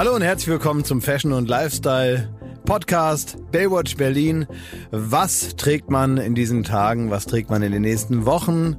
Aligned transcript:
Hallo 0.00 0.14
und 0.14 0.22
herzlich 0.22 0.48
willkommen 0.48 0.82
zum 0.82 1.02
Fashion 1.02 1.34
und 1.34 1.46
Lifestyle 1.46 2.30
Podcast 2.64 3.36
Baywatch 3.52 3.98
Berlin. 3.98 4.46
Was 4.90 5.56
trägt 5.56 5.90
man 5.90 6.16
in 6.16 6.34
diesen 6.34 6.64
Tagen? 6.64 7.10
Was 7.10 7.26
trägt 7.26 7.50
man 7.50 7.60
in 7.60 7.70
den 7.70 7.82
nächsten 7.82 8.24
Wochen? 8.24 8.78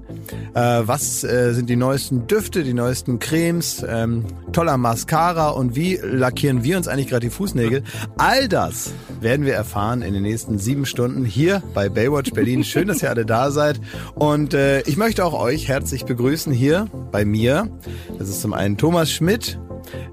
Äh, 0.55 0.81
was 0.81 1.23
äh, 1.23 1.53
sind 1.53 1.69
die 1.69 1.75
neuesten 1.75 2.25
Düfte, 2.25 2.63
die 2.63 2.73
neuesten 2.73 3.19
Cremes? 3.19 3.85
Ähm, 3.87 4.25
toller 4.51 4.77
Mascara 4.77 5.49
und 5.49 5.75
wie 5.75 5.99
lackieren 6.01 6.63
wir 6.63 6.75
uns 6.75 6.87
eigentlich 6.87 7.09
gerade 7.09 7.27
die 7.27 7.31
Fußnägel? 7.31 7.83
All 8.17 8.47
das 8.47 8.91
werden 9.19 9.45
wir 9.45 9.53
erfahren 9.53 10.01
in 10.01 10.15
den 10.15 10.23
nächsten 10.23 10.57
sieben 10.57 10.87
Stunden 10.87 11.23
hier 11.23 11.61
bei 11.75 11.87
Baywatch 11.87 12.31
Berlin. 12.31 12.63
Schön, 12.63 12.87
dass 12.87 13.03
ihr 13.03 13.11
alle 13.11 13.27
da 13.27 13.51
seid. 13.51 13.79
Und 14.15 14.55
äh, 14.55 14.81
ich 14.87 14.97
möchte 14.97 15.23
auch 15.23 15.39
euch 15.39 15.67
herzlich 15.67 16.05
begrüßen 16.05 16.51
hier 16.51 16.87
bei 17.11 17.25
mir. 17.25 17.69
Das 18.17 18.27
ist 18.27 18.41
zum 18.41 18.53
einen 18.53 18.77
Thomas 18.77 19.11
Schmidt, 19.11 19.59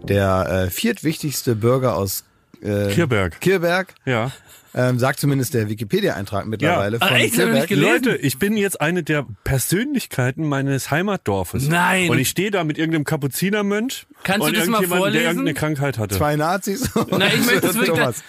der 0.02 0.64
äh, 0.66 0.70
viertwichtigste 0.70 1.54
Bürger 1.56 1.96
aus 1.96 2.24
äh, 2.62 2.88
Kirberg. 2.92 3.40
Kirberg. 3.40 3.94
Ja. 4.04 4.32
Ähm, 4.74 4.98
sagt 4.98 5.18
zumindest 5.18 5.54
der 5.54 5.68
Wikipedia-Eintrag 5.70 6.46
mittlerweile 6.46 6.98
Ja. 6.98 7.06
von 7.06 7.16
Ah, 7.16 7.18
echt? 7.18 7.38
Das 7.38 7.46
hab 7.46 7.54
ich 7.54 7.54
Kirberg. 7.54 7.54
nicht 7.54 7.68
gelesen. 7.68 8.04
Leute, 8.04 8.16
ich 8.18 8.38
bin 8.38 8.56
jetzt 8.56 8.80
eine 8.80 9.02
der 9.02 9.26
Persönlichkeiten 9.42 10.46
meines 10.46 10.90
Heimatdorfes. 10.90 11.68
Nein. 11.68 12.10
Und 12.10 12.18
ich 12.18 12.28
stehe 12.28 12.50
da 12.50 12.64
mit 12.64 12.76
irgendeinem 12.78 13.04
Kapuzinermönch 13.04 14.06
Kannst 14.24 14.46
und 14.46 14.54
du 14.54 14.58
das 14.60 14.68
mal 14.68 14.82
irgendjemandem, 14.82 14.90
der 14.90 14.98
vorlesen? 14.98 15.24
irgendeine 15.24 15.54
Krankheit 15.54 15.98
hatte. 15.98 16.16
Zwei 16.16 16.36
Nazis. 16.36 16.90
Na, 17.10 17.26
ich 17.28 17.46
möchte 17.46 17.66
es 17.66 17.76
und 17.76 17.86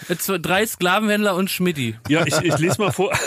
wirklich. 0.07 0.41
Drei 0.41 0.65
Sklavenhändler 0.65 1.35
und 1.35 1.51
Schmidti. 1.51 1.95
Ja, 2.07 2.25
ich, 2.25 2.37
ich 2.41 2.57
lese 2.57 2.81
mal 2.81 2.91
vor. 2.91 3.11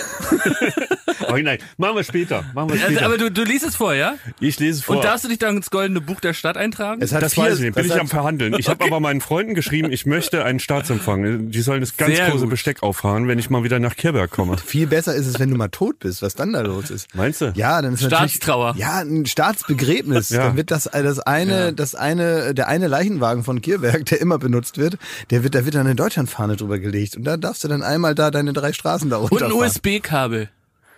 oh, 1.29 1.37
nein, 1.37 1.59
machen 1.77 1.97
wir 1.97 2.05
später. 2.05 2.45
Machen 2.55 2.71
wir 2.71 2.75
Also, 2.75 2.87
später. 2.87 3.05
aber 3.07 3.19
du, 3.19 3.31
du 3.31 3.45
liest 3.45 3.65
es 3.67 3.77
vor, 3.77 3.95
ja? 3.95 4.15
ich 4.41 4.59
lese 4.59 4.79
es 4.79 4.85
vor. 4.85 4.97
Und 4.97 5.05
darfst 5.05 5.25
du 5.25 5.29
dich 5.29 5.39
dann 5.39 5.57
ins 5.57 5.71
goldene 5.71 6.01
Buch 6.01 6.21
der 6.21 6.35
Stadt 6.35 6.57
eintragen? 6.57 7.03
Es 7.03 7.13
hat 7.13 7.23
das 7.23 7.33
zwei, 7.33 7.51
weiß 7.51 7.55
ich 7.59 7.65
nicht, 7.65 7.75
bin 7.75 7.87
ich 7.87 7.99
am 7.99 8.09
Verhandeln. 8.09 8.55
Ich 8.59 8.69
habe 8.69 8.85
aber 8.85 9.01
meinen 9.01 9.21
Freunden 9.21 9.55
geschrieben, 9.55 9.91
ich 9.93 10.07
möchte 10.07 10.45
einen 10.45 10.61
Staatsempfang. 10.61 11.51
Die 11.51 11.61
sollen 11.63 11.81
das 11.81 11.97
ganz 11.97 12.17
Sehr 12.17 12.29
große 12.31 12.43
gut. 12.45 12.51
Besteck 12.51 12.83
auffahren, 12.83 13.29
wenn 13.29 13.39
ich 13.39 13.51
mal 13.51 13.65
wieder 13.65 13.79
nach 13.79 13.97
Kirberg 13.97 14.31
komme. 14.31 14.57
Viel 14.59 14.87
besser 14.87 15.15
ist 15.15 15.27
es, 15.27 15.39
wenn 15.39 15.51
du 15.51 15.57
mal 15.57 15.69
tot 15.69 15.99
bist, 16.01 16.23
was 16.23 16.35
dann 16.35 16.53
da 16.53 16.61
los 16.63 16.91
ist. 16.91 17.15
Meinst 17.15 17.41
du? 17.41 17.53
Ja, 17.55 17.81
dann 17.83 17.95
ist 17.95 18.05
Staatstrauer. 18.05 18.75
ja 18.77 18.99
ein 18.99 19.27
Staatsbegräbnis. 19.27 20.31
Ja. 20.31 20.47
Dann 20.47 20.57
wird 20.57 20.71
das 20.71 20.85
das 20.93 21.19
eine 21.21 21.73
das 21.73 21.95
eine 21.95 22.55
der 22.55 22.69
eine 22.69 22.89
Leichenwagen 22.89 23.45
von 23.45 23.61
Kirberg, 23.61 24.05
der 24.07 24.21
immer 24.21 24.39
benutzt 24.39 24.79
wird, 24.79 24.99
der 25.31 25.43
wird 25.45 25.55
da 25.55 25.65
wird 25.65 25.75
dann 25.75 25.87
eine 25.87 25.95
Deutschlandfahne 25.95 26.57
drüber 26.57 26.79
gelegt 26.79 27.17
und 27.17 27.25
da 27.25 27.37
darfst 27.37 27.65
du 27.65 27.69
dann 27.69 27.83
einmal 27.83 28.15
da 28.15 28.31
deine 28.31 28.53
drei 28.53 28.73
Straßen 28.73 29.11
da 29.11 29.19
und 29.19 29.43
ein. 29.43 29.53
USB-Kabel. 29.53 30.49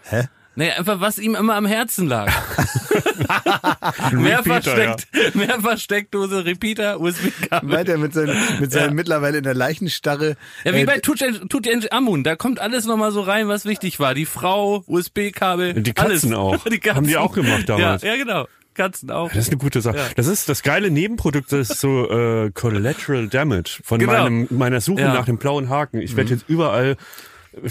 Hä? 0.05 0.25
Nee, 0.57 0.71
einfach 0.71 1.01
was 1.01 1.19
ihm 1.19 1.35
immer 1.35 1.57
am 1.57 1.67
Herzen 1.67 2.07
lag. 2.07 2.31
mehr, 4.13 4.39
Repeater, 4.39 4.63
versteckt, 4.63 5.35
mehr 5.35 5.61
Versteckdose, 5.61 6.45
Repeater, 6.45 7.01
USB-Kabel. 7.01 7.71
Weiter 7.71 7.99
mit 7.99 8.15
seinen, 8.15 8.37
mit 8.61 8.71
seinen 8.71 8.95
mittlerweile 8.95 9.39
in 9.39 9.45
der 9.45 9.55
Leichenstarre. 9.55 10.37
Ja, 10.65 10.73
wie 10.75 10.83
äh, 10.83 10.85
bei 10.85 10.99
Tutank 11.01 11.87
Amun, 11.93 12.23
da 12.23 12.37
kommt 12.37 12.61
alles 12.61 12.87
nochmal 12.87 13.11
so 13.11 13.21
rein, 13.23 13.49
was 13.49 13.65
wichtig 13.65 13.99
war. 13.99 14.15
Die 14.15 14.27
Frau, 14.27 14.85
USB-Kabel, 14.87 15.75
Die 15.75 15.93
Katzen 15.93 16.33
alles. 16.35 16.39
auch. 16.39 16.65
Die 16.71 16.79
Katzen. 16.79 16.97
Haben 16.97 17.07
die 17.09 17.17
auch 17.17 17.33
gemacht 17.33 17.69
damals. 17.69 18.03
Ja, 18.03 18.15
ja 18.15 18.17
genau. 18.23 18.47
Katzen 18.75 19.11
auch. 19.11 19.29
Das 19.31 19.39
ist 19.39 19.49
eine 19.49 19.59
gute 19.59 19.81
Sache. 19.81 19.97
Ja. 19.99 20.05
Das 20.17 20.27
ist 20.27 20.49
das 20.49 20.63
geile 20.63 20.91
Nebenprodukt, 20.91 21.53
das 21.53 21.71
ist 21.71 21.81
so 21.81 22.09
äh, 22.11 22.51
Collateral 22.53 23.29
Damage 23.29 23.81
von 23.85 23.99
Genau. 24.01 24.13
meinem, 24.13 24.47
meiner 24.51 24.81
Suche 24.81 25.03
Ja. 25.03 25.15
nach 25.15 25.27
dem 25.27 25.39
blauen 25.39 25.69
Haken. 25.69 26.01
Ich 26.01 26.17
werde 26.17 26.31
jetzt 26.31 26.45
überall, 26.49 26.97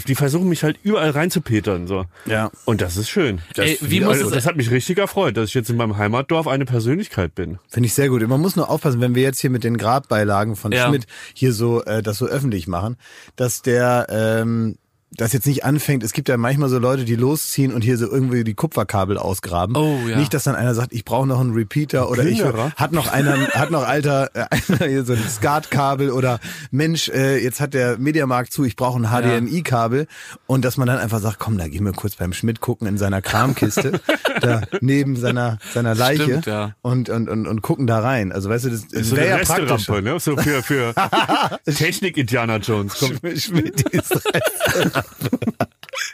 die 0.06 0.14
versuchen 0.14 0.48
mich 0.48 0.62
halt 0.62 0.78
überall 0.82 1.10
reinzupetern. 1.10 1.86
So. 1.86 2.06
Ja. 2.26 2.50
Und 2.64 2.80
das 2.80 2.96
ist 2.96 3.08
schön. 3.08 3.40
Das, 3.54 3.66
Ey, 3.66 3.78
wie 3.82 4.00
muss 4.00 4.18
also, 4.18 4.30
das 4.30 4.46
hat 4.46 4.56
mich 4.56 4.70
richtig 4.70 4.98
erfreut, 4.98 5.36
dass 5.36 5.50
ich 5.50 5.54
jetzt 5.54 5.70
in 5.70 5.76
meinem 5.76 5.96
Heimatdorf 5.96 6.46
eine 6.46 6.64
Persönlichkeit 6.64 7.34
bin. 7.34 7.58
Finde 7.68 7.86
ich 7.86 7.94
sehr 7.94 8.08
gut. 8.08 8.26
Man 8.26 8.40
muss 8.40 8.56
nur 8.56 8.70
aufpassen, 8.70 9.00
wenn 9.00 9.14
wir 9.14 9.22
jetzt 9.22 9.40
hier 9.40 9.50
mit 9.50 9.64
den 9.64 9.76
Grabbeilagen 9.76 10.56
von 10.56 10.72
Ja. 10.72 10.88
Schmidt 10.88 11.06
hier 11.34 11.52
so 11.52 11.82
äh, 11.84 12.02
das 12.02 12.18
so 12.18 12.26
öffentlich 12.26 12.66
machen, 12.66 12.96
dass 13.36 13.62
der 13.62 14.06
ähm, 14.10 14.76
das 15.16 15.32
jetzt 15.32 15.46
nicht 15.46 15.64
anfängt. 15.64 16.02
Es 16.02 16.12
gibt 16.12 16.28
ja 16.28 16.36
manchmal 16.36 16.68
so 16.68 16.78
Leute, 16.78 17.04
die 17.04 17.16
losziehen 17.16 17.72
und 17.72 17.82
hier 17.82 17.96
so 17.98 18.10
irgendwie 18.10 18.44
die 18.44 18.54
Kupferkabel 18.54 19.18
ausgraben. 19.18 19.76
Oh, 19.76 19.98
ja. 20.08 20.18
Nicht, 20.18 20.34
dass 20.34 20.44
dann 20.44 20.54
einer 20.54 20.74
sagt, 20.74 20.92
ich 20.92 21.04
brauche 21.04 21.26
noch 21.26 21.40
einen 21.40 21.52
Repeater 21.52 22.10
oder 22.10 22.24
ich 22.24 22.38
Plünderer? 22.38 22.72
hat 22.76 22.92
noch 22.92 23.12
einer 23.12 23.36
hat 23.48 23.70
noch 23.70 23.86
alter 23.86 24.30
äh, 24.34 24.46
einer 24.72 24.86
hier 24.86 25.04
so 25.04 25.12
ein 25.12 25.28
Skatkabel 25.28 26.10
oder 26.10 26.40
Mensch, 26.70 27.08
äh, 27.08 27.42
jetzt 27.42 27.60
hat 27.60 27.74
der 27.74 27.98
Mediamarkt 27.98 28.52
zu, 28.52 28.64
ich 28.64 28.76
brauche 28.76 29.00
ein 29.00 29.08
HDMI-Kabel 29.08 30.06
und 30.46 30.64
dass 30.64 30.76
man 30.76 30.88
dann 30.88 30.98
einfach 30.98 31.20
sagt, 31.20 31.38
komm, 31.38 31.58
da 31.58 31.68
gehen 31.68 31.84
wir 31.84 31.92
kurz 31.92 32.16
beim 32.16 32.32
Schmidt 32.32 32.60
gucken 32.60 32.86
in 32.86 32.98
seiner 32.98 33.22
Kramkiste, 33.22 34.00
da 34.40 34.62
neben 34.80 35.16
seiner 35.16 35.58
seiner 35.72 35.94
Leiche 35.94 36.24
Stimmt, 36.24 36.46
ja. 36.46 36.74
und, 36.82 37.08
und, 37.08 37.28
und, 37.28 37.46
und 37.46 37.62
gucken 37.62 37.86
da 37.86 38.00
rein. 38.00 38.32
Also 38.32 38.48
weißt 38.48 38.64
du, 38.66 38.70
das, 38.70 38.88
das 38.88 39.08
So 39.08 39.16
wäre 39.16 39.34
eine 39.34 39.42
ja 39.42 39.46
praktisch. 39.46 39.88
Ne? 39.88 40.18
So 40.18 40.36
für, 40.36 40.62
für 40.62 40.94
Technik-Indiana 41.64 42.56
Jones. 42.56 42.98
Kommt. 42.98 43.20
Schmidt 43.40 43.80
ist 43.90 44.14
Restaurant. 44.14 45.03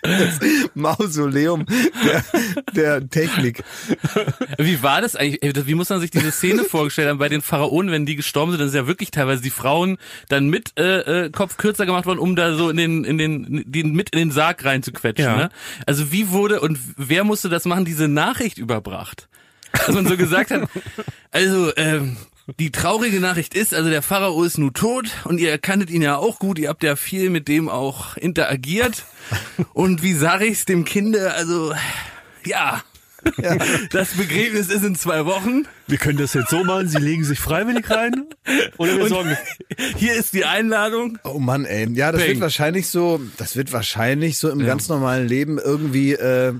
Das 0.02 0.40
Mausoleum 0.74 1.66
der, 2.04 2.24
der 2.74 3.08
Technik. 3.08 3.62
Wie 4.58 4.82
war 4.82 5.00
das 5.00 5.16
eigentlich? 5.16 5.66
Wie 5.66 5.74
muss 5.74 5.88
man 5.90 6.00
sich 6.00 6.10
diese 6.10 6.30
Szene 6.30 6.64
vorgestellt 6.64 7.08
haben 7.08 7.18
bei 7.18 7.28
den 7.28 7.42
Pharaonen, 7.42 7.90
wenn 7.90 8.06
die 8.06 8.16
gestorben 8.16 8.52
sind? 8.52 8.60
Dann 8.60 8.68
ist 8.68 8.74
ja 8.74 8.86
wirklich 8.86 9.10
teilweise 9.10 9.42
die 9.42 9.50
Frauen 9.50 9.98
dann 10.28 10.48
mit 10.48 10.78
äh, 10.78 11.24
äh, 11.24 11.30
Kopf 11.30 11.56
kürzer 11.56 11.86
gemacht 11.86 12.06
worden, 12.06 12.18
um 12.18 12.36
da 12.36 12.54
so 12.54 12.70
in 12.70 12.76
den 12.76 13.04
in 13.04 13.18
den, 13.18 13.64
den 13.66 13.92
mit 13.92 14.10
in 14.10 14.18
den 14.18 14.30
Sarg 14.30 14.64
reinzuquetschen. 14.64 15.24
Ja. 15.24 15.36
Ne? 15.36 15.50
Also 15.86 16.12
wie 16.12 16.30
wurde 16.30 16.60
und 16.60 16.78
wer 16.96 17.24
musste 17.24 17.48
das 17.48 17.64
machen? 17.64 17.84
Diese 17.84 18.08
Nachricht 18.08 18.58
überbracht, 18.58 19.28
dass 19.72 19.94
man 19.94 20.06
so 20.06 20.16
gesagt 20.16 20.50
hat. 20.50 20.68
Also 21.30 21.72
ähm, 21.76 22.16
die 22.58 22.70
traurige 22.72 23.20
Nachricht 23.20 23.54
ist, 23.54 23.74
also 23.74 23.90
der 23.90 24.02
Pharao 24.02 24.42
ist 24.42 24.58
nun 24.58 24.72
tot 24.72 25.10
und 25.24 25.38
ihr 25.38 25.56
kanntet 25.58 25.90
ihn 25.90 26.02
ja 26.02 26.16
auch 26.16 26.38
gut, 26.38 26.58
ihr 26.58 26.68
habt 26.68 26.82
ja 26.82 26.96
viel 26.96 27.30
mit 27.30 27.48
dem 27.48 27.68
auch 27.68 28.16
interagiert. 28.16 29.04
Und 29.72 30.02
wie 30.02 30.14
sage 30.14 30.46
ich's 30.46 30.64
dem 30.64 30.84
Kinde? 30.84 31.32
Also 31.34 31.72
ja, 32.44 32.82
das 33.92 34.12
Begräbnis 34.14 34.68
ist 34.68 34.82
in 34.82 34.96
zwei 34.96 35.26
Wochen. 35.26 35.66
Wir 35.86 35.98
können 35.98 36.18
das 36.18 36.32
jetzt 36.34 36.50
so 36.50 36.64
machen, 36.64 36.88
sie 36.88 36.98
legen 36.98 37.22
sich 37.24 37.38
freiwillig 37.38 37.88
rein 37.90 38.24
oder 38.78 38.96
wir 38.96 39.02
Und 39.04 39.08
sorgen. 39.10 39.36
hier 39.96 40.14
ist 40.14 40.32
die 40.32 40.44
Einladung. 40.46 41.18
Oh 41.24 41.38
Mann, 41.38 41.66
ey. 41.66 41.88
Ja, 41.92 42.12
das 42.12 42.22
Bang. 42.22 42.30
wird 42.30 42.40
wahrscheinlich 42.40 42.88
so, 42.88 43.20
das 43.36 43.56
wird 43.56 43.72
wahrscheinlich 43.72 44.38
so 44.38 44.48
im 44.50 44.64
ganz 44.64 44.88
normalen 44.88 45.28
Leben 45.28 45.58
irgendwie 45.58 46.14
äh, 46.14 46.54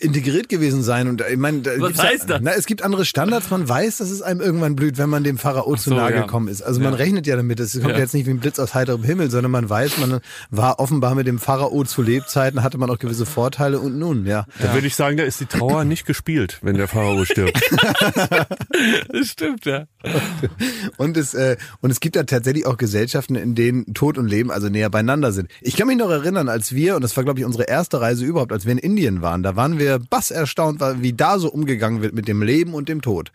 integriert 0.00 0.48
gewesen 0.48 0.82
sein. 0.82 1.08
Und 1.08 1.20
äh, 1.20 1.30
ich 1.32 1.36
meine, 1.38 1.62
Was 1.78 2.02
heißt 2.02 2.28
das? 2.30 2.40
Na, 2.42 2.52
es 2.52 2.66
gibt 2.66 2.82
andere 2.82 3.04
Standards. 3.04 3.50
Man 3.50 3.68
weiß, 3.68 3.98
dass 3.98 4.10
es 4.10 4.22
einem 4.22 4.40
irgendwann 4.40 4.76
blüht, 4.76 4.98
wenn 4.98 5.08
man 5.08 5.24
dem 5.24 5.38
Pharao 5.38 5.76
zu 5.76 5.90
so, 5.90 5.96
nahe 5.96 6.12
ja. 6.14 6.20
gekommen 6.22 6.48
ist. 6.48 6.62
Also 6.62 6.80
man 6.80 6.92
Ja. 6.92 6.98
rechnet 6.98 7.26
ja 7.26 7.36
damit. 7.36 7.60
Es 7.60 7.72
kommt 7.74 7.92
Ja. 7.92 7.98
jetzt 7.98 8.14
nicht 8.14 8.26
wie 8.26 8.30
ein 8.30 8.40
Blitz 8.40 8.58
aus 8.58 8.74
heiterem 8.74 9.02
Himmel, 9.02 9.30
sondern 9.30 9.50
man 9.50 9.68
weiß, 9.68 9.98
man 9.98 10.20
war 10.50 10.78
offenbar 10.80 11.14
mit 11.14 11.26
dem 11.26 11.38
Pharao 11.38 11.84
zu 11.84 12.02
Lebzeiten, 12.02 12.62
hatte 12.62 12.78
man 12.78 12.90
auch 12.90 12.98
gewisse 12.98 13.26
Vorteile 13.26 13.78
und 13.80 13.98
nun, 13.98 14.26
ja. 14.26 14.46
Da 14.60 14.74
würde 14.74 14.86
ich 14.86 14.94
sagen, 14.94 15.16
da 15.16 15.24
ist 15.24 15.40
die 15.40 15.46
Trauer 15.46 15.84
nicht 15.84 16.06
gespielt, 16.06 16.58
wenn 16.62 16.76
der 16.76 16.88
Pharao 16.88 17.24
stirbt. 17.24 17.60
Das 19.12 19.28
stimmt, 19.28 19.64
ja. 19.64 19.86
Und 20.96 21.16
es, 21.16 21.34
äh, 21.34 21.56
und 21.80 21.90
es 21.90 22.00
gibt 22.00 22.16
da 22.16 22.22
tatsächlich 22.22 22.66
auch 22.66 22.76
Gesellschaften, 22.76 23.34
in 23.34 23.54
denen 23.54 23.92
Tod 23.94 24.18
und 24.18 24.28
Leben 24.28 24.50
also 24.50 24.68
näher 24.68 24.90
beieinander 24.90 25.32
sind. 25.32 25.50
Ich 25.60 25.76
kann 25.76 25.86
mich 25.88 25.96
noch 25.96 26.10
erinnern, 26.10 26.48
als 26.48 26.72
wir, 26.74 26.96
und 26.96 27.02
das 27.02 27.16
war 27.16 27.24
glaube 27.24 27.40
ich 27.40 27.46
unsere 27.46 27.64
erste 27.64 28.00
Reise 28.00 28.24
überhaupt, 28.24 28.52
als 28.52 28.66
wir 28.66 28.72
in 28.72 28.78
Indien 28.78 29.22
waren, 29.22 29.42
da 29.42 29.56
waren 29.56 29.77
wir 29.78 29.98
bass 29.98 30.30
erstaunt, 30.30 30.80
weil- 30.80 31.02
wie 31.02 31.12
da 31.12 31.38
so 31.38 31.50
umgegangen 31.50 32.02
wird 32.02 32.14
mit 32.14 32.28
dem 32.28 32.42
Leben 32.42 32.74
und 32.74 32.88
dem 32.88 33.02
Tod. 33.02 33.32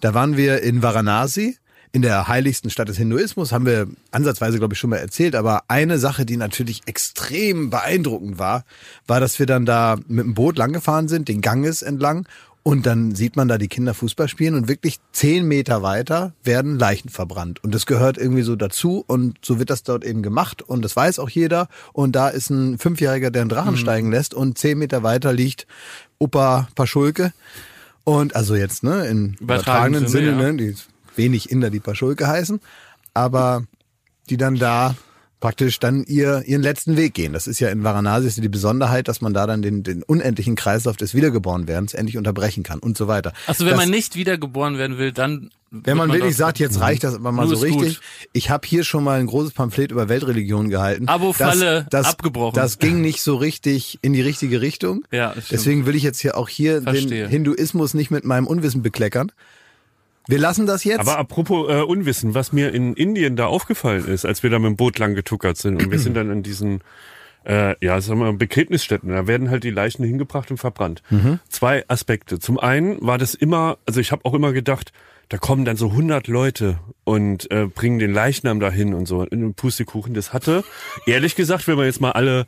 Da 0.00 0.14
waren 0.14 0.36
wir 0.36 0.62
in 0.62 0.82
Varanasi. 0.82 1.56
In 1.92 2.02
der 2.02 2.28
heiligsten 2.28 2.68
Stadt 2.68 2.88
des 2.90 2.98
Hinduismus 2.98 3.52
haben 3.52 3.64
wir 3.64 3.86
ansatzweise, 4.10 4.58
glaube 4.58 4.74
ich, 4.74 4.78
schon 4.80 4.90
mal 4.90 4.96
erzählt. 4.98 5.34
Aber 5.34 5.62
eine 5.68 5.98
Sache, 5.98 6.26
die 6.26 6.36
natürlich 6.36 6.82
extrem 6.86 7.70
beeindruckend 7.70 8.38
war, 8.38 8.64
war, 9.06 9.18
dass 9.20 9.38
wir 9.38 9.46
dann 9.46 9.64
da 9.64 9.96
mit 10.06 10.24
dem 10.26 10.34
Boot 10.34 10.58
langgefahren 10.58 11.08
sind, 11.08 11.28
den 11.28 11.40
Ganges 11.40 11.80
entlang. 11.80 12.26
Und 12.66 12.84
dann 12.84 13.14
sieht 13.14 13.36
man 13.36 13.46
da 13.46 13.58
die 13.58 13.68
Kinder 13.68 13.94
Fußball 13.94 14.26
spielen 14.26 14.56
und 14.56 14.66
wirklich 14.66 14.98
zehn 15.12 15.46
Meter 15.46 15.84
weiter 15.84 16.32
werden 16.42 16.80
Leichen 16.80 17.10
verbrannt. 17.10 17.62
Und 17.62 17.72
das 17.72 17.86
gehört 17.86 18.18
irgendwie 18.18 18.42
so 18.42 18.56
dazu 18.56 19.04
und 19.06 19.38
so 19.40 19.60
wird 19.60 19.70
das 19.70 19.84
dort 19.84 20.04
eben 20.04 20.20
gemacht 20.20 20.62
und 20.62 20.82
das 20.84 20.96
weiß 20.96 21.20
auch 21.20 21.28
jeder. 21.28 21.68
Und 21.92 22.16
da 22.16 22.26
ist 22.28 22.50
ein 22.50 22.76
Fünfjähriger, 22.78 23.30
der 23.30 23.42
einen 23.42 23.50
Drachen 23.50 23.74
Mhm. 23.74 23.78
steigen 23.78 24.10
lässt 24.10 24.34
und 24.34 24.58
zehn 24.58 24.78
Meter 24.78 25.04
weiter 25.04 25.32
liegt 25.32 25.68
Opa 26.18 26.66
Paschulke. 26.74 27.32
Und 28.02 28.34
also 28.34 28.56
jetzt, 28.56 28.82
ne, 28.82 29.06
in 29.06 29.34
übertragenen 29.38 30.08
Sinne, 30.08 30.30
Sinne, 30.30 30.42
ja. 30.42 30.52
ne, 30.52 30.56
die 30.56 30.74
wenig 31.14 31.52
Inder, 31.52 31.70
die 31.70 31.78
Paschulke 31.78 32.26
heißen, 32.26 32.58
aber 33.14 33.62
die 34.28 34.38
dann 34.38 34.56
da 34.56 34.96
praktisch 35.40 35.78
dann 35.78 36.04
ihr, 36.04 36.42
ihren 36.46 36.62
letzten 36.62 36.96
Weg 36.96 37.14
gehen. 37.14 37.32
Das 37.32 37.46
ist 37.46 37.60
ja 37.60 37.68
in 37.68 37.84
Varanasi 37.84 38.40
die 38.40 38.48
Besonderheit, 38.48 39.08
dass 39.08 39.20
man 39.20 39.34
da 39.34 39.46
dann 39.46 39.62
den, 39.62 39.82
den 39.82 40.02
unendlichen 40.02 40.56
Kreislauf 40.56 40.96
des 40.96 41.14
Wiedergeborenwerdens 41.14 41.94
endlich 41.94 42.16
unterbrechen 42.16 42.62
kann 42.62 42.78
und 42.78 42.96
so 42.96 43.06
weiter. 43.08 43.32
Also 43.46 43.64
wenn 43.64 43.72
das, 43.72 43.80
man 43.80 43.90
nicht 43.90 44.16
wiedergeboren 44.16 44.78
werden 44.78 44.98
will, 44.98 45.12
dann 45.12 45.50
wenn 45.70 45.96
man 45.96 46.08
wird 46.08 46.20
wirklich 46.20 46.36
sagt, 46.36 46.58
jetzt 46.58 46.80
reicht 46.80 47.04
das 47.04 47.16
aber 47.16 47.32
mal 47.32 47.48
so 47.48 47.54
ist 47.54 47.72
gut. 47.72 47.82
richtig. 47.82 48.00
Ich 48.32 48.50
habe 48.50 48.66
hier 48.66 48.84
schon 48.84 49.02
mal 49.02 49.18
ein 49.18 49.26
großes 49.26 49.52
Pamphlet 49.52 49.90
über 49.90 50.08
Weltreligionen 50.08 50.70
gehalten. 50.70 51.08
Abo-Falle 51.08 51.86
abgebrochen. 51.92 52.54
Das 52.54 52.78
ging 52.78 53.00
nicht 53.00 53.20
so 53.20 53.36
richtig 53.36 53.98
in 54.02 54.12
die 54.12 54.22
richtige 54.22 54.60
Richtung. 54.60 55.04
Ja. 55.10 55.34
Deswegen 55.50 55.84
will 55.84 55.96
ich 55.96 56.02
jetzt 56.02 56.20
hier 56.20 56.36
auch 56.36 56.48
hier 56.48 56.82
Verstehe. 56.82 57.24
den 57.24 57.28
Hinduismus 57.28 57.94
nicht 57.94 58.10
mit 58.10 58.24
meinem 58.24 58.46
Unwissen 58.46 58.82
bekleckern. 58.82 59.32
Wir 60.28 60.38
lassen 60.38 60.66
das 60.66 60.84
jetzt. 60.84 61.00
Aber 61.00 61.18
apropos 61.18 61.68
äh, 61.70 61.82
Unwissen, 61.82 62.34
was 62.34 62.52
mir 62.52 62.72
in 62.74 62.94
Indien 62.94 63.36
da 63.36 63.46
aufgefallen 63.46 64.06
ist, 64.06 64.24
als 64.24 64.42
wir 64.42 64.50
da 64.50 64.58
mit 64.58 64.66
dem 64.66 64.76
Boot 64.76 64.98
lang 64.98 65.14
getuckert 65.14 65.56
sind 65.56 65.82
und 65.82 65.90
wir 65.90 65.98
sind 65.98 66.14
dann 66.14 66.30
in 66.30 66.42
diesen 66.42 66.80
äh, 67.46 67.76
ja, 67.80 68.00
sagen 68.00 68.18
wir 68.18 68.26
mal, 68.26 68.36
Begräbnisstätten. 68.36 69.10
Da 69.10 69.26
werden 69.26 69.50
halt 69.50 69.62
die 69.64 69.70
Leichen 69.70 70.04
hingebracht 70.04 70.50
und 70.50 70.56
verbrannt. 70.58 71.02
Zwei 71.48 71.84
Aspekte. 71.88 72.40
Zum 72.40 72.58
einen 72.58 73.00
war 73.00 73.18
das 73.18 73.34
immer, 73.34 73.78
also 73.86 74.00
ich 74.00 74.10
habe 74.10 74.24
auch 74.24 74.34
immer 74.34 74.52
gedacht, 74.52 74.92
da 75.28 75.38
kommen 75.38 75.64
dann 75.64 75.76
so 75.76 75.90
100 75.90 76.28
Leute 76.28 76.78
und 77.04 77.50
äh, 77.50 77.66
bringen 77.66 77.98
den 77.98 78.12
Leichnam 78.12 78.60
dahin 78.60 78.94
und 78.94 79.06
so 79.06 79.22
in 79.22 79.40
den 79.40 79.54
Pustekuchen. 79.54 80.14
Das 80.14 80.32
hatte, 80.32 80.62
ehrlich 81.06 81.34
gesagt, 81.34 81.66
wenn 81.66 81.76
man 81.76 81.86
jetzt 81.86 82.00
mal 82.00 82.12
alle 82.12 82.46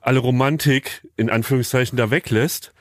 alle 0.00 0.20
Romantik 0.20 1.06
in 1.16 1.28
Anführungszeichen 1.28 1.96
da 1.96 2.10
weglässt, 2.10 2.72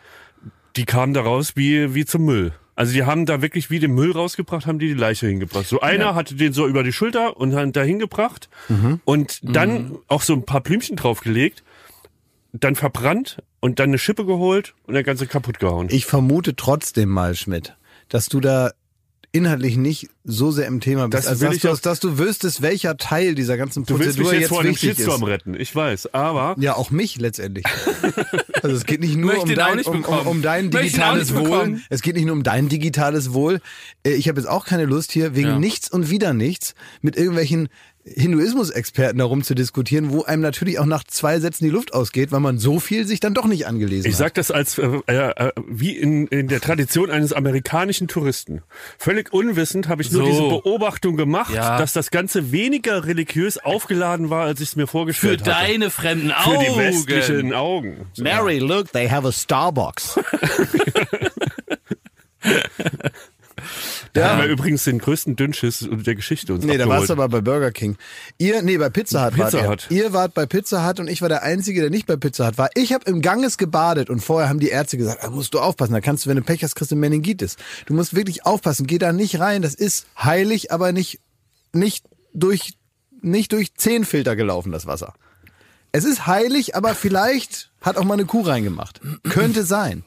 die 0.76 0.86
kamen 0.86 1.14
da 1.14 1.22
raus 1.22 1.54
wie 1.56 1.96
wie 1.96 2.06
zum 2.06 2.26
Müll. 2.26 2.54
Also 2.80 2.94
die 2.94 3.04
haben 3.04 3.26
da 3.26 3.42
wirklich 3.42 3.70
wie 3.70 3.80
den 3.80 3.94
Müll 3.94 4.14
rausgebracht, 4.14 4.66
haben 4.66 4.80
die 4.80 4.88
die 4.88 4.94
Leiche 4.94 5.28
hingebracht. 5.28 5.68
So 5.68 5.82
einer 5.82 6.16
hatte 6.16 6.36
den 6.36 6.54
so 6.54 6.66
über 6.66 6.82
die 6.82 6.94
Schulter 6.94 7.36
und 7.36 7.54
hat 7.54 7.76
da 7.76 7.82
hingebracht 7.82 8.48
und 9.04 9.40
dann 9.44 9.98
auch 10.08 10.22
so 10.22 10.32
ein 10.32 10.46
paar 10.46 10.62
Blümchen 10.62 10.96
draufgelegt, 10.96 11.66
dann 12.54 12.76
verbrannt 12.76 13.44
und 13.60 13.80
dann 13.80 13.90
eine 13.90 13.98
Schippe 13.98 14.26
geholt 14.26 14.76
und 14.88 14.94
der 14.94 15.04
ganze 15.04 15.28
kaputt 15.28 15.60
gehauen. 15.60 15.90
Ich 15.92 16.06
vermute 16.06 16.56
trotzdem 16.56 17.10
mal, 17.10 17.36
Schmidt, 17.36 17.76
dass 18.08 18.30
du 18.30 18.40
da 18.40 18.72
inhaltlich 19.32 19.78
nicht 19.78 20.10
so 20.24 20.52
sehr 20.52 20.66
im 20.68 20.80
Thema 20.80 21.08
bist, 21.08 21.24
Das 21.26 21.28
als 21.28 21.40
will 21.40 21.48
dass 21.50 21.56
ich 21.58 21.62
du, 21.62 21.72
auch- 21.72 21.80
dass 21.80 22.00
du 22.00 22.18
wüsstest, 22.18 22.62
welcher 22.62 22.98
Teil 22.98 23.36
dieser 23.36 23.58
ganzen 23.58 23.86
du 23.86 24.00
willst 24.00 24.18
Prozedur 24.18 24.24
mich 24.26 24.34
jetzt 24.34 24.42
jetzt 24.42 24.50
vor 24.50 24.60
einem 24.62 24.70
wichtig 24.72 24.90
Shitstorm 24.96 25.24
ist. 25.24 25.28
retten, 25.30 25.54
ich 25.60 25.76
weiß, 25.76 26.14
aber 26.14 26.56
Ja, 26.60 26.76
auch 26.76 26.92
mich 26.92 27.18
letztendlich. 27.20 27.66
Also 28.62 28.76
es 28.76 28.86
geht 28.86 29.00
nicht 29.00 29.16
nur 29.16 29.28
Möchte 29.36 29.44
um 29.52 29.56
dein, 29.56 29.78
nicht 29.78 29.88
um, 29.88 30.04
um, 30.04 30.28
um 30.28 30.42
dein 30.42 30.70
digitales 30.70 31.34
Wohl. 31.34 31.44
bekommen. 31.44 31.84
Es 31.90 32.02
geht 32.02 32.16
nicht 32.16 32.26
nur 32.26 32.34
um 32.36 32.44
dein 32.44 32.68
digitales 32.68 33.32
Wohl. 33.32 33.62
Äh, 34.04 34.12
Ich 34.16 34.28
habe 34.28 34.38
jetzt 34.38 34.50
auch 34.50 34.66
keine 34.66 34.84
Lust 34.84 35.14
hier 35.14 35.34
wegen 35.34 35.48
Ja. 35.48 35.60
nichts 35.60 35.90
und 35.90 36.10
wieder 36.10 36.34
nichts 36.34 36.74
mit 37.02 37.16
irgendwelchen 37.16 37.70
Hinduismus-Experten 38.16 39.18
darum 39.20 39.44
zu 39.44 39.56
diskutieren, 39.56 40.12
wo 40.12 40.24
einem 40.24 40.42
natürlich 40.42 40.80
auch 40.80 40.86
nach 40.86 41.04
zwei 41.04 41.40
Sätzen 41.40 41.64
die 41.66 41.70
Luft 41.70 41.94
ausgeht, 41.94 42.32
weil 42.32 42.40
man 42.40 42.58
so 42.58 42.80
viel 42.80 43.06
sich 43.08 43.20
dann 43.20 43.34
doch 43.34 43.46
nicht 43.46 43.68
angelesen 43.68 44.08
ich 44.08 44.14
hat. 44.16 44.20
sag 44.20 44.34
das 44.36 44.52
als 44.52 44.78
äh, 44.78 44.88
äh, 45.08 45.52
wie 45.68 45.96
in, 45.98 46.28
in 46.28 46.48
der 46.48 46.62
Tradition 46.62 47.10
eines 47.12 47.34
amerikanischen 47.34 48.08
Touristen. 48.08 48.62
Völlig 48.98 49.32
unwissend 49.34 49.88
habe 49.88 50.02
ich 50.02 50.12
nur 50.12 50.24
So. 50.24 50.28
diese 50.30 50.42
Beobachtung 50.62 51.18
gemacht, 51.18 51.54
Ja. 51.54 51.78
dass 51.78 51.94
das 51.94 52.12
Ganze 52.12 52.52
weniger 52.52 53.06
religiös 53.06 53.58
aufgeladen 53.58 54.30
war, 54.30 54.46
als 54.46 54.62
ich 54.62 54.70
es 54.70 54.76
mir 54.76 54.88
Für 54.88 54.92
vorgestellt 54.92 55.42
hatte. 55.42 55.52
deine 55.52 55.90
fremden 55.90 56.30
Für 56.30 56.48
Augen. 56.52 56.66
die 56.74 56.78
westlichen 56.78 57.54
Augen. 57.54 58.06
So. 58.14 58.24
Mary, 58.24 58.60
look, 58.60 58.92
they 58.92 59.10
have 59.10 59.28
a 59.28 59.32
Starbucks. 59.32 60.20
Da 64.14 64.30
haben 64.32 64.42
wir 64.42 64.48
übrigens 64.48 64.84
den 64.84 64.98
größten 65.00 65.36
Dünnschiss 65.36 65.88
der 65.92 66.16
Geschichte 66.16 66.54
uns 66.54 66.64
Nee, 66.66 66.78
da 66.78 66.84
abgeholt. 66.86 67.00
warst 67.00 67.10
du 67.10 67.14
aber 67.14 67.30
bei 67.30 67.42
Burger 67.42 67.72
King. 67.72 67.96
Ihr, 68.38 68.62
nee, 68.62 68.78
bei 68.78 68.90
Pizza 68.90 69.26
Hut 69.28 69.34
Pizza 69.36 69.60
wart 69.68 69.86
Hut. 69.86 69.88
ihr. 69.92 70.04
Ihr 70.06 70.14
wart 70.14 70.34
bei 70.34 70.46
Pizza 70.46 70.88
Hut 70.88 71.00
und 71.00 71.08
ich 71.08 71.22
war 71.22 71.30
der 71.30 71.44
Einzige, 71.44 71.82
der 71.82 71.90
nicht 71.90 72.08
bei 72.08 72.16
Pizza 72.16 72.48
Hut 72.48 72.58
war. 72.58 72.70
Ich 72.76 72.94
habe 72.94 73.06
im 73.10 73.22
Ganges 73.22 73.58
gebadet 73.58 74.10
und 74.10 74.20
vorher 74.22 74.50
haben 74.50 74.60
die 74.60 74.70
Ärzte 74.70 74.98
gesagt, 74.98 75.24
da 75.24 75.30
musst 75.30 75.54
du 75.54 75.60
aufpassen, 75.60 75.94
da 75.94 76.02
kannst 76.02 76.26
du, 76.26 76.30
wenn 76.30 76.38
du 76.38 76.44
Pech 76.44 76.64
hast, 76.64 76.76
kriegst 76.76 76.92
du 76.92 76.96
Meningitis. 76.96 77.56
Du 77.86 77.94
musst 77.94 78.16
wirklich 78.16 78.46
aufpassen, 78.46 78.88
geh 78.88 78.98
da 78.98 79.14
nicht 79.14 79.40
rein, 79.40 79.62
das 79.62 79.76
ist 79.76 80.08
heilig, 80.18 80.72
aber 80.72 80.92
nicht, 80.92 81.20
nicht 81.74 82.06
durch, 82.34 82.74
nicht 83.22 83.52
durch 83.52 83.74
zehn 83.76 84.06
Filter 84.06 84.36
gelaufen, 84.36 84.72
das 84.72 84.86
Wasser. 84.88 85.14
Es 85.92 86.04
ist 86.06 86.28
heilig, 86.28 86.76
aber 86.76 86.94
vielleicht 86.96 87.72
hat 87.82 87.98
auch 87.98 88.04
mal 88.04 88.14
eine 88.14 88.26
Kuh 88.26 88.42
reingemacht. 88.42 89.02
Könnte 89.30 89.64
sein. 89.64 90.04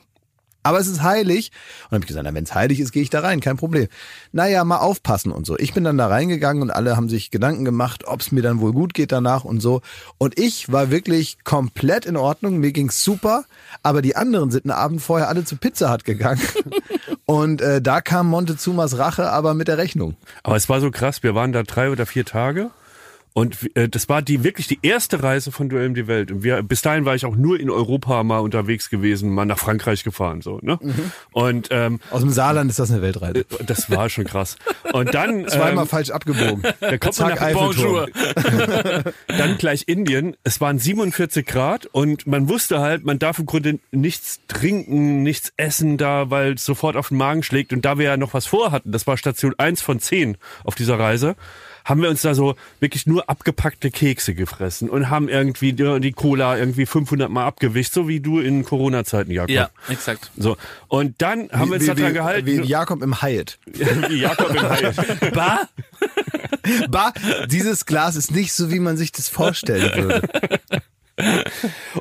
Aber 0.63 0.79
es 0.79 0.87
ist 0.87 1.03
heilig. 1.03 1.51
Und 1.85 1.93
dann 1.93 1.97
habe 1.97 2.05
ich 2.05 2.09
gesagt, 2.09 2.25
na, 2.25 2.35
wenn 2.35 2.45
es 2.45 2.55
heilig 2.55 2.81
ist, 2.81 2.93
gehe 2.93 3.03
ich 3.03 3.11
da 3.11 3.21
rein, 3.21 3.41
kein 3.41 3.57
Problem. 3.57 3.89
Naja, 4.33 4.65
mal 4.65 4.79
aufpassen 4.79 5.33
und 5.33 5.47
so. 5.47 5.59
Ich 5.59 5.75
bin 5.75 5.85
dann 5.85 5.99
da 5.99 6.07
reingegangen 6.07 6.63
und 6.63 6.71
alle 6.71 6.97
haben 6.97 7.09
sich 7.09 7.31
Gedanken 7.31 7.65
gemacht, 7.65 8.05
ob 8.07 8.21
es 8.21 8.33
mir 8.33 8.43
dann 8.43 8.61
wohl 8.61 8.73
gut 8.73 8.95
geht 8.95 9.13
danach 9.13 9.45
und 9.45 9.61
so. 9.61 9.83
Und 10.19 10.39
ich 10.39 10.71
war 10.71 10.91
wirklich 10.91 11.39
komplett 11.45 12.07
in 12.07 12.17
Ordnung, 12.17 12.59
mir 12.59 12.73
ging's 12.73 13.03
super. 13.03 13.45
Aber 13.83 14.03
die 14.03 14.17
anderen 14.17 14.51
sind 14.51 14.65
einen 14.65 14.79
Abend 14.79 15.03
vorher 15.03 15.29
alle 15.29 15.45
zu 15.45 15.57
Pizza 15.57 15.93
Hut 15.93 16.05
gegangen. 16.05 16.43
und 17.27 17.61
äh, 17.61 17.83
da 17.83 18.01
kam 18.01 18.29
Montezumas 18.29 18.99
Rache 18.99 19.31
aber 19.31 19.55
mit 19.55 19.69
der 19.69 19.79
Rechnung. 19.79 20.17
Aber 20.43 20.57
es 20.57 20.69
war 20.69 20.81
so 20.81 20.91
krass, 20.91 21.23
wir 21.23 21.35
waren 21.35 21.53
da 21.53 21.63
drei 21.63 21.91
oder 21.91 22.07
vier 22.07 22.25
Tage 22.25 22.71
und 23.35 23.75
äh, 23.77 23.89
das 23.89 24.09
war 24.09 24.21
die 24.21 24.45
wirklich 24.45 24.67
die 24.67 24.79
erste 24.83 25.23
Reise 25.23 25.53
von 25.53 25.69
Duell 25.69 25.89
um 25.89 25.95
die 25.95 26.07
Welt. 26.07 26.31
Und 26.31 26.43
wir, 26.43 26.63
bis 26.63 26.83
dahin 26.83 27.05
war 27.05 27.15
ich 27.15 27.25
auch 27.25 27.37
nur 27.37 27.59
in 27.59 27.71
Europa 27.71 28.23
mal 28.25 28.39
unterwegs 28.39 28.91
gewesen, 28.91 29.31
mal 29.31 29.47
nach 29.47 29.59
Frankreich 29.59 30.05
gefahren 30.05 30.43
so. 30.43 30.59
Ne? 30.63 30.79
Und 31.33 31.69
ähm, 31.71 32.01
Aus 32.11 32.21
dem 32.21 32.31
Saarland 32.31 32.71
ist 32.71 32.79
das 32.79 32.91
eine 32.91 33.01
Weltreise. 33.01 33.47
das 33.67 33.91
war 33.91 34.11
schon 34.11 34.25
krass. 34.25 34.57
Und 34.93 35.15
dann 35.15 35.49
Zweimal 35.53 35.85
ähm, 35.85 35.89
falsch 35.89 36.11
abgebogen. 36.11 36.63
da 36.81 36.99
kommt 36.99 37.19
man 37.19 37.31
nach. 37.31 37.53
Bonjour. 37.53 38.09
dann 39.27 39.59
gleich 39.59 39.85
Indien. 39.87 40.37
Es 40.45 40.61
waren 40.61 40.79
47 40.79 41.47
Grad 41.47 41.87
und 41.87 42.27
man 42.27 42.49
wusste 42.49 42.81
halt, 42.81 43.05
man 43.05 43.19
darf 43.19 43.39
im 43.39 43.47
Grunde 43.47 43.79
nichts 43.91 44.41
trinken, 44.49 45.23
nichts 45.23 45.53
essen 45.57 45.97
da, 45.97 46.31
weil 46.31 46.55
es 46.55 46.65
sofort 46.65 46.97
auf 46.97 47.09
den 47.09 47.17
Magen 47.17 47.43
schlägt. 47.43 47.73
Und 47.73 47.85
da 47.85 47.99
wir 47.99 48.05
ja 48.07 48.17
noch 48.17 48.35
was 48.35 48.47
vorhatten, 48.47 48.93
das 48.93 49.07
war 49.07 49.17
Station 49.17 49.55
1 49.57 49.81
von 49.81 50.01
10 50.01 50.37
auf 50.65 50.75
dieser 50.75 50.99
Reise, 50.99 51.37
haben 51.85 52.03
wir 52.03 52.11
uns 52.11 52.23
da 52.23 52.35
so 52.35 52.55
wirklich 52.81 53.07
nur 53.07 53.29
abgepackte 53.29 53.91
Kekse 53.91 54.35
gefressen 54.35 54.89
und 54.89 55.11
haben 55.11 55.29
irgendwie 55.29 55.73
die, 55.73 56.13
Cola 56.13 56.59
irgendwie 56.59 56.87
500 56.87 57.31
Mal 57.31 57.47
abgewischt, 57.47 57.93
so 57.93 58.09
wie 58.09 58.21
du 58.21 58.39
in 58.39 58.65
Corona-Zeiten, 58.65 59.31
Jakob. 59.31 59.51
Ja, 59.51 59.71
exakt. 59.89 60.31
So. 60.37 60.57
Und 60.89 61.21
dann 61.23 61.51
haben 61.51 61.71
wir 61.71 61.75
uns 61.77 61.85
wie, 61.85 61.87
daran 61.89 62.11
wie, 62.11 62.13
gehalten. 62.13 62.47
wie 62.47 62.61
Jakob 62.63 63.03
im 63.03 63.23
Hyatt. 63.23 63.59
wie 63.67 64.21
Jakob 64.21 64.51
im 64.51 64.63
Heil. 64.63 64.95
Bah? 65.33 65.69
Bah, 66.89 67.13
dieses 67.47 67.87
Glas 67.87 68.17
ist 68.17 68.31
nicht 68.31 68.53
so, 68.53 68.71
wie 68.71 68.79
man 68.79 68.97
sich 68.97 69.13
das 69.13 69.29
vorstellen 69.29 69.95
würde. 69.95 70.29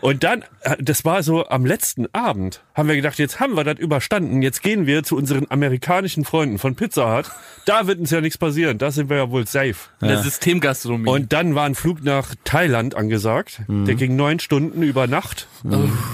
Und 0.01 0.23
dann, 0.23 0.43
äh, 0.61 0.77
das 0.79 1.05
war 1.05 1.23
so 1.23 1.47
am 1.47 1.65
letzten 1.65 2.07
Abend, 2.13 2.61
haben 2.73 2.87
wir 2.87 2.95
gedacht, 2.95 3.19
jetzt 3.19 3.39
haben 3.39 3.55
wir 3.55 3.63
das 3.63 3.79
überstanden, 3.79 4.41
jetzt 4.41 4.63
gehen 4.63 4.85
wir 4.85 5.03
zu 5.03 5.17
unseren 5.17 5.45
amerikanischen 5.49 6.23
Freunden 6.25 6.57
von 6.57 6.75
Pizza 6.75 7.17
Hut. 7.17 7.31
Da 7.65 7.87
wird 7.87 7.99
uns 7.99 8.11
ja 8.11 8.21
nichts 8.21 8.37
passieren, 8.37 8.77
da 8.77 8.91
sind 8.91 9.09
wir 9.09 9.17
ja 9.17 9.29
wohl 9.29 9.45
safe. 9.45 9.75
In 10.01 10.07
der 10.07 10.23
Systemgastronomie. 10.23 11.09
Und 11.09 11.33
dann 11.33 11.55
war 11.55 11.65
ein 11.65 11.75
Flug 11.75 12.03
nach 12.03 12.33
Thailand 12.43 12.95
angesagt. 12.95 13.61
Der 13.67 13.95
ging 13.95 14.15
neun 14.15 14.39
Stunden 14.39 14.81
über 14.81 15.07
Nacht. 15.07 15.47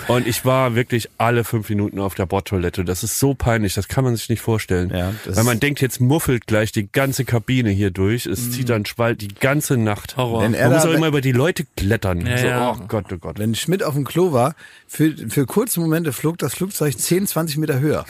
Und 0.07 0.27
ich 0.27 0.43
war 0.43 0.75
wirklich 0.75 1.09
alle 1.17 1.43
fünf 1.43 1.69
Minuten 1.69 1.99
auf 1.99 2.15
der 2.15 2.25
Bordtoilette. 2.25 2.83
Das 2.83 3.03
ist 3.03 3.19
so 3.19 3.33
peinlich, 3.33 3.75
das 3.75 3.87
kann 3.87 4.03
man 4.03 4.15
sich 4.15 4.29
nicht 4.29 4.41
vorstellen. 4.41 4.91
Ja, 4.93 5.13
Weil 5.25 5.43
man 5.43 5.59
denkt, 5.59 5.81
jetzt 5.81 6.01
muffelt 6.01 6.47
gleich 6.47 6.71
die 6.71 6.91
ganze 6.91 7.23
Kabine 7.23 7.69
hier 7.69 7.91
durch. 7.91 8.25
Es 8.25 8.51
zieht 8.51 8.69
dann 8.69 8.85
Schwall 8.85 9.15
die 9.15 9.29
ganze 9.29 9.77
Nacht. 9.77 10.17
Horror. 10.17 10.43
Er 10.43 10.49
Man 10.49 10.77
muss 10.77 10.85
auch 10.85 10.93
immer 10.93 11.07
über 11.07 11.21
die 11.21 11.31
Leute 11.31 11.65
klettern. 11.77 12.25
Ja, 12.25 12.37
so, 12.37 12.47
ja. 12.47 12.71
Oh 12.71 12.86
Gott, 12.87 13.05
oh 13.11 13.17
Gott. 13.17 13.39
Wenn 13.39 13.53
Schmidt 13.55 13.83
auf 13.83 13.93
dem 13.93 14.03
Klo 14.05 14.31
war, 14.33 14.55
für, 14.87 15.13
für 15.29 15.45
kurze 15.45 15.79
Momente 15.79 16.13
flog 16.13 16.37
das 16.37 16.53
Flugzeug 16.55 16.97
10, 16.97 17.27
20 17.27 17.57
Meter 17.57 17.79
höher. 17.79 18.05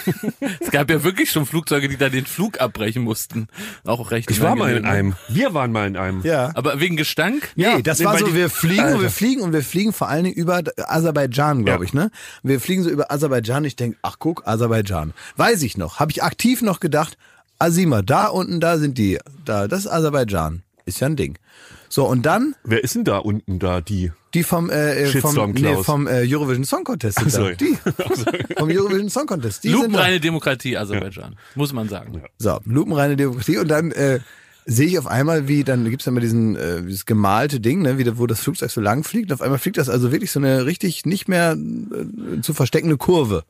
es 0.60 0.70
gab 0.70 0.90
ja 0.90 1.02
wirklich 1.02 1.30
schon 1.30 1.46
Flugzeuge, 1.46 1.88
die 1.88 1.96
da 1.96 2.08
den 2.08 2.26
Flug 2.26 2.60
abbrechen 2.60 3.02
mussten. 3.02 3.48
Auch 3.84 4.10
recht 4.10 4.30
Ich 4.30 4.40
war 4.40 4.56
mal 4.56 4.70
in 4.72 4.78
unangenehm. 4.78 5.14
einem. 5.28 5.34
Wir 5.36 5.54
waren 5.54 5.72
mal 5.72 5.86
in 5.86 5.96
einem. 5.96 6.22
Ja. 6.22 6.50
Aber 6.54 6.80
wegen 6.80 6.96
Gestank? 6.96 7.50
Nee, 7.56 7.82
das 7.82 7.98
nee, 7.98 8.04
war 8.04 8.18
so, 8.18 8.34
wir 8.34 8.50
fliegen 8.50 8.94
und 8.94 9.00
wir 9.02 9.10
fliegen 9.10 9.40
und 9.42 9.52
wir 9.52 9.62
fliegen 9.62 9.92
vor 9.92 10.08
allen 10.08 10.24
Dingen 10.24 10.36
über 10.36 10.62
Aserbaidschan, 10.76 11.64
glaube 11.64 11.84
Ja. 11.84 11.88
ich, 11.88 11.94
ne? 11.94 12.10
Wir 12.42 12.60
fliegen 12.60 12.82
so 12.82 12.90
über 12.90 13.10
Aserbaidschan, 13.10 13.64
ich 13.64 13.76
denk, 13.76 13.96
ach 14.02 14.16
guck, 14.18 14.46
Aserbaidschan. 14.46 15.12
Weiß 15.36 15.62
ich 15.62 15.76
noch, 15.76 16.00
habe 16.00 16.10
ich 16.10 16.22
aktiv 16.22 16.62
noch 16.62 16.80
gedacht, 16.80 17.16
Asima, 17.58 18.02
da 18.02 18.26
unten, 18.26 18.60
da 18.60 18.78
sind 18.78 18.98
die, 18.98 19.18
da, 19.44 19.66
das 19.68 19.80
ist 19.80 19.86
Aserbaidschan. 19.88 20.62
Ist 20.84 21.00
ja 21.00 21.06
ein 21.08 21.16
Ding. 21.16 21.38
So, 21.88 22.06
und 22.06 22.22
dann 22.26 22.54
Wer 22.64 22.82
ist 22.84 22.94
denn 22.94 23.04
da 23.04 23.18
unten 23.18 23.58
da, 23.58 23.80
die? 23.80 24.12
die 24.34 24.42
vom, 24.42 24.68
äh, 24.70 25.04
äh, 25.04 25.20
vom, 25.20 25.52
nee, 25.52 25.76
vom 25.82 26.06
äh, 26.06 26.24
Eurovision 26.26 26.64
Song 26.64 26.84
Contest 26.84 27.18
sind 27.18 27.34
da. 27.34 27.50
Die. 27.52 27.76
vom 28.58 28.68
Eurovision 28.70 29.08
Song 29.08 29.26
Contest. 29.26 29.64
Die. 29.64 29.68
Lupenreine 29.68 30.20
Demokratie, 30.20 30.76
Aserbaidschan. 30.76 31.36
Muss 31.54 31.72
man 31.72 31.88
sagen. 31.88 32.22
So, 32.38 32.60
lupenreine 32.66 33.16
Demokratie 33.16 33.56
und 33.58 33.68
dann 33.68 33.92
äh, 33.92 34.20
sehe 34.66 34.88
ich 34.88 34.98
auf 34.98 35.06
einmal, 35.06 35.48
wie, 35.48 35.64
dann 35.64 35.88
gibt's 35.88 36.04
ja 36.06 36.10
immer 36.12 36.20
diesen, 36.20 36.56
äh, 36.56 36.82
dieses 36.82 37.06
gemalte 37.06 37.60
Ding, 37.60 37.82
ne, 37.82 37.98
wie, 37.98 38.04
da- 38.04 38.18
wo 38.18 38.26
das 38.26 38.40
Flugzeug 38.40 38.70
so 38.70 38.80
lang 38.80 39.04
fliegt. 39.04 39.30
Und 39.30 39.34
auf 39.34 39.42
einmal 39.42 39.58
fliegt 39.58 39.78
das 39.78 39.88
also 39.88 40.12
wirklich 40.12 40.32
so 40.32 40.40
eine 40.40 40.66
richtig 40.66 41.06
nicht 41.06 41.28
mehr 41.28 41.52
äh, 41.56 42.40
zu 42.40 42.52
versteckende 42.52 42.96
Kurve. 42.96 43.44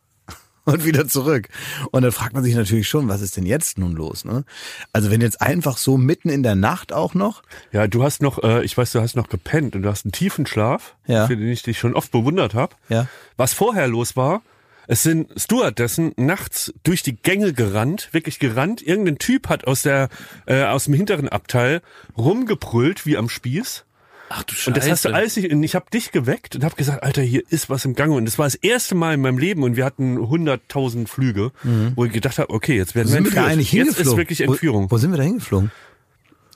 Und 0.73 0.85
wieder 0.85 1.07
zurück. 1.07 1.49
Und 1.93 2.03
dann 2.03 2.13
fragt 2.13 2.35
man 2.35 2.43
sich 2.43 2.55
natürlich 2.55 2.89
schon, 2.89 3.09
was 3.09 3.23
ist 3.23 3.37
denn 3.37 3.47
jetzt 3.47 3.79
nun 3.79 3.93
los? 3.93 4.25
Ne? 4.25 4.45
Also 4.93 5.11
wenn 5.11 5.21
jetzt 5.21 5.41
einfach 5.41 5.79
so 5.79 5.97
mitten 5.97 6.29
in 6.29 6.43
der 6.43 6.57
Nacht 6.57 6.93
auch 6.93 7.15
noch, 7.15 7.43
Ja, 7.73 7.87
du 7.87 8.03
hast 8.03 8.21
noch, 8.21 8.43
äh, 8.43 8.65
ich 8.65 8.77
weiß, 8.77 8.93
du 8.93 9.01
hast 9.01 9.15
noch 9.17 9.29
gepennt 9.29 9.77
und 9.77 9.83
du 9.83 9.89
hast 9.89 10.05
einen 10.05 10.13
tiefen 10.13 10.45
Schlaf, 10.47 10.97
Ja. 11.07 11.27
für 11.29 11.37
den 11.37 11.49
ich 11.49 11.63
dich 11.63 11.79
schon 11.79 11.95
oft 11.95 12.11
bewundert 12.11 12.55
habe. 12.55 12.75
Ja. 12.89 13.07
Was 13.37 13.53
vorher 13.55 13.87
los 13.89 14.17
war, 14.17 14.43
es 14.89 15.03
sind 15.03 15.29
Stewardessen 15.37 16.13
nachts 16.17 16.73
durch 16.85 17.03
die 17.03 17.17
Gänge 17.17 17.53
gerannt, 17.53 18.09
wirklich 18.13 18.39
gerannt. 18.39 18.83
Irgendein 18.83 19.19
Typ 19.19 19.49
hat 19.49 19.67
aus 19.67 19.83
der 19.83 20.09
äh, 20.47 20.63
aus 20.65 20.85
dem 20.85 20.95
hinteren 20.95 21.29
Abteil 21.29 21.81
rumgebrüllt 22.17 23.07
wie 23.07 23.17
am 23.17 23.29
Spieß. 23.29 23.85
Ach 24.29 24.43
du 24.43 24.55
Scheiße. 24.55 24.71
Und 24.71 24.77
das 24.77 24.91
hast 24.91 25.05
du 25.05 25.11
alles 25.15 25.37
nicht, 25.37 25.53
und 25.53 25.63
ich 25.63 25.75
habe 25.75 25.87
dich 25.91 26.11
geweckt 26.11 26.57
und 26.57 26.65
habe 26.65 26.75
gesagt, 26.75 27.03
Alter, 27.03 27.23
hier 27.23 27.43
ist 27.49 27.71
was 27.71 27.85
im 27.85 27.95
Gange. 27.95 28.15
Und 28.15 28.25
das 28.25 28.39
war 28.39 28.47
das 28.47 28.57
erste 28.57 28.95
Mal 28.97 29.15
in 29.15 29.21
meinem 29.21 29.39
Leben 29.39 29.63
und 29.63 29.77
wir 29.77 29.85
hatten 29.85 30.19
100.000 30.19 31.07
Flüge, 31.07 31.53
wo 31.95 32.05
ich 32.05 32.13
gedacht 32.13 32.39
habe, 32.39 32.51
okay, 32.53 32.77
jetzt 32.77 32.95
werden 32.95 33.09
Wo 33.09 33.13
wir 33.13 33.17
sind 33.17 33.25
wir 33.27 33.31
da 33.33 33.49
entführt. 33.49 33.53
eigentlich 33.53 33.73
Jetzt 33.73 34.01
ist 34.01 34.17
wirklich 34.17 34.41
Entführung. 34.41 34.87
Wo, 34.87 34.93
wo 34.93 34.99
sind 34.99 35.11
wir 35.13 35.17
da 35.19 35.23
hingeflogen? 35.23 35.71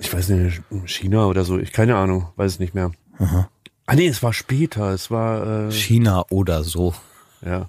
Ich 0.00 0.12
weiß 0.12 0.30
nicht, 0.30 0.62
China 0.86 1.26
oder 1.26 1.44
so, 1.44 1.58
ich 1.58 1.72
keine 1.72 1.94
Ahnung, 1.96 2.28
weiß 2.36 2.52
es 2.52 2.58
nicht 2.58 2.74
mehr. 2.74 2.90
Ah 3.86 3.94
nee, 3.94 4.08
es 4.08 4.22
war 4.22 4.32
später, 4.32 4.90
es 4.94 5.10
war, 5.10 5.68
äh, 5.68 5.72
China 5.72 6.24
oder 6.30 6.64
so. 6.64 6.94
ja. 7.44 7.68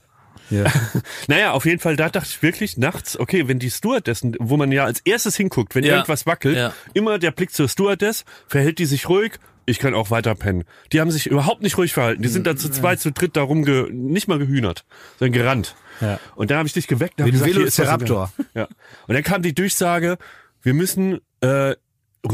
Ja. 0.50 0.66
Naja, 1.28 1.52
auf 1.54 1.66
jeden 1.66 1.80
Fall, 1.80 1.96
da 1.96 2.10
dachte 2.10 2.28
ich 2.30 2.42
wirklich 2.44 2.76
nachts, 2.78 3.18
okay, 3.18 3.48
wenn 3.48 3.58
die 3.60 3.72
Stewardessen, 3.72 4.36
wo 4.40 4.58
man 4.58 4.70
ja 4.74 4.84
als 4.84 5.00
erstes 5.06 5.38
hinguckt, 5.38 5.76
wenn 5.76 5.86
Ja. 5.86 5.94
irgendwas 5.94 6.26
wackelt, 6.26 6.58
Ja. 6.58 6.74
immer 6.94 7.20
der 7.20 7.32
Blick 7.32 7.54
zur 7.54 7.70
Stewardess, 7.70 8.26
verhält 8.48 8.80
die 8.80 8.86
sich 8.86 9.08
ruhig, 9.08 9.34
ich 9.72 9.80
kann 9.80 9.94
auch 9.94 10.12
weiter 10.12 10.36
pennen. 10.36 10.66
Die 10.92 11.02
haben 11.02 11.10
sich 11.10 11.28
überhaupt 11.28 11.62
nicht 11.64 11.78
ruhig 11.78 11.94
verhalten. 11.94 12.22
Die 12.22 12.28
sind 12.28 12.46
dann 12.46 12.58
zu 12.58 12.70
zweit, 12.70 13.00
zu 13.00 13.12
dritt 13.12 13.36
darum, 13.36 13.64
ge 13.64 13.90
nicht 13.92 14.28
mal 14.28 14.38
gehühnert, 14.38 14.86
sondern 15.18 15.34
gerannt. 15.34 15.76
Ja. 16.02 16.20
Und 16.36 16.52
dann 16.52 16.58
habe 16.58 16.68
ich 16.68 16.74
dich 16.74 16.88
geweckt. 16.88 17.16
Wie 17.18 17.32
ein 17.32 17.44
Velociraptor. 17.44 18.32
Ja. 18.54 18.68
Und 19.08 19.14
dann 19.14 19.24
kam 19.24 19.42
die 19.42 19.56
Durchsage, 19.56 20.18
wir 20.62 20.74
müssen 20.74 21.20
äh, 21.42 21.76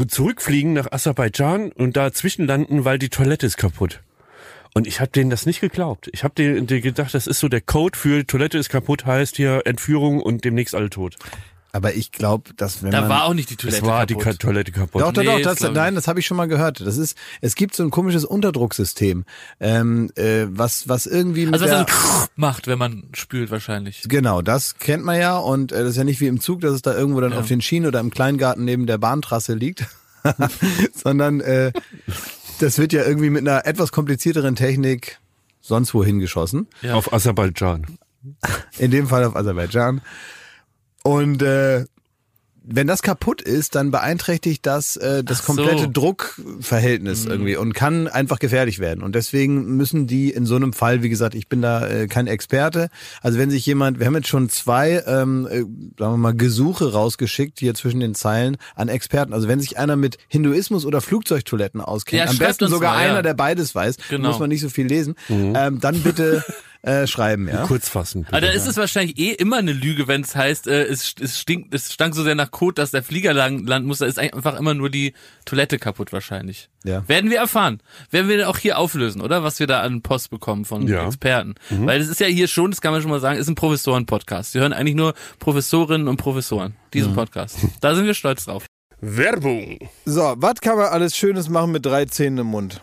zurückfliegen 0.08 0.72
nach 0.74 0.90
Aserbaidschan 0.92 1.72
und 1.72 1.96
da 1.96 2.12
zwischenlanden, 2.12 2.84
weil 2.84 2.98
die 2.98 3.08
Toilette 3.08 3.46
ist 3.46 3.56
kaputt. 3.56 4.00
Und 4.74 4.86
ich 4.86 5.00
habe 5.00 5.10
denen 5.10 5.30
das 5.30 5.46
nicht 5.46 5.60
geglaubt. 5.60 6.10
Ich 6.12 6.24
habe 6.24 6.34
denen, 6.34 6.66
denen 6.66 6.82
gedacht, 6.82 7.14
das 7.14 7.26
ist 7.26 7.38
so 7.38 7.48
der 7.48 7.60
Code 7.60 7.96
für 7.96 8.26
Toilette 8.26 8.58
ist 8.58 8.68
kaputt, 8.68 9.06
heißt 9.06 9.36
hier 9.36 9.62
Entführung 9.64 10.20
und 10.20 10.44
demnächst 10.44 10.74
alle 10.74 10.90
tot. 10.90 11.16
Aber 11.70 11.94
ich 11.94 12.12
glaube, 12.12 12.54
dass 12.56 12.82
wenn 12.82 12.92
Da 12.92 13.02
man 13.02 13.10
war 13.10 13.24
auch 13.24 13.34
nicht 13.34 13.50
die 13.50 13.54
Es 13.54 13.58
Toilette 13.60 13.86
war 13.86 14.06
die 14.06 14.14
kaputt. 14.14 14.24
Ka 14.38 14.46
Toilette 14.46 14.72
kaputt. 14.72 15.02
Doch, 15.02 15.12
doch, 15.12 15.22
Nee, 15.22 15.42
doch, 15.42 15.54
das 15.54 15.60
nein, 15.72 15.94
das 15.94 16.08
habe 16.08 16.18
ich 16.18 16.26
schon 16.26 16.38
mal 16.38 16.48
gehört. 16.48 16.80
Das 16.80 16.96
ist, 16.96 17.16
es 17.42 17.54
gibt 17.56 17.76
so 17.76 17.82
ein 17.82 17.90
komisches 17.90 18.24
Unterdrucksystem, 18.24 19.24
ähm, 19.60 20.10
äh, 20.16 20.46
was, 20.48 20.88
was 20.88 21.04
irgendwie 21.06 21.44
mit 21.44 21.52
Also 21.54 21.66
was 21.66 21.70
der, 21.70 21.80
er 21.80 21.86
so 21.88 22.26
macht, 22.36 22.66
wenn 22.68 22.78
man 22.78 23.04
spült 23.12 23.50
wahrscheinlich. 23.50 24.02
Genau, 24.08 24.40
das 24.40 24.78
kennt 24.78 25.04
man 25.04 25.20
ja 25.20 25.36
und 25.36 25.72
äh, 25.72 25.80
das 25.80 25.90
ist 25.90 25.96
ja 25.98 26.04
nicht 26.04 26.20
wie 26.20 26.26
im 26.26 26.40
Zug, 26.40 26.62
dass 26.62 26.72
es 26.72 26.80
da 26.82 26.94
irgendwo 26.96 27.20
dann 27.20 27.32
Ja. 27.32 27.38
auf 27.40 27.48
den 27.48 27.60
Schienen 27.60 27.86
oder 27.86 28.00
im 28.00 28.10
Kleingarten 28.10 28.64
neben 28.64 28.86
der 28.86 28.96
Bahntrasse 28.98 29.52
liegt, 29.54 29.84
sondern 30.94 31.40
äh, 31.40 31.72
das 32.60 32.78
wird 32.78 32.92
ja 32.92 33.04
irgendwie 33.04 33.30
mit 33.30 33.46
einer 33.46 33.66
etwas 33.66 33.92
komplizierteren 33.92 34.56
Technik 34.56 35.18
sonst 35.60 35.92
wohin 35.94 36.18
geschossen. 36.18 36.66
Ja. 36.82 36.94
Auf 36.94 37.12
Aserbaidschan. 37.12 37.86
In 38.78 38.90
dem 38.90 39.06
Fall 39.06 39.24
auf 39.24 39.36
Aserbaidschan. 39.36 40.00
Und 41.08 41.42
äh, 41.42 41.84
wenn 42.70 42.86
das 42.86 43.00
kaputt 43.00 43.40
ist, 43.40 43.76
dann 43.76 43.90
beeinträchtigt 43.90 44.66
das 44.66 44.96
äh, 44.96 45.24
das 45.24 45.40
Ach 45.40 45.44
so. 45.46 45.52
Mhm. 45.54 45.56
komplette 45.56 45.88
Druckverhältnis 45.88 47.24
irgendwie 47.24 47.56
und 47.56 47.72
kann 47.72 48.08
einfach 48.08 48.38
gefährlich 48.38 48.78
werden. 48.78 49.02
Und 49.02 49.14
deswegen 49.14 49.76
müssen 49.78 50.06
die 50.06 50.30
in 50.30 50.44
so 50.44 50.56
einem 50.56 50.74
Fall, 50.74 51.02
wie 51.02 51.08
gesagt, 51.08 51.34
ich 51.34 51.48
bin 51.48 51.62
da 51.62 51.86
äh, 51.86 52.08
kein 52.08 52.26
Experte. 52.26 52.88
Also 53.22 53.38
wenn 53.38 53.50
sich 53.50 53.64
jemand, 53.64 53.98
wir 54.00 54.06
haben 54.06 54.16
jetzt 54.16 54.28
schon 54.28 54.50
zwei, 54.50 55.02
ähm, 55.06 55.46
äh, 55.50 55.60
sagen 55.60 55.72
wir 55.98 56.16
mal, 56.18 56.34
Gesuche 56.34 56.92
rausgeschickt 56.92 57.58
hier 57.58 57.72
zwischen 57.72 58.00
den 58.00 58.14
Zeilen 58.14 58.58
an 58.74 58.88
Experten. 58.88 59.32
Also 59.32 59.48
wenn 59.48 59.60
sich 59.60 59.78
einer 59.78 59.96
mit 59.96 60.18
Hinduismus 60.28 60.84
oder 60.84 61.00
Flugzeugtoiletten 61.00 61.80
auskennt, 61.80 62.22
Ja, 62.22 62.28
am 62.28 62.36
besten 62.36 62.68
sogar 62.68 62.96
mal, 62.96 63.02
ja. 63.02 63.10
einer, 63.12 63.22
der 63.22 63.32
beides 63.34 63.74
weiß, 63.74 63.96
Genau. 64.10 64.28
muss 64.28 64.38
man 64.40 64.50
nicht 64.50 64.60
so 64.60 64.68
viel 64.68 64.86
lesen, 64.86 65.14
ähm, 65.30 65.80
dann 65.80 66.02
bitte 66.02 66.44
äh, 66.82 67.06
schreiben, 67.06 67.48
ja. 67.48 67.66
Kurz 67.66 67.88
fassen. 67.88 68.26
Aber 68.30 68.40
dann 68.40 68.52
ist 68.54 68.66
es 68.66 68.76
wahrscheinlich 68.76 69.18
eh 69.18 69.32
immer 69.32 69.56
eine 69.56 69.72
Lüge, 69.72 70.06
wenn 70.06 70.20
es 70.20 70.36
heißt, 70.36 70.68
äh, 70.68 70.84
es, 70.84 71.14
es 71.20 71.40
stinkt, 71.40 71.74
es 71.74 71.92
stank 71.92 72.14
so 72.14 72.22
sehr 72.22 72.36
nach 72.36 72.50
Kot, 72.52 72.78
dass 72.78 72.92
der 72.92 73.02
Flieger 73.02 73.32
lang, 73.34 73.66
landen 73.66 73.88
muss. 73.88 73.98
Da 73.98 74.06
ist 74.06 74.18
einfach 74.18 74.58
immer 74.58 74.74
nur 74.74 74.88
die 74.88 75.12
Toilette 75.44 75.78
kaputt 75.78 76.12
wahrscheinlich. 76.12 76.68
Ja. 76.84 77.06
Werden 77.08 77.30
wir 77.30 77.38
erfahren. 77.38 77.80
Werden 78.10 78.28
wir 78.28 78.48
auch 78.48 78.58
hier 78.58 78.78
auflösen, 78.78 79.20
oder? 79.20 79.42
Was 79.42 79.58
wir 79.58 79.66
da 79.66 79.80
an 79.82 80.02
Post 80.02 80.30
bekommen 80.30 80.64
von 80.64 80.86
Ja. 80.86 81.06
Experten. 81.06 81.56
Weil 81.70 81.98
das 81.98 82.08
ist 82.08 82.20
ja 82.20 82.26
hier 82.28 82.46
schon, 82.46 82.70
das 82.70 82.80
kann 82.80 82.92
man 82.92 83.02
schon 83.02 83.10
mal 83.10 83.20
sagen, 83.20 83.38
ist 83.38 83.48
ein 83.48 83.54
Professoren-Podcast. 83.56 84.54
Wir 84.54 84.60
hören 84.60 84.72
eigentlich 84.72 84.94
nur 84.96 85.14
Professorinnen 85.40 86.06
und 86.06 86.16
Professoren. 86.16 86.76
Diesen 86.94 87.14
Podcast. 87.14 87.58
Da 87.80 87.94
sind 87.96 88.06
wir 88.06 88.14
stolz 88.14 88.44
drauf. 88.44 88.66
Werbung. 89.00 89.78
So, 90.04 90.34
was 90.38 90.54
kann 90.60 90.76
man 90.76 90.86
alles 90.86 91.16
Schönes 91.16 91.48
machen 91.48 91.72
mit 91.72 91.84
drei 91.86 92.04
Zähnen 92.06 92.38
im 92.38 92.46
Mund? 92.48 92.82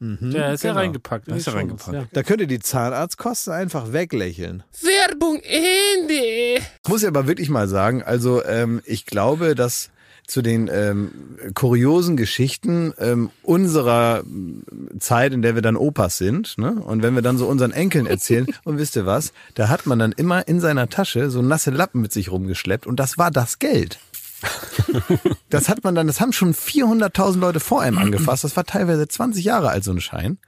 Ja, 0.00 0.52
ist 0.52 0.62
ja 0.62 0.70
Genau. 0.70 0.80
reingepackt. 0.80 1.28
in 1.28 1.36
Ist 1.36 1.46
die 1.46 1.50
ja 1.50 1.56
reingepackt. 1.56 2.08
Da 2.12 2.22
könnt 2.22 2.40
ihr 2.40 2.46
die 2.46 2.58
Zahnarztkosten 2.60 3.52
einfach 3.52 3.92
weglächeln. 3.92 4.62
Werbung 4.82 5.40
Ende. 5.42 6.60
Ich 6.82 6.88
muss 6.88 7.02
ja 7.02 7.08
aber 7.08 7.26
wirklich 7.26 7.48
mal 7.48 7.68
sagen, 7.68 8.02
also 8.02 8.44
ähm, 8.44 8.82
ich 8.84 9.06
glaube, 9.06 9.54
dass 9.54 9.90
zu 10.26 10.42
den 10.42 10.68
ähm, 10.72 11.12
kuriosen 11.54 12.16
Geschichten 12.16 12.92
ähm, 12.98 13.30
unserer 13.42 14.22
ähm, 14.26 14.64
Zeit, 14.98 15.32
in 15.32 15.40
der 15.40 15.54
wir 15.54 15.62
dann 15.62 15.76
Opas 15.76 16.18
sind, 16.18 16.58
ne? 16.58 16.72
und 16.72 17.02
wenn 17.02 17.14
wir 17.14 17.22
dann 17.22 17.38
so 17.38 17.46
unseren 17.46 17.70
Enkeln 17.70 18.06
erzählen, 18.06 18.46
und 18.64 18.78
wisst 18.78 18.96
ihr 18.96 19.06
was, 19.06 19.32
da 19.54 19.68
hat 19.68 19.86
man 19.86 19.98
dann 20.00 20.12
immer 20.12 20.48
in 20.48 20.60
seiner 20.60 20.88
Tasche 20.88 21.30
so 21.30 21.42
nasse 21.42 21.70
Lappen 21.70 22.00
mit 22.00 22.12
sich 22.12 22.30
rumgeschleppt 22.30 22.86
und 22.88 22.98
das 22.98 23.18
war 23.18 23.30
das 23.30 23.60
Geld. 23.60 23.98
Das 25.50 25.68
hat 25.68 25.84
man 25.84 25.94
dann, 25.94 26.06
das 26.06 26.20
haben 26.20 26.32
schon 26.32 26.54
400.000 26.54 27.38
Leute 27.38 27.60
vor 27.60 27.80
einem 27.82 27.98
angefasst, 27.98 28.44
das 28.44 28.56
war 28.56 28.64
teilweise 28.64 29.06
20 29.08 29.44
Jahre 29.44 29.70
alt, 29.70 29.84
so 29.84 29.92
ein 29.92 30.00
Schein. 30.00 30.38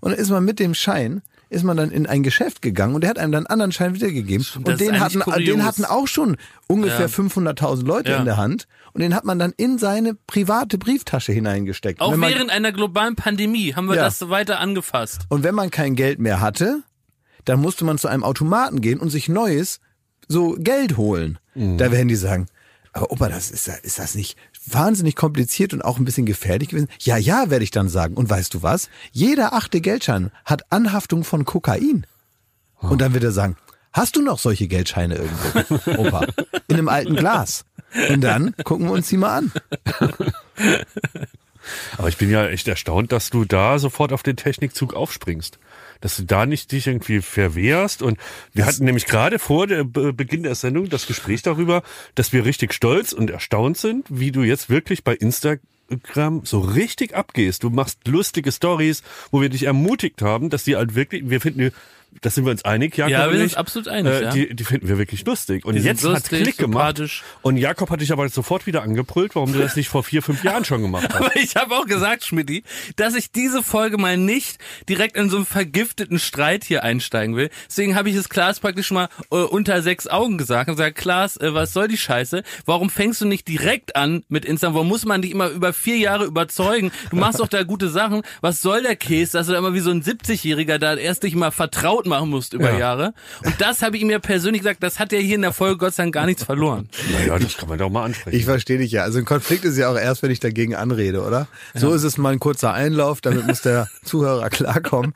Und 0.00 0.12
dann 0.12 0.18
ist 0.20 0.30
man 0.30 0.44
mit 0.44 0.58
dem 0.58 0.74
Schein, 0.74 1.22
ist 1.50 1.64
man 1.64 1.76
dann 1.76 1.90
in 1.90 2.06
ein 2.06 2.22
Geschäft 2.22 2.62
gegangen 2.62 2.94
und 2.94 3.00
der 3.02 3.10
hat 3.10 3.18
einem 3.18 3.32
dann 3.32 3.40
einen 3.46 3.52
anderen 3.52 3.72
Schein 3.72 3.94
wiedergegeben. 3.94 4.44
das 4.44 4.56
und 4.56 4.80
den 4.80 5.00
hatten, 5.00 5.22
eigentlich 5.22 5.46
den 5.46 5.54
kurios. 5.56 5.64
hatten 5.66 5.84
auch 5.84 6.06
schon 6.06 6.36
ungefähr 6.66 7.00
Ja. 7.02 7.06
500.000 7.06 7.84
Leute 7.86 8.10
Ja. 8.12 8.18
in 8.18 8.24
der 8.26 8.36
Hand. 8.36 8.66
Und 8.92 9.00
den 9.00 9.14
hat 9.14 9.24
man 9.24 9.38
dann 9.38 9.52
in 9.56 9.78
seine 9.78 10.14
private 10.14 10.76
Brieftasche 10.78 11.32
hineingesteckt. 11.32 12.00
Auch 12.00 12.14
man, 12.16 12.30
während 12.30 12.50
einer 12.50 12.72
globalen 12.72 13.16
Pandemie 13.16 13.74
haben 13.74 13.86
wir 13.88 13.96
Ja. 13.96 14.04
das 14.04 14.18
so 14.18 14.30
weiter 14.30 14.60
angefasst. 14.60 15.22
und 15.28 15.42
wenn 15.42 15.54
man 15.54 15.70
kein 15.70 15.94
Geld 15.94 16.18
mehr 16.18 16.40
hatte, 16.40 16.82
dann 17.44 17.60
musste 17.60 17.84
man 17.84 17.96
zu 17.98 18.08
einem 18.08 18.24
Automaten 18.24 18.80
gehen 18.80 19.00
und 19.00 19.10
sich 19.10 19.28
neues, 19.28 19.80
so 20.28 20.54
Geld 20.58 20.96
holen. 20.96 21.38
Mhm. 21.54 21.78
Da 21.78 21.90
werden 21.90 22.08
die 22.08 22.16
sagen, 22.16 22.46
aber 22.92 23.10
Opa, 23.10 23.28
das 23.28 23.50
ist, 23.50 23.68
ist 23.68 23.98
das 23.98 24.14
nicht 24.14 24.36
wahnsinnig 24.66 25.16
kompliziert 25.16 25.72
und 25.72 25.82
auch 25.82 25.98
ein 25.98 26.04
bisschen 26.04 26.26
gefährlich 26.26 26.70
gewesen? 26.70 26.88
Ja, 27.00 27.16
ja, 27.16 27.50
werde 27.50 27.64
ich 27.64 27.70
dann 27.70 27.88
sagen. 27.88 28.14
Und 28.14 28.28
weißt 28.28 28.54
du 28.54 28.62
was? 28.62 28.88
Jeder 29.12 29.52
achte 29.52 29.80
Geldschein 29.80 30.30
hat 30.44 30.70
Anhaftung 30.70 31.24
von 31.24 31.44
Kokain. 31.44 32.06
Und 32.80 33.00
dann 33.00 33.12
wird 33.14 33.24
er 33.24 33.32
sagen, 33.32 33.56
hast 33.92 34.16
du 34.16 34.22
noch 34.22 34.38
solche 34.38 34.68
Geldscheine 34.68 35.16
irgendwo, 35.16 35.90
Opa? 36.02 36.26
In 36.68 36.76
einem 36.76 36.88
alten 36.88 37.16
Glas. 37.16 37.64
Und 38.10 38.20
dann 38.20 38.54
gucken 38.64 38.86
wir 38.86 38.92
uns 38.92 39.08
die 39.08 39.16
mal 39.16 39.38
an. 39.38 39.52
Aber 42.08 42.14
ich 42.14 42.16
bin 42.16 42.30
ja 42.30 42.48
echt 42.48 42.66
erstaunt, 42.68 43.12
dass 43.12 43.28
du 43.28 43.44
da 43.44 43.78
sofort 43.78 44.14
auf 44.14 44.22
den 44.22 44.34
Technikzug 44.34 44.94
aufspringst. 44.94 45.58
Dass 46.00 46.16
du 46.16 46.22
da 46.22 46.46
nicht 46.46 46.72
dich 46.72 46.86
irgendwie 46.86 47.20
verwehrst. 47.20 48.00
Und 48.00 48.16
wir 48.54 48.64
hatten 48.64 48.86
nämlich 48.86 49.04
gerade 49.04 49.38
vor 49.38 49.66
der 49.66 49.84
Be 49.84 50.14
Beginn 50.14 50.42
der 50.42 50.54
Sendung 50.54 50.88
das 50.88 51.06
Gespräch 51.06 51.42
darüber, 51.42 51.82
dass 52.14 52.32
wir 52.32 52.46
richtig 52.46 52.72
stolz 52.72 53.12
und 53.12 53.28
erstaunt 53.28 53.76
sind, 53.76 54.06
wie 54.08 54.32
du 54.32 54.42
jetzt 54.42 54.70
wirklich 54.70 55.04
bei 55.04 55.16
Instagram 55.16 56.46
so 56.46 56.60
richtig 56.60 57.14
abgehst. 57.14 57.62
Du 57.62 57.68
machst 57.68 58.08
lustige 58.08 58.52
Stories, 58.52 59.02
wo 59.30 59.42
wir 59.42 59.50
dich 59.50 59.64
ermutigt 59.64 60.22
haben, 60.22 60.48
dass 60.48 60.64
die 60.64 60.76
halt 60.76 60.94
wirklich, 60.94 61.28
wir 61.28 61.42
finden, 61.42 61.72
das 62.20 62.34
sind 62.34 62.44
wir 62.44 62.50
uns 62.50 62.64
einig, 62.64 62.96
Jakob 62.96 63.12
Ja, 63.12 63.30
wir 63.30 63.38
sind 63.38 63.56
absolut 63.56 63.88
einig, 63.88 64.12
äh, 64.12 64.22
ja. 64.22 64.30
die, 64.30 64.54
die 64.54 64.64
finden 64.64 64.88
wir 64.88 64.98
wirklich 64.98 65.24
lustig. 65.24 65.64
Und 65.64 65.74
Die 65.74 65.82
jetzt 65.82 66.04
hat 66.04 66.14
lustig, 66.14 66.42
Klick 66.42 66.58
gemacht. 66.58 67.00
Und 67.42 67.56
Jakob 67.56 67.90
hat 67.90 68.00
dich 68.00 68.12
aber 68.12 68.28
sofort 68.28 68.66
wieder 68.66 68.82
angebrüllt, 68.82 69.34
warum 69.34 69.52
du 69.52 69.58
das 69.58 69.76
nicht 69.76 69.88
vor 69.88 70.02
vier, 70.02 70.22
fünf 70.22 70.42
Jahren 70.42 70.64
schon 70.64 70.82
gemacht 70.82 71.08
hast. 71.08 71.16
Aber 71.18 71.36
ich 71.36 71.56
habe 71.56 71.74
auch 71.74 71.86
gesagt, 71.86 72.24
Schmidti, 72.24 72.62
dass 72.96 73.14
ich 73.14 73.30
diese 73.32 73.62
Folge 73.62 73.98
mal 73.98 74.16
nicht 74.16 74.58
direkt 74.88 75.16
in 75.16 75.30
so 75.30 75.36
einen 75.36 75.46
vergifteten 75.46 76.18
Streit 76.18 76.64
hier 76.64 76.82
einsteigen 76.82 77.36
will. 77.36 77.50
Deswegen 77.68 77.94
habe 77.94 78.10
ich 78.10 78.16
es 78.16 78.28
Klaas 78.28 78.60
praktisch 78.60 78.90
mal 78.90 79.08
äh, 79.30 79.36
unter 79.36 79.82
sechs 79.82 80.06
Augen 80.06 80.38
gesagt 80.38 80.68
und 80.68 80.76
gesagt, 80.76 80.96
Klaas, 80.96 81.36
äh, 81.36 81.54
was 81.54 81.72
soll 81.72 81.88
die 81.88 81.98
Scheiße? 81.98 82.42
Warum 82.64 82.90
fängst 82.90 83.20
du 83.20 83.26
nicht 83.26 83.46
direkt 83.48 83.96
an 83.96 84.24
mit 84.28 84.44
Instagram? 84.44 84.74
Warum 84.74 84.88
muss 84.88 85.04
man 85.04 85.22
dich 85.22 85.32
immer 85.32 85.48
über 85.50 85.72
vier 85.72 85.96
Jahre 85.96 86.24
überzeugen? 86.24 86.90
Du 87.10 87.16
machst 87.16 87.40
doch 87.40 87.48
da 87.48 87.62
gute 87.62 87.88
Sachen. 87.88 88.22
Was 88.40 88.60
soll 88.60 88.82
der 88.82 88.96
Käse, 88.96 89.38
dass 89.38 89.46
du 89.46 89.52
da 89.52 89.58
immer 89.58 89.74
wie 89.74 89.80
so 89.80 89.90
ein 89.90 90.02
70-Jähriger 90.02 90.78
da 90.78 90.94
erst 90.94 91.22
dich 91.22 91.34
mal 91.34 91.50
vertraut 91.98 92.06
machen 92.06 92.30
musst 92.30 92.54
über 92.54 92.72
Ja. 92.72 92.78
Jahre? 92.78 93.12
Und 93.44 93.54
das 93.60 93.82
habe 93.82 93.96
ich 93.96 94.02
ihm 94.02 94.10
ja 94.10 94.18
persönlich 94.18 94.62
gesagt, 94.62 94.82
das 94.82 94.98
hat 94.98 95.12
er 95.12 95.20
hier 95.20 95.34
in 95.34 95.42
der 95.42 95.52
Folge 95.52 95.78
Gott 95.78 95.94
sei 95.94 96.04
Dank 96.04 96.14
gar 96.14 96.26
nichts 96.26 96.44
verloren. 96.44 96.88
Naja, 97.12 97.38
das 97.38 97.56
kann 97.56 97.68
man 97.68 97.78
doch 97.78 97.90
mal 97.90 98.04
ansprechen. 98.04 98.36
Ich 98.36 98.44
verstehe 98.44 98.78
dich 98.78 98.92
ja. 98.92 99.02
Also 99.02 99.18
ein 99.18 99.24
Konflikt 99.24 99.64
ist 99.64 99.76
ja 99.76 99.90
auch 99.90 99.96
erst, 99.96 100.22
wenn 100.22 100.30
ich 100.30 100.40
dagegen 100.40 100.74
anrede, 100.74 101.22
oder? 101.22 101.48
So 101.74 101.92
ist 101.92 102.04
es 102.04 102.18
mal 102.18 102.32
ein 102.32 102.38
kurzer 102.40 102.72
Einlauf, 102.72 103.20
damit 103.20 103.46
muss 103.46 103.62
der 103.62 103.88
Zuhörer 104.04 104.50
klarkommen. 104.50 105.12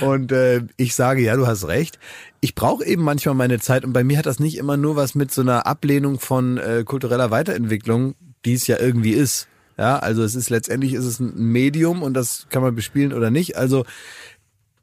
Und 0.00 0.32
äh, 0.32 0.62
ich 0.76 0.94
sage, 0.94 1.22
ja, 1.22 1.36
du 1.36 1.46
hast 1.46 1.66
recht. 1.68 1.98
Ich 2.40 2.54
brauche 2.54 2.84
eben 2.84 3.02
manchmal 3.02 3.34
meine 3.34 3.60
Zeit 3.60 3.84
und 3.84 3.92
bei 3.92 4.02
mir 4.02 4.18
hat 4.18 4.26
das 4.26 4.40
nicht 4.40 4.58
immer 4.58 4.76
nur 4.76 4.96
was 4.96 5.14
mit 5.14 5.30
so 5.30 5.42
einer 5.42 5.66
Ablehnung 5.66 6.18
von 6.18 6.58
äh, 6.58 6.82
kultureller 6.84 7.30
Weiterentwicklung, 7.30 8.14
die 8.44 8.54
es 8.54 8.66
ja 8.66 8.78
irgendwie 8.78 9.12
ist. 9.12 9.48
Ja, 9.78 9.98
also 9.98 10.22
es 10.22 10.34
ist 10.34 10.50
letztendlich 10.50 10.92
ist 10.92 11.04
es 11.06 11.18
ein 11.18 11.32
Medium 11.34 12.02
und 12.02 12.14
das 12.14 12.46
kann 12.50 12.62
man 12.62 12.74
bespielen 12.74 13.12
oder 13.12 13.30
nicht. 13.30 13.56
Also 13.56 13.84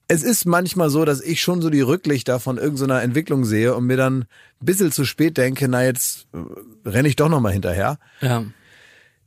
es 0.09 0.23
ist 0.23 0.45
manchmal 0.45 0.89
so, 0.89 1.05
dass 1.05 1.21
ich 1.21 1.39
schon 1.39 1.61
so 1.61 1.69
die 1.69 1.81
Rücklichter 1.81 2.39
von 2.39 2.57
irgendeiner 2.57 3.03
Entwicklung 3.03 3.45
sehe 3.45 3.75
und 3.75 3.85
mir 3.85 3.95
dann 3.95 4.21
ein 4.21 4.65
bisschen 4.65 4.91
zu 4.91 5.05
spät 5.05 5.37
denke, 5.37 5.67
na 5.67 5.83
jetzt 5.83 6.27
äh, 6.33 6.89
renne 6.89 7.07
ich 7.07 7.15
doch 7.15 7.29
nochmal 7.29 7.53
hinterher. 7.53 7.99
Ja. 8.19 8.43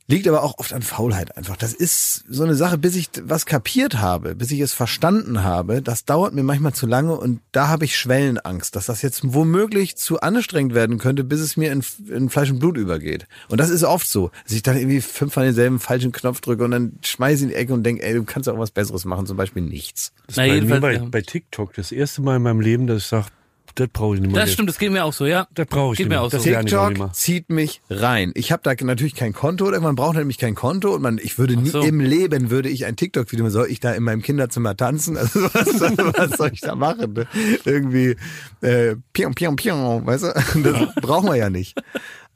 Liegt 0.07 0.27
aber 0.27 0.43
auch 0.43 0.57
oft 0.57 0.73
an 0.73 0.81
Faulheit 0.81 1.37
einfach. 1.37 1.55
Das 1.55 1.73
ist 1.73 2.25
so 2.27 2.43
eine 2.43 2.55
Sache, 2.55 2.77
bis 2.77 2.95
ich 2.95 3.09
was 3.21 3.45
kapiert 3.45 3.99
habe, 3.99 4.35
bis 4.35 4.51
ich 4.51 4.59
es 4.59 4.73
verstanden 4.73 5.43
habe, 5.43 5.81
das 5.81 6.03
dauert 6.03 6.33
mir 6.33 6.43
manchmal 6.43 6.73
zu 6.73 6.85
lange 6.87 7.15
und 7.15 7.39
da 7.53 7.69
habe 7.69 7.85
ich 7.85 7.97
Schwellenangst, 7.97 8.75
dass 8.75 8.87
das 8.87 9.01
jetzt 9.01 9.21
womöglich 9.23 9.95
zu 9.95 10.19
anstrengend 10.19 10.73
werden 10.73 10.97
könnte, 10.97 11.23
bis 11.23 11.39
es 11.39 11.55
mir 11.55 11.71
in, 11.71 11.83
in 12.09 12.29
Fleisch 12.29 12.51
und 12.51 12.59
Blut 12.59 12.77
übergeht. 12.77 13.27
Und 13.47 13.61
das 13.61 13.69
ist 13.69 13.85
oft 13.85 14.09
so, 14.09 14.29
dass 14.43 14.53
ich 14.53 14.61
dann 14.61 14.75
irgendwie 14.75 14.99
fünfmal 14.99 15.45
denselben 15.45 15.79
falschen 15.79 16.11
Knopf 16.11 16.41
drücke 16.41 16.65
und 16.65 16.71
dann 16.71 16.99
schmeiße 17.01 17.35
ich 17.35 17.41
in 17.43 17.49
die 17.49 17.55
Ecke 17.55 17.73
und 17.73 17.83
denke, 17.83 18.03
ey, 18.03 18.13
du 18.13 18.23
kannst 18.23 18.49
auch 18.49 18.59
was 18.59 18.71
Besseres 18.71 19.05
machen, 19.05 19.25
zum 19.25 19.37
Beispiel 19.37 19.63
nichts. 19.63 20.11
Das 20.27 20.35
Na, 20.35 20.45
ist 20.45 20.67
bei, 20.67 20.75
mir 20.75 20.81
bei, 20.81 20.93
ja. 20.95 21.05
bei 21.05 21.21
TikTok 21.21 21.73
das 21.75 21.93
erste 21.93 22.21
Mal 22.21 22.35
in 22.35 22.41
meinem 22.41 22.59
Leben, 22.59 22.87
dass 22.87 23.03
ich 23.03 23.07
sage, 23.07 23.27
das 23.75 23.87
brauche 23.89 24.15
ich 24.15 24.21
nicht 24.21 24.31
mehr. 24.31 24.41
Das 24.41 24.51
stimmt, 24.51 24.69
das 24.69 24.77
geht 24.77 24.91
mir 24.91 25.03
auch 25.03 25.13
so, 25.13 25.25
ja. 25.25 25.47
Das 25.53 25.67
brauche 25.67 25.93
ich 25.93 25.97
geht 25.97 26.05
nicht 26.05 26.09
mir 26.09 26.15
mehr. 26.15 26.21
auch 26.21 26.31
so. 26.31 26.37
Das 26.37 26.45
lerne 26.45 26.67
ich 26.67 26.75
auch 26.75 26.89
nicht 26.89 26.97
mehr. 26.97 27.07
TikTok 27.07 27.15
zieht 27.15 27.49
mich 27.49 27.81
rein. 27.89 28.31
Ich 28.35 28.51
habe 28.51 28.61
da 28.63 28.73
natürlich 28.85 29.15
kein 29.15 29.33
Konto 29.33 29.65
oder 29.65 29.79
man 29.79 29.95
braucht 29.95 30.15
nämlich 30.15 30.37
kein 30.37 30.55
Konto 30.55 30.93
und 30.93 31.01
man, 31.01 31.17
ich 31.17 31.37
würde 31.37 31.55
nie 31.57 31.69
so. 31.69 31.81
im 31.81 31.99
Leben 31.99 32.49
würde 32.49 32.69
ich 32.69 32.85
ein 32.85 32.95
TikTok-Video, 32.95 33.49
soll 33.49 33.67
ich 33.69 33.79
da 33.79 33.93
in 33.93 34.03
meinem 34.03 34.21
Kinderzimmer 34.21 34.75
tanzen? 34.77 35.17
Also 35.33 35.41
was, 35.53 36.17
was 36.17 36.37
soll 36.37 36.51
ich 36.53 36.61
da 36.61 36.75
machen? 36.75 37.13
Ne? 37.13 37.27
Irgendwie 37.65 38.15
äh, 38.61 38.95
pion, 39.13 39.33
pion, 39.35 39.55
pion, 39.55 40.05
weißt 40.05 40.23
du? 40.23 40.63
Das 40.63 40.95
brauchen 41.01 41.27
wir 41.29 41.35
ja 41.35 41.49
nicht. 41.49 41.79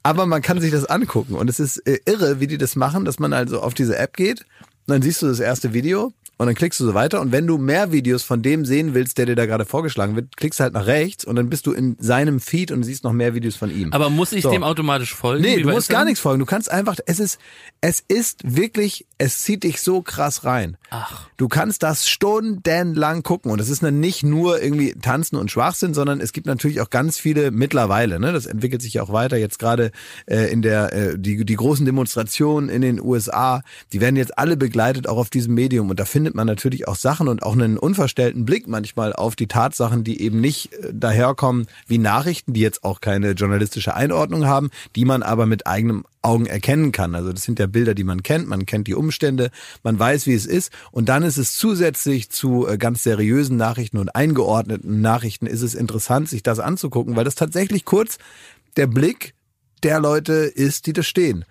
Aber 0.02 0.26
man 0.26 0.42
kann 0.42 0.60
sich 0.60 0.70
das 0.70 0.84
angucken 0.84 1.34
und 1.34 1.50
es 1.50 1.60
ist 1.60 1.78
äh, 1.86 1.98
irre, 2.06 2.40
wie 2.40 2.46
die 2.46 2.58
das 2.58 2.76
machen, 2.76 3.04
dass 3.04 3.18
man 3.18 3.32
also 3.32 3.60
auf 3.60 3.74
diese 3.74 3.96
App 3.98 4.16
geht 4.16 4.40
und 4.40 4.94
dann 4.94 5.02
siehst 5.02 5.20
du 5.20 5.26
das 5.26 5.40
erste 5.40 5.74
Video 5.74 6.12
und 6.38 6.46
dann 6.46 6.54
klickst 6.54 6.80
du 6.80 6.84
so 6.86 6.94
weiter 6.94 7.20
und 7.20 7.32
wenn 7.32 7.46
du 7.46 7.58
mehr 7.58 7.92
Videos 7.92 8.22
von 8.22 8.42
dem 8.42 8.64
sehen 8.64 8.94
willst, 8.94 9.18
der 9.18 9.26
dir 9.26 9.36
da 9.36 9.46
gerade 9.46 9.64
vorgeschlagen 9.64 10.16
wird, 10.16 10.36
klickst 10.36 10.60
halt 10.60 10.72
nach 10.72 10.86
rechts 10.86 11.24
und 11.24 11.36
dann 11.36 11.50
bist 11.50 11.66
du 11.66 11.72
in 11.72 11.96
seinem 11.98 12.40
Feed 12.40 12.70
und 12.70 12.82
siehst 12.84 13.04
noch 13.04 13.12
mehr 13.12 13.34
Videos 13.34 13.56
von 13.56 13.70
ihm. 13.70 13.92
Aber 13.92 14.08
muss 14.08 14.32
ich 14.32 14.42
So. 14.42 14.50
dem 14.50 14.62
automatisch 14.62 15.14
folgen? 15.14 15.42
Nee, 15.42 15.60
du 15.60 15.70
musst 15.70 15.88
gar 15.88 16.04
nichts 16.04 16.20
folgen. 16.20 16.38
Du 16.38 16.46
kannst 16.46 16.70
einfach, 16.70 16.96
es 17.06 17.18
ist, 17.20 17.38
es 17.80 18.02
ist 18.06 18.40
wirklich, 18.44 19.06
es 19.18 19.38
zieht 19.38 19.64
dich 19.64 19.80
so 19.82 20.00
krass 20.00 20.44
rein. 20.44 20.76
Ach. 20.90 21.28
Du 21.36 21.48
kannst 21.48 21.82
das 21.82 22.08
stundenlang 22.08 23.22
gucken 23.22 23.50
und 23.50 23.60
es 23.60 23.68
ist 23.68 23.82
dann 23.82 24.00
nicht 24.00 24.22
nur 24.22 24.62
irgendwie 24.62 24.92
Tanzen 24.94 25.36
und 25.36 25.50
Schwachsinn, 25.50 25.92
sondern 25.92 26.20
es 26.20 26.32
gibt 26.32 26.46
natürlich 26.46 26.80
auch 26.80 26.90
ganz 26.90 27.18
viele 27.18 27.50
mittlerweile, 27.50 28.20
ne, 28.20 28.32
das 28.32 28.46
entwickelt 28.46 28.80
sich 28.82 28.94
ja 28.94 29.02
auch 29.02 29.12
weiter, 29.12 29.36
jetzt 29.36 29.58
gerade 29.58 29.90
äh, 30.26 30.50
in 30.52 30.62
der, 30.62 30.92
äh, 30.92 31.18
die, 31.18 31.44
die 31.44 31.56
großen 31.56 31.84
Demonstrationen 31.84 32.68
in 32.68 32.80
den 32.80 33.00
USA, 33.00 33.62
die 33.92 34.00
werden 34.00 34.16
jetzt 34.16 34.38
alle 34.38 34.56
begleitet, 34.56 35.08
auch 35.08 35.18
auf 35.18 35.30
diesem 35.30 35.54
Medium 35.54 35.90
und 35.90 35.98
da 35.98 36.04
findet 36.04 36.27
man 36.34 36.46
natürlich 36.46 36.88
auch 36.88 36.96
Sachen 36.96 37.28
und 37.28 37.42
auch 37.42 37.52
einen 37.52 37.78
unverstellten 37.78 38.44
Blick 38.44 38.68
manchmal 38.68 39.12
auf 39.12 39.36
die 39.36 39.46
Tatsachen, 39.46 40.04
die 40.04 40.20
eben 40.20 40.40
nicht 40.40 40.72
äh, 40.72 40.92
daherkommen 40.92 41.66
wie 41.86 41.98
Nachrichten, 41.98 42.52
die 42.52 42.60
jetzt 42.60 42.84
auch 42.84 43.00
keine 43.00 43.32
journalistische 43.32 43.94
Einordnung 43.94 44.46
haben, 44.46 44.70
die 44.96 45.04
man 45.04 45.22
aber 45.22 45.46
mit 45.46 45.66
eigenem 45.66 46.04
Augen 46.22 46.46
erkennen 46.46 46.92
kann. 46.92 47.14
Also 47.14 47.32
das 47.32 47.42
sind 47.42 47.58
ja 47.58 47.66
Bilder, 47.66 47.94
die 47.94 48.04
man 48.04 48.22
kennt, 48.22 48.48
man 48.48 48.66
kennt 48.66 48.86
die 48.86 48.94
Umstände, 48.94 49.50
man 49.82 49.98
weiß, 49.98 50.26
wie 50.26 50.34
es 50.34 50.46
ist 50.46 50.72
und 50.90 51.08
dann 51.08 51.22
ist 51.22 51.36
es 51.36 51.56
zusätzlich 51.56 52.30
zu 52.30 52.66
äh, 52.66 52.78
ganz 52.78 53.02
seriösen 53.02 53.56
Nachrichten 53.56 53.98
und 53.98 54.14
eingeordneten 54.14 55.00
Nachrichten 55.00 55.46
ist 55.46 55.62
es 55.62 55.74
interessant, 55.74 56.28
sich 56.28 56.42
das 56.42 56.58
anzugucken, 56.58 57.16
weil 57.16 57.24
das 57.24 57.34
tatsächlich 57.34 57.84
kurz 57.84 58.18
der 58.76 58.86
Blick 58.86 59.34
der 59.82 60.00
Leute 60.00 60.32
ist, 60.32 60.86
die 60.86 60.92
da 60.92 61.02
stehen. 61.02 61.44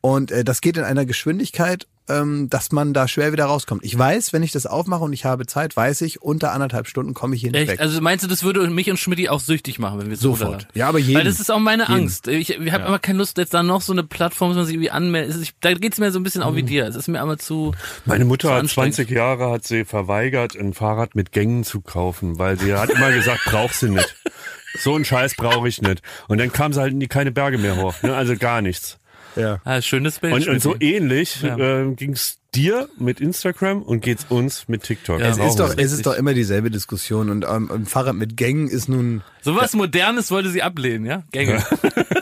Und 0.00 0.30
äh, 0.30 0.44
das 0.44 0.60
geht 0.60 0.76
in 0.76 0.84
einer 0.84 1.06
Geschwindigkeit, 1.06 1.86
ähm, 2.08 2.50
dass 2.50 2.70
man 2.72 2.92
da 2.92 3.08
schwer 3.08 3.32
wieder 3.32 3.46
rauskommt. 3.46 3.84
Ich 3.84 3.96
weiß, 3.98 4.32
wenn 4.32 4.42
ich 4.42 4.52
das 4.52 4.66
aufmache 4.66 5.02
und 5.04 5.12
ich 5.12 5.24
habe 5.24 5.46
Zeit, 5.46 5.76
weiß 5.76 6.02
ich, 6.02 6.20
unter 6.22 6.52
anderthalb 6.52 6.86
Stunden 6.86 7.14
komme 7.14 7.34
ich 7.34 7.40
hier 7.40 7.50
nicht 7.50 7.62
Echt? 7.62 7.70
weg. 7.72 7.80
Also 7.80 8.00
meinst 8.00 8.24
du, 8.24 8.28
das 8.28 8.42
würde 8.42 8.68
mich 8.68 8.90
und 8.90 8.98
Schmidti 8.98 9.28
auch 9.28 9.40
süchtig 9.40 9.78
machen, 9.78 9.98
wenn 10.00 10.10
wir 10.10 10.16
so 10.16 10.34
Sofort. 10.34 10.68
Ja, 10.74 10.88
aber 10.88 10.98
jeden. 10.98 11.16
Weil 11.18 11.24
das 11.24 11.40
ist 11.40 11.50
auch 11.50 11.58
meine 11.58 11.84
Jeden. 11.84 11.94
Angst. 11.94 12.28
Ich, 12.28 12.50
ich 12.50 12.72
habe 12.72 12.84
immer 12.84 12.98
keine 12.98 13.18
Lust, 13.18 13.38
jetzt 13.38 13.54
da 13.54 13.62
noch 13.62 13.80
so 13.80 13.92
eine 13.92 14.04
Plattform, 14.04 14.50
dass 14.50 14.56
man 14.56 14.66
sich 14.66 14.74
irgendwie 14.74 14.90
anmeldet. 14.90 15.36
Ich, 15.40 15.54
da 15.60 15.72
geht's 15.72 15.98
mir 15.98 16.10
so 16.12 16.18
ein 16.18 16.22
bisschen 16.22 16.42
auch 16.42 16.54
wie 16.54 16.62
Mhm. 16.62 16.66
dir. 16.66 16.86
Es 16.86 16.96
ist 16.96 17.08
mir 17.08 17.20
aber 17.20 17.38
zu. 17.38 17.72
Meine 18.04 18.24
Mutter 18.24 18.48
zu 18.48 18.54
hat 18.54 18.60
anstrengend. 18.60 18.94
20 18.96 19.10
Jahre 19.16 19.50
hat 19.50 19.64
sie 19.64 19.84
verweigert, 19.84 20.56
ein 20.56 20.74
Fahrrad 20.74 21.14
mit 21.14 21.32
Gängen 21.32 21.64
zu 21.64 21.80
kaufen, 21.80 22.38
weil 22.38 22.58
sie 22.58 22.74
hat 22.74 22.90
immer 22.90 23.12
gesagt, 23.12 23.40
brauch 23.46 23.72
sie 23.72 23.90
nicht. 23.90 24.14
So 24.78 24.94
einen 24.94 25.04
Scheiß 25.04 25.36
brauche 25.36 25.68
ich 25.68 25.80
nicht. 25.82 26.02
Und 26.28 26.38
dann 26.38 26.52
kam 26.52 26.72
sie 26.72 26.80
halt 26.80 26.92
in 26.92 27.00
die 27.00 27.06
keine 27.06 27.30
Berge 27.32 27.58
mehr 27.58 27.76
hoch, 27.76 27.94
ne? 28.02 28.14
also 28.14 28.36
gar 28.36 28.60
nichts. 28.60 28.98
Ja. 29.36 29.60
Ah, 29.64 29.80
schönes 29.82 30.18
Bild. 30.18 30.34
Und, 30.34 30.48
und 30.48 30.62
so 30.62 30.76
ähnlich 30.80 31.42
Ja. 31.42 31.56
äh, 31.56 31.94
ging 31.94 32.12
es 32.12 32.38
dir 32.54 32.88
mit 32.98 33.20
Instagram 33.20 33.82
und 33.82 34.00
geht's 34.00 34.26
uns 34.28 34.68
mit 34.68 34.84
TikTok. 34.84 35.20
Es 35.20 35.38
Auch 35.40 35.48
ist 35.48 35.56
doch, 35.58 35.74
es 35.76 35.92
ist 35.92 36.06
doch 36.06 36.14
immer 36.14 36.34
dieselbe 36.34 36.70
Diskussion 36.70 37.28
und 37.30 37.44
ähm, 37.48 37.70
ein 37.70 37.84
Fahrrad 37.86 38.14
mit 38.14 38.36
Gängen 38.36 38.68
ist 38.68 38.88
nun, 38.88 39.22
Sowas 39.42 39.72
Modernes 39.74 40.30
wollte 40.30 40.50
sie 40.50 40.62
ablehnen, 40.62 41.04
ja? 41.04 41.24
Gänge. 41.32 41.64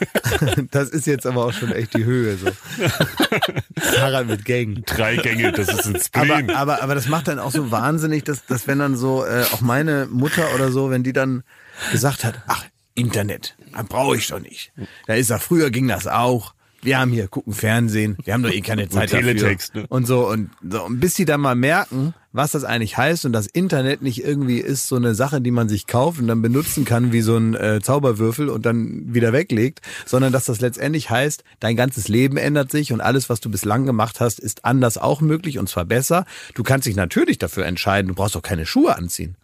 das 0.70 0.88
ist 0.88 1.07
jetzt 1.07 1.27
aber 1.27 1.44
auch 1.44 1.53
schon 1.53 1.70
echt 1.72 1.94
die 1.94 2.05
Höhe 2.05 2.37
so. 2.38 2.46
Fahrrad 3.79 4.27
mit 4.27 4.44
Gängen. 4.44 4.83
drei 4.87 5.16
Gänge, 5.16 5.53
das 5.53 5.68
ist 5.68 5.87
ein 5.87 5.96
Aber, 6.12 6.38
Spleen. 6.38 6.51
aber, 6.51 6.83
aber 6.83 6.94
das 6.94 7.09
macht 7.09 7.29
dann 7.29 7.38
auch 7.38 7.53
so 7.53 7.70
wahnsinnig, 7.70 8.25
dass, 8.25 8.46
dass 8.46 8.66
wenn 8.66 8.79
dann 8.79 8.96
so, 8.96 9.25
äh, 9.25 9.44
auch 9.53 9.61
meine 9.61 10.07
Mutter 10.11 10.55
oder 10.55 10.70
so, 10.70 10.90
wenn 10.90 11.03
die 11.03 11.12
dann 11.12 11.42
gesagt 11.90 12.25
hat, 12.25 12.42
ach, 12.46 12.64
Internet, 12.94 13.57
brauche 13.88 14.16
ich 14.16 14.29
doch 14.29 14.40
nicht. 14.40 14.72
Da 15.07 15.14
ist 15.14 15.31
ja, 15.31 15.38
früher 15.38 15.70
ging 15.70 15.88
das 15.88 16.07
auch. 16.07 16.55
Wir 16.83 16.99
haben 16.99 17.12
hier, 17.12 17.29
gucken 17.29 17.53
Fernsehen, 17.53 18.16
wir 18.25 18.35
haben 18.35 18.42
doch 18.42 18.51
eh 18.51 18.61
keine 18.61 18.88
Zeit 18.90 19.11
Teletext, 19.11 19.71
dafür. 19.71 19.83
ne? 19.83 19.87
Und 19.88 20.07
so, 20.07 20.29
und 20.29 20.51
so, 20.68 20.83
und 20.85 20.99
bis 21.01 21.14
die 21.14 21.25
dann 21.25 21.40
mal 21.40 21.55
merken, 21.55 22.12
was 22.33 22.53
das 22.53 22.64
eigentlich 22.64 22.97
heißt 22.97 23.25
und 23.25 23.33
das 23.33 23.47
Internet 23.47 24.03
nicht 24.03 24.25
irgendwie 24.25 24.59
ist 24.59 24.88
so 24.88 24.97
eine 24.97 25.14
Sache, 25.14 25.40
die 25.40 25.51
man 25.51 25.68
sich 25.68 25.87
kauft 25.87 26.18
und 26.21 26.27
dann 26.27 26.42
benutzen 26.42 26.85
kann 26.85 27.12
wie 27.12 27.21
so 27.21 27.37
ein 27.37 27.55
äh, 27.55 27.81
Zauberwürfel 27.81 28.49
und 28.49 28.66
dann 28.66 29.14
wieder 29.14 29.33
weglegt, 29.33 29.81
sondern 30.07 30.33
dass 30.33 30.47
das 30.47 30.61
letztendlich 30.61 31.11
heißt, 31.11 31.45
dein 31.61 31.77
ganzes 31.77 32.09
Leben 32.09 32.37
ändert 32.37 32.71
sich 32.71 32.92
und 32.92 33.01
alles, 33.01 33.29
was 33.31 33.40
du 33.40 33.51
bislang 33.51 33.87
gemacht 33.87 34.18
hast, 34.21 34.40
ist 34.40 34.64
anders 34.64 34.99
auch 34.99 35.21
möglich 35.21 35.59
und 35.59 35.68
zwar 35.68 35.85
besser. 35.85 36.25
Du 36.55 36.62
kannst 36.62 36.87
dich 36.87 36.97
natürlich 36.97 37.38
dafür 37.38 37.66
entscheiden, 37.66 38.09
du 38.09 38.14
brauchst 38.14 38.35
doch 38.35 38.42
keine 38.42 38.66
Schuhe 38.66 38.97
anziehen. 38.97 39.37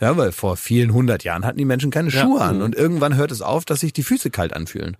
Ja, 0.00 0.16
weil 0.16 0.32
vor 0.32 0.56
vielen 0.56 0.92
hundert 0.92 1.22
Jahren 1.24 1.46
hatten 1.46 1.56
die 1.58 1.64
Menschen 1.64 1.90
keine 1.92 2.10
Schuhe 2.10 2.40
an 2.40 2.62
und 2.62 2.74
irgendwann 2.74 3.16
hört 3.16 3.30
es 3.30 3.40
auf, 3.42 3.64
dass 3.64 3.80
sich 3.80 3.92
die 3.92 4.02
Füße 4.02 4.30
kalt 4.30 4.52
anfühlen. 4.52 4.96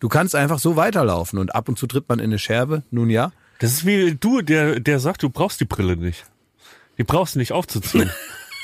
Du 0.00 0.08
kannst 0.08 0.34
einfach 0.34 0.58
so 0.58 0.76
weiterlaufen 0.76 1.38
und 1.38 1.54
ab 1.54 1.68
und 1.68 1.78
zu 1.78 1.86
tritt 1.86 2.08
man 2.08 2.18
in 2.18 2.26
eine 2.26 2.38
Scherbe. 2.38 2.82
Nun 2.90 3.10
ja. 3.10 3.32
Das 3.58 3.72
ist 3.72 3.86
wie 3.86 4.14
du, 4.14 4.42
der, 4.42 4.78
der 4.80 5.00
sagt, 5.00 5.22
du 5.22 5.30
brauchst 5.30 5.60
die 5.60 5.64
Brille 5.64 5.96
nicht. 5.96 6.24
Die 6.98 7.04
brauchst 7.04 7.34
du 7.34 7.38
nicht 7.38 7.52
aufzuziehen. 7.52 8.10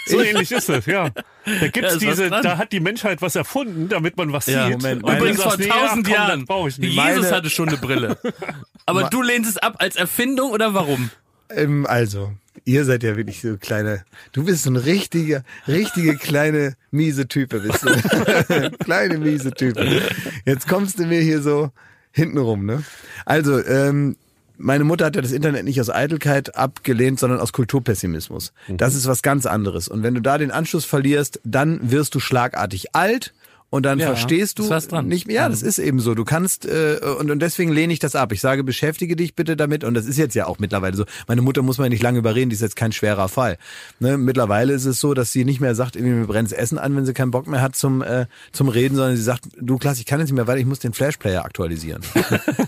So 0.06 0.20
ähnlich 0.20 0.52
ist 0.52 0.68
es, 0.68 0.84
ja. 0.84 1.08
Da 1.46 1.68
gibt's 1.68 1.94
was 1.94 1.98
diese, 1.98 2.28
da 2.28 2.58
hat 2.58 2.72
die 2.72 2.80
Menschheit 2.80 3.22
was 3.22 3.36
erfunden, 3.36 3.88
damit 3.88 4.18
man 4.18 4.34
was 4.34 4.44
Ja, 4.44 4.66
sieht. 4.66 4.82
Moment, 4.82 5.00
Übrigens 5.00 5.42
vor 5.42 5.56
nee, 5.56 5.64
tausend 5.66 6.04
komm, 6.04 6.14
Jahren. 6.14 6.44
brauch 6.44 6.68
ich 6.68 6.76
nicht. 6.76 6.92
Jesus 6.92 7.22
Meine- 7.22 7.30
hatte 7.30 7.48
schon 7.48 7.70
eine 7.70 7.78
Brille. 7.78 8.18
Aber 8.84 9.04
du 9.04 9.22
lehnst 9.22 9.48
es 9.48 9.56
ab 9.56 9.76
als 9.78 9.96
Erfindung 9.96 10.50
oder 10.50 10.74
warum? 10.74 11.08
Ähm, 11.48 11.86
also, 11.86 12.32
ihr 12.64 12.84
seid 12.84 13.02
ja 13.02 13.16
wirklich 13.16 13.40
so 13.40 13.56
kleine. 13.56 14.04
Du 14.32 14.44
bist 14.44 14.64
so 14.64 14.70
ein 14.70 14.76
richtiger, 14.76 15.42
richtige 15.68 16.16
kleine 16.16 16.76
miese 16.90 17.28
Type, 17.28 17.60
bist 17.60 17.84
du. 17.84 18.70
kleine 18.84 19.18
miese 19.18 19.52
Type. 19.52 20.02
Jetzt 20.44 20.68
kommst 20.68 20.98
du 20.98 21.06
mir 21.06 21.20
hier 21.20 21.42
so 21.42 21.70
hintenrum, 22.10 22.64
ne? 22.64 22.82
Also, 23.26 23.64
ähm, 23.64 24.16
meine 24.56 24.84
Mutter 24.84 25.06
hat 25.06 25.16
ja 25.16 25.22
das 25.22 25.32
Internet 25.32 25.64
nicht 25.64 25.80
aus 25.80 25.90
Eitelkeit 25.90 26.56
abgelehnt, 26.56 27.18
sondern 27.18 27.40
aus 27.40 27.52
Kulturpessimismus. 27.52 28.52
Das 28.68 28.94
ist 28.94 29.06
was 29.08 29.22
ganz 29.22 29.46
anderes. 29.46 29.88
Und 29.88 30.04
wenn 30.04 30.14
du 30.14 30.22
da 30.22 30.38
den 30.38 30.52
Anschluss 30.52 30.84
verlierst, 30.84 31.40
dann 31.44 31.90
wirst 31.90 32.14
du 32.14 32.20
schlagartig 32.20 32.94
alt. 32.94 33.34
Und 33.74 33.82
dann 33.82 33.98
Ja, 33.98 34.06
verstehst 34.06 34.60
du 34.60 34.68
nicht 35.02 35.26
mehr. 35.26 35.34
Ja, 35.34 35.48
das 35.48 35.60
ist 35.60 35.80
eben 35.80 35.98
so. 35.98 36.14
Du 36.14 36.24
kannst 36.24 36.64
äh, 36.64 37.00
und, 37.18 37.32
und 37.32 37.40
deswegen 37.40 37.72
lehne 37.72 37.92
ich 37.92 37.98
das 37.98 38.14
ab. 38.14 38.30
Ich 38.30 38.40
sage, 38.40 38.62
beschäftige 38.62 39.16
dich 39.16 39.34
bitte 39.34 39.56
damit. 39.56 39.82
Und 39.82 39.94
das 39.94 40.06
ist 40.06 40.16
jetzt 40.16 40.36
ja 40.36 40.46
auch 40.46 40.60
mittlerweile 40.60 40.94
so. 40.96 41.04
Meine 41.26 41.42
Mutter 41.42 41.60
muss 41.62 41.78
man 41.78 41.86
ja 41.86 41.88
nicht 41.88 42.02
lange 42.04 42.20
überreden. 42.20 42.50
Die 42.50 42.54
ist 42.54 42.62
jetzt 42.62 42.76
kein 42.76 42.92
schwerer 42.92 43.28
Fall. 43.28 43.58
Ne? 43.98 44.16
Mittlerweile 44.16 44.74
ist 44.74 44.84
es 44.84 45.00
so, 45.00 45.12
dass 45.12 45.32
sie 45.32 45.44
nicht 45.44 45.60
mehr 45.60 45.74
sagt, 45.74 45.96
irgendwie 45.96 46.14
mir 46.14 46.26
brennt's 46.28 46.52
Essen 46.52 46.78
an, 46.78 46.94
wenn 46.94 47.04
sie 47.04 47.14
keinen 47.14 47.32
Bock 47.32 47.48
mehr 47.48 47.62
hat 47.62 47.74
zum 47.74 48.00
äh, 48.00 48.26
zum 48.52 48.68
Reden, 48.68 48.94
sondern 48.94 49.16
sie 49.16 49.24
sagt, 49.24 49.46
du 49.60 49.76
Klaas, 49.76 49.98
ich 49.98 50.06
kann 50.06 50.20
jetzt 50.20 50.28
nicht 50.28 50.36
mehr 50.36 50.46
weiter. 50.46 50.60
Ich 50.60 50.66
muss 50.66 50.78
den 50.78 50.92
Flashplayer 50.92 51.44
aktualisieren. 51.44 52.02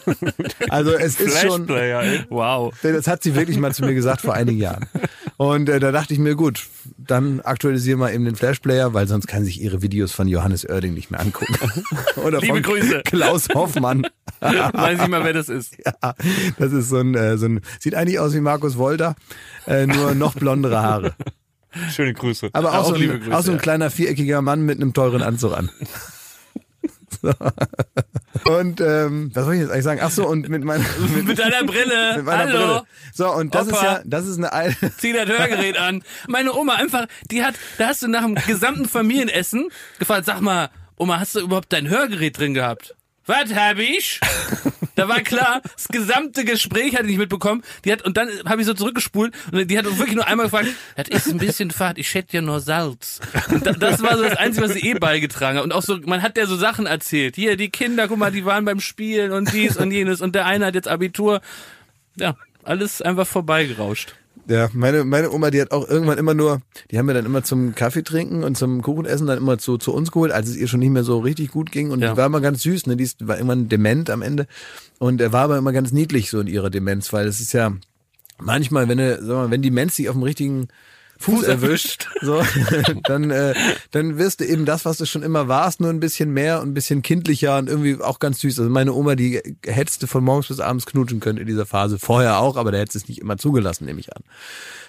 also 0.70 0.90
es 0.92 1.20
ist 1.20 1.38
schon. 1.40 1.68
Wow. 1.68 2.74
Das 2.82 3.06
hat 3.06 3.22
sie 3.22 3.36
wirklich 3.36 3.58
mal 3.60 3.72
zu 3.72 3.84
mir 3.84 3.94
gesagt 3.94 4.22
vor 4.22 4.34
einigen 4.34 4.58
Jahren. 4.58 4.86
Und 5.36 5.68
äh, 5.68 5.78
da 5.78 5.92
dachte 5.92 6.14
ich 6.14 6.18
mir, 6.18 6.34
gut, 6.34 6.66
dann 6.98 7.40
aktualisiere 7.42 7.96
mal 7.96 8.12
eben 8.12 8.24
den 8.24 8.34
Flashplayer, 8.34 8.92
weil 8.92 9.06
sonst 9.06 9.28
kann 9.28 9.44
sich 9.44 9.62
ihre 9.62 9.82
Videos 9.82 10.10
von 10.10 10.26
Johannes 10.26 10.68
Oerding 10.68 10.95
nicht 10.96 11.10
mehr 11.12 11.20
angucken. 11.20 11.54
Oder 12.16 12.40
Liebe 12.40 12.54
von 12.54 12.62
Grüße. 12.62 13.02
Klaus 13.04 13.48
Hoffmann. 13.54 14.06
Weiß 14.40 14.98
nicht 14.98 15.08
mal, 15.08 15.24
wer 15.24 15.32
das 15.32 15.48
ist. 15.48 15.76
Ja, 15.84 16.14
das 16.58 16.72
ist 16.72 16.88
so 16.88 16.98
ein, 16.98 17.14
äh, 17.14 17.38
so 17.38 17.46
ein, 17.46 17.60
sieht 17.78 17.94
eigentlich 17.94 18.18
aus 18.18 18.34
wie 18.34 18.40
Markus 18.40 18.76
Wolter, 18.76 19.14
äh, 19.66 19.86
nur 19.86 20.14
noch 20.14 20.34
blondere 20.34 20.82
Haare. 20.82 21.14
Schöne 21.94 22.14
Grüße. 22.14 22.50
Aber 22.52 22.70
auch, 22.72 22.74
Auch 22.84 22.88
so, 22.88 22.94
ein, 22.94 23.00
liebe 23.00 23.18
Grüße, 23.20 23.36
auch 23.36 23.42
so 23.42 23.50
ein 23.52 23.56
ja. 23.58 23.62
kleiner 23.62 23.90
viereckiger 23.90 24.42
Mann 24.42 24.62
mit 24.62 24.80
einem 24.80 24.92
teuren 24.94 25.22
Anzug 25.22 25.52
an. 25.56 25.70
So. 27.22 27.32
Und 28.44 28.80
ähm, 28.80 29.30
was 29.34 29.44
soll 29.44 29.54
ich 29.54 29.60
jetzt 29.60 29.70
eigentlich 29.70 29.84
sagen? 29.84 30.00
Ach 30.02 30.10
so, 30.10 30.26
und 30.28 30.48
mit 30.48 30.62
meiner 30.64 30.84
mit, 31.14 31.24
Mit 31.28 31.38
deiner 31.38 31.64
Brille. 31.64 32.16
mit 32.16 32.26
meiner 32.26 32.38
Hallo. 32.52 32.58
Brille. 32.58 32.82
So, 33.14 33.32
und 33.32 33.54
das 33.54 33.66
ist 33.68 33.72
Opa. 33.72 33.84
ja, 33.84 34.00
das 34.04 34.26
ist 34.26 34.36
eine 34.38 34.52
Al- 34.52 34.76
Zieh 34.98 35.12
das 35.12 35.26
Hörgerät 35.28 35.78
an. 35.78 36.02
Meine 36.28 36.52
Oma 36.54 36.74
einfach, 36.74 37.06
die 37.30 37.42
hat, 37.42 37.54
da 37.78 37.88
hast 37.88 38.02
du 38.02 38.08
nach 38.08 38.22
dem 38.22 38.34
gesamten 38.34 38.86
Familienessen 38.88 39.68
gefragt, 39.98 40.26
sag 40.26 40.40
mal, 40.42 40.68
Oma, 40.96 41.20
hast 41.20 41.34
du 41.34 41.40
überhaupt 41.40 41.72
dein 41.72 41.88
Hörgerät 41.88 42.38
drin 42.38 42.54
gehabt? 42.54 42.94
Was 43.26 43.52
hab 43.54 43.78
ich? 43.78 44.20
Da 44.94 45.08
war 45.08 45.20
klar, 45.20 45.60
das 45.74 45.88
gesamte 45.88 46.44
Gespräch 46.44 46.94
hatte 46.94 47.02
ich 47.02 47.10
nicht 47.10 47.18
mitbekommen. 47.18 47.62
Die 47.84 47.92
hat, 47.92 48.02
und 48.02 48.16
dann 48.16 48.30
habe 48.46 48.62
ich 48.62 48.66
so 48.66 48.72
zurückgespult 48.72 49.34
und 49.52 49.70
die 49.70 49.78
hat 49.78 49.84
wirklich 49.84 50.14
nur 50.14 50.26
einmal 50.26 50.46
gefragt, 50.46 50.68
das 50.96 51.08
ist 51.08 51.28
ein 51.28 51.38
bisschen 51.38 51.70
Fahrt, 51.70 51.98
ich 51.98 52.14
hätte 52.14 52.36
ja 52.36 52.40
nur 52.40 52.60
Salz. 52.60 53.20
Da, 53.62 53.72
das 53.72 54.02
war 54.02 54.16
so 54.16 54.22
das 54.22 54.38
Einzige, 54.38 54.66
was 54.66 54.74
sie 54.74 54.88
eh 54.88 54.94
beigetragen 54.94 55.58
hat. 55.58 55.64
Und 55.64 55.72
auch 55.72 55.82
so, 55.82 55.98
man 55.98 56.22
hat 56.22 56.36
der 56.38 56.46
so 56.46 56.56
Sachen 56.56 56.86
erzählt. 56.86 57.36
Hier, 57.36 57.56
die 57.56 57.68
Kinder, 57.68 58.08
guck 58.08 58.16
mal, 58.16 58.32
die 58.32 58.46
waren 58.46 58.64
beim 58.64 58.80
Spielen 58.80 59.32
und 59.32 59.52
dies 59.52 59.76
und 59.76 59.90
jenes 59.90 60.22
und 60.22 60.34
der 60.34 60.46
eine 60.46 60.66
hat 60.66 60.74
jetzt 60.74 60.88
Abitur. 60.88 61.42
Ja, 62.16 62.36
alles 62.62 63.02
einfach 63.02 63.26
vorbeigerauscht. 63.26 64.14
Ja, 64.48 64.68
meine, 64.72 65.04
meine 65.04 65.32
Oma, 65.32 65.50
die 65.50 65.60
hat 65.60 65.72
auch 65.72 65.88
irgendwann 65.88 66.18
immer 66.18 66.34
nur, 66.34 66.60
die 66.90 66.98
haben 66.98 67.06
mir 67.06 67.14
dann 67.14 67.26
immer 67.26 67.42
zum 67.42 67.74
Kaffee 67.74 68.02
trinken 68.04 68.44
und 68.44 68.56
zum 68.56 68.80
Kuchenessen 68.80 69.26
dann 69.26 69.38
immer 69.38 69.58
zu, 69.58 69.76
zu 69.76 69.92
uns 69.92 70.12
geholt, 70.12 70.30
als 70.30 70.48
es 70.48 70.56
ihr 70.56 70.68
schon 70.68 70.78
nicht 70.80 70.90
mehr 70.90 71.02
so 71.02 71.18
richtig 71.18 71.50
gut 71.50 71.72
ging. 71.72 71.90
Und 71.90 72.00
Ja. 72.00 72.12
die 72.12 72.16
war 72.16 72.26
immer 72.26 72.40
ganz 72.40 72.62
süß, 72.62 72.86
ne? 72.86 72.96
Die 72.96 73.02
ist, 73.04 73.26
war 73.26 73.36
irgendwann 73.36 73.68
dement 73.68 74.08
am 74.08 74.22
Ende. 74.22 74.46
Und 74.98 75.20
er 75.20 75.32
war 75.32 75.42
aber 75.44 75.58
immer 75.58 75.72
ganz 75.72 75.90
niedlich 75.90 76.30
so 76.30 76.38
in 76.40 76.46
ihrer 76.46 76.70
Demenz, 76.70 77.12
weil 77.12 77.26
es 77.26 77.40
ist 77.40 77.52
ja 77.54 77.72
manchmal, 78.38 78.88
wenn 78.88 78.98
er, 79.00 79.16
sag 79.18 79.28
mal, 79.34 79.50
wenn 79.50 79.62
die 79.62 79.70
Demenz 79.70 79.96
sich 79.96 80.08
auf 80.08 80.14
dem 80.14 80.22
richtigen 80.22 80.68
Fuß, 81.18 81.44
erwischt, 81.44 82.08
so, 82.22 82.42
dann, 83.04 83.30
äh, 83.30 83.54
dann 83.90 84.18
wirst 84.18 84.40
du 84.40 84.44
eben 84.44 84.64
das, 84.64 84.84
was 84.84 84.98
du 84.98 85.06
schon 85.06 85.22
immer 85.22 85.48
warst, 85.48 85.80
nur 85.80 85.90
ein 85.90 86.00
bisschen 86.00 86.32
mehr 86.32 86.60
und 86.60 86.68
ein 86.68 86.74
bisschen 86.74 87.02
kindlicher 87.02 87.58
und 87.58 87.68
irgendwie 87.68 88.02
auch 88.02 88.18
ganz 88.18 88.40
süß. 88.40 88.58
Also 88.58 88.70
meine 88.70 88.92
Oma, 88.92 89.14
die 89.14 89.40
hättest 89.64 90.02
du 90.02 90.06
von 90.06 90.24
morgens 90.24 90.48
bis 90.48 90.60
abends 90.60 90.86
knutschen 90.86 91.20
können 91.20 91.38
in 91.38 91.46
dieser 91.46 91.66
Phase. 91.66 91.98
Vorher 91.98 92.38
auch, 92.38 92.56
aber 92.56 92.70
der 92.70 92.80
hätte 92.80 92.98
es 92.98 93.08
nicht 93.08 93.20
immer 93.20 93.38
zugelassen, 93.38 93.86
nehme 93.86 94.00
ich 94.00 94.14
an. 94.14 94.22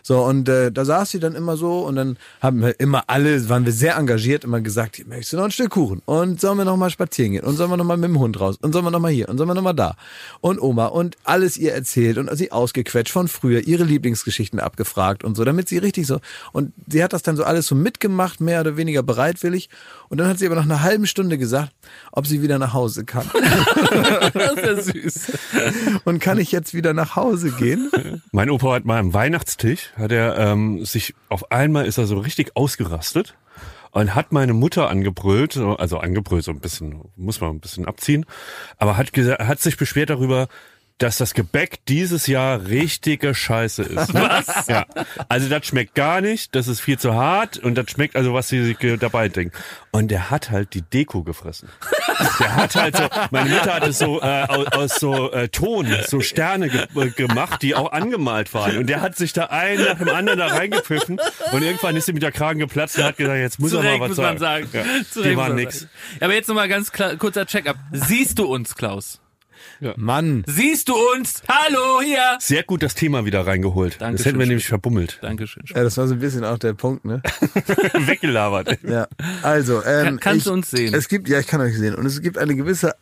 So, 0.08 0.24
und 0.24 0.48
äh, 0.48 0.72
da 0.72 0.86
saß 0.86 1.12
sie 1.12 1.20
dann 1.20 1.36
immer 1.36 1.58
so 1.58 1.82
und 1.82 1.98
dann 1.98 2.18
haben 2.42 2.62
wir 2.62 2.80
immer 2.80 3.04
alle, 3.08 3.50
waren 3.50 3.66
wir 3.66 3.74
sehr 3.74 3.98
engagiert, 3.98 4.46
immer 4.46 4.62
gesagt, 4.62 5.06
möchtest 5.06 5.34
du 5.34 5.38
noch 5.38 5.44
ein 5.44 5.52
Stück 5.52 5.72
Kuchen? 5.72 6.02
Und 6.06 6.40
sollen 6.40 6.58
wir 6.58 6.64
noch 6.64 6.78
mal 6.78 6.90
spazieren 6.90 7.34
gehen? 7.34 7.44
Und 7.44 7.58
sollen 7.58 7.70
wir 7.70 7.76
noch 7.76 7.84
mal 7.84 7.98
mit 7.98 8.10
dem 8.10 8.18
Hund 8.18 8.40
raus? 8.40 8.56
Und 8.62 8.72
sollen 8.72 8.86
wir 8.86 8.92
noch 8.92 9.02
mal 9.02 9.12
hier? 9.12 9.28
Und 9.28 9.38
sollen 9.38 9.50
wir 9.50 9.54
noch 9.54 9.62
mal 9.62 9.74
da? 9.74 9.96
Und 10.40 10.62
Oma 10.62 10.86
und 10.86 11.18
alles 11.26 11.58
ihr 11.58 11.74
erzählt 11.74 12.18
und 12.18 12.34
sie 12.38 12.54
ausgequetscht 12.54 13.12
von 13.12 13.28
früher, 13.28 13.68
ihre 13.68 13.84
Lieblingsgeschichten 13.84 14.62
abgefragt 14.62 15.26
und 15.26 15.36
so, 15.36 15.44
damit 15.44 15.68
sie 15.68 15.78
richtig 15.78 16.08
so, 16.08 16.17
und 16.54 16.74
sie 16.88 17.04
hat 17.04 17.14
das 17.14 17.24
dann 17.24 17.36
so 17.38 17.44
alles 17.44 17.68
so 17.68 17.76
mitgemacht, 17.76 18.42
mehr 18.42 18.62
oder 18.62 18.78
weniger 18.78 19.04
bereitwillig. 19.04 19.70
Und 20.10 20.18
dann 20.20 20.28
hat 20.28 20.40
sie 20.40 20.46
aber 20.46 20.56
nach 20.56 20.64
einer 20.64 20.82
halben 20.82 21.06
Stunde 21.08 21.38
gesagt, 21.38 21.72
ob 22.12 22.28
sie 22.28 22.42
wieder 22.42 22.60
nach 22.60 22.74
Hause 22.74 23.06
kann. 23.06 23.30
Das 24.34 24.54
ist 24.56 24.66
ja 24.66 24.82
süß. 25.02 25.32
Und 26.06 26.20
kann 26.20 26.40
ich 26.40 26.52
jetzt 26.52 26.74
wieder 26.74 26.94
nach 26.94 27.16
Hause 27.16 27.52
gehen? 27.52 27.92
Mein 28.32 28.50
Opa 28.50 28.74
hat 28.74 28.86
mal 28.86 29.00
am 29.00 29.14
Weihnachtstisch, 29.14 29.92
hat 29.96 30.12
er 30.12 30.38
ähm, 30.38 30.86
sich 30.86 31.14
auf 31.30 31.52
einmal 31.52 31.86
ist 31.86 31.98
er 31.98 32.08
so 32.08 32.18
richtig 32.20 32.56
ausgerastet 32.56 33.36
und 33.92 34.16
hat 34.16 34.32
meine 34.32 34.54
Mutter 34.54 34.90
angebrüllt, 34.90 35.54
so- 35.54 35.76
also 35.78 35.98
angebrüllt, 36.00 36.44
so 36.44 36.52
ein 36.52 36.60
bisschen, 36.60 37.02
muss 37.16 37.42
man 37.42 37.52
ein 37.52 37.60
bisschen 37.60 37.86
abziehen, 37.88 38.26
aber 38.78 38.98
hat 38.98 39.14
gesagt, 39.14 39.42
hat 39.42 39.60
sich 39.60 39.78
beschwert 39.78 40.10
darüber, 40.10 40.48
dass 40.98 41.18
das 41.18 41.34
Gebäck 41.36 41.86
dieses 41.88 42.26
Jahr 42.26 42.66
richtige 42.68 43.36
Scheiße 43.36 43.84
ist. 43.84 44.14
Was? 44.14 44.68
Ja. 44.68 44.86
Also 45.30 45.48
das 45.48 45.68
schmeckt 45.68 45.94
gar 45.94 46.22
nicht, 46.22 46.56
das 46.56 46.68
ist 46.68 46.80
viel 46.80 46.98
zu 46.98 47.14
hart 47.14 47.58
und 47.58 47.76
das 47.76 47.92
schmeckt 47.92 48.16
also, 48.16 48.34
was 48.34 48.48
sie 48.48 48.64
sich 48.64 48.78
dabei 49.00 49.30
denken. 49.30 49.56
Und 49.92 50.10
der 50.10 50.30
hat 50.32 50.50
halt 50.50 50.74
die 50.74 50.82
Deko 50.82 51.24
gefressen. 51.24 51.70
Der 52.40 52.56
hat 52.56 52.76
halt 52.76 52.98
so, 52.98 53.08
meine 53.32 53.50
Mutter 53.50 53.76
hat 53.76 53.88
es 53.88 54.00
so 54.00 54.22
äh, 54.22 54.44
aus, 54.48 54.68
aus 54.68 54.96
so 54.96 55.32
äh, 55.32 55.50
Ton, 55.50 55.88
so 56.08 56.20
Sterne 56.22 56.70
ge 56.70 56.88
äh, 56.96 57.10
gemacht, 57.12 57.62
die 57.62 57.76
auch 57.76 57.92
angemalt 57.92 58.54
waren. 58.54 58.78
Und 58.78 58.88
der 58.88 59.02
hat 59.02 59.16
sich 59.16 59.34
da 59.34 59.46
einen 59.46 59.86
nach 59.86 59.98
dem 60.00 60.10
anderen 60.10 60.40
da 60.40 60.48
reingepfiffen 60.48 61.20
und 61.52 61.62
irgendwann 61.62 61.96
ist 61.96 62.08
ihm 62.08 62.16
mit 62.16 62.24
der 62.24 62.32
Kragen 62.32 62.60
geplatzt 62.60 62.98
und 62.98 63.04
hat 63.04 63.18
gesagt, 63.18 63.38
jetzt 63.38 63.60
muss 63.60 63.72
Zu 63.72 63.78
er 63.78 63.84
mal 63.84 64.00
was 64.00 64.08
muss 64.10 64.18
sagen. 64.18 64.28
man 64.28 64.38
sagen. 64.40 64.68
Ja, 64.74 64.84
Zu 65.12 65.22
die 65.22 65.38
waren 65.38 65.56
nix. 65.56 65.82
sagen. 65.82 65.92
Aber 66.22 66.34
jetzt 66.34 66.48
nochmal 66.48 66.68
ganz 66.68 66.92
klar, 66.92 67.16
kurzer 67.18 67.46
Check-up. 67.46 67.78
Siehst 67.92 68.40
du 68.40 68.46
uns, 68.46 68.76
Klaus? 68.76 69.20
Mann. 69.96 70.44
Siehst 70.48 70.90
du 70.90 70.96
uns? 71.14 71.42
Hallo, 71.48 72.02
hier! 72.02 72.38
Sehr 72.40 72.64
gut 72.64 72.84
das 72.84 72.96
Thema 72.96 73.26
wieder 73.26 73.46
reingeholt. 73.46 74.02
Dankeschön, 74.02 74.18
das 74.18 74.26
hätten 74.26 74.40
wir 74.40 74.48
nämlich 74.48 74.68
verbummelt. 74.68 75.20
Dankeschön. 75.22 75.64
Ja, 75.68 75.84
das 75.84 75.98
war 75.98 76.08
so 76.08 76.14
ein 76.14 76.20
bisschen 76.20 76.44
auch 76.44 76.58
der 76.58 76.74
Punkt, 76.74 77.06
ne? 77.06 77.22
Weggelabert. 77.94 78.80
Ja, 78.84 79.08
also 79.44 79.84
ähm, 79.84 80.06
Kann- 80.06 80.20
kannst 80.20 80.38
ich, 80.40 80.44
du 80.46 80.54
uns 80.54 80.70
sehen? 80.70 80.94
Es 80.94 81.08
gibt, 81.08 81.30
ja, 81.30 81.40
ich 81.40 81.48
kann 81.48 81.62
euch 81.62 81.78
sehen 81.78 81.96
und 81.96 82.06
es 82.06 82.22
gibt 82.22 82.38
eine 82.38 82.56
gewisse, 82.56 82.96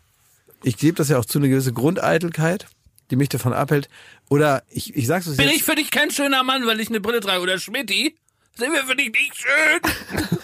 ich 0.64 0.78
gebe 0.78 0.98
das 0.98 1.10
ja 1.10 1.18
auch 1.20 1.26
zu, 1.26 1.40
eine 1.40 1.50
gewisse 1.50 1.74
Grundeitelkeit 1.74 2.68
die 3.12 3.16
mich 3.16 3.30
davon 3.30 3.54
abhält. 3.54 3.90
Oder 4.30 4.64
ich, 4.70 4.96
ich 4.96 5.08
sag's 5.08 5.28
euch 5.28 5.38
Bin 5.38 5.48
jetzt, 5.48 5.58
ich 5.58 5.64
für 5.64 5.76
dich 5.76 5.92
kein 5.92 6.12
schöner 6.12 6.44
Mann, 6.44 6.66
weil 6.66 6.80
ich 6.80 6.90
eine 6.90 7.00
Brille 7.00 7.20
trage? 7.20 7.42
Oder 7.42 7.60
Schmidti? 7.60 8.16
Sind 8.56 8.74
wir 8.74 8.84
für 8.86 8.96
dich 8.96 9.12
nicht 9.12 9.36
schön? 9.36 10.38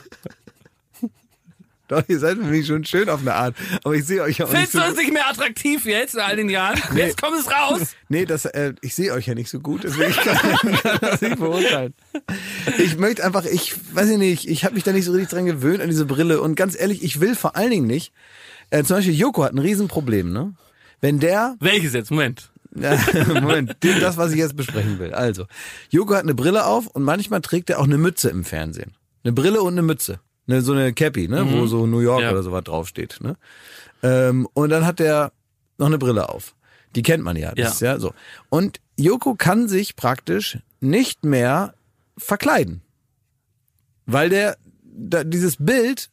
doch, 1.91 2.03
ihr 2.07 2.19
seid 2.19 2.37
für 2.37 2.45
mich 2.45 2.67
schon 2.67 2.85
schön 2.85 3.09
auf 3.09 3.19
eine 3.19 3.33
Art. 3.33 3.55
Aber 3.83 3.93
ich 3.93 4.05
sehe 4.05 4.21
euch 4.21 4.41
auch 4.41 4.47
nicht 4.47 4.55
Findest 4.55 4.71
so 4.73 4.79
du 4.79 4.85
uns 4.85 4.97
nicht 4.97 5.11
mehr 5.11 5.27
attraktiv 5.27 5.85
jetzt 5.85 6.15
nach 6.15 6.29
all 6.29 6.37
den 6.37 6.49
Jahren? 6.49 6.79
Jetzt 6.95 7.21
komm 7.21 7.33
es 7.33 7.51
raus. 7.51 7.95
Nee, 8.09 8.25
das, 8.25 8.43
äh, 8.43 8.73
ich 8.81 8.93
sehe 8.93 9.13
euch 9.13 9.27
ja 9.27 9.35
nicht 9.35 9.49
so 9.49 9.61
gut, 9.61 9.85
deswegen 9.85 10.11
kann, 10.11 10.37
kann 10.37 10.97
das 11.01 11.21
nicht 11.21 11.37
beurteilen. 11.37 11.93
Ich 12.77 12.97
möchte 12.97 13.23
einfach, 13.23 13.45
ich 13.45 13.73
weiß 13.93 14.09
ich 14.09 14.17
nicht, 14.17 14.49
ich 14.49 14.65
habe 14.65 14.75
mich 14.75 14.83
da 14.83 14.91
nicht 14.91 15.05
so 15.05 15.13
richtig 15.13 15.29
dran 15.29 15.45
gewöhnt 15.45 15.81
an 15.81 15.87
diese 15.87 16.05
Brille 16.05 16.41
und 16.41 16.55
ganz 16.55 16.77
ehrlich, 16.77 17.03
ich 17.03 17.21
will 17.21 17.35
vor 17.35 17.55
allen 17.55 17.71
Dingen 17.71 17.87
nicht. 17.87 18.11
Äh, 18.69 18.83
zum 18.83 18.97
Beispiel 18.97 19.13
Joko 19.13 19.45
hat 19.45 19.53
ein 19.53 19.59
Riesenproblem, 19.59 20.33
ne? 20.33 20.53
Wenn 20.99 21.19
der 21.19 21.55
Welches 21.61 21.93
jetzt? 21.93 22.11
Moment. 22.11 22.51
Moment, 22.73 23.77
das, 23.81 24.17
was 24.17 24.31
ich 24.31 24.37
jetzt 24.37 24.57
besprechen 24.57 24.99
will. 24.99 25.13
Also, 25.13 25.45
Joko 25.89 26.15
hat 26.15 26.23
eine 26.23 26.35
Brille 26.35 26.65
auf 26.65 26.87
und 26.87 27.03
manchmal 27.03 27.41
trägt 27.41 27.69
er 27.69 27.79
auch 27.79 27.85
eine 27.85 27.97
Mütze 27.97 28.29
im 28.29 28.43
Fernsehen. 28.43 28.93
Eine 29.23 29.33
Brille 29.33 29.61
und 29.61 29.73
eine 29.73 29.81
Mütze. 29.81 30.19
Eine, 30.51 30.61
so 30.61 30.73
eine 30.73 30.93
Cappy, 30.93 31.27
ne, 31.27 31.45
wo 31.51 31.65
so 31.67 31.85
New 31.87 31.99
York 31.99 32.21
Ja. 32.21 32.31
oder 32.31 32.43
sowas 32.43 32.63
draufsteht. 32.63 33.19
Ne? 33.21 33.35
Ähm, 34.03 34.47
und 34.53 34.69
dann 34.69 34.85
hat 34.85 34.99
er 34.99 35.31
noch 35.77 35.87
eine 35.87 35.97
Brille 35.97 36.29
auf. 36.29 36.55
Die 36.95 37.03
kennt 37.03 37.23
man 37.23 37.37
ja. 37.37 37.53
Das 37.55 37.79
Ja. 37.79 37.93
Ja 37.93 37.99
so. 37.99 38.13
Und 38.49 38.79
Joko 38.97 39.35
kann 39.35 39.67
sich 39.67 39.95
praktisch 39.95 40.59
nicht 40.79 41.23
mehr 41.23 41.73
verkleiden. 42.17 42.81
Weil 44.05 44.29
der, 44.29 44.57
da, 44.83 45.23
dieses 45.23 45.55
Bild, 45.57 46.09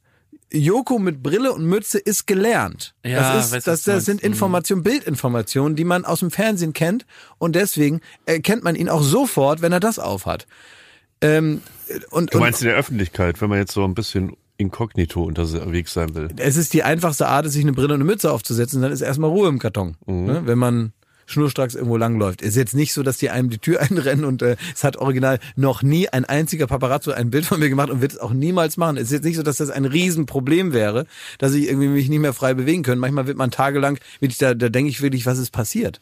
Joko 0.53 0.99
mit 0.99 1.23
Brille 1.23 1.53
und 1.53 1.65
Mütze 1.65 1.99
ist 1.99 2.27
gelernt. 2.27 2.95
Ja, 3.05 3.35
das, 3.35 3.53
ist, 3.53 3.67
das, 3.67 3.83
das 3.83 4.05
sind. 4.05 4.23
Mhm. 4.23 4.29
Informationen, 4.29 4.83
Bildinformationen, 4.83 5.77
die 5.77 5.85
man 5.85 6.05
aus 6.05 6.21
dem 6.21 6.31
Fernsehen 6.31 6.73
kennt 6.73 7.05
und 7.39 7.55
deswegen 7.55 8.01
erkennt 8.25 8.65
man 8.65 8.75
ihn 8.75 8.89
auch 8.89 9.03
sofort, 9.03 9.61
wenn 9.63 9.73
er 9.73 9.81
das 9.81 9.99
aufhat. 9.99 10.47
Ähm, 11.21 11.63
und, 12.11 12.33
Du 12.33 12.39
und 12.39 12.45
meinst 12.45 12.63
in 12.63 12.69
der 12.69 12.77
Öffentlichkeit, 12.77 13.41
wenn 13.41 13.49
man 13.51 13.59
jetzt 13.59 13.73
so 13.73 13.85
ein 13.85 13.95
bisschen 13.95 14.33
inkognito 14.57 15.23
unterwegs 15.23 15.93
sein 15.93 16.15
will. 16.15 16.29
es 16.37 16.57
ist 16.57 16.73
die 16.73 16.83
einfachste 16.83 17.29
Art, 17.29 17.51
sich 17.51 17.63
eine 17.63 17.73
Brille 17.73 17.89
und 17.95 18.01
eine 18.01 18.05
Mütze 18.05 18.33
aufzusetzen, 18.33 18.83
dann 18.83 18.91
ist 18.93 19.01
erstmal 19.03 19.31
Ruhe 19.31 19.49
im 19.49 19.59
Karton, 19.59 19.97
Mhm. 20.07 20.25
ne, 20.27 20.43
wenn 20.47 20.59
man 20.59 20.93
schnurstracks 21.27 21.75
irgendwo 21.75 21.99
langläuft. 21.99 22.41
Ist 22.41 22.57
jetzt 22.57 22.75
nicht 22.75 22.93
so, 22.95 23.03
dass 23.03 23.19
die 23.19 23.29
einem 23.31 23.51
die 23.51 23.59
Tür 23.59 23.81
einrennen 23.83 24.25
und 24.25 24.41
äh, 24.43 24.57
es 24.75 24.83
hat 24.83 24.97
original 24.97 25.39
noch 25.57 25.83
nie 25.83 26.09
ein 26.09 26.25
einziger 26.25 26.67
Paparazzo 26.67 27.11
ein 27.13 27.31
Bild 27.31 27.45
von 27.45 27.61
mir 27.61 27.69
gemacht 27.69 27.91
und 27.91 28.01
wird 28.01 28.13
es 28.13 28.19
auch 28.19 28.33
niemals 28.33 28.79
machen. 28.79 28.97
Es 28.97 29.05
ist 29.05 29.13
jetzt 29.13 29.25
nicht 29.25 29.37
so, 29.37 29.43
dass 29.43 29.59
das 29.59 29.69
ein 29.71 29.85
Riesenproblem 29.85 30.73
wäre, 30.73 31.05
dass 31.39 31.53
ich 31.53 31.69
irgendwie 31.69 31.89
mich 31.89 32.09
nicht 32.09 32.19
mehr 32.21 32.33
frei 32.33 32.55
bewegen 32.55 32.83
können. 32.83 33.01
Manchmal 33.01 33.27
wird 33.27 33.37
man 33.37 33.51
tagelang, 33.51 33.99
da, 34.39 34.55
da 34.55 34.69
denke 34.71 34.89
ich 34.91 35.03
wirklich, 35.03 35.27
was 35.27 35.39
ist 35.39 35.51
passiert? 35.51 36.01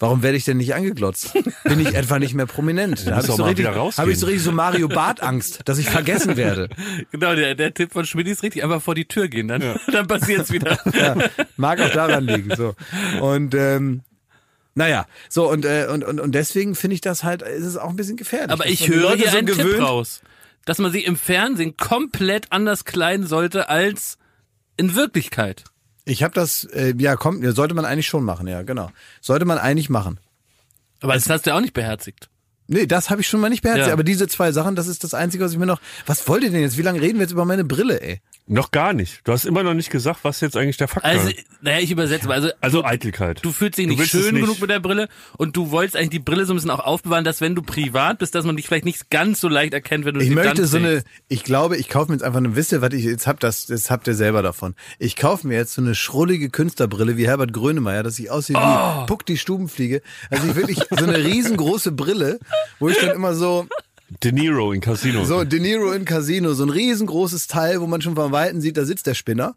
Warum 0.00 0.22
werde 0.22 0.36
ich 0.36 0.44
denn 0.44 0.58
nicht 0.58 0.74
angeglotzt? 0.74 1.32
Bin 1.64 1.80
ich 1.80 1.92
etwa 1.94 2.18
nicht 2.20 2.32
mehr 2.34 2.46
prominent? 2.46 3.04
Da 3.06 3.16
habe 3.16 3.26
ich, 3.26 3.32
so 3.34 3.42
richtig- 3.44 3.66
hab 3.66 4.06
ich 4.08 4.18
so 4.18 4.26
richtig 4.26 4.44
so 4.44 4.52
Mario 4.52 4.86
Bart 4.88 5.22
Angst, 5.22 5.62
dass 5.64 5.78
ich 5.78 5.90
vergessen 5.90 6.36
werde. 6.36 6.68
Genau, 7.10 7.34
der, 7.34 7.54
der 7.56 7.74
Tipp 7.74 7.92
von 7.92 8.06
Schmidt 8.06 8.28
ist 8.28 8.42
richtig, 8.44 8.62
einfach 8.62 8.80
vor 8.80 8.94
die 8.94 9.06
Tür 9.06 9.26
gehen, 9.28 9.48
dann, 9.48 9.78
dann 9.92 10.06
passiert's 10.06 10.52
wieder. 10.52 10.78
ja, 10.94 11.16
mag 11.56 11.80
auch 11.80 11.90
daran 11.90 12.24
liegen. 12.26 12.54
So. 12.54 12.74
Und 13.20 13.54
ähm, 13.54 14.02
naja, 14.74 15.06
so 15.28 15.50
und, 15.50 15.64
äh, 15.64 15.88
und, 15.90 16.04
und, 16.04 16.20
und 16.20 16.32
deswegen 16.32 16.76
finde 16.76 16.94
ich 16.94 17.00
das 17.00 17.24
halt, 17.24 17.42
ist 17.42 17.64
es 17.64 17.76
auch 17.76 17.88
ein 17.90 17.96
bisschen 17.96 18.16
gefährlich. 18.16 18.50
Aber 18.52 18.66
ich 18.66 18.86
höre 18.88 19.16
hier 19.16 19.30
so 19.30 19.38
einen 19.38 19.46
Tipp 19.48 19.56
gewöhnt- 19.56 19.82
raus, 19.82 20.20
dass 20.64 20.78
man 20.78 20.92
sich 20.92 21.06
im 21.06 21.16
Fernsehen 21.16 21.76
komplett 21.76 22.52
anders 22.52 22.84
kleiden 22.84 23.26
sollte 23.26 23.68
als 23.68 24.18
in 24.76 24.94
Wirklichkeit. 24.94 25.64
Ich 26.08 26.22
habe 26.22 26.32
das, 26.34 26.64
äh, 26.64 26.94
ja, 26.98 27.16
kommt, 27.16 27.44
sollte 27.54 27.74
man 27.74 27.84
eigentlich 27.84 28.06
schon 28.06 28.24
machen, 28.24 28.46
ja, 28.48 28.62
genau. 28.62 28.90
Sollte 29.20 29.44
man 29.44 29.58
eigentlich 29.58 29.90
machen. 29.90 30.18
Aber 31.00 31.14
das 31.14 31.28
hast 31.28 31.46
du 31.46 31.50
ja 31.50 31.56
auch 31.56 31.60
nicht 31.60 31.74
beherzigt. 31.74 32.28
Nee, 32.66 32.86
das 32.86 33.10
habe 33.10 33.20
ich 33.20 33.28
schon 33.28 33.40
mal 33.40 33.48
nicht 33.50 33.62
beherzigt, 33.62 33.88
Ja. 33.88 33.92
aber 33.92 34.04
diese 34.04 34.26
zwei 34.28 34.52
Sachen, 34.52 34.74
das 34.76 34.88
ist 34.88 35.04
das 35.04 35.14
Einzige, 35.14 35.44
was 35.44 35.52
ich 35.52 35.58
mir 35.58 35.66
noch. 35.66 35.80
Was 36.06 36.26
wollt 36.28 36.42
ihr 36.44 36.50
denn 36.50 36.60
jetzt? 36.60 36.76
Wie 36.78 36.82
lange 36.82 37.00
reden 37.00 37.18
wir 37.18 37.22
jetzt 37.24 37.32
über 37.32 37.44
meine 37.44 37.64
Brille, 37.64 38.00
ey? 38.02 38.20
Noch 38.50 38.70
gar 38.70 38.92
nicht. 38.94 39.20
Du 39.24 39.32
hast 39.32 39.44
immer 39.44 39.62
noch 39.62 39.74
nicht 39.74 39.90
gesagt, 39.90 40.20
was 40.22 40.40
jetzt 40.40 40.56
eigentlich 40.56 40.78
der 40.78 40.88
Fakt 40.88 41.04
Also, 41.04 41.26
war. 41.26 41.32
naja, 41.60 41.80
ich 41.80 41.90
übersetze 41.90 42.26
mal. 42.26 42.34
Also, 42.34 42.50
Also 42.60 42.84
Eitelkeit. 42.84 43.44
du 43.44 43.52
fühlst 43.52 43.78
dich 43.78 43.86
nicht 43.86 44.02
schön 44.06 44.34
nicht. 44.34 44.42
genug 44.42 44.60
mit 44.60 44.70
der 44.70 44.80
Brille 44.80 45.08
und 45.36 45.56
du 45.56 45.70
wolltest 45.70 45.96
eigentlich 45.96 46.10
die 46.10 46.18
Brille 46.18 46.46
so 46.46 46.54
ein 46.54 46.56
bisschen 46.56 46.70
auch 46.70 46.80
aufbewahren, 46.80 47.24
dass 47.24 47.40
wenn 47.42 47.54
du 47.54 47.60
privat 47.62 48.18
bist, 48.18 48.34
dass 48.34 48.44
man 48.46 48.56
dich 48.56 48.66
vielleicht 48.66 48.86
nicht 48.86 49.10
ganz 49.10 49.40
so 49.40 49.48
leicht 49.48 49.74
erkennt, 49.74 50.04
wenn 50.06 50.14
du 50.14 50.20
Ich 50.20 50.30
möchte 50.30 50.54
dann 50.54 50.66
so 50.66 50.78
eine, 50.78 51.04
ich 51.28 51.44
glaube, 51.44 51.76
ich 51.76 51.88
kaufe 51.88 52.08
mir 52.10 52.14
jetzt 52.14 52.22
einfach 52.24 52.38
eine, 52.38 52.56
wisst 52.56 52.72
ihr, 52.72 52.80
was 52.80 52.94
ich 52.94 53.04
jetzt 53.04 53.26
hab, 53.26 53.38
das, 53.40 53.66
das 53.66 53.90
habt 53.90 54.06
ihr 54.06 54.14
selber 54.14 54.42
davon. 54.42 54.74
Ich 54.98 55.16
kaufe 55.16 55.46
mir 55.46 55.56
jetzt 55.56 55.74
so 55.74 55.82
eine 55.82 55.94
schrullige 55.94 56.48
Künstlerbrille 56.48 57.16
wie 57.18 57.26
Herbert 57.26 57.52
Grönemeyer, 57.52 58.02
dass 58.02 58.18
ich 58.18 58.30
aussehe 58.30 58.56
Oh. 58.58 59.02
wie 59.02 59.06
Puck 59.06 59.26
die 59.26 59.36
Stubenfliege. 59.36 60.00
Also 60.30 60.48
ich 60.48 60.54
wirklich 60.54 60.78
so 60.90 61.04
eine 61.04 61.18
riesengroße 61.18 61.92
Brille, 61.92 62.38
wo 62.78 62.88
ich 62.88 62.96
dann 62.98 63.14
immer 63.14 63.34
so, 63.34 63.66
De 64.22 64.32
Niro 64.32 64.72
in 64.72 64.80
Casino. 64.80 65.24
so 65.24 65.44
De 65.44 65.60
Niro 65.60 65.92
in 65.92 66.04
Casino, 66.04 66.54
so 66.54 66.64
ein 66.64 66.70
riesengroßes 66.70 67.46
Teil, 67.46 67.80
wo 67.80 67.86
man 67.86 68.00
schon 68.00 68.14
von 68.14 68.32
Weitem 68.32 68.60
sieht, 68.60 68.76
da 68.76 68.84
sitzt 68.84 69.06
der 69.06 69.14
Spinner. 69.14 69.54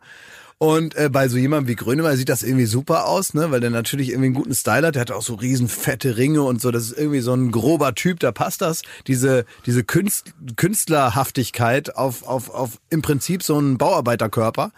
Und 0.58 0.94
äh, 0.94 1.10
bei 1.10 1.28
so 1.28 1.38
jemandem 1.38 1.70
wie 1.70 1.76
Grönemeyer 1.76 2.16
sieht 2.16 2.30
das 2.30 2.44
irgendwie 2.44 2.68
super 2.68 3.08
aus, 3.08 3.34
ne, 3.34 3.50
weil 3.50 3.62
der 3.62 3.72
natürlich 3.72 4.10
irgendwie 4.10 4.28
einen 4.28 4.36
guten 4.36 4.54
Style 4.54 4.86
hat. 4.86 4.94
Der 4.94 5.02
hat 5.02 5.10
auch 5.10 5.24
so 5.24 5.34
riesen 5.34 5.68
fette 5.68 6.18
Ringe 6.18 6.44
und 6.44 6.62
so. 6.62 6.70
Das 6.70 6.84
ist 6.84 6.96
irgendwie 6.96 7.22
so 7.22 7.34
ein 7.34 7.52
grober 7.52 7.96
Typ, 7.96 8.20
da 8.20 8.32
passt 8.32 8.62
das. 8.62 8.84
Diese 9.08 9.46
diese 9.66 9.84
Künst, 9.84 10.34
Künstlerhaftigkeit 10.58 11.96
auf 11.96 12.28
auf 12.28 12.52
auf 12.52 12.80
im 12.92 13.02
Prinzip 13.02 13.42
so 13.42 13.58
ein 13.58 13.80
Bauarbeiterkörper. 13.80 14.72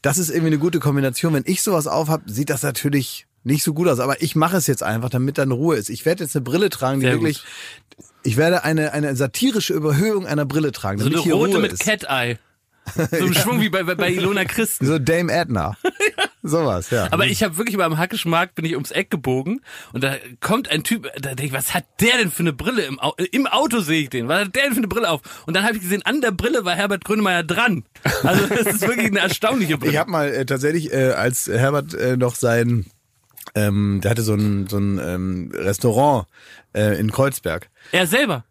Das 0.00 0.16
ist 0.16 0.30
irgendwie 0.30 0.46
eine 0.46 0.58
gute 0.58 0.80
Kombination. 0.80 1.34
Wenn 1.34 1.44
ich 1.44 1.60
sowas 1.60 1.86
aufhab, 1.86 2.22
sieht 2.24 2.48
das 2.48 2.62
natürlich 2.62 3.26
nicht 3.44 3.62
so 3.62 3.74
gut 3.74 3.88
aus. 3.88 4.00
Aber 4.00 4.22
ich 4.22 4.36
mache 4.36 4.56
es 4.56 4.66
jetzt 4.66 4.82
einfach, 4.82 5.10
damit 5.10 5.36
dann 5.36 5.52
Ruhe 5.52 5.76
ist. 5.76 5.90
Ich 5.90 6.06
werde 6.06 6.24
jetzt 6.24 6.34
eine 6.34 6.44
Brille 6.44 6.70
tragen, 6.70 7.00
die 7.00 7.06
Sehr 7.06 7.14
wirklich. 7.14 7.44
Ich 8.26 8.36
werde 8.36 8.64
eine 8.64 8.92
eine 8.92 9.14
satirische 9.14 9.72
Überhöhung 9.72 10.26
einer 10.26 10.44
Brille 10.44 10.72
tragen, 10.72 10.98
So 10.98 11.06
eine 11.06 11.18
rote 11.18 11.52
Ruhe 11.52 11.58
mit 11.60 11.72
ist. 11.72 11.80
Cat 11.80 12.04
Eye. 12.08 12.38
So 13.10 13.16
im 13.26 13.34
Schwung 13.34 13.60
wie 13.60 13.68
bei, 13.68 13.82
bei, 13.82 13.96
bei 13.96 14.12
Ilona 14.12 14.44
Christen. 14.44 14.86
So 14.86 14.98
Dame 15.00 15.32
Edna. 15.32 15.76
Sowas, 16.42 16.90
ja. 16.90 17.08
Aber 17.10 17.26
ich 17.26 17.42
habe 17.42 17.58
wirklich 17.58 17.76
beim 17.76 17.98
Hackeschmarkt 17.98 18.54
bin 18.54 18.64
ich 18.64 18.74
ums 18.74 18.92
Eck 18.92 19.10
gebogen 19.10 19.60
und 19.92 20.04
da 20.04 20.14
kommt 20.40 20.70
ein 20.70 20.84
Typ, 20.84 21.10
da 21.16 21.30
denke 21.30 21.46
ich, 21.46 21.52
was 21.52 21.74
hat 21.74 21.84
der 22.00 22.18
denn 22.18 22.30
für 22.30 22.44
eine 22.44 22.52
Brille 22.52 22.82
im 22.82 23.00
Auto? 23.00 23.24
Im 23.32 23.48
Auto 23.48 23.80
sehe 23.80 24.02
ich 24.02 24.10
den. 24.10 24.28
Was 24.28 24.42
hat 24.46 24.54
der 24.54 24.62
denn 24.64 24.72
für 24.74 24.78
eine 24.78 24.88
Brille 24.88 25.10
auf? 25.10 25.20
Und 25.46 25.56
dann 25.56 25.64
habe 25.64 25.74
ich 25.74 25.82
gesehen, 25.82 26.02
an 26.02 26.20
der 26.20 26.30
Brille 26.30 26.64
war 26.64 26.76
Herbert 26.76 27.04
Grönemeyer 27.04 27.42
dran. 27.42 27.82
Also 28.22 28.46
das 28.46 28.66
ist 28.74 28.82
wirklich 28.82 29.08
eine 29.08 29.18
erstaunliche 29.28 29.78
Brille. 29.78 29.90
Ich 29.92 29.98
habe 29.98 30.10
mal 30.10 30.28
äh, 30.32 30.46
tatsächlich, 30.46 30.92
äh, 30.92 31.10
als 31.10 31.48
Herbert 31.48 31.94
äh, 31.94 32.16
noch 32.16 32.36
sein, 32.36 32.86
ähm, 33.56 34.00
der 34.02 34.12
hatte 34.12 34.22
so 34.22 34.34
ein, 34.34 34.68
so 34.68 34.78
ein 34.78 35.00
ähm, 35.02 35.50
Restaurant 35.52 36.26
äh, 36.74 37.00
in 37.00 37.10
Kreuzberg. 37.10 37.68
er 37.90 38.06
selber. 38.06 38.44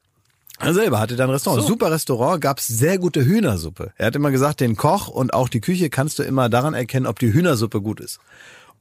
Er 0.60 0.74
selber 0.74 1.00
hatte 1.00 1.16
da 1.16 1.26
ein 1.26 1.30
Restaurant. 1.30 1.62
So. 1.62 1.68
Super 1.68 1.92
Restaurant, 1.92 2.42
gab's 2.42 2.68
sehr 2.68 2.98
gute 2.98 3.26
Hühnersuppe. 3.26 3.92
Er 3.98 4.08
hat 4.08 4.16
immer 4.16 4.32
gesagt, 4.32 4.62
den 4.62 4.76
Koch 4.76 5.08
und 5.08 5.34
auch 5.34 5.50
die 5.50 5.60
Küche 5.62 5.90
kannst 5.90 6.18
du 6.18 6.24
immer 6.24 6.50
daran 6.50 6.74
erkennen, 6.74 7.08
ob 7.08 7.20
die 7.20 7.34
Hühnersuppe 7.34 7.82
gut 7.82 8.00
ist. 8.00 8.20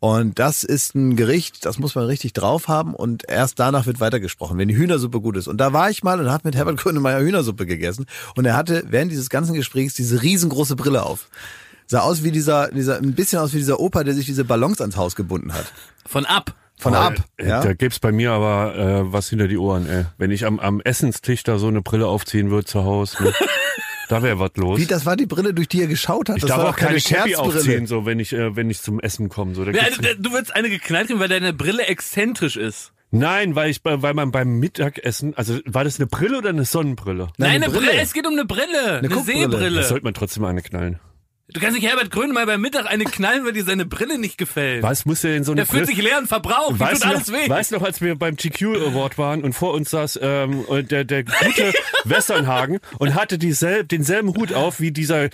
Und 0.00 0.38
das 0.38 0.64
ist 0.64 0.94
ein 0.94 1.16
Gericht, 1.16 1.64
das 1.64 1.78
muss 1.78 1.94
man 1.94 2.04
richtig 2.04 2.32
drauf 2.32 2.68
haben 2.68 2.94
und 2.94 3.28
erst 3.28 3.58
danach 3.58 3.86
wird 3.86 4.00
weitergesprochen, 4.00 4.58
wenn 4.58 4.68
die 4.68 4.76
Hühnersuppe 4.76 5.20
gut 5.20 5.36
ist. 5.36 5.48
Und 5.48 5.58
da 5.58 5.72
war 5.72 5.88
ich 5.88 6.02
mal 6.02 6.20
und 6.20 6.30
habe 6.30 6.46
mit 6.46 6.54
Herbert 6.54 6.76
Grönemeyer 6.76 7.20
Hühnersuppe 7.20 7.64
gegessen 7.64 8.06
und 8.36 8.44
er 8.44 8.56
hatte 8.56 8.84
während 8.88 9.10
dieses 9.12 9.30
ganzen 9.30 9.54
Gesprächs 9.54 9.94
diese 9.94 10.22
riesengroße 10.22 10.76
Brille 10.76 11.04
auf. 11.04 11.28
Sah 11.86 12.00
aus 12.00 12.24
wie 12.24 12.30
dieser, 12.30 12.68
dieser, 12.68 12.98
ein 12.98 13.14
bisschen 13.14 13.38
aus 13.38 13.52
wie 13.52 13.58
dieser 13.58 13.80
Opa, 13.80 14.04
der 14.04 14.14
sich 14.14 14.26
diese 14.26 14.44
Ballons 14.44 14.80
ans 14.80 14.96
Haus 14.96 15.16
gebunden 15.16 15.52
hat. 15.52 15.72
Von 16.06 16.24
ab. 16.24 16.54
Von 16.78 16.94
ab. 16.94 17.14
Ja? 17.40 17.62
Da 17.62 17.72
gibt's 17.72 17.98
bei 17.98 18.12
mir 18.12 18.32
aber 18.32 18.76
äh, 18.76 19.12
was 19.12 19.28
hinter 19.28 19.48
die 19.48 19.58
Ohren, 19.58 19.88
ey. 19.88 20.06
Wenn 20.18 20.30
ich 20.30 20.44
am, 20.44 20.58
am 20.58 20.80
Essenstisch 20.80 21.42
da 21.42 21.58
so 21.58 21.68
eine 21.68 21.82
Brille 21.82 22.06
aufziehen 22.06 22.50
würde 22.50 22.64
zu 22.66 22.84
Hause, 22.84 23.22
ne? 23.22 23.32
da 24.08 24.22
wäre 24.22 24.38
was 24.38 24.50
los. 24.56 24.78
Wie, 24.78 24.86
das 24.86 25.06
war 25.06 25.16
die 25.16 25.26
Brille, 25.26 25.54
durch 25.54 25.68
die 25.68 25.80
er 25.80 25.86
geschaut 25.86 26.28
hat. 26.28 26.36
ich 26.36 26.42
das 26.42 26.50
darf 26.50 26.58
war 26.58 26.70
auch 26.70 26.76
keine 26.76 26.98
keine 27.00 27.00
Cappy 27.00 27.30
Scherzbrille. 27.30 27.58
aufziehen, 27.58 27.86
so 27.86 28.06
wenn 28.06 28.18
ich 28.18 28.32
äh, 28.32 28.56
wenn 28.56 28.70
ich 28.70 28.82
zum 28.82 28.98
Essen 29.00 29.28
komme. 29.28 29.54
So, 29.54 29.64
da 29.64 29.70
Ja, 29.70 29.84
du, 29.90 30.16
du 30.16 30.32
würdest 30.32 30.54
eine 30.54 30.68
geknallt 30.68 31.06
kriegen, 31.06 31.20
weil 31.20 31.28
deine 31.28 31.52
Brille 31.52 31.86
exzentrisch 31.86 32.56
ist. 32.56 32.92
Nein, 33.10 33.54
weil 33.54 33.70
ich 33.70 33.80
weil 33.84 34.14
man 34.14 34.32
beim 34.32 34.58
Mittagessen, 34.58 35.34
also 35.36 35.60
war 35.66 35.84
das 35.84 36.00
eine 36.00 36.08
Brille 36.08 36.38
oder 36.38 36.48
eine 36.48 36.64
Sonnenbrille? 36.64 37.28
Nein, 37.38 37.50
eine 37.50 37.66
eine 37.66 37.72
Brille. 37.72 37.90
Brille. 37.90 38.02
Es 38.02 38.12
geht 38.12 38.26
um 38.26 38.32
eine 38.32 38.44
Brille. 38.44 38.98
Eine, 38.98 39.08
Guckbrille. 39.08 39.40
Sehbrille. 39.42 39.78
Das 39.78 39.88
sollte 39.88 40.04
man 40.04 40.14
trotzdem 40.14 40.44
eine 40.44 40.62
knallen. 40.62 40.98
Du 41.52 41.60
kannst 41.60 41.76
nicht 41.78 41.86
Herbert 41.86 42.10
Grönemeyer 42.10 42.46
beim 42.46 42.60
Mittag 42.62 42.86
eine 42.86 43.04
knallen, 43.04 43.44
weil 43.44 43.52
dir 43.52 43.64
seine 43.64 43.84
Brille 43.84 44.18
nicht 44.18 44.38
gefällt. 44.38 44.82
Was 44.82 45.04
muss 45.04 45.20
denn 45.20 45.44
so 45.44 45.52
eine 45.52 45.60
Der 45.60 45.66
fühlt 45.66 45.86
sich 45.86 45.98
leer 46.00 46.16
und 46.18 46.26
verbraucht. 46.26 46.76
Die 46.76 46.80
Weißt 46.80 47.02
tut 47.02 47.04
du, 47.04 47.14
alles 47.16 47.28
noch, 47.28 47.38
weh. 47.38 47.48
weißt 47.50 47.70
du 47.70 47.76
noch, 47.76 47.82
als 47.82 48.00
wir 48.00 48.14
beim 48.16 48.36
GQ 48.36 48.62
Award 48.88 49.18
waren 49.18 49.44
und 49.44 49.52
vor 49.52 49.74
uns 49.74 49.90
saß 49.90 50.18
ähm, 50.22 50.60
und 50.60 50.90
der, 50.90 51.04
der 51.04 51.22
gute 51.24 51.72
Westernhagen 52.04 52.78
und 52.98 53.14
hatte 53.14 53.36
dieselb, 53.36 53.90
denselben 53.90 54.34
Hut 54.34 54.54
auf 54.54 54.80
wie 54.80 54.90
dieser 54.90 55.28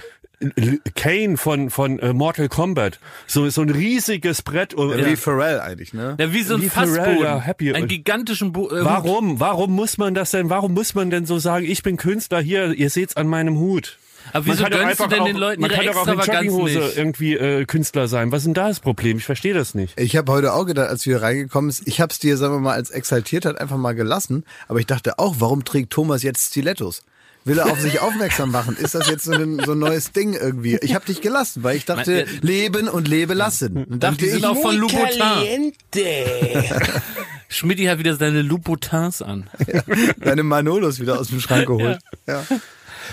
Kane 0.96 1.36
von, 1.36 1.70
von 1.70 1.98
äh, 1.98 2.12
Mortal 2.12 2.48
Kombat. 2.48 2.98
So, 3.26 3.48
so 3.50 3.60
ein 3.60 3.70
riesiges 3.70 4.42
Brett. 4.42 4.72
Und, 4.74 4.96
Wie 5.04 5.14
Pharrell 5.16 5.60
eigentlich, 5.60 5.92
ne? 5.92 6.16
Ja, 6.18 6.32
wie 6.32 6.42
so 6.42 6.54
ein 6.54 6.62
Wie 6.62 6.70
Pharrell, 6.70 6.96
Fassboden. 6.96 7.22
ja, 7.22 7.40
happy. 7.40 7.72
Einen 7.74 7.88
gigantischen 7.88 8.52
Bo 8.52 8.68
äh, 8.70 8.78
Hut. 8.80 8.84
Warum? 8.84 9.38
Warum 9.38 9.72
muss 9.72 9.98
man 9.98 10.14
das 10.14 10.30
denn? 10.30 10.48
Warum 10.50 10.72
muss 10.72 10.94
man 10.94 11.10
denn 11.10 11.26
so 11.26 11.38
sagen, 11.38 11.66
ich 11.66 11.82
bin 11.82 11.98
Künstler 11.98 12.40
hier, 12.40 12.72
ihr 12.72 12.88
seht's 12.90 13.16
an 13.16 13.28
meinem 13.28 13.58
Hut? 13.58 13.98
Aber 14.32 14.46
wieso 14.46 14.62
kann 14.62 14.72
gönnst 14.72 14.84
du 15.00 15.04
einfach 15.04 15.08
denn 15.08 15.20
auch, 15.20 15.26
den 15.26 15.36
Leuten 15.36 15.60
Man 15.60 15.70
ihre 15.70 15.78
kann 15.84 15.86
doch 15.94 16.06
auch 16.06 16.06
in 16.26 16.32
Jogginghose 16.34 16.78
nicht? 16.78 16.96
irgendwie 16.96 17.34
äh, 17.34 17.64
Künstler 17.64 18.08
sein. 18.08 18.30
Was 18.32 18.38
ist 18.42 18.46
denn 18.46 18.54
da 18.54 18.68
das 18.68 18.80
Problem? 18.80 19.18
Ich 19.18 19.24
verstehe 19.24 19.54
das 19.54 19.74
nicht. 19.74 19.98
Ich 19.98 20.16
habe 20.16 20.30
heute 20.32 20.52
auch 20.52 20.66
gedacht, 20.66 20.88
als 20.88 21.04
wir 21.06 21.14
hier 21.16 21.22
reingekommen 21.22 21.70
sind, 21.70 21.88
ich 21.88 22.00
habe 22.00 22.12
es 22.12 22.18
dir, 22.18 22.36
sagen 22.36 22.54
wir 22.54 22.60
mal, 22.60 22.74
als 22.74 22.90
Exaltiertheit 22.90 23.58
einfach 23.60 23.76
mal 23.76 23.94
gelassen. 23.94 24.44
Aber 24.68 24.78
ich 24.78 24.86
dachte 24.86 25.18
auch, 25.18 25.36
warum 25.38 25.64
trägt 25.64 25.90
Thomas 25.90 26.22
jetzt 26.22 26.50
Stilettos? 26.50 27.02
Will 27.46 27.58
er 27.58 27.66
auf 27.72 27.80
sich 27.80 28.00
aufmerksam 28.02 28.50
machen? 28.50 28.76
Ist 28.76 28.94
das 28.94 29.08
jetzt 29.08 29.24
so 29.24 29.32
ein, 29.32 29.60
so 29.64 29.72
ein 29.72 29.78
neues 29.78 30.12
Ding 30.12 30.34
irgendwie? 30.34 30.76
Ich 30.82 30.94
habe 30.94 31.06
dich 31.06 31.22
gelassen, 31.22 31.62
weil 31.62 31.76
ich 31.76 31.86
dachte, 31.86 32.26
Man- 32.26 32.38
leben 32.42 32.88
und 32.88 33.08
lebe 33.08 33.32
lassen. 33.34 33.84
Und 33.84 34.02
dachte 34.02 34.18
die 34.18 34.28
sind 34.28 34.40
ich, 34.40 34.44
auch 34.46 34.60
von 34.60 34.76
Louboutin. 34.76 35.18
Caliente. 35.18 36.82
Schmidti 37.48 37.86
hat 37.86 37.98
wieder 37.98 38.14
seine 38.14 38.42
Louboutins 38.42 39.22
an. 39.22 39.48
deine 40.18 40.42
Manolos 40.44 41.00
wieder 41.00 41.18
aus 41.18 41.28
dem 41.28 41.40
Schrank 41.40 41.66
geholt. 41.66 41.98
Ja. 42.28 42.44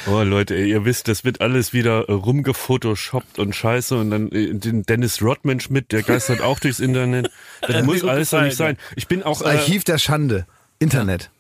Oh 0.06 0.22
Leute, 0.24 0.56
ihr 0.56 0.86
wisst, 0.86 1.08
das 1.08 1.24
wird 1.24 1.42
alles 1.42 1.74
wieder 1.74 2.08
äh, 2.08 2.12
rumgefotoshoppt 2.12 3.40
und 3.40 3.56
scheiße 3.56 3.98
und 3.98 4.12
dann 4.12 4.32
äh, 4.32 4.54
den 4.54 4.84
Dennis 4.84 5.22
Rodman 5.22 5.60
Schmidt, 5.60 5.92
der 5.92 6.04
geistert 6.04 6.42
auch 6.42 6.60
durchs 6.60 6.80
Internet. 6.80 7.32
Das 7.62 7.84
muss 7.86 8.04
alles 8.04 8.30
doch 8.30 8.42
nicht 8.42 8.58
sein. 8.58 8.78
Ich 8.96 9.08
bin 9.08 9.24
auch 9.24 9.42
Das 9.42 9.54
äh, 9.54 9.58
Archiv 9.58 9.84
der 9.84 9.98
Schande. 9.98 10.46
Internet. 10.80 11.32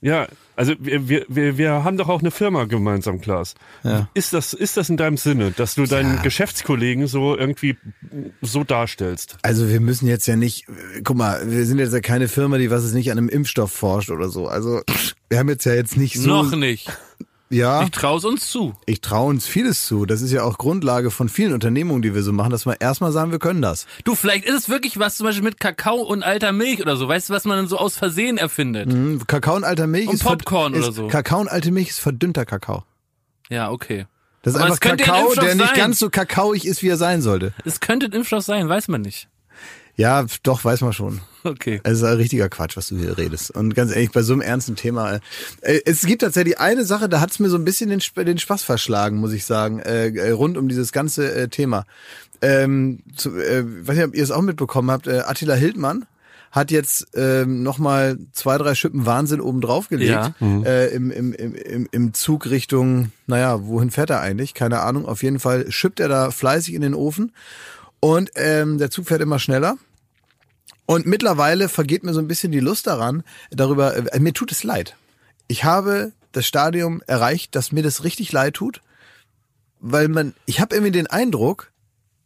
Ja, 0.00 0.28
also 0.54 0.74
wir, 0.78 1.08
wir, 1.08 1.24
wir, 1.28 1.56
wir 1.56 1.82
haben 1.82 1.96
doch 1.96 2.10
auch 2.10 2.20
eine 2.20 2.30
Firma 2.30 2.64
gemeinsam, 2.64 3.22
Klaas. 3.22 3.54
Ja. 3.84 4.06
Ist 4.12 4.34
das, 4.34 4.52
ist 4.52 4.76
das 4.76 4.90
in 4.90 4.98
deinem 4.98 5.16
Sinne, 5.16 5.50
dass 5.50 5.76
du 5.76 5.86
deinen 5.86 6.20
Geschäftskollegen 6.22 7.06
so 7.06 7.34
irgendwie 7.34 7.78
so 8.42 8.64
darstellst? 8.64 9.38
Also 9.40 9.70
wir 9.70 9.80
müssen 9.80 10.06
jetzt 10.06 10.26
ja 10.26 10.36
nicht, 10.36 10.66
guck 11.04 11.16
mal, 11.16 11.50
wir 11.50 11.64
sind 11.64 11.78
jetzt 11.78 11.94
ja 11.94 12.00
keine 12.00 12.28
Firma, 12.28 12.58
die 12.58 12.70
was 12.70 12.84
es 12.84 12.92
nicht 12.92 13.10
an 13.10 13.16
einem 13.16 13.30
Impfstoff 13.30 13.72
forscht 13.72 14.10
oder 14.10 14.28
so. 14.28 14.46
Also 14.46 14.82
wir 15.30 15.38
haben 15.38 15.48
jetzt 15.48 15.64
ja 15.64 15.72
jetzt 15.72 15.96
nicht 15.96 16.20
so. 16.20 16.28
Noch 16.28 16.54
nicht. 16.54 16.92
Ja, 17.50 17.82
Ich 17.84 17.90
trau's 17.90 18.24
uns 18.24 18.48
zu. 18.48 18.74
ich 18.86 19.00
traue 19.00 19.28
uns 19.28 19.46
vieles 19.46 19.86
zu. 19.86 20.06
Das 20.06 20.22
ist 20.22 20.32
ja 20.32 20.42
auch 20.42 20.58
Grundlage 20.58 21.10
von 21.10 21.28
vielen 21.28 21.52
Unternehmungen, 21.52 22.02
die 22.02 22.14
wir 22.14 22.22
so 22.22 22.32
machen, 22.32 22.50
dass 22.50 22.66
wir 22.66 22.80
erstmal 22.80 23.12
sagen, 23.12 23.30
wir 23.30 23.38
können 23.38 23.62
das. 23.62 23.86
Du, 24.04 24.14
vielleicht 24.14 24.44
ist 24.44 24.54
es 24.54 24.68
wirklich 24.68 24.98
was 24.98 25.16
zum 25.16 25.26
Beispiel 25.26 25.44
mit 25.44 25.60
Kakao 25.60 25.96
und 26.02 26.22
alter 26.22 26.52
Milch 26.52 26.80
oder 26.80 26.96
so. 26.96 27.06
Weißt 27.06 27.28
du, 27.28 27.34
was 27.34 27.44
man 27.44 27.58
dann 27.58 27.68
so 27.68 27.78
aus 27.78 27.96
Versehen 27.96 28.38
erfindet? 28.38 28.90
Hm, 28.92 29.26
Kakao 29.26 29.54
und 29.56 29.64
alter 29.64 29.86
Milch 29.86 30.08
Und 30.08 30.14
ist 30.14 30.24
Popcorn 30.24 30.74
ist, 30.74 30.84
oder 30.84 30.92
so. 30.92 31.08
Kakao 31.08 31.40
und 31.40 31.48
alte 31.48 31.70
Milch 31.70 31.90
ist 31.90 32.00
verdünnter 32.00 32.44
Kakao. 32.46 32.84
Ja, 33.50 33.70
okay. 33.70 34.06
Das 34.42 34.54
ist 34.54 34.56
Aber 34.60 34.72
einfach 34.72 34.80
es 34.90 34.98
Kakao, 34.98 35.34
der 35.34 35.54
nicht 35.54 35.66
sein. 35.68 35.76
ganz 35.76 35.98
so 35.98 36.10
kakaoig 36.10 36.64
ist, 36.64 36.82
wie 36.82 36.88
er 36.88 36.96
sein 36.96 37.22
sollte. 37.22 37.52
Es 37.64 37.80
könnte 37.80 38.06
ein 38.06 38.12
Impfstoff 38.12 38.44
sein, 38.44 38.68
weiß 38.68 38.88
man 38.88 39.00
nicht. 39.02 39.28
Ja, 39.96 40.26
doch, 40.42 40.64
weiß 40.64 40.80
man 40.80 40.92
schon. 40.92 41.20
Okay. 41.44 41.80
Es 41.84 41.98
ist 41.98 42.04
ein 42.04 42.16
richtiger 42.16 42.48
Quatsch, 42.48 42.76
was 42.76 42.88
du 42.88 42.96
hier 42.98 43.16
redest. 43.16 43.50
Und 43.52 43.74
ganz 43.74 43.92
ehrlich, 43.94 44.10
bei 44.10 44.22
so 44.22 44.32
einem 44.32 44.42
ernsten 44.42 44.76
Thema. 44.76 45.20
Äh, 45.60 45.80
es 45.84 46.02
gibt 46.02 46.22
tatsächlich 46.22 46.58
eine 46.58 46.84
Sache, 46.84 47.08
da 47.08 47.20
hat's 47.20 47.38
mir 47.38 47.48
so 47.48 47.56
ein 47.56 47.64
bisschen 47.64 47.90
den, 47.90 48.00
Sp- 48.02 48.24
den 48.24 48.38
Spaß 48.38 48.62
verschlagen, 48.64 49.18
muss 49.18 49.32
ich 49.32 49.44
sagen, 49.44 49.78
äh, 49.80 50.08
äh, 50.08 50.30
rund 50.30 50.56
um 50.58 50.68
dieses 50.68 50.90
ganze 50.92 51.32
äh, 51.34 51.48
Thema. 51.48 51.84
Ähm, 52.42 53.00
zu, 53.14 53.36
äh, 53.38 53.64
weiß 53.86 53.96
nicht, 53.96 54.06
ob 54.06 54.14
ihr 54.16 54.22
es 54.24 54.30
auch 54.30 54.42
mitbekommen 54.42 54.90
habt, 54.90 55.06
äh, 55.06 55.20
Attila 55.26 55.54
Hildmann 55.54 56.06
hat 56.50 56.70
jetzt 56.70 57.08
ähm, 57.14 57.62
nochmal 57.64 58.16
zwei, 58.32 58.58
drei 58.58 58.74
Schippen 58.76 59.06
Wahnsinn 59.06 59.40
oben 59.40 59.60
drauf 59.60 59.88
gelegt. 59.88 60.10
Ja. 60.12 60.34
Äh, 60.40 60.94
im, 60.94 61.10
im, 61.10 61.32
im, 61.32 61.54
im- 61.54 61.88
Im 61.90 62.14
Zug 62.14 62.46
Richtung, 62.48 63.10
naja, 63.26 63.66
wohin 63.66 63.90
fährt 63.90 64.10
er 64.10 64.20
eigentlich? 64.20 64.54
Keine 64.54 64.80
Ahnung. 64.80 65.04
Auf 65.04 65.22
jeden 65.24 65.40
Fall 65.40 65.70
schippt 65.72 65.98
er 65.98 66.08
da 66.08 66.30
fleißig 66.30 66.74
in 66.74 66.82
den 66.82 66.94
Ofen. 66.94 67.32
Und 68.04 68.32
ähm, 68.34 68.76
der 68.76 68.90
Zug 68.90 69.06
fährt 69.06 69.22
immer 69.22 69.38
schneller. 69.38 69.78
Und 70.84 71.06
mittlerweile 71.06 71.70
vergeht 71.70 72.04
mir 72.04 72.12
so 72.12 72.20
ein 72.20 72.28
bisschen 72.28 72.52
die 72.52 72.60
Lust 72.60 72.86
daran, 72.86 73.24
darüber, 73.50 73.96
äh, 73.96 74.20
mir 74.20 74.34
tut 74.34 74.52
es 74.52 74.62
leid. 74.62 74.94
Ich 75.48 75.64
habe 75.64 76.12
das 76.32 76.44
Stadium 76.46 77.02
erreicht, 77.06 77.56
dass 77.56 77.72
mir 77.72 77.82
das 77.82 78.04
richtig 78.04 78.30
leid 78.30 78.56
tut, 78.56 78.82
weil 79.80 80.08
man, 80.08 80.34
ich 80.44 80.60
habe 80.60 80.74
irgendwie 80.74 80.92
den 80.92 81.06
Eindruck, 81.06 81.72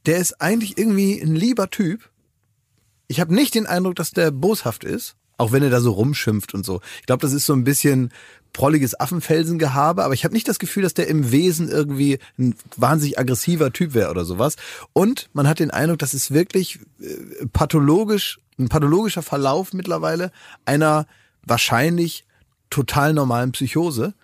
der 0.04 0.16
ist 0.16 0.40
eigentlich 0.40 0.78
irgendwie 0.78 1.20
ein 1.20 1.36
lieber 1.36 1.70
Typ. 1.70 2.10
Ich 3.06 3.20
habe 3.20 3.32
nicht 3.32 3.54
den 3.54 3.66
Eindruck, 3.66 3.94
dass 3.94 4.10
der 4.10 4.32
boshaft 4.32 4.82
ist, 4.82 5.14
auch 5.36 5.52
wenn 5.52 5.62
er 5.62 5.70
da 5.70 5.80
so 5.80 5.92
rumschimpft 5.92 6.54
und 6.54 6.66
so. 6.66 6.80
Ich 6.98 7.06
glaube, 7.06 7.22
das 7.22 7.32
ist 7.32 7.46
so 7.46 7.52
ein 7.52 7.62
bisschen 7.62 8.12
prolliges 8.52 8.98
Affenfelsengehabe, 8.98 10.04
aber 10.04 10.14
ich 10.14 10.24
habe 10.24 10.34
nicht 10.34 10.48
das 10.48 10.58
Gefühl, 10.58 10.82
dass 10.82 10.94
der 10.94 11.08
im 11.08 11.30
Wesen 11.30 11.68
irgendwie 11.68 12.18
ein 12.38 12.54
wahnsinnig 12.76 13.18
aggressiver 13.18 13.72
Typ 13.72 13.94
wäre 13.94 14.10
oder 14.10 14.24
sowas. 14.24 14.56
Und 14.92 15.28
man 15.32 15.46
hat 15.46 15.60
den 15.60 15.70
Eindruck, 15.70 15.98
dass 15.98 16.14
es 16.14 16.32
wirklich 16.32 16.80
äh, 17.00 17.46
pathologisch, 17.52 18.40
ein 18.58 18.68
pathologischer 18.68 19.22
Verlauf 19.22 19.72
mittlerweile 19.72 20.32
einer 20.64 21.06
wahrscheinlich 21.44 22.24
total 22.70 23.12
normalen 23.12 23.52
Psychose. 23.52 24.14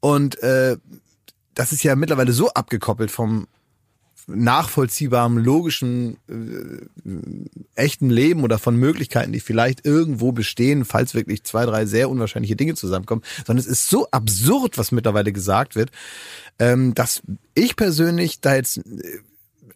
Und 0.00 0.40
äh, 0.42 0.76
das 1.54 1.72
ist 1.72 1.82
ja 1.82 1.96
mittlerweile 1.96 2.32
so 2.32 2.50
abgekoppelt 2.50 3.10
vom 3.10 3.46
nachvollziehbaren, 4.26 5.36
logischen, 5.36 6.16
äh, 6.28 6.86
echten 7.74 8.10
Leben 8.10 8.42
oder 8.42 8.58
von 8.58 8.76
Möglichkeiten, 8.76 9.32
die 9.32 9.40
vielleicht 9.40 9.84
irgendwo 9.84 10.32
bestehen, 10.32 10.84
falls 10.84 11.14
wirklich 11.14 11.44
zwei, 11.44 11.66
drei 11.66 11.86
sehr 11.86 12.10
unwahrscheinliche 12.10 12.56
Dinge 12.56 12.74
zusammenkommen, 12.74 13.22
sondern 13.46 13.60
es 13.64 13.66
ist 13.66 13.88
so 13.88 14.08
absurd, 14.10 14.78
was 14.78 14.92
mittlerweile 14.92 15.32
gesagt 15.32 15.76
wird, 15.76 15.90
ähm, 16.58 16.94
dass 16.94 17.22
ich 17.54 17.76
persönlich 17.76 18.40
da 18.40 18.54
jetzt, 18.54 18.78
äh, 18.78 18.82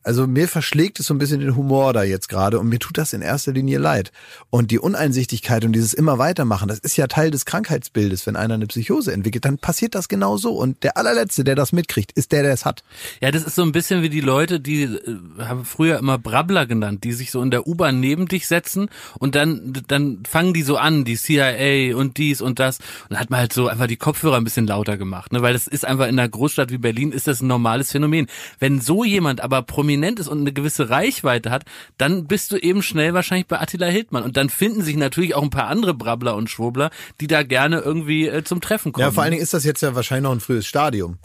also 0.03 0.27
mir 0.27 0.49
verschlägt 0.49 1.01
es 1.01 1.07
so 1.07 1.15
ein 1.15 1.19
bisschen 1.19 1.41
den 1.41 1.57
Humor 1.57 1.93
da 1.93 2.03
jetzt 2.03 2.29
gerade 2.29 2.59
und 2.59 2.69
mir 2.69 2.79
tut 2.79 2.97
das 2.97 3.13
in 3.13 3.21
erster 3.21 3.53
Linie 3.53 3.79
leid. 3.79 4.13
Und 4.51 4.71
die 4.71 4.79
Uneinsichtigkeit 4.79 5.65
und 5.65 5.73
dieses 5.73 5.93
immer 5.93 6.19
weitermachen, 6.19 6.69
das 6.69 6.79
ist 6.79 6.97
ja 6.97 7.07
Teil 7.09 7.31
des 7.31 7.45
Krankheitsbildes. 7.45 8.27
Wenn 8.27 8.37
einer 8.37 8.55
eine 8.55 8.67
Psychose 8.67 9.13
entwickelt, 9.13 9.45
dann 9.45 9.59
passiert 9.59 9.95
das 9.95 10.09
genau 10.09 10.37
so. 10.37 10.53
Und 10.53 10.83
der 10.83 10.97
allerletzte, 10.97 11.45
der 11.45 11.55
das 11.57 11.73
mitkriegt, 11.73 12.13
ist 12.13 12.33
der, 12.33 12.43
der 12.43 12.53
es 12.53 12.65
hat. 12.65 12.85
Ja, 13.21 13.31
das 13.31 13.43
ist 13.45 13.55
so 13.55 13.63
ein 13.63 13.73
bisschen 13.73 14.03
wie 14.03 14.09
die 14.09 14.21
Leute, 14.21 14.61
die 14.61 14.85
äh, 14.85 15.19
haben 15.41 15.65
früher 15.65 15.99
immer 15.99 16.19
Brabbler 16.19 16.67
genannt, 16.67 17.05
die 17.05 17.13
sich 17.13 17.31
so 17.31 17.43
in 17.43 17.51
der 17.51 17.67
U-Bahn 17.67 18.01
neben 18.01 18.27
dich 18.27 18.47
setzen 18.49 18.89
und 19.19 19.35
dann 19.35 19.75
dann 19.89 20.23
fangen 20.29 20.55
die 20.55 20.63
so 20.63 20.77
an, 20.77 21.05
die 21.05 21.17
CIA 21.17 21.95
und 21.97 22.17
dies 22.17 22.41
und 22.41 22.59
das 22.59 22.79
und 23.09 23.19
hat 23.19 23.31
man 23.31 23.41
halt 23.41 23.53
so 23.53 23.69
einfach 23.69 23.87
die 23.87 23.97
Kopfhörer 23.97 24.37
ein 24.37 24.45
bisschen 24.45 24.67
lauter 24.67 24.97
gemacht, 24.97 25.33
ne, 25.33 25.43
weil 25.43 25.53
das 25.53 25.67
ist 25.67 25.85
einfach 25.85 26.07
in 26.07 26.19
einer 26.19 26.29
Großstadt 26.29 26.71
wie 26.71 26.79
Berlin 26.79 27.13
ist 27.13 27.27
das 27.27 27.41
ein 27.41 27.47
normales 27.47 27.93
Phänomen. 27.93 28.27
Wenn 28.59 28.81
so 28.81 29.05
jemand 29.05 29.41
aber 29.41 29.63
prominent 29.63 29.88
ist 29.96 30.29
und 30.29 30.40
eine 30.40 30.53
gewisse 30.53 30.90
Reichweite 30.90 31.51
hat, 31.51 31.64
dann 31.96 32.27
bist 32.27 32.53
du 32.53 32.57
eben 32.57 32.83
schnell 32.83 33.14
wahrscheinlich 33.14 33.46
bei 33.46 33.61
Attila 33.61 33.87
Hildmann 33.87 34.22
und 34.22 34.37
dann 34.37 34.51
finden 34.51 34.83
sich 34.83 34.96
natürlich 34.96 35.35
auch 35.35 35.42
ein 35.42 35.51
paar 35.51 35.68
andere 35.68 35.94
Brabbler 35.94 36.37
und 36.37 36.51
Schwurbler, 36.51 36.90
die 37.20 37.27
da 37.27 37.42
gerne 37.42 37.81
irgendwie 37.81 38.29
äh, 38.29 38.44
zum 38.44 38.61
Treffen 38.61 38.92
kommen. 38.92 39.07
Ja, 39.07 39.11
vor 39.11 39.22
allen 39.22 39.33
Dingen 39.33 39.42
ist 39.42 39.55
das 39.55 39.64
jetzt 39.64 39.83
ja 39.83 39.94
wahrscheinlich 39.94 40.24
noch 40.24 40.33
ein 40.33 40.40
frühes 40.40 40.66
Stadium. 40.66 41.18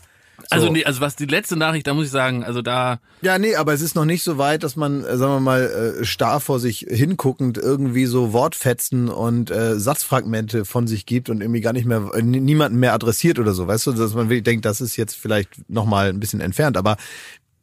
also 0.50 0.68
so. 0.68 0.72
nee, 0.72 0.84
also 0.84 1.02
was 1.02 1.16
die 1.16 1.26
letzte 1.26 1.56
Nachricht, 1.56 1.88
da 1.88 1.94
muss 1.94 2.06
ich 2.06 2.12
sagen, 2.12 2.44
also 2.44 2.62
da 2.62 3.00
Ja, 3.22 3.38
nee, 3.38 3.56
aber 3.56 3.74
es 3.74 3.82
ist 3.82 3.96
noch 3.96 4.06
nicht 4.06 4.24
so 4.24 4.38
weit, 4.38 4.64
dass 4.64 4.76
man, 4.76 5.04
äh, 5.04 5.18
sagen 5.18 5.34
wir 5.34 5.40
mal, 5.40 5.98
äh, 6.00 6.06
starr 6.06 6.40
vor 6.40 6.60
sich 6.60 6.86
hinguckend 6.90 7.58
irgendwie 7.58 8.06
so 8.06 8.34
Wortfetzen 8.34 9.10
und 9.10 9.52
äh, 9.52 9.80
Satzfragmente 9.80 10.66
von 10.66 10.88
sich 10.88 11.06
gibt 11.06 11.30
und 11.30 11.42
irgendwie 11.42 11.62
gar 11.62 11.74
nicht 11.74 11.86
mehr, 11.86 12.10
äh, 12.14 12.22
niemanden 12.22 12.80
mehr 12.80 12.94
adressiert 12.94 13.40
oder 13.40 13.54
so, 13.54 13.68
weißt 13.68 13.88
du, 13.88 13.92
dass 13.94 14.14
man 14.14 14.30
wirklich 14.30 14.44
denkt, 14.44 14.66
das 14.66 14.82
ist 14.82 14.98
jetzt 14.98 15.16
vielleicht 15.16 15.70
nochmal 15.70 16.10
ein 16.10 16.20
bisschen 16.20 16.42
entfernt, 16.42 16.78
aber 16.78 16.98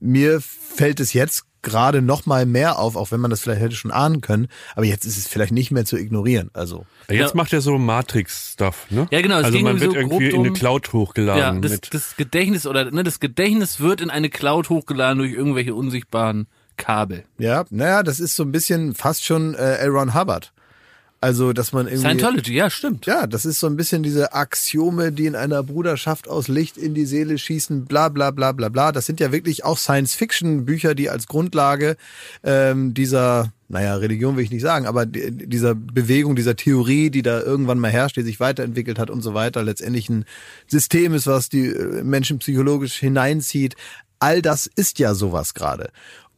mir 0.01 0.41
fällt 0.41 0.99
es 1.01 1.13
jetzt 1.13 1.45
gerade 1.63 2.01
noch 2.01 2.25
mal 2.25 2.47
mehr 2.47 2.79
auf, 2.79 2.97
auch 2.97 3.11
wenn 3.13 3.21
man 3.21 3.31
das 3.31 3.41
vielleicht 3.41 3.61
hätte 3.61 3.77
schon 3.77 3.91
ahnen 3.91 4.23
können, 4.23 4.49
aber 4.75 4.87
jetzt 4.87 5.05
ist 5.05 5.19
es 5.19 5.29
vielleicht 5.29 5.53
nicht 5.53 5.71
mehr 5.71 5.85
zu 5.85 5.99
ignorieren, 5.99 6.51
also. 6.55 6.87
Ja, 7.09 7.17
Jetzt 7.17 7.31
Ja. 7.33 7.37
macht 7.37 7.53
er 7.53 7.61
so 7.61 7.77
Matrix-Stuff, 7.77 8.87
ne? 8.91 9.07
Ja, 9.11 9.21
genau, 9.21 9.39
es 9.39 9.45
Also 9.45 9.57
ging 9.59 9.65
man 9.67 9.79
wird 9.81 9.93
so 9.93 9.97
irgendwie 9.99 10.31
grob 10.31 10.41
in 10.41 10.47
eine 10.47 10.53
Cloud 10.55 10.93
hochgeladen. 10.95 11.57
Ja, 11.57 11.61
das, 11.61 11.73
mit, 11.73 11.93
das 11.95 12.17
Gedächtnis 12.17 12.67
oder 12.67 12.91
ne, 12.91 13.05
das 13.05 13.21
Gedächtnis 13.21 13.79
wird 13.81 14.01
in 14.01 14.09
eine 14.11 14.31
Cloud 14.31 14.71
hochgeladen 14.71 15.19
durch 15.19 15.33
irgendwelche 15.33 15.75
unsichtbaren 15.75 16.47
Kabel. 16.79 17.25
Ja, 17.39 17.65
naja, 17.69 18.03
das 18.03 18.21
ist 18.21 18.37
so 18.37 18.43
ein 18.43 18.53
bisschen 18.53 18.95
fast 18.95 19.25
schon 19.25 19.55
äh, 19.55 19.77
L. 19.77 19.91
Ron 19.91 20.15
Hubbard. 20.15 20.53
Also, 21.23 21.53
dass 21.53 21.73
man 21.73 21.87
irgendwie... 21.87 22.01
Scientology, 22.01 22.55
ja, 22.55 22.71
stimmt. 22.71 23.05
Ja, 23.05 23.27
das 23.27 23.45
ist 23.45 23.61
so 23.61 23.67
ein 23.67 23.77
bisschen 23.77 24.03
diese 24.03 24.33
Axiome, 24.33 25.13
die 25.13 25.27
in 25.27 25.37
einer 25.37 25.63
Bruderschaft 25.63 26.29
aus 26.29 26.49
Licht 26.49 26.79
in 26.79 26.95
die 26.95 27.05
Seele 27.05 27.37
schießen, 27.37 27.85
bla 27.85 28.09
bla 28.09 28.31
bla 28.31 28.53
bla 28.53 28.71
bla. 28.71 28.91
Das 28.91 29.05
sind 29.05 29.21
ja 29.21 29.31
wirklich 29.31 29.63
auch 29.63 29.77
Science-Fiction-Bücher, 29.77 30.95
die 30.95 31.11
als 31.11 31.27
Grundlage 31.27 31.99
ähm, 32.43 32.95
dieser, 32.95 33.53
naja, 33.69 33.97
Religion 33.97 34.39
will 34.39 34.45
ich 34.45 34.51
nicht 34.51 34.63
sagen, 34.63 34.87
aber 34.87 35.05
die, 35.05 35.31
dieser 35.31 35.75
Bewegung, 35.75 36.37
dieser 36.37 36.57
Theorie, 36.57 37.11
die 37.11 37.23
da 37.23 37.43
irgendwann 37.43 37.81
mal 37.81 37.91
herrscht, 37.91 38.17
die 38.17 38.23
sich 38.23 38.41
weiterentwickelt 38.41 38.99
hat 38.99 39.11
und 39.11 39.21
so 39.21 39.35
weiter, 39.35 39.63
letztendlich 39.63 40.09
ein 40.09 40.25
System 40.69 41.13
ist, 41.13 41.27
was 41.27 41.51
die 41.51 41.67
äh, 41.67 42.03
Menschen 42.03 42.39
psychologisch 42.39 42.95
hineinzieht. 42.95 43.77
All 44.21 44.41
das 44.41 44.67
ist 44.67 44.99
ja 44.99 45.15
sowas 45.15 45.53
gerade. 45.53 45.91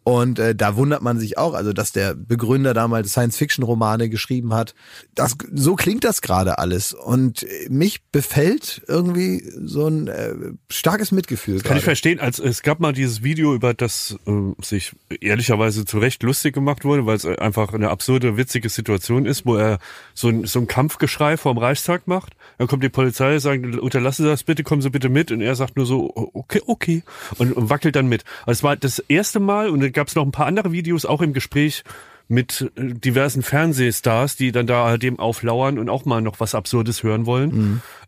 Und 0.05 0.41
äh, 0.41 0.55
da 0.55 0.77
wundert 0.77 1.03
man 1.03 1.19
sich 1.19 1.39
auch, 1.39 1.55
also 1.55 1.73
dass 1.73 1.93
der 1.93 2.15
Begründer 2.15 2.75
damals 2.75 3.13
Science-Fiction-Romane 3.13 4.09
geschrieben 4.09 4.53
hat. 4.53 4.75
Das, 5.15 5.37
so 5.53 5.77
klingt 5.77 6.03
das 6.03 6.23
gerade 6.23 6.59
alles. 6.59 6.93
Und 6.93 7.45
äh, 7.45 7.69
mich 7.71 8.03
befällt 8.11 8.83
irgendwie 8.89 9.45
so 9.65 9.87
ein 9.87 10.09
äh, 10.09 10.35
starkes 10.71 11.13
Mitgefühl. 11.13 11.57
Kann 11.59 11.63
gerade. 11.63 11.79
ich 11.79 11.85
verstehen, 11.85 12.19
als 12.19 12.41
es 12.41 12.63
gab 12.63 12.81
mal 12.81 12.93
dieses 12.93 13.23
Video, 13.23 13.55
über 13.55 13.75
das 13.75 14.17
äh, 14.27 14.33
sich 14.63 14.93
ehrlicherweise 15.21 15.85
zu 15.85 15.99
Recht 15.99 16.23
lustig 16.25 16.53
gemacht 16.55 16.85
wurde, 16.85 17.07
weil 17.07 17.17
es 17.17 17.25
einfach 17.25 17.73
eine 17.73 17.91
absurde, 17.91 18.37
witzige 18.37 18.69
Situation 18.71 19.25
ist, 19.25 19.47
wo 19.47 19.55
er 19.55 19.79
so 20.15 20.29
ein, 20.29 20.47
so 20.47 20.59
ein 20.59 20.67
Kampfgeschrei 20.67 21.37
vorm 21.37 21.59
Reichstag 21.59 22.09
macht. 22.09 22.35
Dann 22.59 22.67
kommt 22.67 22.83
die 22.83 22.89
Polizei, 22.89 23.39
sagt, 23.39 23.65
unterlassen 23.65 24.25
Sie 24.25 24.29
das 24.29 24.43
bitte, 24.43 24.65
kommen 24.65 24.83
Sie 24.83 24.91
bitte 24.91 25.09
mit. 25.09 25.31
Und 25.31 25.43
er 25.43 25.55
sagt 25.55 25.77
nur 25.77 25.87
so, 25.87 26.11
okay, 26.35 26.61
okay. 26.67 27.03
Und, 27.39 27.53
und 27.53 27.71
wackelt 27.71 27.95
dann 27.95 28.09
mit. 28.09 28.25
Also 28.47 28.59
es 28.59 28.63
war 28.65 28.77
das 28.77 28.99
erste 28.99 29.39
Mal, 29.39 29.71
und 29.71 29.92
gab 29.93 30.09
es 30.09 30.15
noch 30.15 30.25
ein 30.25 30.33
paar 30.33 30.47
andere 30.47 30.73
Videos, 30.73 31.05
auch 31.05 31.23
im 31.23 31.33
Gespräch 31.33 31.85
mit 32.29 32.71
äh, 32.77 32.95
diversen 32.95 33.43
Fernsehstars, 33.43 34.37
die 34.37 34.53
dann 34.53 34.67
da 34.67 34.97
dem 34.97 35.19
auflauern 35.19 35.79
und 35.79 35.89
auch 35.89 36.05
mal 36.05 36.21
noch 36.21 36.41
was 36.41 36.55
Absurdes 36.55 37.03
hören 37.03 37.27
wollen. 37.27 37.51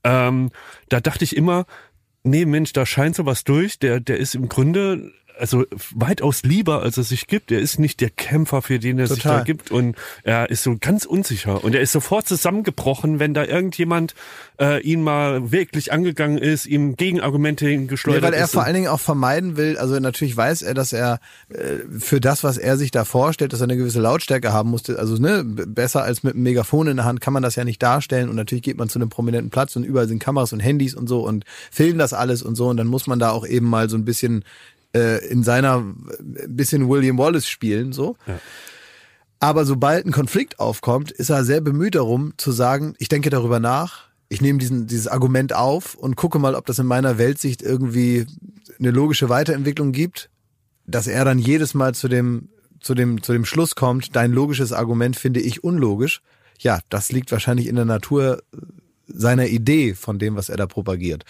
Ähm, 0.03 0.51
da 0.89 1.01
dachte 1.01 1.24
ich 1.24 1.37
immer, 1.37 1.66
nee, 2.22 2.45
Mensch, 2.47 2.72
da 2.72 2.87
scheint 2.87 3.16
sowas 3.16 3.45
durch. 3.45 3.78
Der, 3.78 4.01
der 4.01 4.18
ist 4.18 4.35
im 4.35 4.49
Grunde 4.49 5.12
also 5.39 5.64
weitaus 5.95 6.43
lieber, 6.43 6.82
als 6.82 6.97
er 6.97 7.05
sich 7.05 7.26
gibt. 7.26 7.51
Er 7.51 7.61
ist 7.61 7.78
nicht 7.78 8.01
der 8.01 8.11
Kämpfer, 8.11 8.62
für 8.62 8.78
den 8.78 8.99
er 8.99 9.07
sich 9.07 9.22
Total. 9.22 9.39
da 9.39 9.45
gibt. 9.45 9.70
Und 9.70 9.97
er 10.22 10.51
ist 10.51 10.62
so 10.62 10.76
ganz 10.80 11.05
unsicher. 11.05 11.62
Und 11.64 11.74
er 11.74 11.80
ist 11.80 11.93
sofort 11.93 12.26
zusammengebrochen, 12.28 13.18
wenn 13.18 13.35
da 13.35 13.45
irgendjemand 13.45 14.14
äh, 14.61 14.80
ihn 14.82 15.03
mal 15.03 15.51
wirklich 15.51 15.93
angegangen 15.93 16.39
ist, 16.39 16.66
ihm 16.66 16.97
Gegenargumente 16.97 17.64
Nee, 17.64 17.72
hingeschleudert 17.72 18.22
weil 18.22 18.35
er 18.35 18.47
vor 18.47 18.64
allen 18.64 18.74
Dingen 18.74 18.89
auch 18.89 19.01
vermeiden 19.01 19.57
will, 19.57 19.76
also 19.76 19.99
natürlich 19.99 20.37
weiß 20.37 20.62
er, 20.62 20.74
dass 20.74 20.93
er 20.93 21.18
äh, 21.49 21.78
für 21.99 22.20
das, 22.20 22.45
was 22.45 22.59
er 22.59 22.76
sich 22.76 22.91
da 22.91 23.05
vorstellt, 23.05 23.53
dass 23.53 23.61
er 23.61 23.64
eine 23.64 23.76
gewisse 23.76 24.01
Lautstärke 24.01 24.53
haben 24.53 24.70
musste, 24.70 24.99
also 24.99 25.16
ne, 25.16 25.43
besser 25.45 26.05
als 26.05 26.22
mit 26.22 26.35
einem 26.35 26.45
Megafon 26.45 26.87
in 26.87 26.97
der 26.97 27.05
Hand 27.05 27.20
kann 27.20 27.32
man 27.32 27.43
das 27.43 27.57
ja 27.57 27.64
nicht 27.64 27.82
darstellen 27.82 28.28
und 28.28 28.37
natürlich 28.37 28.62
geht 28.62 28.78
man 28.78 28.89
zu 28.89 28.99
einem 28.99 29.09
prominenten 29.09 29.51
Platz 29.51 29.74
und 29.76 29.85
überall 29.85 30.09
sind 30.09 30.20
Kameras 30.20 30.53
und 30.53 30.61
Handys 30.61 30.95
und 30.95 31.09
so 31.09 31.26
und 31.26 31.45
filmen 31.70 31.99
das 31.99 32.12
alles 32.12 32.43
und 32.43 32.55
so 32.55 32.68
und 32.68 32.76
dann 32.76 32.87
muss 32.87 33.07
man 33.07 33.18
da 33.18 33.30
auch 33.30 33.47
eben 33.47 33.66
mal 33.66 33.89
so 33.89 33.97
ein 33.97 34.05
bisschen 34.05 34.45
äh, 34.95 35.26
in 35.26 35.42
seiner 35.42 35.84
äh, 36.18 36.47
bisschen 36.49 36.88
William 36.88 37.18
Wallace 37.18 37.49
spielen, 37.49 37.92
so. 37.92 38.16
Aber 39.40 39.66
sobald 39.66 40.07
ein 40.07 40.12
Konflikt 40.12 40.59
aufkommt, 40.59 41.11
ist 41.11 41.30
er 41.30 41.45
sehr 41.45 41.61
bemüht 41.61 41.97
darum 41.97 42.32
zu 42.38 42.53
sagen, 42.53 42.95
ich 42.99 43.09
denke 43.09 43.28
darüber 43.28 43.61
nach, 43.61 44.05
ich 44.28 44.40
nehme 44.40 44.59
diesen, 44.59 44.86
dieses 44.86 45.07
Argument 45.07 45.55
auf 45.55 45.95
und 45.95 46.16
gucke 46.16 46.38
mal, 46.38 46.55
ob 46.55 46.66
das 46.66 46.78
in 46.78 46.86
meiner 46.86 47.18
Weltsicht 47.18 47.62
irgendwie 47.62 48.26
eine 48.78 48.90
logische 48.90 49.28
Weiterentwicklung 49.28 49.92
gibt, 49.92 50.30
dass 50.86 51.07
er 51.07 51.24
dann 51.24 51.38
jedes 51.38 51.74
Mal 51.74 51.95
zu 51.95 52.09
dem, 52.09 52.49
zu 52.80 52.95
dem, 52.95 53.22
zu 53.22 53.32
dem 53.32 53.45
Schluss 53.45 53.74
kommt, 53.74 54.16
dein 54.16 54.32
logisches 54.32 54.72
Argument 54.72 55.16
finde 55.16 55.40
ich 55.40 55.62
unlogisch. 55.62 56.22
Ja, 56.59 56.80
das 56.88 57.12
liegt 57.12 57.32
wahrscheinlich 57.32 57.66
in 57.66 57.76
der 57.76 57.84
Natur 57.84 58.42
seiner 59.07 59.47
Idee 59.47 59.95
von 59.95 60.19
dem, 60.19 60.37
was 60.37 60.49
er 60.49 60.57
da 60.57 60.67
propagiert. 60.67 61.25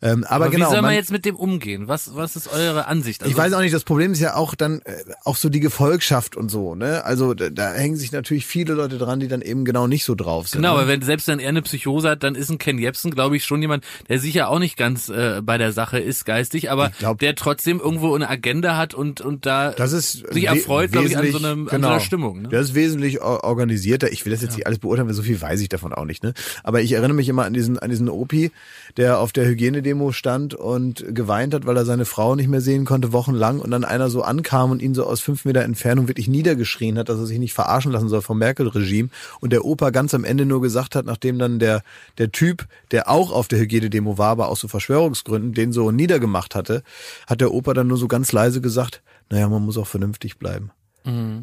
Ähm, 0.00 0.24
aber, 0.24 0.46
Aber 0.46 0.50
genau. 0.50 0.66
wie 0.66 0.70
soll 0.70 0.76
man, 0.82 0.90
man- 0.90 0.94
jetzt 0.94 1.12
mit 1.12 1.24
dem 1.24 1.36
umgehen? 1.36 1.88
Was, 1.88 2.14
was 2.16 2.36
ist 2.36 2.48
eure 2.52 2.86
Ansicht? 2.86 3.22
Also, 3.22 3.30
ich 3.30 3.36
weiß 3.36 3.52
auch 3.52 3.60
nicht, 3.60 3.74
das 3.74 3.84
Problem 3.84 4.12
ist 4.12 4.20
ja 4.20 4.34
auch 4.34 4.54
dann 4.54 4.80
äh, 4.80 4.94
auch 5.24 5.36
so 5.36 5.48
die 5.48 5.60
Gefolgschaft 5.60 6.36
und 6.36 6.50
so, 6.50 6.74
ne? 6.74 7.04
Also 7.04 7.34
da, 7.34 7.50
da 7.50 7.72
hängen 7.72 7.96
sich 7.96 8.12
natürlich 8.12 8.46
viele 8.46 8.74
Leute 8.74 8.98
dran, 8.98 9.20
die 9.20 9.28
dann 9.28 9.42
eben 9.42 9.64
genau 9.64 9.86
nicht 9.86 10.04
so 10.04 10.14
drauf 10.14 10.48
sind. 10.48 10.60
Genau, 10.62 10.74
ne? 10.74 10.80
aber 10.80 10.88
wenn 10.88 11.02
selbst 11.02 11.28
dann 11.28 11.38
er 11.38 11.50
eine 11.50 11.62
Psychose 11.62 12.10
hat, 12.10 12.22
dann 12.22 12.34
ist 12.34 12.50
ein 12.50 12.58
Ken 12.58 12.78
Jebsen, 12.78 13.10
glaube 13.12 13.36
ich, 13.36 13.44
schon 13.44 13.60
jemand, 13.62 13.84
der 14.08 14.18
sicher 14.18 14.48
auch 14.48 14.58
nicht 14.58 14.76
ganz 14.76 15.08
äh, 15.08 15.40
bei 15.42 15.58
der 15.58 15.72
Sache 15.72 15.98
ist 15.98 16.24
geistig, 16.24 16.70
aber 16.70 16.90
glaub- 16.98 17.18
der 17.18 17.34
trotzdem 17.36 17.78
irgendwo 17.80 18.14
eine 18.14 18.28
Agenda 18.28 18.76
hat 18.76 18.94
und 18.94 19.20
und 19.20 19.46
da 19.46 19.74
sich 19.86 20.44
erfreut, 20.44 20.92
glaube 20.92 21.06
ich, 21.06 21.16
an 21.16 21.30
so, 21.30 21.38
einem, 21.38 21.60
an 21.62 21.64
so 21.66 21.70
genau. 21.76 21.88
einer 21.90 22.00
Stimmung. 22.00 22.42
Ne? 22.42 22.48
Das 22.48 22.68
ist 22.70 22.74
wesentlich 22.74 23.20
organisierter. 23.22 24.10
Ich 24.12 24.24
will 24.24 24.32
das 24.32 24.42
jetzt 24.42 24.56
nicht 24.56 24.66
alles 24.66 24.78
beurteilen, 24.78 25.06
weil 25.08 25.14
so 25.14 25.22
viel 25.22 25.40
weiß 25.40 25.60
ich 25.60 25.68
davon 25.68 25.92
auch 25.92 26.04
nicht. 26.04 26.22
Ne? 26.22 26.34
Aber 26.64 26.80
ich 26.80 26.92
erinnere 26.92 27.11
mich 27.12 27.28
immer 27.28 27.44
an 27.44 27.52
diesen, 27.52 27.78
an 27.78 27.90
diesen 27.90 28.08
Opi, 28.08 28.50
der 28.96 29.18
auf 29.18 29.32
der 29.32 29.46
Hygienedemo 29.46 30.12
stand 30.12 30.54
und 30.54 31.04
geweint 31.14 31.54
hat, 31.54 31.66
weil 31.66 31.76
er 31.76 31.84
seine 31.84 32.04
Frau 32.04 32.34
nicht 32.34 32.48
mehr 32.48 32.60
sehen 32.60 32.84
konnte, 32.84 33.12
wochenlang. 33.12 33.60
Und 33.60 33.70
dann 33.70 33.84
einer 33.84 34.10
so 34.10 34.22
ankam 34.22 34.70
und 34.70 34.82
ihn 34.82 34.94
so 34.94 35.04
aus 35.04 35.20
fünf 35.20 35.44
Meter 35.44 35.62
Entfernung 35.62 36.08
wirklich 36.08 36.28
niedergeschrien 36.28 36.98
hat, 36.98 37.08
dass 37.08 37.18
er 37.18 37.26
sich 37.26 37.38
nicht 37.38 37.54
verarschen 37.54 37.92
lassen 37.92 38.08
soll 38.08 38.22
vom 38.22 38.38
Merkel-Regime. 38.38 39.08
Und 39.40 39.52
der 39.52 39.64
Opa 39.64 39.90
ganz 39.90 40.14
am 40.14 40.24
Ende 40.24 40.46
nur 40.46 40.60
gesagt 40.60 40.94
hat, 40.94 41.06
nachdem 41.06 41.38
dann 41.38 41.58
der, 41.58 41.82
der 42.18 42.32
Typ, 42.32 42.66
der 42.90 43.08
auch 43.08 43.32
auf 43.32 43.48
der 43.48 43.58
Hygienedemo 43.58 44.18
war, 44.18 44.30
aber 44.30 44.48
aus 44.48 44.60
so 44.60 44.68
Verschwörungsgründen, 44.68 45.52
den 45.52 45.72
so 45.72 45.90
niedergemacht 45.90 46.54
hatte, 46.54 46.82
hat 47.26 47.40
der 47.40 47.52
Opa 47.52 47.74
dann 47.74 47.86
nur 47.86 47.98
so 47.98 48.08
ganz 48.08 48.32
leise 48.32 48.60
gesagt, 48.60 49.02
naja, 49.30 49.48
man 49.48 49.62
muss 49.62 49.78
auch 49.78 49.86
vernünftig 49.86 50.38
bleiben. 50.38 50.70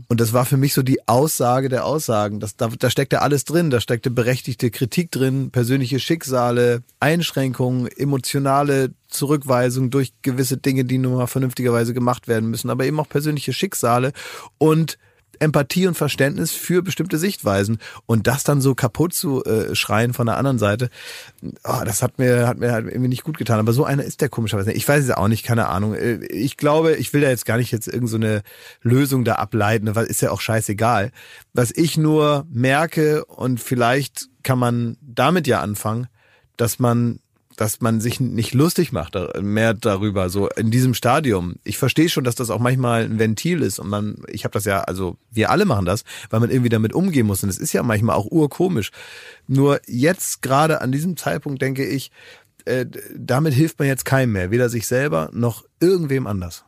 Und 0.07 0.21
das 0.21 0.33
war 0.33 0.45
für 0.45 0.57
mich 0.57 0.73
so 0.73 0.83
die 0.83 1.07
Aussage 1.07 1.69
der 1.69 1.85
Aussagen. 1.85 2.39
Das, 2.39 2.55
da, 2.55 2.67
da 2.67 2.89
steckte 2.89 3.21
alles 3.21 3.43
drin. 3.43 3.69
Da 3.69 3.81
steckte 3.81 4.09
berechtigte 4.09 4.71
Kritik 4.71 5.11
drin, 5.11 5.51
persönliche 5.51 5.99
Schicksale, 5.99 6.83
Einschränkungen, 6.99 7.87
emotionale 7.87 8.91
Zurückweisung 9.07 9.89
durch 9.89 10.13
gewisse 10.21 10.57
Dinge, 10.57 10.85
die 10.85 10.97
nun 10.97 11.15
mal 11.15 11.27
vernünftigerweise 11.27 11.93
gemacht 11.93 12.27
werden 12.27 12.49
müssen, 12.49 12.69
aber 12.69 12.85
eben 12.85 12.99
auch 12.99 13.09
persönliche 13.09 13.53
Schicksale 13.53 14.13
und 14.57 14.97
Empathie 15.39 15.87
und 15.87 15.95
Verständnis 15.95 16.51
für 16.51 16.81
bestimmte 16.81 17.17
Sichtweisen 17.17 17.79
und 18.05 18.27
das 18.27 18.43
dann 18.43 18.61
so 18.61 18.75
kaputt 18.75 19.13
zu 19.13 19.43
äh, 19.43 19.75
schreien 19.75 20.13
von 20.13 20.27
der 20.27 20.37
anderen 20.37 20.59
Seite, 20.59 20.89
oh, 21.63 21.81
das 21.85 22.01
hat 22.01 22.19
mir 22.19 22.47
hat 22.47 22.59
mir 22.59 22.71
halt 22.71 22.87
irgendwie 22.87 23.09
nicht 23.09 23.23
gut 23.23 23.37
getan. 23.37 23.59
Aber 23.59 23.73
so 23.73 23.83
einer 23.83 24.03
ist 24.03 24.21
der 24.21 24.29
komischerweise. 24.29 24.71
Ich 24.71 24.87
weiß 24.87 25.03
es 25.03 25.11
auch 25.11 25.27
nicht, 25.27 25.45
keine 25.45 25.67
Ahnung. 25.67 25.95
Äh, 25.95 26.25
Ich 26.27 26.57
glaube, 26.57 26.95
ich 26.95 27.13
will 27.13 27.21
da 27.21 27.29
jetzt 27.29 27.45
gar 27.45 27.57
nicht 27.57 27.71
jetzt 27.71 27.87
irgend 27.87 28.09
so 28.09 28.19
Lösung 28.81 29.23
da 29.23 29.35
ableiten, 29.35 29.95
weil 29.95 30.05
ist 30.05 30.21
ja 30.21 30.31
auch 30.31 30.41
scheißegal. 30.41 31.11
Was 31.53 31.71
ich 31.71 31.97
nur 31.97 32.45
merke 32.49 33.25
und 33.25 33.59
vielleicht 33.59 34.27
kann 34.43 34.59
man 34.59 34.97
damit 35.01 35.47
ja 35.47 35.61
anfangen, 35.61 36.07
dass 36.57 36.79
man 36.79 37.19
dass 37.59 37.81
man 37.81 37.99
sich 37.99 38.21
nicht 38.21 38.53
lustig 38.53 38.93
macht 38.93 39.17
mehr 39.41 39.73
darüber, 39.73 40.29
so 40.29 40.47
in 40.47 40.71
diesem 40.71 40.93
Stadium. 40.93 41.55
Ich 41.65 41.77
verstehe 41.77 42.07
schon, 42.07 42.23
dass 42.23 42.35
das 42.35 42.51
auch 42.51 42.59
manchmal 42.59 43.03
ein 43.03 43.19
Ventil 43.19 43.61
ist 43.61 43.79
und 43.79 43.89
man, 43.89 44.23
ich 44.29 44.45
habe 44.45 44.53
das 44.53 44.63
ja, 44.63 44.79
also 44.79 45.17
wir 45.29 45.49
alle 45.49 45.65
machen 45.65 45.83
das, 45.83 46.05
weil 46.29 46.39
man 46.39 46.51
irgendwie 46.51 46.69
damit 46.69 46.93
umgehen 46.93 47.27
muss 47.27 47.43
und 47.43 47.49
es 47.49 47.57
ist 47.57 47.73
ja 47.73 47.83
manchmal 47.83 48.15
auch 48.15 48.27
urkomisch. 48.31 48.91
Nur 49.45 49.81
jetzt 49.87 50.41
gerade 50.41 50.79
an 50.79 50.93
diesem 50.93 51.17
Zeitpunkt 51.17 51.61
denke 51.61 51.85
ich, 51.85 52.11
äh, 52.63 52.85
damit 53.13 53.53
hilft 53.53 53.77
man 53.77 53.89
jetzt 53.89 54.05
keinem 54.05 54.31
mehr, 54.31 54.51
weder 54.51 54.69
sich 54.69 54.87
selber 54.87 55.29
noch 55.33 55.65
irgendwem 55.81 56.27
anders. 56.27 56.63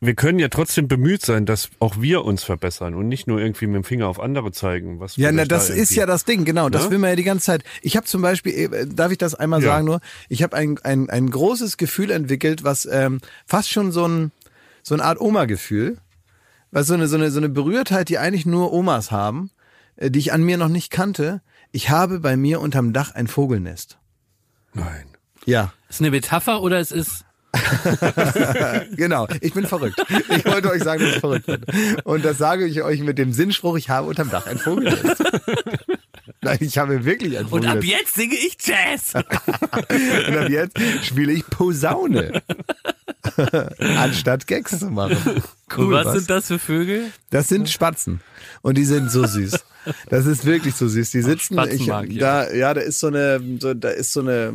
Wir 0.00 0.14
können 0.14 0.38
ja 0.38 0.48
trotzdem 0.48 0.88
bemüht 0.88 1.24
sein, 1.24 1.44
dass 1.46 1.68
auch 1.78 2.00
wir 2.00 2.24
uns 2.24 2.42
verbessern 2.42 2.94
und 2.94 3.08
nicht 3.08 3.26
nur 3.26 3.38
irgendwie 3.38 3.66
mit 3.66 3.76
dem 3.76 3.84
Finger 3.84 4.06
auf 4.08 4.18
andere 4.18 4.50
zeigen. 4.52 4.98
Was 4.98 5.16
Ja, 5.16 5.30
na, 5.30 5.44
das 5.44 5.68
da 5.68 5.74
ist 5.74 5.90
ja 5.94 6.06
das 6.06 6.24
Ding, 6.24 6.44
genau. 6.44 6.68
Das 6.70 6.84
Ne? 6.86 6.90
will 6.92 6.98
man 6.98 7.10
ja 7.10 7.16
die 7.16 7.22
ganze 7.24 7.44
Zeit. 7.46 7.64
Ich 7.82 7.96
habe 7.96 8.06
zum 8.06 8.22
Beispiel, 8.22 8.52
äh, 8.72 8.86
darf 8.86 9.12
ich 9.12 9.18
das 9.18 9.34
einmal 9.34 9.62
Ja. 9.62 9.68
sagen 9.72 9.84
nur? 9.86 10.00
Ich 10.28 10.42
habe 10.42 10.56
ein, 10.56 10.78
ein, 10.82 11.10
ein 11.10 11.30
großes 11.30 11.76
Gefühl 11.76 12.10
entwickelt, 12.10 12.64
was 12.64 12.86
ähm, 12.90 13.20
fast 13.46 13.70
schon 13.70 13.92
so 13.92 14.06
ein 14.08 14.32
so 14.82 14.94
eine 14.94 15.04
Art 15.04 15.20
Oma-Gefühl, 15.20 15.98
was 16.70 16.86
so 16.86 16.94
eine 16.94 17.06
so 17.06 17.16
eine 17.16 17.30
so 17.30 17.38
eine 17.38 17.50
Berührtheit, 17.50 18.08
die 18.08 18.16
eigentlich 18.18 18.46
nur 18.46 18.72
Omas 18.72 19.10
haben, 19.10 19.50
äh, 19.96 20.10
die 20.10 20.18
ich 20.18 20.32
an 20.32 20.42
mir 20.42 20.56
noch 20.56 20.68
nicht 20.70 20.90
kannte. 20.90 21.42
Ich 21.72 21.90
habe 21.90 22.20
bei 22.20 22.36
mir 22.38 22.60
unterm 22.60 22.92
Dach 22.94 23.14
ein 23.14 23.26
Vogelnest. 23.26 23.98
Nein. 24.72 25.04
Ja, 25.44 25.72
Ist 25.88 26.00
eine 26.00 26.10
Metapher 26.10 26.62
oder 26.62 26.78
es 26.80 26.90
ist 26.92 27.24
genau. 28.96 29.26
Ich 29.40 29.54
bin 29.54 29.66
verrückt. 29.66 30.00
Ich 30.28 30.44
wollte 30.44 30.70
euch 30.70 30.82
sagen, 30.82 31.02
dass 31.02 31.14
ich 31.14 31.20
verrückt 31.20 31.46
bin. 31.46 31.64
Und 32.04 32.24
das 32.24 32.38
sage 32.38 32.66
ich 32.66 32.82
euch 32.82 33.00
mit 33.00 33.18
dem 33.18 33.32
Sinnspruch, 33.32 33.76
ich 33.76 33.90
habe 33.90 34.06
unterm 34.08 34.30
Dach 34.30 34.46
ein 34.46 34.58
Vogelnest. 34.58 35.22
Nein, 36.42 36.58
ich 36.60 36.78
habe 36.78 37.04
wirklich 37.04 37.36
ein 37.36 37.44
und 37.44 37.50
Vogelnest. 37.50 37.76
ab 37.78 37.84
jetzt 37.84 38.14
singe 38.14 38.34
ich 38.34 38.56
Jazz. 38.60 39.14
Und 39.14 40.36
ab 40.36 40.48
jetzt 40.48 40.78
spiele 41.02 41.32
ich 41.32 41.46
Posaune. 41.48 42.42
Anstatt 43.78 44.46
Gags 44.46 44.78
zu 44.78 44.86
machen. 44.86 45.42
Und 45.76 45.90
was, 45.90 46.06
was? 46.06 46.14
sind 46.14 46.30
das 46.30 46.46
für 46.46 46.58
Vögel? 46.58 47.04
Das 47.30 47.48
sind 47.48 47.68
Spatzen. 47.70 48.20
Und 48.62 48.76
die 48.76 48.84
sind 48.84 49.10
so 49.10 49.26
süß. 49.26 49.64
Das 50.10 50.26
ist 50.26 50.44
wirklich 50.44 50.74
so 50.74 50.88
süß. 50.88 51.10
Die 51.10 51.22
sitzen, 51.22 51.58
ich, 51.70 51.86
da, 52.18 52.52
ja, 52.52 52.74
da 52.74 52.80
ist 52.82 53.00
so 53.00 53.06
eine, 53.06 53.40
so, 53.60 53.72
da 53.72 53.88
ist 53.88 54.12
so 54.12 54.20
eine, 54.20 54.52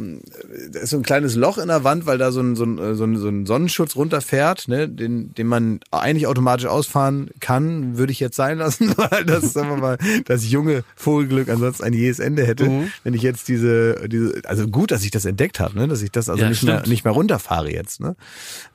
da 0.72 0.80
ist 0.82 0.92
so 0.92 0.98
ein 0.98 1.04
kleines 1.04 1.36
Loch 1.36 1.58
in 1.58 1.68
der 1.68 1.84
Wand, 1.84 2.06
weil 2.06 2.20
da 2.20 2.32
so 2.32 2.42
ein, 2.42 2.56
so 2.56 2.64
ein, 2.64 2.96
so 2.96 3.04
ein, 3.06 3.18
so 3.18 3.28
ein 3.28 3.46
Sonnenschutz 3.48 3.96
runterfährt, 3.96 4.68
ne, 4.68 4.88
den, 4.88 5.34
den 5.34 5.48
man 5.48 5.80
eigentlich 5.90 6.28
automatisch 6.28 6.68
ausfahren 6.68 7.32
kann, 7.40 7.98
würde 7.98 8.12
ich 8.12 8.20
jetzt 8.20 8.36
sein 8.36 8.60
lassen, 8.60 8.94
weil 8.98 9.26
das, 9.26 9.54
sagen 9.54 9.70
wir 9.70 9.78
mal, 9.78 9.98
das 10.26 10.48
junge 10.50 10.84
Vogelglück 10.96 11.50
ansonsten 11.50 11.84
ein 11.84 11.94
jähes 11.94 12.20
Ende 12.20 12.46
hätte, 12.46 12.66
Mhm. 12.66 12.92
wenn 13.04 13.14
ich 13.14 13.22
jetzt 13.24 13.48
diese, 13.48 14.08
diese, 14.08 14.42
also 14.46 14.68
gut, 14.68 14.92
dass 14.92 15.04
ich 15.04 15.12
das 15.12 15.26
entdeckt 15.26 15.60
habe, 15.60 15.76
ne, 15.78 15.88
dass 15.88 16.02
ich 16.04 16.12
das 16.12 16.30
also 16.30 16.44
Ja, 16.44 16.50
nicht 16.50 16.64
mehr, 16.64 16.88
nicht 16.88 17.04
mehr 17.04 17.14
runterfahre 17.14 17.72
jetzt, 17.72 18.00
ne, 18.00 18.16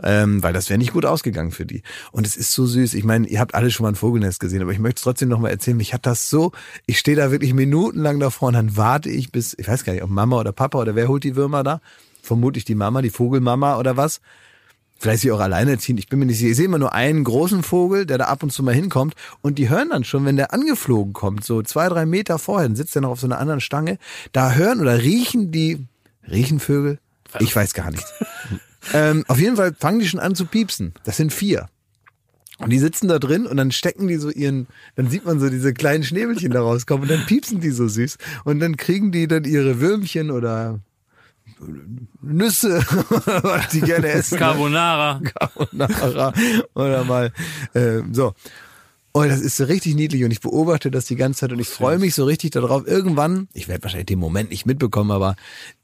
ähm, 0.03 0.43
weil 0.43 0.53
das 0.53 0.68
wäre 0.68 0.78
nicht 0.78 0.93
gut 0.93 1.05
ausgegangen 1.05 1.53
für 1.53 1.66
die. 1.66 1.82
Und 2.11 2.26
es 2.30 2.36
ist 2.36 2.52
so 2.52 2.66
süß. 2.66 2.94
Ich 2.94 3.04
meine, 3.04 3.26
ihr 3.26 3.40
habt 3.40 3.54
alle 3.54 3.70
schon 3.70 3.84
mal 3.84 3.90
ein 3.90 3.96
Vogelnest 3.96 4.38
gesehen, 4.38 4.62
aber 4.62 4.72
ich 4.72 4.78
möchte 4.78 4.98
es 4.98 5.02
trotzdem 5.02 5.28
noch 5.28 5.40
mal 5.40 5.48
erzählen. 5.48 5.76
Mich 5.76 5.92
hat 5.92 6.06
das 6.06 6.30
so, 6.30 6.52
ich 6.86 6.98
stehe 6.98 7.16
da 7.16 7.30
wirklich 7.30 7.54
minutenlang 7.54 8.20
davor 8.20 8.48
und 8.48 8.54
dann 8.54 8.76
warte 8.76 9.10
ich 9.10 9.32
bis, 9.32 9.56
ich 9.58 9.66
weiß 9.66 9.84
gar 9.84 9.92
nicht, 9.92 10.02
ob 10.02 10.10
Mama 10.10 10.38
oder 10.38 10.52
Papa 10.52 10.78
oder 10.78 10.94
wer 10.94 11.08
holt 11.08 11.24
die 11.24 11.34
Würmer 11.34 11.64
da? 11.64 11.80
Vermutlich 12.22 12.64
die 12.64 12.76
Mama, 12.76 13.02
die 13.02 13.10
Vogelmama 13.10 13.78
oder 13.78 13.96
was. 13.96 14.20
Vielleicht 14.98 15.22
sie 15.22 15.32
auch 15.32 15.40
alleinerziehend, 15.40 15.98
ich 15.98 16.08
bin 16.08 16.18
mir 16.18 16.26
nicht 16.26 16.38
sicher. 16.38 16.50
Ich 16.50 16.56
sehe 16.56 16.66
immer 16.66 16.78
nur 16.78 16.92
einen 16.92 17.24
großen 17.24 17.62
Vogel, 17.62 18.06
der 18.06 18.18
da 18.18 18.26
ab 18.26 18.42
und 18.42 18.52
zu 18.52 18.62
mal 18.62 18.74
hinkommt 18.74 19.14
und 19.40 19.58
die 19.58 19.68
hören 19.68 19.88
dann 19.90 20.04
schon, 20.04 20.24
wenn 20.24 20.36
der 20.36 20.52
angeflogen 20.52 21.12
kommt, 21.14 21.44
so 21.44 21.62
zwei, 21.62 21.88
drei 21.88 22.06
Meter 22.06 22.38
vorher, 22.38 22.68
dann 22.68 22.76
sitzt 22.76 22.94
er 22.94 23.02
noch 23.02 23.10
auf 23.10 23.20
so 23.20 23.26
einer 23.26 23.38
anderen 23.38 23.60
Stange, 23.60 23.98
da 24.32 24.52
hören 24.52 24.80
oder 24.80 25.02
riechen 25.02 25.50
die, 25.50 25.86
riechen 26.30 26.60
Vögel? 26.60 26.98
Ich 27.40 27.56
weiß 27.56 27.74
gar 27.74 27.90
nicht. 27.90 28.04
ähm, 28.94 29.24
auf 29.26 29.38
jeden 29.38 29.56
Fall 29.56 29.74
fangen 29.74 29.98
die 29.98 30.08
schon 30.08 30.20
an 30.20 30.34
zu 30.34 30.44
piepsen. 30.44 30.92
Das 31.04 31.16
sind 31.16 31.32
vier. 31.32 31.68
Und 32.61 32.70
die 32.70 32.78
sitzen 32.78 33.08
da 33.08 33.18
drin 33.18 33.46
und 33.46 33.56
dann 33.56 33.72
stecken 33.72 34.06
die 34.06 34.16
so 34.16 34.30
ihren, 34.30 34.66
dann 34.94 35.08
sieht 35.08 35.24
man 35.24 35.40
so 35.40 35.48
diese 35.48 35.72
kleinen 35.72 36.04
Schnäbelchen 36.04 36.52
da 36.52 36.61
rauskommen 36.61 37.02
und 37.02 37.11
dann 37.11 37.26
piepsen 37.26 37.61
die 37.61 37.70
so 37.70 37.88
süß. 37.88 38.18
Und 38.44 38.61
dann 38.61 38.76
kriegen 38.76 39.12
die 39.12 39.26
dann 39.26 39.44
ihre 39.44 39.80
Würmchen 39.80 40.30
oder 40.30 40.78
Nüsse, 42.22 42.78
was 43.42 43.68
die 43.68 43.80
gerne 43.80 44.08
essen. 44.08 44.38
Carbonara. 44.38 45.20
Carbonara 45.24 46.32
oder 46.74 47.04
mal 47.04 47.32
äh, 47.74 48.00
so. 48.12 48.34
Und 49.12 49.28
das 49.28 49.40
ist 49.40 49.56
so 49.56 49.64
richtig 49.64 49.96
niedlich 49.96 50.22
und 50.22 50.30
ich 50.30 50.40
beobachte 50.40 50.90
das 50.90 51.04
die 51.06 51.16
ganze 51.16 51.40
Zeit 51.40 51.52
und 51.52 51.58
ich 51.58 51.68
freue 51.68 51.98
mich 51.98 52.14
so 52.14 52.24
richtig 52.24 52.52
darauf. 52.52 52.86
Irgendwann, 52.86 53.48
ich 53.54 53.66
werde 53.68 53.82
wahrscheinlich 53.82 54.06
den 54.06 54.20
Moment 54.20 54.50
nicht 54.50 54.66
mitbekommen, 54.66 55.11
aber 55.11 55.34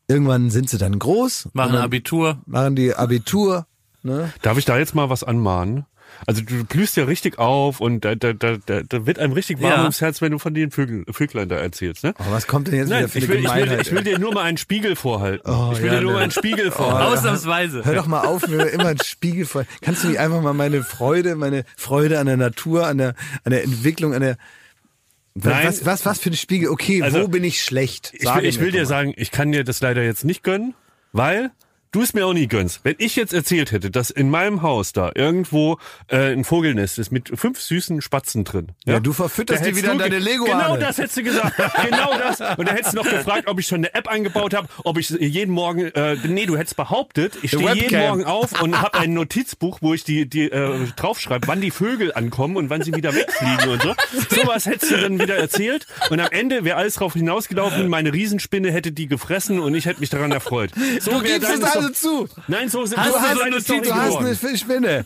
irgendwann 0.07 0.51
sind 0.51 0.71
sie 0.71 0.79
dann 0.79 0.99
groß, 0.99 1.49
Machen 1.53 1.73
dann 1.73 1.83
Abitur. 1.83 2.39
machen 2.47 2.77
die 2.77 2.95
Abitur. 2.95 3.67
Ne? 4.03 4.33
Darf 4.43 4.59
ich 4.59 4.65
da 4.65 4.79
jetzt 4.79 4.95
mal 4.95 5.11
was 5.11 5.25
anmahnen? 5.25 5.85
Also 6.27 6.43
du 6.43 6.65
blühst 6.65 6.97
ja 6.97 7.05
richtig 7.05 7.39
auf 7.39 7.81
und 7.81 8.05
da, 8.05 8.15
da, 8.15 8.33
da, 8.33 8.57
da, 8.65 8.83
da 8.83 9.07
wird 9.07 9.19
einem 9.19 9.33
richtig 9.33 9.61
warm 9.61 9.71
Ja. 9.73 9.83
ums 9.83 10.01
Herz, 10.01 10.23
wenn 10.23 10.33
du 10.33 10.39
von 10.39 10.55
den 10.55 10.71
Vögel, 10.71 11.05
Vöglein 11.11 11.49
da 11.49 11.57
erzählst. 11.57 12.05
Ne? 12.05 12.15
Aber 12.19 12.31
was 12.33 12.47
kommt 12.47 12.69
denn 12.69 12.75
jetzt 12.77 12.89
Nein, 12.89 13.01
wieder 13.01 13.09
für 13.09 13.19
ich 13.19 13.25
eine 13.25 13.35
will, 13.35 13.45
ich, 13.45 13.71
will, 13.71 13.81
ich 13.83 13.93
will 13.93 14.03
dir 14.05 14.19
nur 14.19 14.33
mal 14.33 14.43
einen 14.45 14.57
Spiegel 14.57 14.97
vorhalten. 14.97 15.51
Oh, 15.51 15.71
ich 15.73 15.83
will 15.83 15.89
ja, 15.93 15.97
dir 15.97 16.03
nur 16.03 16.13
ne. 16.13 16.17
mal 16.19 16.23
einen 16.23 16.33
Spiegel 16.33 16.71
vorhalten. 16.71 17.13
Ausnahmsweise. 17.13 17.85
Hör 17.85 17.95
doch 17.95 18.07
mal 18.07 18.23
auf, 18.27 18.47
mir 18.49 18.67
immer 18.69 18.89
einen 18.89 19.03
Spiegel 19.05 19.45
vor. 19.45 19.65
Kannst 19.83 20.05
du 20.05 20.09
nicht 20.09 20.19
einfach 20.21 20.41
mal 20.41 20.55
meine 20.55 20.83
Freude, 20.83 21.37
meine 21.37 21.65
Freude 21.77 22.19
an 22.19 22.27
der 22.27 22.37
Natur, 22.37 22.87
an 22.87 22.99
der, 22.99 23.15
an 23.45 23.53
der 23.53 23.65
Entwicklung, 23.65 24.15
an 24.15 24.21
der 24.23 24.37
Nein. 25.35 25.67
was, 25.67 25.85
was, 25.85 26.07
was 26.07 26.19
für 26.19 26.31
ein 26.31 26.37
Spiegel? 26.37 26.71
Okay, 26.71 27.03
Also, 27.03 27.21
wo 27.23 27.29
bin 27.29 27.45
ich 27.45 27.63
schlecht? 27.63 28.13
Ich 28.15 28.23
Sage 28.23 28.43
will, 28.43 28.49
ich 28.49 28.59
will 28.61 28.73
dir 28.73 28.81
mal. 28.81 28.87
sagen, 28.87 29.13
ich 29.17 29.31
kann 29.31 29.53
dir 29.53 29.65
das 29.65 29.81
leider 29.83 30.03
jetzt 30.03 30.25
nicht 30.25 30.43
gönnen, 30.43 30.75
weil 31.13 31.51
du 31.93 32.03
es 32.03 32.15
mir 32.15 32.27
auch 32.27 32.33
nie 32.33 32.47
gönnst. 32.47 32.81
Wenn 32.83 32.97
ich 32.99 33.17
jetzt 33.17 33.33
erzählt 33.33 33.73
hätte, 33.73 33.91
dass 33.91 34.11
in 34.11 34.31
meinem 34.31 34.63
Haus 34.63 34.93
da 34.93 35.11
irgendwo 35.15 35.79
äh, 36.09 36.33
ein 36.33 36.45
Vogelnest 36.45 36.99
ist 36.99 37.11
mit 37.11 37.31
fünf 37.39 37.61
süßen 37.61 38.01
Spatzen 38.01 38.45
drin. 38.45 38.73
Ja, 38.85 39.01
du 39.01 39.13
verfütterst 39.13 39.65
die 39.65 39.77
wieder 39.77 39.93
in 39.93 39.99
deine 39.99 40.19
Lego 40.19 40.45
Genau 40.45 40.77
das 40.77 40.99
hättest 40.99 41.17
du 41.17 41.23
gesagt. 41.23 41.57
genau 41.89 42.19
das. 42.19 42.41
Und 42.59 42.69
da 42.69 42.73
hättest 42.73 42.93
du 42.93 42.99
noch 42.99 43.09
gefragt, 43.09 43.49
ob 43.49 43.59
ich 43.59 43.67
schon 43.67 43.79
eine 43.79 43.95
App 43.95 44.09
eingebaut 44.09 44.55
habe, 44.55 44.69
ob 44.85 44.99
ich 44.99 45.11
jeden 45.11 45.53
Morgen, 45.53 45.87
äh, 45.87 46.17
nee, 46.27 46.47
du 46.47 46.57
hättest 46.57 46.77
behauptet, 46.77 47.39
ich 47.43 47.51
stehe 47.53 47.75
jeden. 47.75 47.99
Morgen 47.99 48.25
auf 48.25 48.61
und 48.63 48.81
habe 48.81 48.99
ein 48.99 49.15
Notizbuch, 49.15 49.79
wo 49.81 49.95
ich 49.95 50.05
die, 50.05 50.29
die 50.29 50.51
äh, 50.51 50.87
draufschreibe, 50.97 51.47
wann 51.49 51.61
die 51.61 51.71
Vögel 51.71 52.13
ankommen 52.13 52.57
und 52.57 52.71
wann 52.71 52.83
sie 52.83 52.95
wieder 52.95 53.15
wegfliegen 53.15 53.71
und 53.71 53.83
so. 53.83 53.95
Sowas 54.31 54.67
hättest 54.67 54.93
du 54.93 54.97
dann 54.99 55.19
wieder 55.19 55.37
erzählt. 55.37 55.87
Und 56.11 56.21
am 56.21 56.29
Ende 56.31 56.65
wäre 56.65 56.77
alles 56.77 56.95
drauf 56.95 57.15
hinausgelaufen, 57.15 57.89
meine 57.89 58.13
Riesenspinne 58.13 58.71
hätte 58.71 58.93
die 58.93 59.07
gefressen 59.07 59.61
und 59.61 59.75
ich 59.75 59.87
hätte 59.87 60.01
mich 60.01 60.11
daran 60.11 60.33
erfreut. 60.33 60.71
So 61.01 61.13
Du 61.13 61.23
wär 61.23 61.39
Sto- 61.83 62.27
zu. 62.27 62.29
Nein, 62.49 62.69
so 62.69 62.85
sind 62.87 62.99
Hast 62.99 63.15
du 63.15 63.21
hat 63.21 63.37
so 63.37 63.43
eine 63.43 63.61
Du 63.83 63.95
hast 63.95 64.17
eine 64.17 64.35
Fischspinne. 64.35 65.05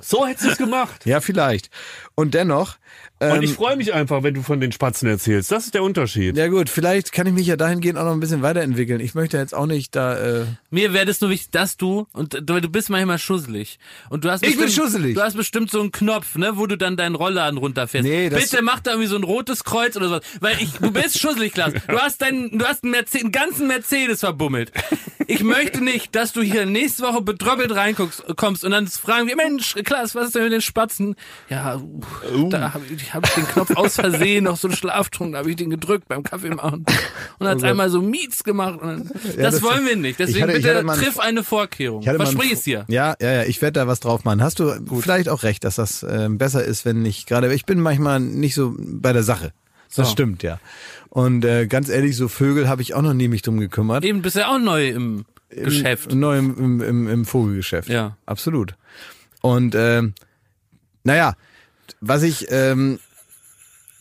So 0.00 0.26
hättest 0.26 0.46
du 0.46 0.50
es 0.52 0.58
gemacht. 0.58 1.04
Ja, 1.06 1.20
vielleicht. 1.20 1.70
Und 2.18 2.34
dennoch. 2.34 2.78
Ähm, 3.20 3.32
Und 3.34 3.42
ich 3.44 3.52
freue 3.52 3.76
mich 3.76 3.94
einfach, 3.94 4.24
wenn 4.24 4.34
du 4.34 4.42
von 4.42 4.60
den 4.60 4.72
Spatzen 4.72 5.08
erzählst. 5.08 5.52
Das 5.52 5.66
ist 5.66 5.74
der 5.74 5.84
Unterschied. 5.84 6.36
ja 6.36 6.48
gut, 6.48 6.68
vielleicht 6.68 7.12
kann 7.12 7.28
ich 7.28 7.32
mich 7.32 7.46
ja 7.46 7.54
dahingehend 7.56 7.96
auch 7.96 8.04
noch 8.04 8.10
ein 8.12 8.18
bisschen 8.18 8.42
weiterentwickeln. 8.42 8.98
Ich 8.98 9.14
möchte 9.14 9.36
jetzt 9.38 9.54
auch 9.54 9.66
nicht 9.66 9.94
da. 9.94 10.16
Äh, 10.18 10.44
Mir 10.70 10.92
wäre 10.92 11.06
das 11.06 11.20
nur 11.20 11.30
wichtig, 11.30 11.50
dass 11.52 11.76
du, 11.76 12.08
und 12.12 12.34
du, 12.34 12.60
du 12.60 12.68
bist 12.68 12.90
manchmal 12.90 13.18
schusselig. 13.20 13.78
Und 14.10 14.24
du 14.24 14.30
hast 14.32 14.42
Ich 14.42 14.56
bin 14.56 14.64
bestimmt, 14.66 14.86
schusselig. 14.86 15.14
Du 15.14 15.22
hast 15.22 15.36
bestimmt 15.36 15.70
so 15.70 15.80
einen 15.80 15.92
Knopf, 15.92 16.34
ne, 16.34 16.56
wo 16.56 16.66
du 16.66 16.76
dann 16.76 16.96
deinen 16.96 17.14
Rollladen 17.14 17.56
runterfährst. 17.58 18.04
Nee, 18.08 18.30
das- 18.30 18.50
Bitte 18.50 18.62
mach 18.62 18.80
da 18.80 18.90
irgendwie 18.92 19.08
so 19.08 19.16
ein 19.16 19.22
rotes 19.24 19.62
Kreuz 19.62 19.96
oder 19.96 20.08
sowas. 20.08 20.22
Weil 20.40 20.56
ich, 20.60 20.72
du 20.72 20.90
bist 20.90 21.18
schusselig, 21.20 21.52
Klaas. 21.52 21.72
Du 21.86 21.98
hast 22.00 22.20
deinen, 22.20 22.58
du 22.58 22.64
hast 22.66 22.82
einen, 22.82 22.90
Merce 22.90 23.14
einen 23.20 23.30
ganzen 23.30 23.68
Mercedes 23.68 24.20
verbummelt. 24.20 24.72
Ich 25.28 25.44
möchte 25.44 25.84
nicht, 25.84 26.16
dass 26.16 26.32
du 26.32 26.42
hier 26.42 26.66
nächste 26.66 27.04
Woche 27.04 27.20
betröppelt 27.22 27.72
reinkommst 27.74 28.24
kommst 28.36 28.64
und 28.64 28.72
dann 28.72 28.86
fragen 28.88 29.28
wir, 29.28 29.36
Mensch, 29.36 29.74
Klaas, 29.84 30.14
was 30.16 30.26
ist 30.26 30.34
denn 30.34 30.42
mit 30.44 30.52
den 30.52 30.62
Spatzen? 30.62 31.14
Ja, 31.48 31.76
uh, 31.76 32.00
da 32.50 32.74
habe 32.74 32.84
ich, 32.94 33.12
hab 33.14 33.26
ich 33.26 33.34
den 33.34 33.46
Knopf 33.46 33.70
aus 33.76 33.94
Versehen, 33.96 34.44
noch 34.44 34.56
so 34.56 34.68
einen 34.68 34.76
Schlaftrunk, 34.76 35.32
da 35.32 35.38
habe 35.38 35.50
ich 35.50 35.56
den 35.56 35.70
gedrückt 35.70 36.08
beim 36.08 36.22
Kaffee 36.22 36.50
machen. 36.50 36.84
Und 37.38 37.46
hat's 37.48 37.62
einmal 37.62 37.90
so 37.90 38.00
Miets 38.02 38.44
gemacht. 38.44 38.78
Dann, 38.82 39.08
das, 39.12 39.34
Oh 39.36 39.40
das- 39.40 39.62
wollen 39.62 39.86
wir 39.86 39.96
nicht. 39.96 40.18
Deswegen 40.18 40.42
hatte- 40.42 40.54
bitte 40.54 40.78
einen- 40.78 40.88
triff 40.88 41.18
eine 41.18 41.44
Vorkehrung. 41.44 42.02
Versprich 42.02 42.52
es 42.52 42.62
dir. 42.62 42.84
Ja, 42.88 43.14
ja, 43.20 43.32
ja. 43.32 43.42
Ich 43.44 43.60
werde 43.62 43.80
da 43.80 43.86
was 43.86 44.00
drauf 44.00 44.24
machen. 44.24 44.42
Hast 44.42 44.58
du 44.60 44.72
vielleicht 45.00 45.28
auch 45.28 45.42
recht, 45.42 45.64
dass 45.64 45.76
das 45.76 46.04
ähm, 46.08 46.38
besser 46.38 46.64
ist, 46.64 46.84
wenn 46.84 47.04
ich 47.04 47.26
gerade. 47.26 47.52
Ich 47.54 47.64
bin 47.66 47.80
manchmal 47.80 48.20
nicht 48.20 48.54
so 48.54 48.74
bei 48.78 49.12
der 49.12 49.22
Sache. 49.22 49.52
Das 49.94 50.06
So. 50.08 50.12
stimmt, 50.12 50.42
ja. 50.42 50.60
Und 51.08 51.44
äh, 51.44 51.66
ganz 51.66 51.88
ehrlich, 51.88 52.16
so 52.16 52.28
Vögel 52.28 52.68
habe 52.68 52.82
ich 52.82 52.94
auch 52.94 53.00
noch 53.02 53.14
nie 53.14 53.28
mich 53.28 53.42
drum 53.42 53.58
gekümmert. 53.58 54.04
Eben 54.04 54.20
bist 54.22 54.36
du 54.36 54.40
ja 54.40 54.48
auch 54.54 54.58
neu 54.58 54.88
im, 54.88 55.24
Geschäft. 55.50 56.12
Neu 56.14 56.36
im, 56.38 56.58
im, 56.58 56.80
im, 56.82 57.08
im 57.08 57.24
Vogelgeschäft. 57.24 57.88
Ja. 57.88 58.18
Absolut. 58.26 58.74
Und 59.40 59.74
ähm, 59.74 60.12
naja, 61.04 61.34
was 62.00 62.22
ich, 62.22 62.50
ähm, 62.50 62.98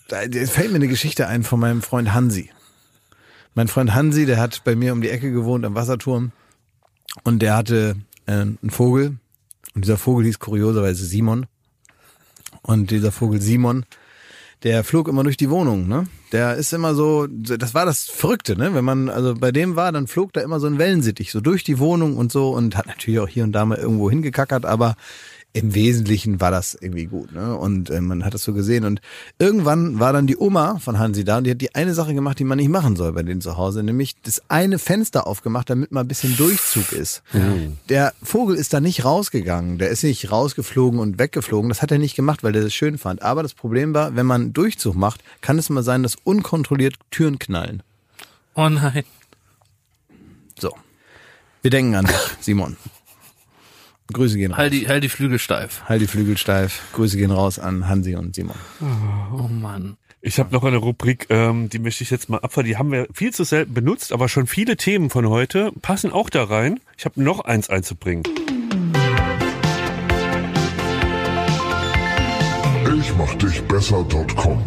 da 0.08 0.18
fällt 0.46 0.70
mir 0.70 0.76
eine 0.76 0.88
Geschichte 0.88 1.28
ein 1.28 1.44
von 1.44 1.60
meinem 1.60 1.82
Freund 1.82 2.14
Hansi. 2.14 2.50
Mein 3.56 3.68
Freund 3.68 3.94
Hansi, 3.94 4.26
der 4.26 4.38
hat 4.38 4.64
bei 4.64 4.76
mir 4.76 4.94
um 4.94 5.02
die 5.02 5.10
Ecke 5.10 5.32
gewohnt 5.32 5.66
am 5.66 5.76
Wasserturm 5.76 6.32
und 7.24 7.42
der 7.42 7.56
hatte 7.56 7.96
äh, 8.26 8.32
einen 8.32 8.70
Vogel 8.70 9.18
und 9.78 9.86
dieser 9.86 9.98
Vogel 9.98 10.26
hieß 10.26 10.40
kurioserweise 10.40 11.06
Simon. 11.06 11.46
Und 12.64 12.90
dieser 12.90 13.12
Vogel 13.12 13.42
Simon, 13.42 13.86
der 14.64 14.84
flog 14.84 15.08
immer 15.08 15.24
durch 15.24 15.38
die 15.38 15.52
Wohnung, 15.52 15.88
ne? 15.88 16.08
Der 16.32 16.56
ist 16.56 16.74
immer 16.74 16.96
so, 16.96 17.28
das 17.28 17.76
war 17.76 17.86
das 17.86 18.06
Verrückte, 18.06 18.58
ne? 18.58 18.74
Wenn 18.74 18.84
man 18.84 19.08
also 19.08 19.36
bei 19.36 19.52
dem 19.52 19.76
war, 19.76 19.92
dann 19.92 20.08
flog 20.08 20.34
da 20.34 20.42
immer 20.42 20.60
so 20.60 20.66
ein 20.66 20.80
Wellensittich 20.80 21.32
so 21.32 21.42
durch 21.42 21.64
die 21.64 21.78
Wohnung 21.78 22.18
und 22.18 22.32
so 22.32 22.50
und 22.50 22.76
hat 22.76 22.88
natürlich 22.88 23.20
auch 23.20 23.28
hier 23.28 23.44
und 23.44 23.52
da 23.52 23.66
mal 23.66 23.78
irgendwo 23.78 24.10
hingekackert, 24.10 24.66
aber 24.66 24.96
im 25.54 25.74
Wesentlichen 25.74 26.40
war 26.40 26.52
das 26.52 26.78
irgendwie 26.80 27.06
gut, 27.06 27.32
ne? 27.32 27.56
Und 27.56 27.90
äh, 27.90 28.00
man 28.00 28.24
hat 28.24 28.36
das 28.36 28.44
so 28.44 28.54
gesehen 28.54 28.86
und 28.86 29.02
irgendwann 29.40 30.00
war 30.00 30.14
dann 30.14 30.28
die 30.28 30.38
Oma 30.38 30.78
von 30.78 31.00
Hansi 31.00 31.24
da 31.24 31.40
und 31.40 31.46
die 31.46 31.52
hat 31.52 31.62
die 31.62 31.74
eine 31.74 31.96
Sache 31.96 32.14
gemacht, 32.14 32.38
die 32.38 32.44
man 32.44 32.58
nicht 32.58 32.70
machen 32.70 32.96
soll 32.96 33.14
bei 33.14 33.24
denen 33.24 33.42
zu 33.42 33.58
Hause, 33.58 33.82
nämlich 33.82 34.16
das 34.22 34.44
eine 34.50 34.78
Fenster 34.78 35.26
aufgemacht, 35.26 35.70
damit 35.70 35.92
mal 35.92 36.02
ein 36.02 36.08
bisschen 36.08 36.38
Durchzug 36.38 36.92
ist. 36.92 37.24
Der 37.90 38.14
Vogel 38.22 38.56
ist 38.56 38.74
da 38.74 38.80
nicht 38.80 39.04
rausgegangen, 39.04 39.80
der 39.80 39.90
ist 39.90 40.04
nicht 40.04 40.32
rausgeflogen 40.32 41.00
und 41.00 41.18
weggeflogen, 41.18 41.70
das 41.70 41.82
hat 41.82 41.92
er 41.92 41.98
nicht 41.98 42.16
gemacht, 42.16 42.44
weil 42.44 42.56
er 42.56 42.62
das 42.62 42.74
schön 42.74 43.00
fand. 43.00 43.24
Aber 43.24 43.42
das 43.42 43.56
Problem 43.56 43.96
war, 43.96 44.16
wenn 44.16 44.28
man 44.28 44.54
Durchzug 44.54 44.96
macht, 44.96 45.24
kann 45.42 45.58
es 45.58 45.70
mal 45.70 45.84
sein, 45.84 46.04
dass 46.04 46.16
unkontrolliert 46.24 46.96
Türen 47.10 47.40
knallen. 47.40 47.82
Oh 48.54 48.70
nein. 48.70 49.04
So. 50.60 50.76
Wir 51.64 51.72
denken 51.72 51.96
an 51.96 52.06
dich, 52.06 52.16
Simon. 52.42 52.78
Grüße 54.14 54.38
gehen 54.38 54.52
raus. 54.52 54.58
Halt 54.58 54.74
die, 54.74 54.88
halt 54.88 55.04
die 55.04 55.10
Flügel 55.10 55.40
steif. 55.40 55.84
Halt 55.86 56.02
die 56.02 56.08
Flügel 56.08 56.38
steif. 56.38 56.82
Grüße 56.94 57.18
gehen 57.18 57.32
raus 57.32 57.60
an 57.60 57.88
Hansi 57.88 58.16
und 58.16 58.36
Simon. 58.36 58.56
Oh 58.82 59.48
Mann. 59.48 59.98
Ich 60.22 60.40
habe 60.40 60.52
noch 60.54 60.64
eine 60.64 60.78
Rubrik, 60.78 61.28
ähm, 61.30 61.70
die 61.70 61.80
möchte 61.80 62.04
ich 62.04 62.10
jetzt 62.10 62.28
mal 62.28 62.40
abfahren. 62.40 62.66
Die 62.66 62.78
haben 62.78 62.92
wir 62.92 63.08
viel 63.14 63.34
zu 63.34 63.44
selten 63.44 63.74
benutzt, 63.74 64.12
aber 64.12 64.28
schon 64.28 64.48
viele 64.48 64.76
Themen 64.76 65.10
von 65.10 65.30
heute 65.30 65.72
passen 65.82 66.12
auch 66.12 66.30
da 66.30 66.44
rein. 66.44 66.80
Ich 66.98 67.06
habe 67.06 67.22
noch 67.22 67.42
eins 67.42 67.70
einzubringen. 67.70 68.24
Ich 73.00 73.14
mach 73.16 73.36
dich 73.36 73.62
besser.com. 73.64 74.64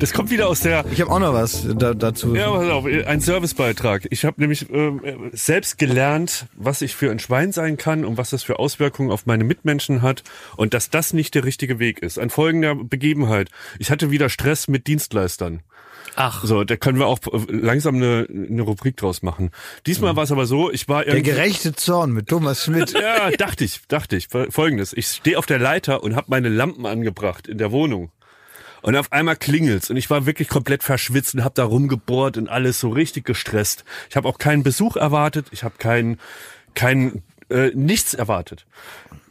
Das 0.00 0.14
kommt 0.14 0.30
wieder 0.30 0.48
aus 0.48 0.60
der 0.60 0.86
Ich 0.90 1.00
habe 1.02 1.10
auch 1.10 1.18
noch 1.18 1.34
was 1.34 1.66
da, 1.76 1.92
dazu. 1.92 2.34
Ja, 2.34 2.50
pass 2.50 2.70
auf, 2.70 2.86
ein 2.86 3.20
Servicebeitrag. 3.20 4.06
Ich 4.10 4.24
habe 4.24 4.40
nämlich 4.40 4.70
ähm, 4.70 5.04
äh, 5.04 5.14
selbst 5.32 5.76
gelernt, 5.76 6.46
was 6.54 6.80
ich 6.80 6.96
für 6.96 7.10
ein 7.10 7.18
Schwein 7.18 7.52
sein 7.52 7.76
kann 7.76 8.06
und 8.06 8.16
was 8.16 8.30
das 8.30 8.42
für 8.42 8.58
Auswirkungen 8.58 9.10
auf 9.10 9.26
meine 9.26 9.44
Mitmenschen 9.44 10.00
hat 10.00 10.22
und 10.56 10.72
dass 10.72 10.88
das 10.88 11.12
nicht 11.12 11.34
der 11.34 11.44
richtige 11.44 11.78
Weg 11.78 11.98
ist. 11.98 12.18
An 12.18 12.30
folgender 12.30 12.74
Begebenheit. 12.74 13.50
Ich 13.78 13.90
hatte 13.90 14.10
wieder 14.10 14.30
Stress 14.30 14.68
mit 14.68 14.86
Dienstleistern. 14.86 15.60
Ach, 16.16 16.44
So, 16.44 16.64
da 16.64 16.76
können 16.76 16.98
wir 16.98 17.06
auch 17.06 17.18
äh, 17.30 17.52
langsam 17.52 17.96
eine, 17.96 18.26
eine 18.30 18.62
Rubrik 18.62 18.96
draus 18.96 19.22
machen. 19.22 19.50
Diesmal 19.86 20.16
war 20.16 20.24
es 20.24 20.32
aber 20.32 20.46
so, 20.46 20.70
ich 20.70 20.88
war 20.88 21.04
Der 21.04 21.14
irgendwie... 21.14 21.32
gerechte 21.32 21.74
Zorn 21.74 22.12
mit 22.12 22.26
Thomas 22.28 22.64
Schmidt. 22.64 22.94
Ja, 23.00 23.30
dachte 23.32 23.64
ich, 23.64 23.82
dachte 23.86 24.16
ich. 24.16 24.28
Folgendes, 24.28 24.94
ich 24.94 25.06
stehe 25.08 25.38
auf 25.38 25.44
der 25.46 25.58
Leiter 25.58 26.02
und 26.02 26.16
habe 26.16 26.26
meine 26.30 26.48
Lampen 26.48 26.86
angebracht 26.86 27.46
in 27.46 27.58
der 27.58 27.70
Wohnung. 27.70 28.10
Und 28.82 28.96
auf 28.96 29.12
einmal 29.12 29.36
klingelt's 29.36 29.90
und 29.90 29.96
ich 29.96 30.08
war 30.10 30.26
wirklich 30.26 30.48
komplett 30.48 30.82
verschwitzt 30.82 31.34
und 31.34 31.44
habe 31.44 31.54
da 31.54 31.64
rumgebohrt 31.64 32.36
und 32.38 32.48
alles 32.48 32.80
so 32.80 32.88
richtig 32.88 33.24
gestresst. 33.24 33.84
Ich 34.08 34.16
habe 34.16 34.28
auch 34.28 34.38
keinen 34.38 34.62
Besuch 34.62 34.96
erwartet, 34.96 35.46
ich 35.50 35.64
habe 35.64 35.74
keinen 35.78 36.18
kein 36.74 37.22
äh, 37.50 37.70
nichts 37.74 38.14
erwartet. 38.14 38.66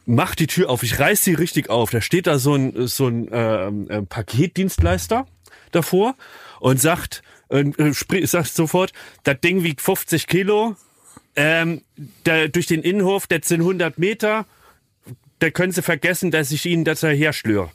Mach 0.06 0.36
die 0.36 0.47
Tür 0.47 0.70
auf, 0.70 0.84
ich 0.84 1.00
reiß 1.00 1.24
sie 1.24 1.34
richtig 1.34 1.70
auf. 1.70 1.91
Da 1.91 2.02
steht 2.02 2.28
da 2.28 2.39
so 2.39 2.56
ein 2.56 2.88
so 2.88 3.08
ein 3.08 3.30
ähm, 3.32 3.89
äh, 3.89 4.02
Paketdienstleister 4.02 5.26
davor 5.72 6.16
und 6.60 6.80
sagt 6.80 7.22
äh, 7.50 7.62
äh, 7.62 7.93
sprich, 7.93 8.30
sagt 8.30 8.54
sofort, 8.54 8.93
das 9.24 9.39
Ding 9.41 9.64
wiegt 9.64 9.82
50 9.82 10.28
Kilo, 10.28 10.76
ähm, 11.36 11.82
da, 12.24 12.47
durch 12.47 12.68
den 12.68 12.84
Innenhof, 12.84 13.28
das 13.28 13.47
sind 13.47 13.62
100 13.62 13.97
Meter, 13.97 14.45
da 15.39 15.50
können 15.50 15.72
Sie 15.72 15.82
vergessen, 15.82 16.32
dass 16.32 16.52
ich 16.52 16.66
Ihnen 16.66 16.86
das 16.86 17.02
herschlöre. 17.02 17.72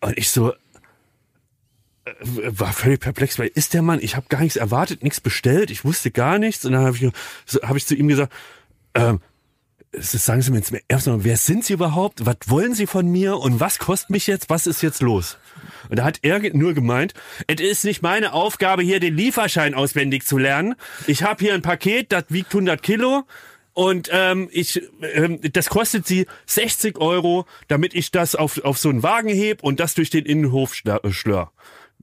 Und 0.00 0.18
ich 0.18 0.30
so, 0.30 0.52
äh, 0.52 0.56
war 2.24 2.72
völlig 2.72 3.00
perplex, 3.00 3.38
weil 3.38 3.50
ist 3.54 3.74
der 3.74 3.82
Mann, 3.82 4.00
ich 4.02 4.16
habe 4.16 4.26
gar 4.28 4.40
nichts 4.40 4.56
erwartet, 4.56 5.02
nichts 5.02 5.20
bestellt, 5.20 5.70
ich 5.70 5.84
wusste 5.84 6.10
gar 6.10 6.38
nichts. 6.38 6.64
Und 6.64 6.72
dann 6.72 6.84
habe 6.84 6.96
ich, 6.96 7.12
hab 7.62 7.76
ich 7.76 7.86
zu 7.86 7.94
ihm 7.94 8.08
gesagt, 8.08 8.32
ähm, 8.94 9.20
sagen 9.92 10.42
Sie 10.42 10.50
mir 10.50 10.58
jetzt 10.58 10.72
erstmal, 10.88 11.22
wer 11.24 11.36
sind 11.36 11.64
Sie 11.64 11.74
überhaupt? 11.74 12.24
Was 12.24 12.36
wollen 12.46 12.74
Sie 12.74 12.86
von 12.86 13.06
mir? 13.06 13.36
Und 13.36 13.60
was 13.60 13.78
kostet 13.78 14.10
mich 14.10 14.26
jetzt? 14.26 14.50
Was 14.50 14.66
ist 14.66 14.82
jetzt 14.82 15.02
los? 15.02 15.38
Und 15.90 15.98
da 15.98 16.04
hat 16.04 16.20
er 16.22 16.40
nur 16.54 16.74
gemeint, 16.74 17.14
es 17.46 17.60
ist 17.60 17.84
nicht 17.84 18.02
meine 18.02 18.32
Aufgabe, 18.32 18.82
hier 18.82 19.00
den 19.00 19.16
Lieferschein 19.16 19.74
auswendig 19.74 20.24
zu 20.24 20.38
lernen. 20.38 20.74
Ich 21.06 21.22
habe 21.22 21.44
hier 21.44 21.54
ein 21.54 21.62
Paket, 21.62 22.12
das 22.12 22.24
wiegt 22.28 22.52
100 22.52 22.82
Kilo. 22.82 23.24
Und 23.74 24.10
ähm, 24.12 24.48
ich, 24.52 24.82
ähm, 25.14 25.40
das 25.52 25.68
kostet 25.68 26.06
sie 26.06 26.26
60 26.46 26.98
Euro, 26.98 27.46
damit 27.68 27.94
ich 27.94 28.10
das 28.10 28.34
auf, 28.34 28.62
auf 28.64 28.78
so 28.78 28.90
einen 28.90 29.02
Wagen 29.02 29.30
heb 29.30 29.62
und 29.62 29.80
das 29.80 29.94
durch 29.94 30.10
den 30.10 30.26
Innenhof 30.26 30.74
äh, 30.84 31.10
schlör. 31.10 31.52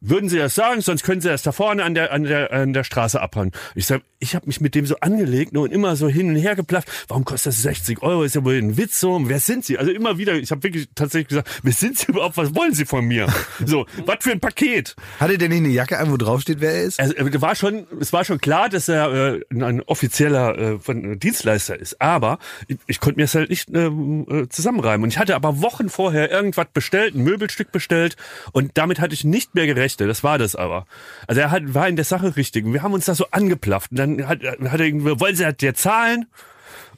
Würden 0.02 0.30
Sie 0.30 0.38
das 0.38 0.56
sagen, 0.56 0.82
sonst 0.82 1.04
können 1.04 1.22
Sie 1.22 1.28
das 1.28 1.44
da 1.44 1.52
vorne 1.52 1.84
an 1.84 1.94
der, 1.94 2.12
an 2.14 2.24
der, 2.24 2.52
an 2.54 2.74
der 2.74 2.84
Straße 2.84 3.20
abhauen. 3.22 3.52
Ich 3.76 3.86
sag, 3.86 4.02
ich 4.20 4.36
habe 4.36 4.48
mich 4.48 4.62
mit 4.62 4.76
dem 4.76 4.86
so 4.86 4.96
angelegt 5.02 5.56
und 5.56 5.72
immer 5.72 5.96
so 5.96 6.08
hin 6.08 6.30
und 6.30 6.36
her 6.36 6.56
geplafft. 6.56 6.90
Warum 7.08 7.26
kostet 7.26 7.54
das 7.54 7.62
60 7.62 8.02
Euro? 8.02 8.24
Ist 8.24 8.36
ja 8.36 8.44
wohl 8.44 8.56
ein 8.56 8.78
Witz 8.78 9.00
so. 9.00 9.20
Wer 9.24 9.40
sind 9.40 9.66
Sie? 9.66 9.78
Also 9.78 9.92
immer 9.92 10.18
wieder, 10.18 10.36
ich 10.36 10.52
habe 10.52 10.64
wirklich 10.64 10.88
tatsächlich 10.96 11.30
gesagt, 11.30 11.50
wer 11.64 11.74
sind 11.74 11.98
Sie 11.98 12.08
überhaupt? 12.08 12.38
Was 12.38 12.56
wollen 12.56 12.74
Sie 12.74 12.86
von 12.86 13.06
mir? 13.06 13.28
So, 13.66 13.86
was 14.06 14.18
für 14.22 14.32
ein 14.32 14.40
Paket? 14.40 14.96
Hatte 15.20 15.38
der 15.38 15.50
nicht 15.50 15.60
eine 15.60 15.70
Jacke 15.70 16.00
an, 16.00 16.12
wo 16.12 16.18
draufsteht, 16.18 16.62
wer 16.62 16.72
er 16.72 16.84
ist? 16.84 17.00
Also, 17.00 17.14
äh, 17.16 17.42
war 17.42 17.56
schon, 17.56 17.86
es 18.00 18.14
war 18.14 18.24
schon 18.24 18.40
klar, 18.40 18.70
dass 18.70 18.88
er 18.88 19.36
äh, 19.36 19.42
ein 19.52 19.82
offizieller 19.82 20.58
äh, 20.58 20.80
von, 20.80 21.14
äh, 21.14 21.18
Dienstleister 21.18 21.78
ist. 21.78 22.02
Aber 22.02 22.40
ich, 22.68 22.78
ich 22.88 23.00
konnte 23.00 23.18
mir 23.18 23.24
das 23.24 23.36
halt 23.36 23.50
nicht 23.50 23.70
ähm, 23.74 24.26
äh, 24.30 24.48
zusammenreimen. 24.48 25.04
Und 25.04 25.10
ich 25.10 25.20
hatte 25.20 25.36
aber 25.36 25.62
Wochen 25.62 25.90
vorher 25.90 26.32
irgendwas 26.32 26.68
bestellt, 26.74 27.16
ein 27.16 27.24
Möbelstück 27.24 27.72
bestellt. 27.72 28.16
Und 28.54 28.72
damit 28.78 29.00
hatte 29.00 29.14
ich 29.14 29.24
nicht 29.24 29.56
mehr 29.56 29.66
gerechnet. 29.66 29.89
Das 29.98 30.24
war 30.24 30.38
das 30.38 30.56
aber. 30.56 30.86
Also 31.28 31.42
er 31.42 31.52
hat, 31.52 31.74
war 31.74 31.88
in 31.88 31.96
der 31.96 32.06
Sache 32.06 32.36
richtig. 32.36 32.66
Und 32.66 32.74
wir 32.74 32.84
haben 32.84 32.94
uns 32.94 33.06
da 33.06 33.16
so 33.16 33.28
angeplafft. 33.32 33.92
Und 33.92 33.98
dann 33.98 34.28
hat, 34.28 34.44
hat 34.44 34.80
er 34.80 34.86
irgendwie, 34.86 35.20
wollen 35.20 35.36
Sie 35.36 35.52
dir 35.54 35.74
zahlen? 35.74 36.28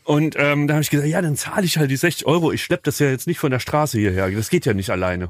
Und 0.04 0.36
ähm, 0.38 0.68
da 0.68 0.74
habe 0.76 0.82
ich 0.82 0.90
gesagt, 0.90 1.08
ja, 1.08 1.22
dann 1.22 1.38
zahle 1.38 1.66
ich 1.66 1.78
halt 1.78 1.92
die 1.92 1.96
60 1.96 2.26
Euro. 2.26 2.52
Ich 2.52 2.64
schlepp 2.64 2.84
das 2.84 3.00
ja 3.00 3.10
jetzt 3.10 3.28
nicht 3.28 3.40
von 3.40 3.52
der 3.52 3.60
Straße 3.60 4.00
hierher. 4.00 4.30
Das 4.32 4.50
geht 4.50 4.66
ja 4.66 4.74
nicht 4.74 4.90
alleine. 4.90 5.30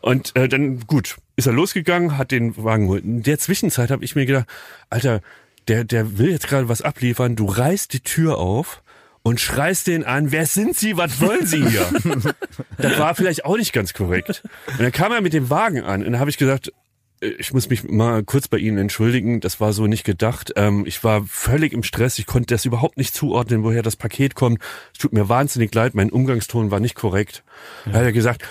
Und 0.00 0.34
äh, 0.36 0.48
dann, 0.48 0.80
gut, 0.80 1.16
ist 1.36 1.46
er 1.46 1.52
losgegangen, 1.52 2.18
hat 2.18 2.32
den 2.32 2.56
Wagen 2.62 2.86
geholt. 2.86 3.04
In 3.04 3.22
der 3.22 3.38
Zwischenzeit 3.38 3.90
habe 3.90 4.04
ich 4.04 4.16
mir 4.16 4.26
gedacht, 4.26 4.46
Alter, 4.90 5.20
der, 5.68 5.84
der 5.84 6.18
will 6.18 6.30
jetzt 6.30 6.48
gerade 6.48 6.68
was 6.68 6.82
abliefern. 6.82 7.36
Du 7.36 7.46
reißt 7.46 7.92
die 7.92 8.00
Tür 8.00 8.38
auf 8.38 8.82
und 9.24 9.40
schreist 9.40 9.86
den 9.86 10.04
an, 10.04 10.30
wer 10.30 10.46
sind 10.46 10.76
Sie, 10.76 10.96
was 10.96 11.20
wollen 11.20 11.46
Sie 11.46 11.66
hier? 11.66 11.86
das 12.78 12.98
war 12.98 13.14
vielleicht 13.14 13.44
auch 13.46 13.56
nicht 13.56 13.72
ganz 13.72 13.94
korrekt. 13.94 14.42
Und 14.66 14.80
dann 14.80 14.92
kam 14.92 15.12
er 15.12 15.22
mit 15.22 15.32
dem 15.32 15.50
Wagen 15.50 15.82
an 15.82 16.04
und 16.04 16.12
dann 16.12 16.20
habe 16.20 16.30
ich 16.30 16.36
gesagt, 16.36 16.72
äh, 17.20 17.28
ich 17.38 17.52
muss 17.52 17.70
mich 17.70 17.84
mal 17.84 18.22
kurz 18.22 18.48
bei 18.48 18.58
Ihnen 18.58 18.76
entschuldigen, 18.76 19.40
das 19.40 19.60
war 19.60 19.72
so 19.72 19.86
nicht 19.86 20.04
gedacht. 20.04 20.52
Ähm, 20.56 20.84
ich 20.86 21.02
war 21.02 21.24
völlig 21.26 21.72
im 21.72 21.82
Stress, 21.82 22.18
ich 22.18 22.26
konnte 22.26 22.54
das 22.54 22.66
überhaupt 22.66 22.98
nicht 22.98 23.14
zuordnen, 23.14 23.64
woher 23.64 23.82
das 23.82 23.96
Paket 23.96 24.34
kommt. 24.34 24.62
Es 24.92 24.98
tut 24.98 25.14
mir 25.14 25.28
wahnsinnig 25.28 25.74
leid, 25.74 25.94
mein 25.94 26.10
Umgangston 26.10 26.70
war 26.70 26.78
nicht 26.78 26.94
korrekt. 26.94 27.42
Da 27.86 27.92
hat 27.92 28.02
er 28.02 28.12
gesagt, 28.12 28.42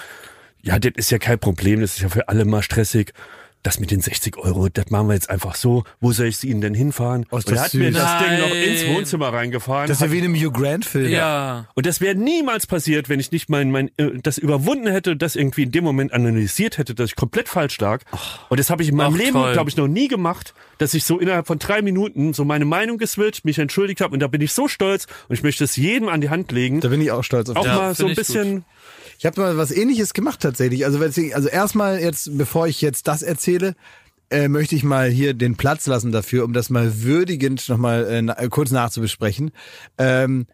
ja, 0.64 0.80
das 0.80 0.94
ist 0.96 1.12
ja 1.12 1.20
kein 1.20 1.38
Problem, 1.38 1.82
das 1.82 1.94
ist 1.96 2.02
ja 2.02 2.10
für 2.10 2.30
alle 2.30 2.46
mal 2.46 2.64
stressig. 2.64 3.14
Das 3.64 3.80
mit 3.80 3.92
den 3.92 4.02
60 4.02 4.38
Euro, 4.38 4.68
das 4.68 4.90
machen 4.90 5.08
wir 5.08 5.14
jetzt 5.14 5.30
einfach 5.30 5.56
so. 5.56 5.86
Wo 6.02 6.12
soll 6.12 6.28
ich 6.28 6.44
Ihnen 6.44 6.60
denn 6.60 6.74
hinfahren? 6.74 7.26
Oh, 7.32 7.38
und 7.38 7.48
er 7.48 7.54
das 7.54 7.64
hat 7.64 7.74
mir 7.74 7.94
süß. 7.94 7.98
das 7.98 8.20
Ding 8.20 8.40
noch 8.40 8.54
ins 8.54 8.84
Nein. 8.84 8.96
Wohnzimmer 8.96 9.34
reingefahren. 9.34 9.88
Das 9.88 9.98
ist 9.98 10.02
ja 10.02 10.12
wie 10.12 10.18
in 10.18 10.26
einem 10.26 10.36
Hugh 10.36 10.52
Grant-Film. 10.52 11.10
Ja. 11.10 11.68
Und 11.74 11.86
das 11.86 12.02
wäre 12.02 12.14
niemals 12.14 12.68
passiert, 12.68 13.08
wenn 13.08 13.22
ich 13.22 13.32
nicht 13.32 13.50
mein, 13.50 13.72
mein 13.72 13.90
äh, 13.98 14.12
das 14.22 14.38
überwunden 14.38 14.88
hätte, 14.88 15.16
das 15.16 15.38
irgendwie 15.38 15.64
in 15.64 15.72
dem 15.72 15.86
Moment 15.86 16.12
analysiert 16.12 16.78
hätte, 16.78 16.94
dass 16.94 17.12
ich 17.12 17.16
komplett 17.16 17.48
falsch 17.48 17.80
lag. 17.80 18.02
Und 18.50 18.60
das 18.60 18.70
habe 18.70 18.84
ich 18.84 18.90
in 18.90 18.98
meinem 18.98 19.14
Ach, 19.14 19.18
Leben, 19.18 19.54
glaube 19.54 19.70
ich, 19.70 19.78
noch 19.78 19.88
nie 19.88 20.10
gemacht, 20.10 20.54
dass 20.78 20.94
ich 20.94 21.06
so 21.06 21.18
innerhalb 21.20 21.48
von 21.48 21.58
drei 21.58 21.82
Minuten 21.82 22.34
so 22.34 22.44
meine 22.44 22.66
Meinung 22.66 22.98
geswitcht, 22.98 23.46
mich 23.46 23.60
entschuldigt 23.60 24.02
habe 24.02 24.14
und 24.14 24.20
da 24.20 24.28
bin 24.28 24.42
ich 24.42 24.52
so 24.52 24.68
stolz 24.68 25.08
und 25.30 25.36
ich 25.36 25.44
möchte 25.44 25.64
es 25.64 25.78
jedem 25.78 26.10
an 26.10 26.20
die 26.20 26.30
Hand 26.30 26.52
legen. 26.52 26.82
Da 26.82 26.90
bin 26.90 27.00
ich 27.00 27.12
auch 27.12 27.24
stolz 27.24 27.50
auf 27.50 27.56
auch 27.56 27.64
dich. 27.64 27.72
Ja, 27.72 27.78
mal 27.78 27.96
so 27.96 28.08
ein 28.08 28.16
bisschen. 28.16 28.66
Ich 29.24 29.26
habe 29.26 29.40
mal 29.40 29.56
was 29.56 29.72
ähnliches 29.72 30.14
gemacht 30.14 30.42
tatsächlich. 30.42 30.84
Also, 30.84 31.00
also 31.02 31.48
erstmal 31.48 32.02
jetzt, 32.02 32.38
bevor 32.38 32.68
ich 32.68 32.82
jetzt 32.82 33.08
das 33.08 33.22
erzähle, 33.22 33.74
äh, 34.30 34.50
möchte 34.50 34.76
ich 34.76 34.84
mal 34.84 35.10
hier 35.10 35.34
den 35.34 35.56
Platz 35.56 35.88
lassen 35.88 36.12
dafür, 36.12 36.44
um 36.44 36.52
das 36.52 36.70
mal 36.70 37.04
würdigend 37.04 37.70
nochmal 37.70 38.04
äh, 38.28 38.50
kurz 38.50 38.72
nachzubesprechen. 38.72 39.52
Ähm, 39.98 40.46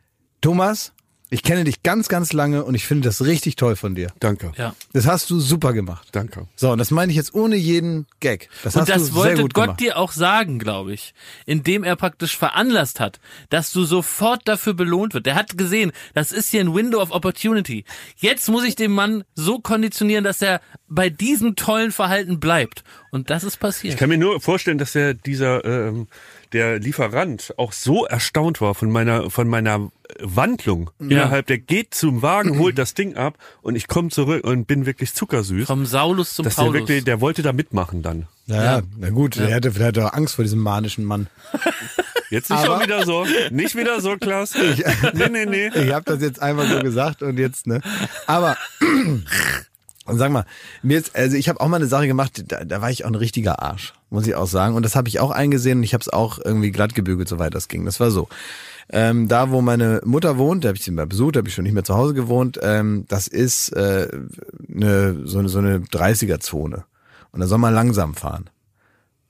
Thomas, 0.41 0.93
ich 1.31 1.43
kenne 1.43 1.63
dich 1.63 1.83
ganz, 1.83 2.09
ganz 2.09 2.33
lange 2.33 2.63
und 2.63 2.75
ich 2.75 2.85
finde 2.85 3.07
das 3.07 3.23
richtig 3.23 3.55
toll 3.55 3.75
von 3.75 3.93
dir. 3.95 4.11
Danke. 4.19 4.51
Ja. 4.57 4.73
Das 4.93 5.05
hast 5.05 5.29
du 5.29 5.39
super 5.39 5.73
gemacht. 5.73 6.07
Danke. 6.11 6.47
So, 6.55 6.71
und 6.71 6.79
das 6.79 6.89
meine 6.91 7.11
ich 7.11 7.15
jetzt 7.15 7.35
ohne 7.35 7.55
jeden 7.55 8.07
Gag. 8.19 8.49
Das 8.63 8.75
Und 8.75 8.81
hast 8.81 8.89
das 8.89 8.97
du 8.97 9.05
sehr 9.05 9.15
wollte 9.15 9.41
gut 9.43 9.53
Gott 9.53 9.63
gemacht. 9.65 9.79
dir 9.79 9.97
auch 9.97 10.11
sagen, 10.11 10.57
glaube 10.57 10.93
ich, 10.93 11.13
indem 11.45 11.83
er 11.83 11.95
praktisch 11.95 12.35
veranlasst 12.37 12.99
hat, 12.99 13.19
dass 13.49 13.71
du 13.71 13.83
sofort 13.83 14.47
dafür 14.47 14.73
belohnt 14.73 15.13
wird. 15.13 15.25
Der 15.25 15.35
hat 15.35 15.57
gesehen, 15.57 15.91
das 16.13 16.31
ist 16.31 16.49
hier 16.49 16.61
ein 16.61 16.73
Window 16.73 16.99
of 16.99 17.11
Opportunity. 17.11 17.85
Jetzt 18.17 18.49
muss 18.49 18.63
ich 18.63 18.75
den 18.75 18.91
Mann 18.91 19.23
so 19.35 19.59
konditionieren, 19.59 20.23
dass 20.23 20.41
er 20.41 20.61
bei 20.87 21.09
diesem 21.09 21.55
tollen 21.55 21.91
Verhalten 21.91 22.39
bleibt. 22.39 22.83
Und 23.11 23.29
das 23.29 23.43
ist 23.43 23.57
passiert. 23.57 23.93
Ich 23.93 23.99
kann 23.99 24.09
mir 24.09 24.17
nur 24.17 24.41
vorstellen, 24.41 24.79
dass 24.79 24.93
der 24.93 25.13
dieser 25.13 25.63
ähm, 25.63 26.07
der 26.53 26.79
Lieferant 26.79 27.53
auch 27.57 27.71
so 27.73 28.05
erstaunt 28.05 28.61
war 28.61 28.73
von 28.75 28.89
meiner 28.91 29.29
von 29.29 29.47
meiner 29.47 29.91
Wandlung 30.19 30.89
innerhalb. 30.99 31.45
Der 31.47 31.59
geht 31.59 31.93
zum 31.93 32.21
Wagen, 32.21 32.57
holt 32.59 32.77
das 32.77 32.93
Ding 32.95 33.15
ab 33.15 33.37
und 33.61 33.75
ich 33.75 33.87
komme 33.87 34.09
zurück 34.09 34.43
und 34.43 34.65
bin 34.65 34.85
wirklich 34.85 35.13
zuckersüß. 35.13 35.67
Vom 35.67 35.85
Saulus 35.85 36.33
zum 36.33 36.45
dass 36.45 36.55
der 36.55 36.63
Paulus. 36.63 36.73
wirklich, 36.81 37.03
der 37.03 37.21
wollte 37.21 37.41
da 37.41 37.53
mitmachen 37.53 38.01
dann. 38.01 38.27
Ja, 38.47 38.63
ja, 38.63 38.81
na 38.97 39.09
gut, 39.11 39.35
der 39.37 39.53
hatte 39.55 39.71
vielleicht 39.71 39.99
auch 39.99 40.13
Angst 40.13 40.35
vor 40.35 40.43
diesem 40.43 40.59
manischen 40.59 41.05
Mann. 41.05 41.27
Jetzt 42.31 42.49
nicht 42.51 42.59
Aber- 42.59 42.75
schon 42.75 42.83
wieder 42.83 43.05
so, 43.05 43.25
nicht 43.49 43.75
wieder 43.75 44.01
so, 44.01 44.15
Klaas. 44.17 44.53
Nee, 45.13 45.29
nee, 45.29 45.45
nee. 45.45 45.67
Ich 45.83 45.91
habe 45.91 46.05
das 46.05 46.21
jetzt 46.21 46.39
einfach 46.39 46.67
so 46.69 46.79
gesagt 46.79 47.23
und 47.23 47.37
jetzt, 47.39 47.65
ne? 47.65 47.81
Aber 48.27 48.55
und 50.09 50.17
sag 50.17 50.31
mal, 50.31 50.45
mir 50.81 50.95
jetzt, 50.97 51.15
also 51.15 51.35
ich 51.35 51.49
habe 51.49 51.61
auch 51.61 51.67
mal 51.67 51.77
eine 51.77 51.87
Sache 51.87 52.07
gemacht, 52.07 52.43
da, 52.47 52.63
da 52.65 52.81
war 52.81 52.91
ich 52.91 53.05
auch 53.05 53.09
ein 53.09 53.15
richtiger 53.15 53.61
Arsch, 53.61 53.93
muss 54.09 54.27
ich 54.27 54.35
auch 54.35 54.47
sagen. 54.47 54.75
Und 54.75 54.83
das 54.83 54.95
habe 54.95 55.07
ich 55.07 55.19
auch 55.19 55.31
eingesehen 55.31 55.79
und 55.79 55.83
ich 55.83 55.93
habe 55.93 56.01
es 56.01 56.09
auch 56.09 56.39
irgendwie 56.43 56.71
glatt 56.71 56.95
gebügelt, 56.95 57.27
soweit 57.27 57.53
das 57.53 57.67
ging. 57.67 57.85
Das 57.85 57.99
war 57.99 58.11
so. 58.11 58.27
Ähm, 58.91 59.27
da, 59.27 59.51
wo 59.51 59.61
meine 59.61 60.01
Mutter 60.03 60.37
wohnt, 60.37 60.63
da 60.63 60.69
habe 60.69 60.77
ich 60.77 60.83
sie 60.83 60.91
mal 60.91 61.05
besucht, 61.05 61.35
da 61.35 61.39
habe 61.39 61.47
ich 61.47 61.53
schon 61.53 61.63
nicht 61.63 61.73
mehr 61.73 61.83
zu 61.83 61.95
Hause 61.95 62.15
gewohnt, 62.15 62.59
ähm, 62.63 63.05
das 63.07 63.27
ist 63.27 63.69
äh, 63.69 64.07
eine, 64.67 65.27
so, 65.27 65.39
eine, 65.39 65.49
so 65.49 65.59
eine 65.59 65.79
30er-Zone. 65.79 66.85
Und 67.31 67.39
da 67.39 67.45
soll 67.45 67.59
man 67.59 67.73
langsam 67.73 68.15
fahren. 68.15 68.49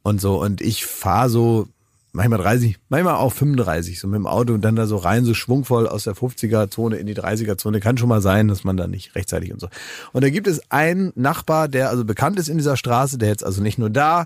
Und 0.02 0.22
so, 0.22 0.42
und 0.42 0.62
ich 0.62 0.86
fahre 0.86 1.30
so 1.30 1.68
manchmal 2.12 2.40
30, 2.40 2.78
manchmal 2.90 3.16
auch 3.16 3.34
35, 3.34 4.00
so 4.00 4.08
mit 4.08 4.18
dem 4.18 4.28
Auto 4.28 4.54
und 4.54 4.62
dann 4.62 4.76
da 4.76 4.86
so 4.88 4.98
rein, 4.98 5.26
so 5.26 5.34
schwungvoll 5.34 5.88
aus 5.88 6.06
der 6.06 6.16
50er-Zone 6.16 6.98
in 6.98 7.08
die 7.08 7.16
30er-Zone. 7.16 7.80
Kann 7.80 7.98
schon 7.98 8.10
mal 8.10 8.22
sein, 8.22 8.48
dass 8.48 8.64
man 8.64 8.78
da 8.78 8.88
nicht 8.88 9.16
rechtzeitig 9.16 9.54
und 9.54 9.60
so. 9.60 9.68
Und 10.14 10.24
da 10.24 10.30
gibt 10.30 10.48
es 10.48 10.72
einen 10.72 11.12
Nachbar, 11.16 11.68
der 11.68 11.90
also 11.90 12.06
bekannt 12.06 12.40
ist 12.40 12.50
in 12.50 12.58
dieser 12.58 12.78
Straße, 12.78 13.18
der 13.18 13.30
jetzt 13.30 13.44
also 13.44 13.62
nicht 13.62 13.78
nur 13.78 13.90
da 13.90 14.26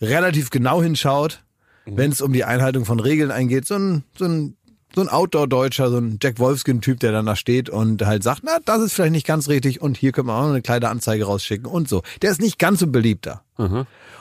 relativ 0.00 0.50
genau 0.50 0.82
hinschaut, 0.82 1.42
wenn 1.86 2.12
es 2.12 2.20
um 2.20 2.32
die 2.32 2.44
Einhaltung 2.44 2.84
von 2.84 3.00
Regeln 3.00 3.30
eingeht, 3.30 3.66
so 3.66 3.74
ein, 3.74 4.04
so 4.16 4.24
ein 4.24 4.56
so 4.94 5.00
ein 5.00 5.08
Outdoor-Deutscher, 5.08 5.90
so 5.90 5.98
ein 5.98 6.18
Jack 6.20 6.38
Wolfskin-Typ, 6.38 7.00
der 7.00 7.12
dann 7.12 7.26
da 7.26 7.36
steht 7.36 7.70
und 7.70 8.04
halt 8.04 8.22
sagt, 8.22 8.42
na, 8.44 8.58
das 8.64 8.82
ist 8.82 8.92
vielleicht 8.92 9.12
nicht 9.12 9.26
ganz 9.26 9.48
richtig 9.48 9.80
und 9.80 9.96
hier 9.96 10.12
können 10.12 10.28
wir 10.28 10.34
auch 10.34 10.42
noch 10.42 10.50
eine 10.50 10.62
kleine 10.62 10.88
Anzeige 10.88 11.24
rausschicken 11.24 11.66
und 11.66 11.88
so. 11.88 12.02
Der 12.22 12.30
ist 12.30 12.40
nicht 12.40 12.58
ganz 12.58 12.80
so 12.80 12.86
beliebt 12.86 13.26
da. 13.26 13.42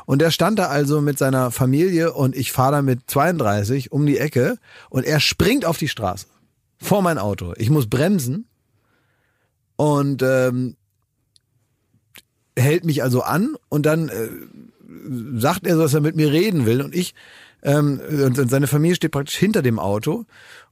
Und 0.05 0.22
der 0.22 0.32
stand 0.32 0.59
da 0.59 0.67
also 0.67 1.01
mit 1.01 1.17
seiner 1.17 1.51
Familie 1.51 2.13
und 2.13 2.36
ich 2.36 2.51
fahre 2.51 2.74
da 2.74 2.82
mit 2.82 3.01
32 3.07 3.91
um 3.91 4.05
die 4.05 4.17
Ecke 4.17 4.57
und 4.89 5.05
er 5.05 5.20
springt 5.20 5.65
auf 5.65 5.78
die 5.78 5.88
Straße 5.88 6.28
vor 6.78 7.01
mein 7.01 7.17
Auto. 7.17 7.53
Ich 7.57 7.70
muss 7.70 7.88
bremsen 7.88 8.47
und 9.76 10.22
ähm, 10.24 10.76
hält 12.57 12.86
mich 12.86 13.03
also 13.03 13.22
an 13.22 13.55
und 13.70 13.86
dann 13.86 14.09
äh, 14.09 14.30
sagt 15.39 15.65
er 15.65 15.76
so, 15.76 15.84
dass 15.84 15.93
er 15.93 16.01
mit 16.01 16.15
mir 16.15 16.32
reden 16.32 16.65
will 16.65 16.82
und 16.82 16.95
ich 16.95 17.13
ähm, 17.64 17.99
und, 18.26 18.49
seine 18.49 18.68
Familie 18.68 18.95
steht 18.95 19.12
praktisch 19.12 19.38
hinter 19.38 19.62
dem 19.62 19.80
Auto 19.80 20.26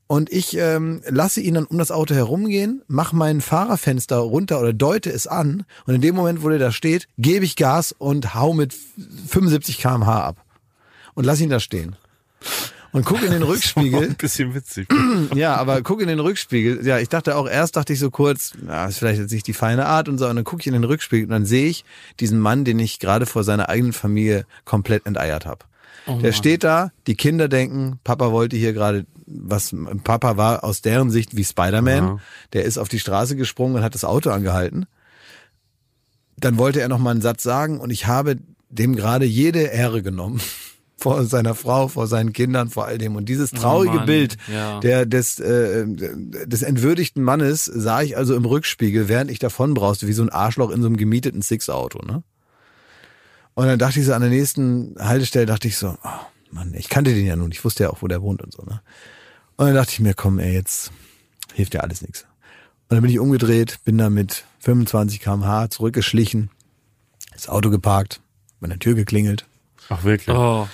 und 0.07 0.31
ich 0.31 0.57
ähm, 0.57 1.01
lasse 1.09 1.41
ihn 1.41 1.55
dann 1.55 1.65
um 1.65 1.77
das 1.77 1.91
Auto 1.91 2.15
herumgehen, 2.15 2.81
mache 2.87 3.15
mein 3.15 3.41
Fahrerfenster 3.41 4.17
runter 4.17 4.59
oder 4.59 4.73
deute 4.73 5.09
es 5.11 5.27
an 5.27 5.65
und 5.85 5.95
in 5.95 6.01
dem 6.01 6.15
Moment, 6.15 6.43
wo 6.43 6.49
der 6.49 6.59
da 6.59 6.71
steht, 6.71 7.07
gebe 7.17 7.45
ich 7.45 7.55
Gas 7.55 7.93
und 7.97 8.33
hau 8.33 8.53
mit 8.53 8.73
75 8.73 9.77
km/h 9.79 10.21
ab 10.21 10.43
und 11.13 11.25
lass 11.25 11.41
ihn 11.41 11.49
da 11.49 11.59
stehen. 11.59 11.95
Und 12.91 13.05
guck 13.05 13.21
in 13.21 13.31
den 13.31 13.43
Rückspiegel. 13.43 14.03
Ein 14.03 14.15
bisschen 14.15 14.53
witzig. 14.53 14.87
Ja, 15.35 15.55
aber 15.55 15.81
guck 15.81 16.01
in 16.01 16.07
den 16.07 16.19
Rückspiegel. 16.19 16.85
Ja, 16.85 16.99
ich 16.99 17.09
dachte 17.09 17.35
auch 17.35 17.47
erst, 17.47 17.75
dachte 17.75 17.91
ich 17.93 17.99
so 17.99 18.09
kurz, 18.09 18.53
na, 18.61 18.85
ist 18.85 18.99
vielleicht 18.99 19.19
jetzt 19.19 19.31
nicht 19.31 19.45
die 19.45 19.53
feine 19.53 19.85
Art 19.87 20.07
und 20.07 20.17
so. 20.17 20.27
Und 20.27 20.35
dann 20.35 20.45
gucke 20.45 20.61
ich 20.61 20.67
in 20.67 20.73
den 20.73 20.83
Rückspiegel 20.83 21.25
und 21.25 21.31
dann 21.31 21.45
sehe 21.45 21.67
ich 21.67 21.83
diesen 22.19 22.39
Mann, 22.39 22.65
den 22.65 22.79
ich 22.79 22.99
gerade 22.99 23.25
vor 23.25 23.43
seiner 23.43 23.69
eigenen 23.69 23.93
Familie 23.93 24.45
komplett 24.63 25.05
enteiert 25.05 25.45
habe. 25.45 25.65
Der 26.07 26.31
steht 26.31 26.63
da, 26.63 26.91
die 27.05 27.15
Kinder 27.15 27.47
denken, 27.47 27.99
Papa 28.03 28.31
wollte 28.31 28.55
hier 28.55 28.73
gerade 28.73 29.05
was, 29.27 29.75
Papa 30.03 30.37
war 30.37 30.63
aus 30.63 30.81
deren 30.81 31.09
Sicht 31.09 31.35
wie 31.35 31.43
Spider-Man. 31.43 32.03
Ja. 32.03 32.19
Der 32.53 32.63
ist 32.63 32.77
auf 32.77 32.89
die 32.89 32.99
Straße 32.99 33.35
gesprungen 33.35 33.75
und 33.75 33.83
hat 33.83 33.93
das 33.93 34.05
Auto 34.05 34.29
angehalten. 34.29 34.85
Dann 36.37 36.57
wollte 36.57 36.81
er 36.81 36.87
noch 36.87 36.99
mal 36.99 37.11
einen 37.11 37.21
Satz 37.21 37.43
sagen 37.43 37.79
und 37.79 37.89
ich 37.89 38.07
habe 38.07 38.37
dem 38.69 38.95
gerade 38.95 39.25
jede 39.25 39.61
Ehre 39.61 40.01
genommen. 40.01 40.41
Vor 40.99 41.25
seiner 41.25 41.53
Frau, 41.53 41.89
vor 41.89 42.07
seinen 42.07 42.33
Kindern, 42.33 42.71
vor 42.71 42.85
all 42.85 42.97
dem. 42.97 43.15
Und 43.15 43.29
dieses 43.29 43.51
traurige 43.51 43.97
Mann, 43.97 44.05
Bild 44.07 44.35
ja. 44.51 44.79
der, 44.79 45.05
des, 45.05 45.39
äh, 45.39 45.85
des 45.85 46.63
entwürdigten 46.63 47.21
Mannes 47.21 47.65
sah 47.65 48.01
ich 48.01 48.17
also 48.17 48.33
im 48.33 48.45
Rückspiegel, 48.45 49.07
während 49.07 49.29
ich 49.29 49.37
davon 49.37 49.75
brauste, 49.75 50.07
wie 50.07 50.13
so 50.13 50.23
ein 50.23 50.29
Arschloch 50.29 50.71
in 50.71 50.81
so 50.81 50.87
einem 50.87 50.97
gemieteten 50.97 51.43
Six-Auto. 51.43 51.99
Ne? 52.03 52.23
Und 53.57 53.65
dann 53.65 53.79
dachte 53.79 53.99
ich 53.99 54.05
so, 54.05 54.13
an 54.13 54.21
der 54.21 54.29
nächsten 54.29 54.93
Haltestelle 54.99 55.47
dachte 55.47 55.67
ich 55.67 55.77
so, 55.77 55.97
oh 56.03 56.09
Mann, 56.51 56.75
ich 56.75 56.89
kannte 56.89 57.15
den 57.15 57.25
ja 57.25 57.35
nun, 57.35 57.51
ich 57.51 57.65
wusste 57.65 57.85
ja 57.85 57.89
auch, 57.89 58.03
wo 58.03 58.07
der 58.07 58.21
wohnt 58.21 58.43
und 58.43 58.53
so. 58.53 58.61
Ne? 58.61 58.81
Und 59.55 59.65
dann 59.65 59.73
dachte 59.73 59.93
ich 59.93 59.99
mir, 59.99 60.13
komm, 60.13 60.37
ey, 60.37 60.53
jetzt 60.53 60.91
hilft 61.55 61.73
ja 61.73 61.79
alles 61.79 62.03
nichts. 62.03 62.27
Und 62.87 62.97
dann 62.97 63.01
bin 63.01 63.09
ich 63.09 63.17
umgedreht, 63.17 63.79
bin 63.83 63.97
da 63.97 64.11
mit 64.11 64.45
25 64.59 65.21
km/h 65.21 65.71
zurückgeschlichen, 65.71 66.51
das 67.33 67.49
Auto 67.49 67.71
geparkt, 67.71 68.21
bei 68.59 68.67
der 68.67 68.77
Tür 68.77 68.93
geklingelt. 68.93 69.47
Ach, 69.89 70.03
wirklich? 70.03 70.37
Oh. 70.37 70.67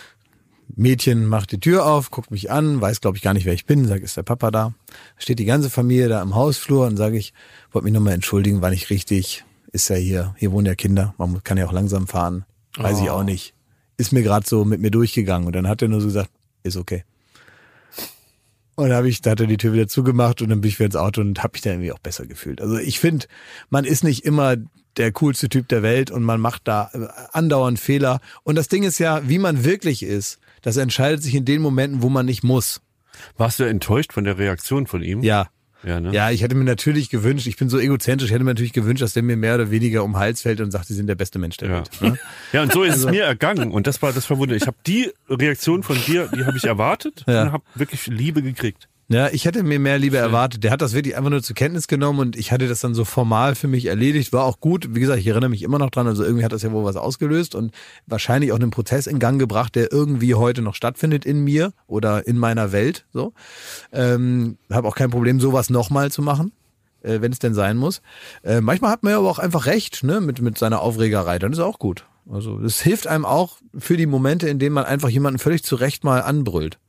Mädchen 0.75 1.25
macht 1.25 1.53
die 1.53 1.61
Tür 1.61 1.85
auf, 1.85 2.11
guckt 2.11 2.31
mich 2.31 2.51
an, 2.51 2.81
weiß 2.81 2.99
glaube 2.99 3.15
ich 3.15 3.23
gar 3.23 3.33
nicht, 3.33 3.45
wer 3.45 3.53
ich 3.53 3.65
bin, 3.65 3.87
sagt, 3.87 4.03
ist 4.03 4.17
der 4.17 4.23
Papa 4.23 4.51
da. 4.51 4.73
Steht 5.17 5.39
die 5.39 5.45
ganze 5.45 5.69
Familie 5.69 6.09
da 6.09 6.21
im 6.21 6.35
Hausflur 6.35 6.85
und 6.87 6.97
sage 6.97 7.17
ich, 7.17 7.33
wollte 7.71 7.85
mich 7.85 7.93
nochmal 7.93 8.13
entschuldigen, 8.13 8.61
war 8.61 8.71
nicht 8.71 8.89
richtig, 8.89 9.45
ist 9.71 9.87
ja 9.87 9.95
hier, 9.95 10.35
hier 10.37 10.51
wohnen 10.51 10.65
ja 10.65 10.75
Kinder, 10.75 11.15
man 11.17 11.41
kann 11.45 11.57
ja 11.57 11.65
auch 11.65 11.71
langsam 11.71 12.07
fahren, 12.07 12.43
weiß 12.77 13.01
ich 13.01 13.09
auch 13.09 13.23
nicht. 13.23 13.53
Ist 13.97 14.11
mir 14.11 14.23
gerade 14.23 14.47
so 14.47 14.65
mit 14.65 14.81
mir 14.81 14.91
durchgegangen 14.91 15.47
und 15.47 15.55
dann 15.55 15.67
hat 15.67 15.81
er 15.81 15.87
nur 15.87 16.01
so 16.01 16.07
gesagt, 16.07 16.29
ist 16.63 16.77
okay. 16.77 17.03
Und 18.75 18.89
dann 18.89 18.97
habe 18.97 19.07
ich, 19.07 19.21
da 19.21 19.31
hat 19.31 19.39
er 19.39 19.47
die 19.47 19.57
Tür 19.57 19.73
wieder 19.73 19.87
zugemacht 19.87 20.41
und 20.41 20.49
dann 20.49 20.61
bin 20.61 20.69
ich 20.69 20.79
wieder 20.79 20.87
ins 20.87 20.95
Auto 20.95 21.21
und 21.21 21.43
habe 21.43 21.53
mich 21.53 21.61
dann 21.61 21.73
irgendwie 21.73 21.91
auch 21.91 21.99
besser 21.99 22.25
gefühlt. 22.25 22.59
Also 22.59 22.77
ich 22.77 22.99
finde, 22.99 23.27
man 23.69 23.85
ist 23.85 24.03
nicht 24.03 24.25
immer 24.25 24.55
der 24.97 25.11
coolste 25.11 25.49
Typ 25.49 25.67
der 25.67 25.83
Welt 25.83 26.11
und 26.11 26.23
man 26.23 26.39
macht 26.39 26.67
da 26.67 26.89
äh, 26.93 27.07
andauernd 27.31 27.79
Fehler. 27.79 28.19
Und 28.43 28.55
das 28.55 28.67
Ding 28.67 28.83
ist 28.83 28.99
ja, 28.99 29.27
wie 29.27 29.39
man 29.39 29.63
wirklich 29.63 30.03
ist, 30.03 30.39
das 30.61 30.77
entscheidet 30.77 31.21
sich 31.21 31.35
in 31.35 31.45
den 31.45 31.61
Momenten, 31.61 32.01
wo 32.01 32.09
man 32.09 32.25
nicht 32.25 32.43
muss. 32.43 32.81
Warst 33.37 33.59
du 33.59 33.63
enttäuscht 33.63 34.13
von 34.13 34.23
der 34.23 34.37
Reaktion 34.37 34.87
von 34.87 35.03
ihm? 35.03 35.21
Ja. 35.21 35.49
Ja, 35.85 35.99
ne? 35.99 36.11
Ja, 36.13 36.31
ich 36.31 36.41
hätte 36.41 36.55
mir 36.55 36.63
natürlich 36.63 37.09
gewünscht, 37.09 37.45
ich 37.47 37.57
bin 37.57 37.67
so 37.69 37.77
egozentrisch, 37.79 38.29
ich 38.29 38.33
hätte 38.33 38.43
mir 38.43 38.51
natürlich 38.51 38.73
gewünscht, 38.73 39.01
dass 39.01 39.13
der 39.13 39.23
mir 39.23 39.35
mehr 39.37 39.55
oder 39.55 39.69
weniger 39.71 40.03
um 40.03 40.13
den 40.13 40.17
Hals 40.19 40.41
fällt 40.41 40.61
und 40.61 40.71
sagt, 40.71 40.87
sie 40.87 40.93
sind 40.93 41.07
der 41.07 41.15
beste 41.15 41.39
Mensch 41.39 41.57
der 41.57 41.69
Ja. 41.69 41.75
Welt. 41.77 41.89
Ne? 42.01 42.17
Ja, 42.53 42.63
und 42.63 42.71
so 42.71 42.83
ist 42.83 42.93
Also 42.93 43.07
es 43.07 43.11
mir 43.11 43.23
ergangen. 43.23 43.71
Und 43.71 43.85
das 43.87 44.01
war 44.01 44.13
das 44.13 44.25
Verwundert. 44.25 44.61
Ich 44.61 44.67
habe 44.67 44.77
die 44.87 45.11
Reaktion 45.29 45.83
von 45.83 45.97
dir, 46.05 46.29
die 46.35 46.45
habe 46.45 46.57
ich 46.57 46.63
erwartet 46.63 47.23
Ja. 47.27 47.43
und 47.43 47.51
habe 47.51 47.63
wirklich 47.75 48.07
Liebe 48.07 48.41
gekriegt. 48.41 48.87
Ja, 49.09 49.29
ich 49.29 49.45
hätte 49.45 49.63
mir 49.63 49.79
mehr 49.79 49.99
Liebe 49.99 50.17
erwartet. 50.17 50.63
Der 50.63 50.71
hat 50.71 50.81
das 50.81 50.93
wirklich 50.93 51.17
einfach 51.17 51.29
nur 51.29 51.43
zur 51.43 51.55
Kenntnis 51.55 51.87
genommen 51.87 52.19
und 52.19 52.35
ich 52.37 52.51
hatte 52.51 52.67
das 52.67 52.79
dann 52.79 52.93
so 52.93 53.03
formal 53.03 53.53
für 53.55 53.67
mich 53.67 53.85
erledigt. 53.85 54.31
War 54.31 54.45
auch 54.45 54.59
gut. 54.59 54.95
Wie 54.95 54.99
gesagt, 54.99 55.19
ich 55.19 55.27
erinnere 55.27 55.49
mich 55.49 55.61
immer 55.61 55.77
noch 55.77 55.89
dran. 55.89 56.07
Also 56.07 56.23
irgendwie 56.23 56.45
hat 56.45 56.53
das 56.53 56.63
ja 56.63 56.71
wohl 56.71 56.85
was 56.85 56.95
ausgelöst 56.95 57.53
und 57.53 57.73
wahrscheinlich 58.07 58.51
auch 58.53 58.59
einen 58.59 58.71
Prozess 58.71 59.07
in 59.07 59.19
Gang 59.19 59.39
gebracht, 59.39 59.75
der 59.75 59.91
irgendwie 59.91 60.35
heute 60.35 60.61
noch 60.61 60.73
stattfindet 60.73 61.25
in 61.25 61.43
mir 61.43 61.73
oder 61.85 62.25
in 62.25 62.37
meiner 62.37 62.71
Welt. 62.71 63.05
So, 63.11 63.33
ähm, 63.91 64.57
habe 64.71 64.87
auch 64.87 64.95
kein 64.95 65.09
Problem, 65.09 65.39
sowas 65.39 65.69
nochmal 65.69 66.11
zu 66.11 66.21
machen. 66.21 66.53
Äh, 67.01 67.19
wenn 67.19 67.33
es 67.33 67.39
denn 67.39 67.53
sein 67.53 67.75
muss. 67.75 68.01
Äh, 68.43 68.61
manchmal 68.61 68.91
hat 68.91 69.03
man 69.03 69.11
ja 69.11 69.19
aber 69.19 69.29
auch 69.29 69.39
einfach 69.39 69.65
recht, 69.65 70.03
ne, 70.05 70.21
mit, 70.21 70.41
mit 70.41 70.57
seiner 70.57 70.81
Aufregerei. 70.81 71.37
Dann 71.37 71.51
ist 71.51 71.59
auch 71.59 71.77
gut. 71.77 72.05
Also, 72.31 72.57
das 72.59 72.79
hilft 72.79 73.07
einem 73.07 73.25
auch 73.25 73.57
für 73.77 73.97
die 73.97 74.05
Momente, 74.05 74.47
in 74.47 74.57
denen 74.57 74.73
man 74.73 74.85
einfach 74.85 75.09
jemanden 75.09 75.39
völlig 75.39 75.63
zurecht 75.63 76.05
mal 76.05 76.21
anbrüllt. 76.21 76.79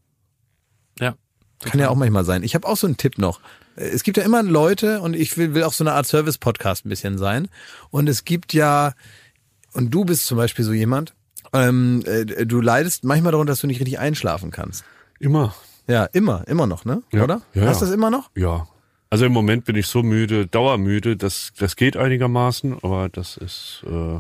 Ja. 1.65 1.71
Kann 1.71 1.81
ja 1.81 1.89
auch 1.89 1.97
manchmal 1.97 2.25
sein. 2.25 2.43
Ich 2.43 2.55
habe 2.55 2.67
auch 2.67 2.77
so 2.77 2.87
einen 2.87 2.97
Tipp 2.97 3.19
noch. 3.19 3.41
Es 3.77 4.03
gibt 4.05 4.17
ja 4.17 4.23
immer 4.23 4.43
Leute 4.43 5.01
und 5.01 5.15
ich 5.15 5.37
will, 5.37 5.55
will 5.55 5.65
auch 5.65 5.73
so 5.73 5.83
eine 5.83 5.93
Art 5.93 6.07
Service-Podcast 6.07 6.87
ein 6.87 6.89
bisschen 6.89 7.19
sein. 7.19 7.49
Und 7.91 8.09
es 8.09 8.25
gibt 8.25 8.53
ja, 8.53 8.93
und 9.73 9.91
du 9.91 10.05
bist 10.05 10.27
zum 10.27 10.37
Beispiel 10.37 10.65
so 10.65 10.73
jemand, 10.73 11.15
ähm, 11.53 12.03
äh, 12.07 12.25
du 12.47 12.61
leidest 12.61 13.05
manchmal 13.05 13.33
darunter, 13.33 13.53
dass 13.53 13.61
du 13.61 13.67
nicht 13.67 13.81
richtig 13.81 13.99
einschlafen 13.99 14.51
kannst. 14.51 14.85
Immer. 15.19 15.55
Ja, 15.87 16.05
immer, 16.07 16.47
immer 16.49 16.67
noch, 16.67 16.85
ne? 16.85 17.03
Ja. 17.13 17.25
Oder? 17.25 17.43
Ja, 17.53 17.67
Hast 17.67 17.81
du 17.81 17.85
ja. 17.87 17.91
das 17.91 17.95
immer 17.95 18.11
noch? 18.11 18.31
Ja. 18.35 18.67
Also 19.11 19.27
im 19.27 19.33
Moment 19.33 19.65
bin 19.65 19.77
ich 19.77 19.87
so 19.87 20.03
müde, 20.03 20.47
dauermüde, 20.47 21.17
das, 21.17 21.53
das 21.57 21.77
geht 21.77 21.97
einigermaßen, 21.97 22.79
aber 22.83 23.09
das 23.09 23.37
ist 23.37 23.85
äh, 23.87 24.19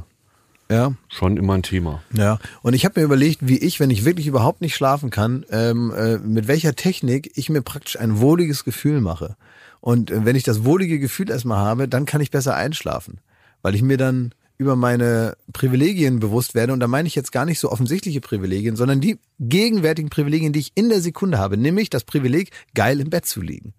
Ja. 0.70 0.94
schon 1.08 1.36
immer 1.36 1.54
ein 1.54 1.62
Thema. 1.62 2.02
Ja, 2.12 2.38
und 2.62 2.72
ich 2.74 2.84
habe 2.84 2.98
mir 2.98 3.04
überlegt, 3.04 3.46
wie 3.46 3.58
ich, 3.58 3.80
wenn 3.80 3.90
ich 3.90 4.04
wirklich 4.04 4.26
überhaupt 4.26 4.60
nicht 4.60 4.74
schlafen 4.74 5.10
kann, 5.10 5.44
ähm, 5.50 5.92
äh, 5.94 6.18
mit 6.18 6.48
welcher 6.48 6.74
Technik 6.74 7.30
ich 7.34 7.50
mir 7.50 7.62
praktisch 7.62 7.98
ein 7.98 8.18
wohliges 8.18 8.64
Gefühl 8.64 9.00
mache. 9.00 9.36
Und 9.80 10.10
äh, 10.10 10.24
wenn 10.24 10.36
ich 10.36 10.42
das 10.42 10.64
wohlige 10.64 10.98
Gefühl 10.98 11.30
erstmal 11.30 11.58
habe, 11.58 11.86
dann 11.86 12.06
kann 12.06 12.22
ich 12.22 12.30
besser 12.30 12.56
einschlafen, 12.56 13.20
weil 13.60 13.74
ich 13.74 13.82
mir 13.82 13.98
dann 13.98 14.32
über 14.56 14.76
meine 14.76 15.36
Privilegien 15.52 16.20
bewusst 16.20 16.54
werde. 16.54 16.72
Und 16.72 16.80
da 16.80 16.86
meine 16.86 17.08
ich 17.08 17.14
jetzt 17.14 17.32
gar 17.32 17.44
nicht 17.44 17.58
so 17.58 17.70
offensichtliche 17.70 18.20
Privilegien, 18.20 18.76
sondern 18.76 19.00
die 19.00 19.18
gegenwärtigen 19.40 20.10
Privilegien, 20.10 20.52
die 20.52 20.60
ich 20.60 20.72
in 20.74 20.88
der 20.88 21.00
Sekunde 21.00 21.38
habe, 21.38 21.56
nämlich 21.56 21.90
das 21.90 22.04
Privileg, 22.04 22.50
geil 22.74 23.00
im 23.00 23.10
Bett 23.10 23.26
zu 23.26 23.40
liegen. 23.40 23.74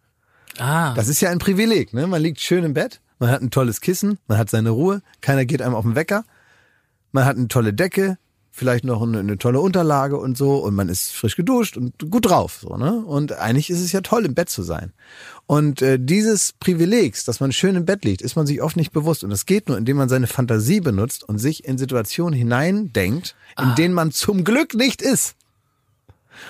Ah. 0.57 0.93
Das 0.93 1.07
ist 1.07 1.21
ja 1.21 1.29
ein 1.29 1.39
Privileg, 1.39 1.93
ne? 1.93 2.07
Man 2.07 2.21
liegt 2.21 2.39
schön 2.39 2.63
im 2.63 2.73
Bett, 2.73 3.01
man 3.19 3.29
hat 3.29 3.41
ein 3.41 3.51
tolles 3.51 3.81
Kissen, 3.81 4.19
man 4.27 4.37
hat 4.37 4.49
seine 4.49 4.69
Ruhe, 4.69 5.01
keiner 5.21 5.45
geht 5.45 5.61
einem 5.61 5.75
auf 5.75 5.83
den 5.83 5.95
Wecker, 5.95 6.23
man 7.15 7.25
hat 7.25 7.37
eine 7.37 7.47
tolle 7.47 7.73
Decke, 7.73 8.17
vielleicht 8.51 8.83
noch 8.83 9.01
eine, 9.01 9.19
eine 9.19 9.37
tolle 9.37 9.59
Unterlage 9.59 10.17
und 10.17 10.37
so 10.37 10.57
und 10.57 10.75
man 10.75 10.89
ist 10.89 11.11
frisch 11.11 11.35
geduscht 11.35 11.77
und 11.77 11.93
gut 12.11 12.29
drauf, 12.29 12.59
so, 12.61 12.77
ne? 12.77 13.03
Und 13.05 13.31
eigentlich 13.33 13.69
ist 13.69 13.81
es 13.81 13.91
ja 13.91 14.01
toll, 14.01 14.25
im 14.25 14.35
Bett 14.35 14.49
zu 14.49 14.63
sein. 14.63 14.93
Und 15.47 15.81
äh, 15.81 15.97
dieses 15.99 16.53
Privilegs, 16.53 17.23
dass 17.23 17.39
man 17.39 17.51
schön 17.51 17.75
im 17.75 17.85
Bett 17.85 18.05
liegt, 18.05 18.21
ist 18.21 18.35
man 18.35 18.45
sich 18.45 18.61
oft 18.61 18.75
nicht 18.75 18.91
bewusst. 18.91 19.23
Und 19.23 19.29
das 19.29 19.45
geht 19.45 19.67
nur, 19.67 19.77
indem 19.77 19.97
man 19.97 20.09
seine 20.09 20.27
Fantasie 20.27 20.81
benutzt 20.81 21.23
und 21.23 21.37
sich 21.37 21.65
in 21.65 21.77
Situationen 21.77 22.37
hineindenkt, 22.37 23.35
in 23.61 23.75
denen 23.75 23.93
man 23.93 24.11
zum 24.11 24.43
Glück 24.43 24.73
nicht 24.73 25.01
ist. 25.01 25.35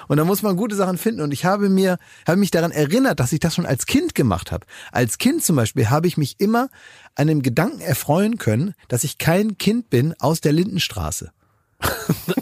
Und 0.07 0.17
da 0.17 0.25
muss 0.25 0.41
man 0.41 0.55
gute 0.55 0.75
Sachen 0.75 0.97
finden. 0.97 1.21
Und 1.21 1.31
ich 1.31 1.45
habe 1.45 1.69
mir, 1.69 1.97
habe 2.27 2.37
mich 2.37 2.51
daran 2.51 2.71
erinnert, 2.71 3.19
dass 3.19 3.31
ich 3.33 3.39
das 3.39 3.55
schon 3.55 3.65
als 3.65 3.85
Kind 3.85 4.15
gemacht 4.15 4.51
habe. 4.51 4.65
Als 4.91 5.17
Kind 5.17 5.43
zum 5.43 5.55
Beispiel 5.55 5.89
habe 5.89 6.07
ich 6.07 6.17
mich 6.17 6.35
immer 6.39 6.69
an 7.15 7.27
dem 7.27 7.41
Gedanken 7.41 7.81
erfreuen 7.81 8.37
können, 8.37 8.73
dass 8.87 9.03
ich 9.03 9.17
kein 9.17 9.57
Kind 9.57 9.89
bin 9.89 10.13
aus 10.19 10.41
der 10.41 10.53
Lindenstraße, 10.53 11.31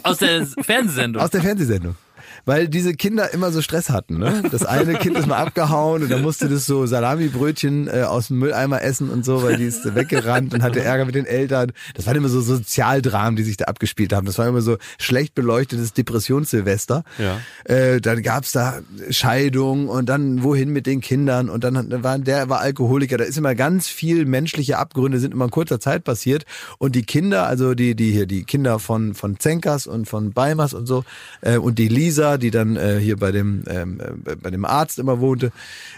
Aus 0.02 0.18
der 0.18 0.46
Fernsehsendung. 0.62 1.22
aus 1.22 1.30
der 1.30 1.42
Fernsehsendung. 1.42 1.96
Weil 2.44 2.68
diese 2.68 2.94
Kinder 2.94 3.32
immer 3.32 3.52
so 3.52 3.62
Stress 3.62 3.90
hatten. 3.90 4.18
Ne? 4.18 4.42
Das 4.50 4.64
eine 4.64 4.94
Kind 4.94 5.16
ist 5.18 5.26
mal 5.26 5.38
abgehauen 5.38 6.02
und 6.02 6.10
dann 6.10 6.22
musste 6.22 6.48
das 6.48 6.66
so 6.66 6.86
Salamibrötchen 6.86 7.88
äh, 7.88 8.02
aus 8.02 8.28
dem 8.28 8.38
Mülleimer 8.38 8.82
essen 8.82 9.10
und 9.10 9.24
so, 9.24 9.42
weil 9.42 9.56
die 9.56 9.64
ist 9.64 9.94
weggerannt 9.94 10.54
und 10.54 10.62
hatte 10.62 10.80
Ärger 10.80 11.04
mit 11.04 11.14
den 11.14 11.26
Eltern. 11.26 11.72
Das 11.94 12.06
waren 12.06 12.16
immer 12.16 12.28
so 12.28 12.40
Sozialdramen, 12.40 13.36
die 13.36 13.42
sich 13.42 13.56
da 13.56 13.66
abgespielt 13.66 14.12
haben. 14.12 14.26
Das 14.26 14.38
war 14.38 14.46
immer 14.46 14.60
so 14.60 14.76
schlecht 14.98 15.34
beleuchtetes 15.34 15.92
Depressionssilvester. 15.92 17.04
Ja. 17.18 17.40
Äh, 17.64 18.00
dann 18.00 18.22
gab's 18.22 18.52
da 18.52 18.80
Scheidung 19.10 19.88
und 19.88 20.08
dann 20.08 20.42
wohin 20.42 20.70
mit 20.70 20.86
den 20.86 21.00
Kindern 21.00 21.48
und 21.48 21.64
dann 21.64 22.02
war 22.02 22.18
der 22.18 22.48
war 22.48 22.60
Alkoholiker. 22.60 23.16
Da 23.16 23.24
ist 23.24 23.38
immer 23.38 23.54
ganz 23.54 23.88
viel 23.88 24.26
menschliche 24.26 24.78
Abgründe 24.78 25.18
sind 25.18 25.32
immer 25.32 25.46
in 25.46 25.50
kurzer 25.50 25.80
Zeit 25.80 26.04
passiert 26.04 26.44
und 26.78 26.94
die 26.94 27.02
Kinder, 27.02 27.46
also 27.46 27.74
die 27.74 27.94
die 27.94 28.12
hier 28.12 28.26
die 28.26 28.44
Kinder 28.44 28.78
von 28.78 29.14
von 29.14 29.38
Zenkers 29.38 29.86
und 29.86 30.08
von 30.08 30.32
Beimers 30.32 30.74
und 30.74 30.86
so 30.86 31.04
äh, 31.40 31.56
und 31.56 31.78
die 31.78 31.88
Lisa, 31.88 32.33
die 32.38 32.50
dann 32.50 32.76
äh, 32.76 32.98
hier 32.98 33.16
bei 33.16 33.32
dem 33.32 33.64
ähm, 33.68 34.00
äh, 34.00 34.36
bei 34.36 34.50
dem 34.50 34.64
Arzt 34.64 34.98
immer 34.98 35.20
wohnte, 35.20 35.52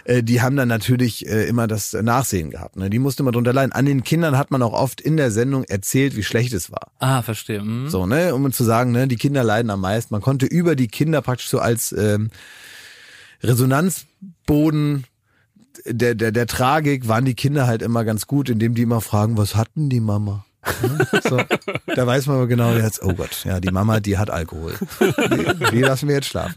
äh, 0.05 0.23
die 0.23 0.41
haben 0.41 0.55
dann 0.55 0.67
natürlich 0.67 1.27
äh, 1.27 1.47
immer 1.47 1.67
das 1.67 1.93
Nachsehen 1.93 2.51
gehabt. 2.51 2.75
Ne? 2.75 2.89
Die 2.89 2.99
musste 2.99 3.23
man 3.23 3.33
drunter 3.33 3.53
leiden. 3.53 3.71
An 3.71 3.85
den 3.85 4.03
Kindern 4.03 4.37
hat 4.37 4.51
man 4.51 4.61
auch 4.61 4.73
oft 4.73 5.01
in 5.01 5.17
der 5.17 5.31
Sendung 5.31 5.63
erzählt, 5.63 6.15
wie 6.15 6.23
schlecht 6.23 6.53
es 6.53 6.71
war. 6.71 6.91
ah, 6.99 7.21
verstehe. 7.21 7.61
Hm. 7.61 7.89
So, 7.89 8.05
ne, 8.05 8.33
um 8.33 8.51
zu 8.51 8.63
sagen, 8.63 8.91
ne, 8.91 9.07
die 9.07 9.17
Kinder 9.17 9.43
leiden 9.43 9.69
am 9.69 9.81
meisten. 9.81 10.13
Man 10.13 10.21
konnte 10.21 10.45
über 10.45 10.75
die 10.75 10.87
Kinder 10.87 11.21
praktisch 11.21 11.49
so 11.49 11.59
als 11.59 11.91
ähm, 11.91 12.29
Resonanzboden 13.43 15.05
der, 15.85 16.15
der, 16.15 16.31
der 16.31 16.47
Tragik 16.47 17.07
waren 17.07 17.25
die 17.25 17.35
Kinder 17.35 17.67
halt 17.67 17.81
immer 17.81 18.03
ganz 18.03 18.27
gut, 18.27 18.49
indem 18.49 18.73
die 18.73 18.81
immer 18.81 19.01
fragen, 19.01 19.37
was 19.37 19.55
hatten 19.55 19.89
die 19.89 19.99
Mama? 19.99 20.45
Ne? 20.81 21.21
So, 21.23 21.39
da 21.95 22.07
weiß 22.07 22.27
man 22.27 22.37
aber 22.37 22.47
genau 22.47 22.73
jetzt, 22.73 23.01
oh 23.03 23.13
Gott, 23.13 23.43
ja, 23.45 23.59
die 23.59 23.71
Mama, 23.71 23.99
die 23.99 24.17
hat 24.17 24.29
Alkohol. 24.29 24.75
Die, 24.99 25.71
die 25.71 25.81
lassen 25.81 26.07
wir 26.07 26.15
jetzt 26.15 26.27
schlafen. 26.27 26.55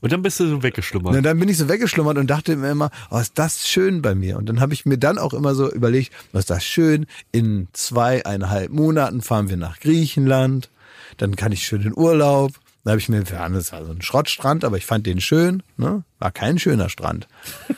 Und 0.00 0.12
dann 0.12 0.22
bist 0.22 0.38
du 0.40 0.46
so 0.46 0.62
weggeschlummert. 0.62 1.16
Und 1.16 1.22
dann 1.22 1.38
bin 1.38 1.48
ich 1.48 1.56
so 1.56 1.68
weggeschlummert 1.68 2.18
und 2.18 2.28
dachte 2.28 2.54
mir 2.56 2.70
immer, 2.70 2.90
oh, 3.10 3.18
ist 3.18 3.38
das 3.38 3.66
schön 3.66 4.02
bei 4.02 4.14
mir. 4.14 4.36
Und 4.36 4.48
dann 4.48 4.60
habe 4.60 4.74
ich 4.74 4.86
mir 4.86 4.98
dann 4.98 5.18
auch 5.18 5.34
immer 5.34 5.54
so 5.54 5.70
überlegt, 5.70 6.12
was 6.32 6.40
ist 6.40 6.50
das 6.50 6.64
schön, 6.64 7.06
in 7.32 7.68
zweieinhalb 7.72 8.70
Monaten 8.70 9.22
fahren 9.22 9.48
wir 9.48 9.56
nach 9.56 9.80
Griechenland, 9.80 10.70
dann 11.16 11.36
kann 11.36 11.52
ich 11.52 11.66
schön 11.66 11.82
in 11.82 11.96
Urlaub. 11.96 12.52
Da 12.84 12.92
habe 12.92 13.00
ich 13.00 13.08
mir, 13.08 13.22
ja, 13.24 13.48
das 13.48 13.72
war 13.72 13.84
so 13.84 13.90
ein 13.90 14.02
Schrottstrand, 14.02 14.64
aber 14.64 14.76
ich 14.76 14.86
fand 14.86 15.06
den 15.06 15.20
schön, 15.20 15.62
ne? 15.76 16.04
War 16.20 16.30
kein 16.30 16.58
schöner 16.58 16.88
Strand. 16.88 17.26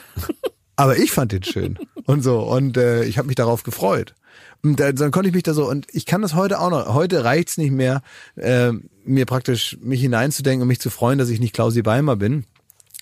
aber 0.75 0.97
ich 0.97 1.11
fand 1.11 1.31
den 1.31 1.43
schön 1.43 1.79
und 2.05 2.21
so 2.21 2.41
und 2.41 2.77
äh, 2.77 3.03
ich 3.05 3.17
habe 3.17 3.27
mich 3.27 3.35
darauf 3.35 3.63
gefreut. 3.63 4.13
Und 4.61 4.79
da, 4.79 4.91
dann 4.91 5.11
konnte 5.11 5.29
ich 5.29 5.35
mich 5.35 5.43
da 5.43 5.53
so, 5.53 5.69
und 5.69 5.87
ich 5.91 6.05
kann 6.05 6.21
das 6.21 6.35
heute 6.35 6.59
auch 6.59 6.69
noch, 6.69 6.93
heute 6.93 7.23
reicht's 7.23 7.57
nicht 7.57 7.71
mehr, 7.71 8.01
äh, 8.35 8.71
mir 9.05 9.25
praktisch 9.25 9.77
mich 9.81 10.01
hineinzudenken 10.01 10.63
und 10.63 10.67
mich 10.67 10.81
zu 10.81 10.89
freuen, 10.89 11.17
dass 11.17 11.29
ich 11.29 11.39
nicht 11.39 11.53
Klausi 11.53 11.81
Beimer 11.81 12.15
bin. 12.17 12.45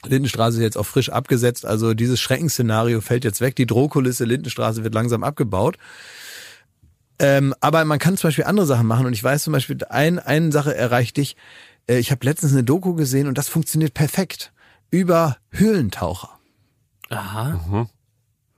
Lindenstraße 0.06 0.58
ist 0.58 0.64
jetzt 0.64 0.78
auch 0.78 0.86
frisch 0.86 1.10
abgesetzt, 1.10 1.66
also 1.66 1.94
dieses 1.94 2.20
Schreckensszenario 2.22 3.02
fällt 3.02 3.24
jetzt 3.24 3.42
weg, 3.42 3.56
die 3.56 3.66
Drohkulisse 3.66 4.26
Lindenstraße 4.26 4.84
wird 4.84 4.94
langsam 4.94 5.24
abgebaut. 5.24 5.78
Ähm, 7.20 7.56
aber 7.62 7.84
man 7.86 7.98
kann 7.98 8.16
zum 8.16 8.28
Beispiel 8.28 8.44
andere 8.44 8.68
Sachen 8.68 8.86
machen 8.86 9.08
und 9.08 9.14
ich 9.14 9.24
weiß 9.24 9.44
zum 9.44 9.54
Beispiel, 9.54 9.78
ein, 9.90 10.20
eine 10.20 10.52
Sache 10.52 10.76
erreicht 10.76 11.18
dich. 11.18 11.36
Äh, 11.88 11.98
ich 11.98 12.12
habe 12.12 12.24
letztens 12.26 12.52
eine 12.52 12.64
Doku 12.64 12.94
gesehen 12.94 13.28
und 13.28 13.40
das 13.40 13.50
funktioniert 13.50 13.96
perfekt. 13.96 14.54
Über 14.92 15.38
Höhlentaucher. 15.50 16.30
Aha. 17.10 17.90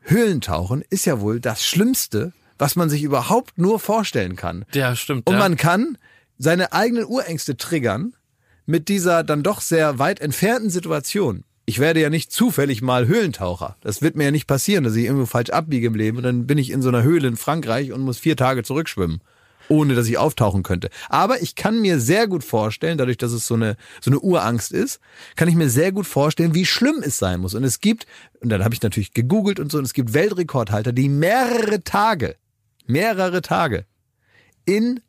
Höhlentauchen 0.02 0.84
ist 0.90 1.06
ja 1.06 1.22
wohl 1.22 1.40
das 1.40 1.64
Schlimmste, 1.64 2.34
was 2.60 2.76
man 2.76 2.90
sich 2.90 3.02
überhaupt 3.02 3.58
nur 3.58 3.80
vorstellen 3.80 4.36
kann. 4.36 4.66
Ja, 4.74 4.96
stimmt. 4.96 5.28
Und 5.28 5.34
ja. 5.34 5.40
man 5.40 5.58
kann 5.58 5.98
seine 6.38 6.74
eigenen 6.74 7.06
Urängste 7.06 7.58
triggern 7.58 8.14
mit 8.66 8.88
dieser 8.88 9.24
dann 9.24 9.42
doch 9.42 9.62
sehr 9.62 9.98
weit 9.98 10.20
entfernten 10.20 10.70
Situation. 10.70 11.44
Ich 11.66 11.80
werde 11.80 12.02
ja 12.02 12.10
nicht 12.10 12.32
zufällig 12.32 12.82
mal 12.82 13.08
Höhlentaucher. 13.08 13.78
Das 13.82 14.02
wird 14.02 14.16
mir 14.16 14.26
ja 14.26 14.32
nicht 14.32 14.48
passieren, 14.48 14.84
dass 14.84 14.96
ich 14.96 15.06
irgendwo 15.06 15.26
falsch 15.26 15.52
abbiege 15.52 15.88
im 15.88 15.96
Leben 15.96 16.18
und 16.18 16.24
dann 16.24 16.48
bin 16.48 16.58
ich 16.58 16.72
in 16.72 16.82
so 16.82 16.90
einer 16.90 17.04
Höhle 17.04 17.28
in 17.28 17.38
Frankreich 17.38 17.92
und 17.92 18.02
muss 18.02 18.18
vier 18.18 18.36
Tage 18.36 18.64
zurückschwimmen, 18.64 19.22
ohne 19.68 19.94
dass 19.96 20.08
ich 20.08 20.18
auftauchen 20.18 20.64
könnte. 20.64 20.90
Aber 21.10 21.42
ich 21.42 21.56
kann 21.56 21.82
mir 21.82 22.00
sehr 22.00 22.28
gut 22.28 22.44
vorstellen, 22.44 22.98
dadurch, 22.98 23.18
dass 23.18 23.32
es 23.32 23.46
so 23.46 23.54
eine, 23.54 23.76
so 24.02 24.10
eine 24.10 24.20
Urangst 24.20 24.72
ist, 24.72 25.00
kann 25.36 25.48
ich 25.48 25.56
mir 25.56 25.70
sehr 25.70 25.92
gut 25.92 26.08
vorstellen, 26.08 26.56
wie 26.56 26.66
schlimm 26.66 27.04
es 27.04 27.18
sein 27.18 27.40
muss. 27.40 27.54
Und 27.54 27.64
es 27.64 27.82
gibt, 27.82 28.08
und 28.40 28.50
dann 28.50 28.64
habe 28.64 28.74
ich 28.74 28.82
natürlich 28.82 29.14
gegoogelt 29.14 29.60
und 29.60 29.72
so, 29.72 29.78
und 29.78 29.84
es 29.84 29.94
gibt 29.94 30.14
Weltrekordhalter, 30.14 30.92
die 30.92 31.10
mehrere 31.10 31.84
Tage, 31.84 32.36
mehrere 32.90 33.42
Tage 33.42 33.86
in 34.66 35.00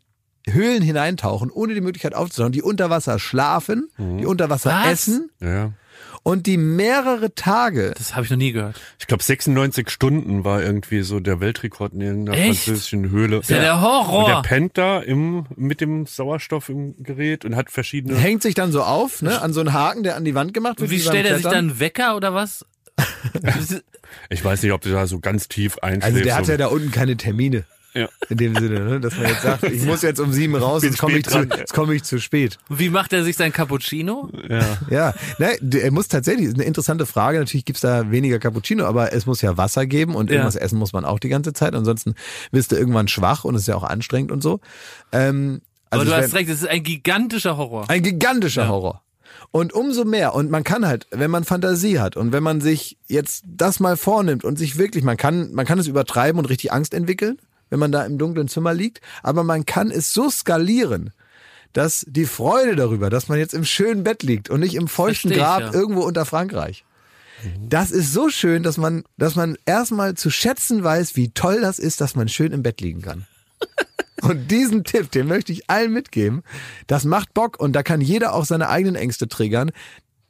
Höhlen 0.49 0.83
hineintauchen, 0.83 1.51
ohne 1.51 1.75
die 1.75 1.81
Möglichkeit 1.81 2.15
aufzutauchen, 2.15 2.53
die 2.53 2.63
unter 2.63 2.89
Wasser 2.91 3.19
schlafen, 3.19 3.89
die 3.99 4.25
unter 4.27 4.49
Wasser 4.49 4.71
Was? 4.71 4.93
essen 4.93 5.31
Ja. 5.41 5.73
und 6.23 6.47
die 6.47 6.57
mehrere 6.57 7.35
Tage. 7.35 7.93
Das 7.97 8.15
habe 8.17 8.25
ich 8.25 8.31
noch 8.31 8.39
nie 8.39 8.53
gehört. 8.53 8.81
Ich 8.99 9.07
glaube 9.07 9.23
96 9.23 9.91
Stunden 9.91 10.43
war 10.45 10.63
irgendwie 10.63 11.03
so 11.03 11.21
der 11.21 11.41
Weltrekord 11.41 11.93
in 11.93 12.01
irgendeiner 12.01 12.39
Echt? 12.39 12.65
französischen 12.65 13.11
Höhle. 13.11 13.39
Ist 13.41 13.51
ja, 13.51 13.61
der 13.61 13.75
Und 13.75 13.81
Horror. 13.83 14.27
der 14.29 14.43
pennt 14.43 14.79
da 14.79 15.01
im, 15.01 15.45
mit 15.57 15.83
dem 15.83 16.07
Sauerstoff 16.07 16.71
im 16.71 16.95
Gerät 17.03 17.45
und 17.45 17.55
hat 17.55 17.71
verschiedene. 17.71 18.17
Hängt 18.19 18.43
sich 18.43 18.55
dann 18.55 18.73
so 18.73 18.83
auf, 18.83 19.21
ne, 19.21 19.43
an 19.43 19.53
so 19.53 19.61
einen 19.61 19.75
Haken, 19.75 20.05
der 20.05 20.17
an 20.17 20.25
die 20.25 20.35
Wand 20.35 20.55
gemacht 20.55 20.81
wird. 20.81 20.91
Wie 20.91 20.97
beim 20.97 21.07
stellt 21.07 21.27
er 21.27 21.37
sich 21.37 21.47
dann 21.47 21.79
Wecker 21.81 22.17
oder 22.17 22.33
was? 22.33 22.65
Ich 24.29 24.45
weiß 24.45 24.63
nicht, 24.63 24.73
ob 24.73 24.81
du 24.81 24.91
da 24.91 25.07
so 25.07 25.21
ganz 25.21 25.49
tief 25.49 25.79
einschläfst. 25.79 26.05
Also 26.05 26.25
der 26.25 26.37
hat 26.37 26.49
ja 26.49 26.57
da 26.57 26.67
unten 26.67 26.91
keine 26.91 27.17
Termine. 27.17 27.65
Ja. 27.95 28.09
In 28.29 28.37
dem 28.37 28.55
Sinne, 28.55 28.81
ne? 28.81 29.01
dass 29.01 29.17
man 29.17 29.27
jetzt 29.27 29.43
sagt, 29.43 29.65
ich 29.65 29.83
muss 29.85 30.03
jetzt 30.03 30.21
um 30.21 30.33
sieben 30.33 30.55
raus, 30.55 30.85
jetzt 30.85 30.99
komme 30.99 31.19
ich, 31.19 31.27
zu, 31.27 31.41
jetzt 31.41 31.75
komm 31.75 31.91
ich 31.91 32.05
zu 32.05 32.21
spät. 32.21 32.59
Wie 32.69 32.89
macht 32.89 33.13
er 33.13 33.25
sich 33.25 33.37
sein 33.37 33.53
Cappuccino? 33.53 34.31
ja. 34.49 34.79
Ja, 34.89 35.15
ne, 35.39 35.59
er 35.81 35.91
muss 35.91 36.07
tatsächlich, 36.07 36.47
ist 36.47 36.55
eine 36.55 36.65
interessante 36.65 37.05
Frage, 37.05 37.41
natürlich 37.41 37.65
gibt's 37.65 37.81
da 37.83 38.11
weniger 38.13 38.39
Cappuccino, 38.39 38.85
aber 38.85 39.13
es 39.13 39.27
muss 39.27 39.43
ja 39.43 39.57
Wasser 39.57 39.87
geben 39.87 40.15
und 40.15 40.31
Ja. 40.31 40.37
irgendwas 40.37 40.55
essen 40.55 40.79
muss 40.79 40.93
man 40.93 41.05
auch 41.05 41.19
die 41.19 41.29
ganze 41.29 41.53
Zeit, 41.53 41.75
ansonsten 41.75 42.15
wirst 42.53 42.71
du 42.71 42.77
irgendwann 42.77 43.09
schwach 43.09 43.43
und 43.45 43.57
es 43.57 43.63
ist 43.63 43.69
ja 43.69 43.75
auch 43.75 43.83
anstrengend 43.85 44.31
und 44.31 44.41
so. 44.43 44.61
Ähm, 45.11 45.61
also 45.91 46.03
Aber 46.03 46.17
du 46.17 46.23
hast 46.25 46.35
recht, 46.35 46.49
das 46.49 46.59
ist 46.63 46.69
ein 46.69 46.85
gigantischer 46.85 47.57
Horror. 47.57 47.91
Ein 47.91 48.05
gigantischer 48.05 48.69
Horror. 48.69 49.03
Und 49.53 49.73
umso 49.73 50.05
mehr, 50.05 50.35
und 50.35 50.51
man 50.51 50.63
kann 50.63 50.87
halt, 50.87 51.09
wenn 51.11 51.31
man 51.31 51.45
Fantasie 51.45 51.99
hat 51.99 52.17
und 52.17 52.33
wenn 52.33 52.43
man 52.43 52.61
sich 52.61 52.99
jetzt 53.09 53.43
das 53.47 53.81
mal 53.81 53.97
vornimmt 53.97 54.45
und 54.45 54.57
sich 54.57 54.79
wirklich, 54.79 55.03
man 55.03 55.17
kann, 55.17 55.53
man 55.53 55.67
kann 55.67 55.79
es 55.79 55.89
übertreiben 55.89 56.39
und 56.39 56.47
richtig 56.47 56.73
Angst 56.73 56.95
entwickeln, 56.95 57.39
wenn 57.69 57.81
man 57.81 57.91
da 57.91 58.05
im 58.05 58.17
dunklen 58.17 58.47
Zimmer 58.47 58.75
liegt, 58.75 59.01
aber 59.23 59.43
man 59.43 59.67
kann 59.67 59.91
es 59.91 60.13
so 60.13 60.31
skalieren, 60.31 61.13
dass 61.73 62.05
die 62.09 62.27
Freude 62.27 62.77
darüber, 62.77 63.11
dass 63.11 63.29
man 63.29 63.39
jetzt 63.39 63.55
im 63.55 63.65
schönen 63.65 64.05
Bett 64.05 64.23
liegt 64.23 64.51
und 64.51 64.61
nicht 64.61 64.75
im 64.75 64.89
feuchten 64.89 65.31
Versteh 65.31 65.35
ich, 65.35 65.41
Grab 65.41 65.61
ja. 65.61 65.73
irgendwo 65.73 66.03
unter 66.03 66.25
Frankreich. 66.25 66.85
Das 67.69 67.91
ist 67.91 68.13
so 68.13 68.29
schön, 68.29 68.63
dass 68.63 68.77
man, 68.77 69.05
dass 69.17 69.35
man 69.35 69.57
erstmal 69.65 70.15
zu 70.15 70.31
schätzen 70.31 70.85
weiß, 70.85 71.17
wie 71.17 71.31
toll 71.31 71.61
das 71.61 71.79
ist, 71.79 72.01
dass 72.01 72.15
man 72.15 72.29
schön 72.29 72.53
im 72.53 72.63
Bett 72.63 72.81
liegen 72.81 73.03
kann. 73.03 73.27
Und 74.23 74.51
diesen 74.51 74.85
Tipp, 74.85 75.11
den 75.11 75.27
möchte 75.27 75.53
ich 75.53 75.69
allen 75.71 75.93
mitgeben. 75.93 76.43
Das 76.87 77.05
macht 77.05 77.35
Bock 77.35 77.59
und 77.61 77.73
da 77.75 77.83
kann 77.83 78.01
jeder 78.01 78.35
auch 78.35 78.45
seine 78.45 78.69
eigenen 78.69 78.97
Ängste 78.97 79.29
triggern. 79.29 79.71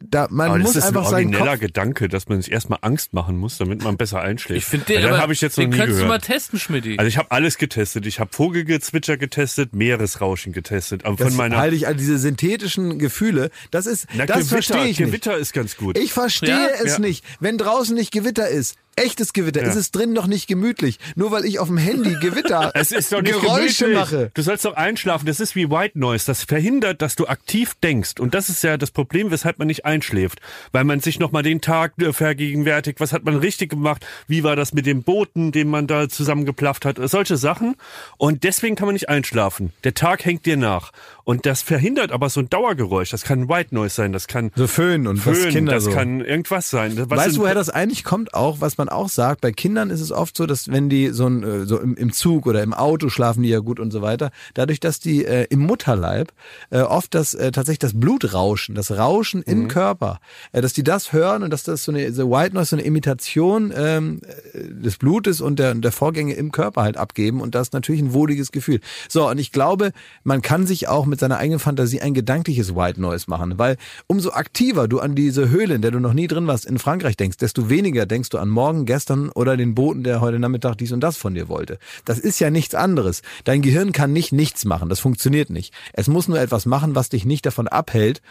Da, 0.02 0.28
man 0.30 0.48
Aber 0.48 0.58
das 0.58 0.68
muss 0.68 0.76
ist 0.76 0.84
ein 0.84 0.88
einfach 0.96 1.10
seinen 1.10 1.26
origineller 1.34 1.50
Kopf. 1.50 1.60
Gedanke, 1.60 2.08
dass 2.08 2.26
man 2.26 2.40
sich 2.40 2.50
erstmal 2.50 2.78
Angst 2.80 3.12
machen 3.12 3.36
muss, 3.36 3.58
damit 3.58 3.82
man 3.84 3.98
besser 3.98 4.22
einschläft. 4.22 4.56
Ich 4.56 4.64
finde 4.64 4.86
den, 4.86 5.04
aber 5.04 5.18
habe 5.18 5.34
ich 5.34 5.42
jetzt 5.42 5.58
noch 5.58 5.64
den 5.64 5.70
nie 5.72 5.76
könntest 5.76 5.98
du 6.00 6.04
mal 6.04 6.16
gehört. 6.16 6.24
testen, 6.24 6.58
Schmidti. 6.58 6.94
Also 6.96 7.06
ich 7.06 7.18
habe 7.18 7.30
alles 7.30 7.58
getestet. 7.58 8.06
Ich 8.06 8.18
habe 8.18 8.30
Vogelgezwitscher 8.32 9.18
getestet, 9.18 9.74
Meeresrauschen 9.74 10.54
getestet. 10.54 11.04
Aber 11.04 11.16
Das 11.16 11.28
von 11.28 11.36
meiner 11.36 11.58
halte 11.58 11.76
ich 11.76 11.86
an 11.86 11.98
diese 11.98 12.16
synthetischen 12.18 12.98
Gefühle. 12.98 13.50
Das 13.72 13.84
ist, 13.84 14.06
Na, 14.14 14.24
das 14.24 14.36
Gewitter, 14.38 14.48
verstehe 14.48 14.84
ich 14.86 14.98
nicht. 15.00 15.08
Gewitter 15.08 15.36
ist 15.36 15.52
ganz 15.52 15.76
gut. 15.76 15.98
Ich 15.98 16.14
verstehe 16.14 16.48
Ja? 16.48 16.68
es 16.82 16.92
Ja. 16.92 16.98
nicht. 17.00 17.22
Wenn 17.38 17.58
draußen 17.58 17.94
nicht 17.94 18.10
Gewitter 18.10 18.48
ist, 18.48 18.76
echtes 18.96 19.32
Gewitter, 19.32 19.62
Ja. 19.62 19.68
ist 19.68 19.76
es 19.76 19.90
drin 19.90 20.12
noch 20.12 20.26
nicht 20.26 20.46
gemütlich. 20.46 20.98
Nur 21.16 21.30
weil 21.30 21.44
ich 21.44 21.58
auf 21.58 21.68
dem 21.68 21.78
Handy 21.78 22.14
Gewitter 22.20 22.70
es 22.74 22.92
ist 22.92 23.12
doch 23.12 23.22
nicht 23.22 23.40
Geräusche 23.40 23.84
gemütlich. 23.86 23.94
mache. 24.12 24.30
Du 24.34 24.42
sollst 24.42 24.64
doch 24.64 24.74
einschlafen. 24.74 25.26
Das 25.26 25.40
ist 25.40 25.56
wie 25.56 25.70
White 25.70 25.98
Noise. 25.98 26.26
Das 26.26 26.44
verhindert, 26.44 27.00
dass 27.02 27.16
du 27.16 27.26
aktiv 27.26 27.74
denkst. 27.82 28.20
Und 28.20 28.34
das 28.34 28.48
ist 28.48 28.62
ja 28.62 28.76
das 28.76 28.90
Problem, 28.90 29.30
weshalb 29.30 29.58
man 29.58 29.68
nicht 29.68 29.84
einschläft. 29.84 30.40
Weil 30.72 30.84
man 30.84 31.00
sich 31.00 31.18
nochmal 31.18 31.42
den 31.42 31.60
Tag 31.60 31.92
äh, 32.00 32.12
vergegenwärtigt. 32.12 33.00
Was 33.00 33.12
hat 33.12 33.24
man 33.24 33.36
richtig 33.36 33.70
gemacht? 33.70 34.06
Wie 34.26 34.42
war 34.44 34.56
das 34.56 34.72
mit 34.72 34.86
dem 34.86 35.02
Booten, 35.02 35.52
den 35.52 35.68
man 35.68 35.86
da 35.86 36.08
zusammengeplafft 36.08 36.84
hat? 36.84 36.98
Solche 37.08 37.36
Sachen. 37.36 37.76
Und 38.18 38.44
deswegen 38.44 38.76
kann 38.76 38.86
man 38.86 38.94
nicht 38.94 39.08
einschlafen. 39.08 39.72
Der 39.84 39.94
Tag 39.94 40.24
hängt 40.24 40.46
dir 40.46 40.56
nach. 40.56 40.92
Und 41.24 41.46
das 41.46 41.62
verhindert 41.62 42.12
aber 42.12 42.28
so 42.28 42.40
ein 42.40 42.50
Dauergeräusch. 42.50 43.10
Das 43.10 43.22
kann 43.22 43.48
White 43.48 43.74
Noise 43.74 43.94
sein. 43.94 44.12
Das 44.12 44.26
kann 44.26 44.50
So 44.56 44.66
Föhn 44.66 45.06
und 45.06 45.18
Föhn, 45.18 45.50
Kinder 45.50 45.74
das 45.74 45.84
so. 45.84 45.92
kann 45.92 46.20
irgendwas 46.20 46.70
sein. 46.70 46.98
Was 47.08 47.18
weißt 47.18 47.36
du, 47.36 47.42
woher 47.42 47.54
das 47.54 47.70
eigentlich 47.70 48.04
kommt 48.04 48.34
auch, 48.34 48.60
was 48.60 48.78
man 48.80 48.88
auch 48.88 49.08
sagt? 49.08 49.42
Bei 49.42 49.52
Kindern 49.52 49.90
ist 49.90 50.00
es 50.00 50.10
oft 50.10 50.36
so, 50.36 50.46
dass 50.46 50.68
wenn 50.68 50.88
die 50.88 51.10
so, 51.10 51.26
ein, 51.26 51.42
äh, 51.42 51.66
so 51.66 51.78
im, 51.78 51.94
im 51.96 52.12
Zug 52.12 52.46
oder 52.46 52.62
im 52.62 52.72
Auto 52.72 53.08
schlafen 53.10 53.42
die 53.42 53.50
ja 53.50 53.60
gut 53.60 53.78
und 53.78 53.90
so 53.90 54.02
weiter, 54.02 54.30
dadurch, 54.54 54.80
dass 54.80 55.00
die 55.00 55.24
äh, 55.24 55.46
im 55.50 55.60
Mutterleib 55.60 56.32
äh, 56.70 56.80
oft 56.80 57.14
das 57.14 57.34
äh, 57.34 57.52
tatsächlich 57.52 57.78
das 57.78 57.98
Blutrauschen, 57.98 58.74
das 58.74 58.90
Rauschen 58.90 59.42
im 59.42 59.68
Körper, 59.68 60.20
äh, 60.52 60.60
dass 60.60 60.72
die 60.72 60.82
das 60.82 61.12
hören 61.12 61.42
und 61.42 61.50
dass 61.50 61.64
das 61.64 61.84
so 61.84 61.92
eine 61.92 62.12
so 62.12 62.30
White 62.30 62.54
Noise, 62.54 62.70
so 62.70 62.76
eine 62.76 62.84
Imitation 62.84 63.72
ähm, 63.76 64.20
äh, 64.52 64.82
des 64.82 64.96
Blutes 64.96 65.40
und 65.40 65.58
der, 65.58 65.74
der 65.74 65.92
Vorgänge 65.92 66.34
im 66.34 66.52
Körper 66.52 66.82
halt 66.82 66.96
abgeben 66.96 67.40
und 67.40 67.54
das 67.54 67.68
ist 67.68 67.72
natürlich 67.72 68.00
ein 68.00 68.12
wohliges 68.12 68.52
Gefühl. 68.52 68.80
So, 69.08 69.28
und 69.28 69.38
ich 69.38 69.52
glaube, 69.52 69.92
man 70.24 70.42
kann 70.42 70.66
sich 70.66 70.88
auch 70.88 71.06
mit 71.06 71.20
seiner 71.20 71.38
eigenen 71.38 71.60
Fantasie 71.60 72.00
ein 72.00 72.14
gedankliches 72.14 72.74
White 72.74 73.00
Noise 73.00 73.26
machen, 73.28 73.58
weil 73.58 73.76
umso 74.06 74.30
aktiver 74.32 74.88
du 74.88 75.00
an 75.00 75.14
diese 75.14 75.50
Höhle, 75.50 75.74
in 75.74 75.82
der 75.82 75.90
du 75.90 76.00
noch 76.00 76.14
nie 76.14 76.26
drin 76.26 76.46
warst, 76.46 76.64
in 76.64 76.78
Frankreich 76.78 77.16
denkst, 77.16 77.38
desto 77.38 77.68
weniger 77.68 78.06
denkst 78.06 78.30
du 78.30 78.38
an 78.38 78.48
morgen, 78.48 78.69
gestern 78.86 79.28
oder 79.30 79.56
den 79.56 79.74
Boten, 79.74 80.02
der 80.02 80.20
heute 80.20 80.38
Nachmittag 80.38 80.76
dies 80.76 80.92
und 80.92 81.00
das 81.00 81.16
von 81.16 81.34
dir 81.34 81.48
wollte. 81.48 81.78
Das 82.04 82.18
ist 82.18 82.38
ja 82.40 82.50
nichts 82.50 82.74
anderes. 82.74 83.22
Dein 83.44 83.62
Gehirn 83.62 83.92
kann 83.92 84.12
nicht 84.12 84.32
nichts 84.32 84.64
machen, 84.64 84.88
das 84.88 85.00
funktioniert 85.00 85.50
nicht. 85.50 85.72
Es 85.92 86.08
muss 86.08 86.28
nur 86.28 86.40
etwas 86.40 86.66
machen, 86.66 86.94
was 86.94 87.08
dich 87.08 87.24
nicht 87.24 87.44
davon 87.46 87.68
abhält, 87.68 88.22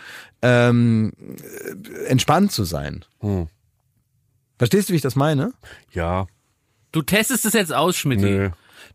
ähm, 0.41 1.11
äh, 1.21 2.05
entspannt 2.05 2.51
zu 2.51 2.63
sein. 2.63 3.05
Verstehst 4.57 4.89
du, 4.89 4.93
wie 4.93 4.97
ich 4.97 5.01
das 5.01 5.15
meine? 5.15 5.53
Ja, 5.91 6.27
Du 6.91 7.03
testest 7.03 7.45
es 7.45 7.53
jetzt 7.53 7.71
aus, 7.71 7.95
Schmidti. 7.97 8.25
nö. 8.25 8.49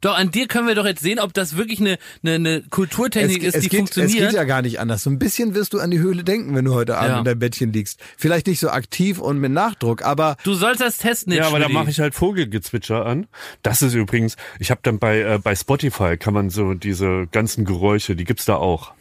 Doch, 0.04 0.18
an 0.18 0.30
dir 0.30 0.48
können 0.48 0.66
wir 0.68 0.74
doch 0.74 0.84
jetzt 0.84 1.00
sehen, 1.02 1.18
ob 1.18 1.32
das 1.32 1.56
wirklich 1.56 1.80
eine, 1.80 1.96
eine, 2.22 2.34
eine 2.34 2.62
Kulturtechnik 2.68 3.42
ist, 3.42 3.56
die 3.62 3.68
geht, 3.70 3.78
funktioniert. 3.78 4.20
es 4.20 4.26
geht 4.28 4.32
ja 4.36 4.44
gar 4.44 4.60
nicht 4.60 4.78
anders. 4.78 5.02
So 5.02 5.08
ein 5.08 5.18
bisschen 5.18 5.54
wirst 5.54 5.72
du 5.72 5.80
an 5.80 5.90
die 5.90 5.98
Höhle 5.98 6.24
denken, 6.24 6.54
wenn 6.54 6.66
du 6.66 6.74
heute 6.74 6.98
Abend 6.98 7.08
Ja. 7.10 7.18
in 7.20 7.24
deinem 7.24 7.38
Bettchen 7.38 7.72
liegst. 7.72 7.98
Vielleicht 8.18 8.46
nicht 8.46 8.60
so 8.60 8.68
aktiv 8.68 9.18
und 9.18 9.38
mit 9.38 9.50
Nachdruck, 9.52 10.02
aber 10.04 10.36
du 10.44 10.52
sollst 10.52 10.82
das 10.82 10.98
testen 10.98 11.32
jetzt, 11.32 11.40
Ja, 11.40 11.48
aber 11.48 11.58
da 11.58 11.70
mache 11.70 11.88
ich 11.88 12.00
halt 12.00 12.14
Vogelgezwitscher 12.14 13.06
an. 13.06 13.26
Das 13.62 13.80
ist 13.80 13.94
übrigens, 13.94 14.36
ich 14.58 14.70
habe 14.70 14.80
dann 14.82 14.98
bei 14.98 15.20
äh, 15.20 15.38
bei 15.42 15.56
Spotify 15.56 16.18
kann 16.18 16.34
man 16.34 16.50
so 16.50 16.74
diese 16.74 17.26
ganzen 17.32 17.64
Geräusche, 17.64 18.14
die 18.14 18.24
gibt's 18.24 18.44
da 18.44 18.56
auch. 18.56 18.92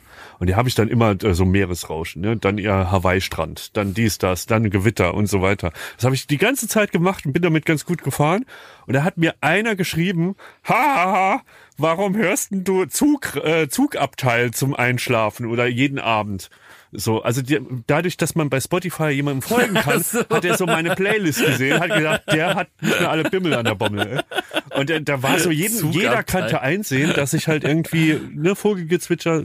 Und 0.44 0.48
die 0.48 0.56
habe 0.56 0.68
ich 0.68 0.76
dann 0.76 0.90
immer 0.90 1.12
äh, 1.24 1.34
so 1.34 1.46
Meeresrauschen, 1.46 2.22
ne? 2.22 2.36
dann 2.36 2.58
eher 2.58 2.92
Hawaii-Strand, 2.92 3.78
dann 3.78 3.94
dies, 3.94 4.18
das, 4.18 4.46
dann 4.46 4.70
Gewitter 4.70 5.14
und 5.14 5.28
so 5.28 5.42
weiter. 5.42 5.72
Das 5.96 6.04
habe 6.04 6.16
ich 6.16 6.28
die 6.28 6.38
ganze 6.38 6.68
Zeit 6.68 6.92
gemacht 6.92 7.26
und 7.26 7.32
bin 7.32 7.42
damit 7.42 7.66
ganz 7.66 7.86
gut 7.86 8.04
gefahren. 8.04 8.44
Und 8.86 8.92
da 8.92 9.06
hat 9.06 9.18
mir 9.18 9.36
einer 9.40 9.78
geschrieben, 9.78 10.36
haha, 10.68 11.44
warum 11.78 12.18
hörst 12.18 12.52
denn 12.52 12.66
du 12.66 12.84
Zug, 12.88 13.38
äh, 13.38 13.70
Zugabteil 13.70 14.52
zum 14.52 14.74
Einschlafen 14.74 15.46
oder 15.46 15.66
jeden 15.66 15.98
Abend? 15.98 16.50
So, 16.96 17.24
also 17.24 17.42
die, 17.42 17.60
dadurch, 17.88 18.18
dass 18.18 18.36
man 18.36 18.50
bei 18.50 18.60
Spotify 18.62 19.10
jemandem 19.10 19.42
folgen 19.42 19.74
kann, 19.74 20.04
hat 20.30 20.46
er 20.46 20.58
so 20.58 20.66
meine 20.66 20.96
Playlist 20.96 21.44
gesehen, 21.46 21.80
hat 21.80 21.90
gedacht, 21.94 22.22
der 22.32 22.56
hat 22.56 22.68
nicht 22.82 23.00
mehr 23.00 23.10
alle 23.10 23.24
Bimmel 23.30 23.54
an 23.56 23.66
der 23.66 23.76
Bommel. 23.76 24.08
ey. 24.08 24.80
Und 24.80 24.90
äh, 24.90 25.02
da 25.02 25.22
war 25.24 25.40
so 25.40 25.50
jeden, 25.52 25.92
jeder 25.92 26.24
kannte 26.24 26.62
einsehen, 26.62 27.14
dass 27.16 27.34
ich 27.34 27.48
halt 27.48 27.64
irgendwie 27.64 28.20
ne 28.34 28.56
Vogelgezwitscher, 28.56 29.44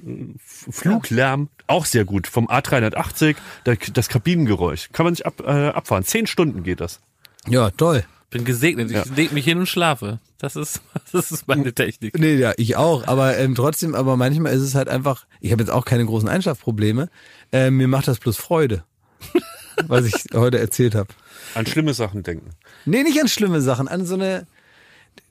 Fluglärm 0.71 1.49
auch 1.67 1.85
sehr 1.85 2.05
gut 2.05 2.27
vom 2.27 2.49
A380, 2.49 3.37
da- 3.65 3.75
das 3.93 4.09
Kabinengeräusch 4.09 4.91
kann 4.93 5.05
man 5.05 5.15
sich 5.15 5.27
ab, 5.27 5.41
äh, 5.41 5.69
abfahren. 5.69 6.05
Zehn 6.05 6.27
Stunden 6.27 6.63
geht 6.63 6.81
das. 6.81 7.01
ja, 7.47 7.71
toll. 7.71 8.05
Bin 8.31 8.45
gesegnet. 8.45 8.91
Ich 8.91 9.17
leg 9.17 9.33
mich 9.33 9.47
hin 9.47 9.57
und 9.57 9.67
schlafe. 9.67 10.19
Das 10.39 10.57
ist, 10.57 10.81
das 11.13 11.33
ist 11.33 11.49
meine 11.49 11.73
Technik. 11.73 12.19
Nee, 12.19 12.37
ja, 12.37 12.53
ich 12.57 12.77
auch. 12.77 13.07
Aber 13.07 13.37
ähm, 13.39 13.55
trotzdem, 13.55 13.95
aber 13.95 14.17
manchmal 14.17 14.53
ist 14.55 14.63
es 14.63 14.75
halt 14.75 14.89
einfach, 14.89 15.27
ich 15.41 15.53
habe 15.53 15.63
jetzt 15.63 15.71
auch 15.71 15.85
keine 15.85 16.05
großen 16.07 16.29
Einschlafprobleme. 16.29 17.09
Ähm, 17.53 17.77
mir 17.77 17.89
macht 17.89 18.09
das 18.09 18.19
bloß 18.19 18.37
Freude. 18.37 18.85
was 19.87 20.05
ich 20.07 20.15
heute 20.35 20.59
erzählt 20.59 20.95
habe. 20.95 21.09
An 21.55 21.67
schlimme 21.67 21.95
Sachen 21.95 22.23
denken. 22.23 22.51
Nee, 22.85 23.03
nicht 23.03 23.21
an 23.21 23.29
schlimme 23.29 23.61
Sachen, 23.61 23.89
an 23.89 24.07
so 24.07 24.15
eine. 24.15 24.47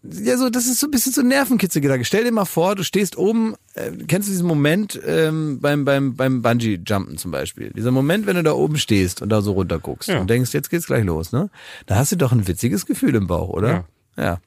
Ja, 0.03 0.37
so, 0.37 0.49
das 0.49 0.67
ist 0.67 0.79
so 0.79 0.87
ein 0.87 0.91
bisschen 0.91 1.11
so 1.13 1.21
Nervenkitzelgedanke. 1.21 2.05
Stell 2.05 2.23
dir 2.23 2.31
mal 2.31 2.45
vor, 2.45 2.75
du 2.75 2.83
stehst 2.83 3.17
oben, 3.17 3.55
äh, 3.73 3.91
kennst 4.07 4.27
du 4.27 4.31
diesen 4.31 4.47
Moment 4.47 4.99
ähm, 5.05 5.59
beim, 5.59 5.85
beim, 5.85 6.15
beim 6.15 6.41
Bungee-Jumpen 6.41 7.17
zum 7.17 7.31
Beispiel? 7.31 7.71
Dieser 7.75 7.91
Moment, 7.91 8.25
wenn 8.25 8.35
du 8.35 8.43
da 8.43 8.51
oben 8.53 8.77
stehst 8.77 9.21
und 9.21 9.29
da 9.29 9.41
so 9.41 9.53
runter 9.53 9.79
guckst 9.79 10.09
Ja. 10.09 10.19
und 10.19 10.29
denkst, 10.29 10.53
jetzt 10.53 10.69
geht's 10.69 10.87
gleich 10.87 11.03
los, 11.05 11.31
ne? 11.31 11.49
Da 11.87 11.95
hast 11.95 12.11
du 12.11 12.15
doch 12.15 12.31
ein 12.31 12.47
witziges 12.47 12.85
Gefühl 12.85 13.15
im 13.15 13.27
Bauch, 13.27 13.49
oder? 13.49 13.69
Ja. 13.69 13.85
Ja. 14.17 14.39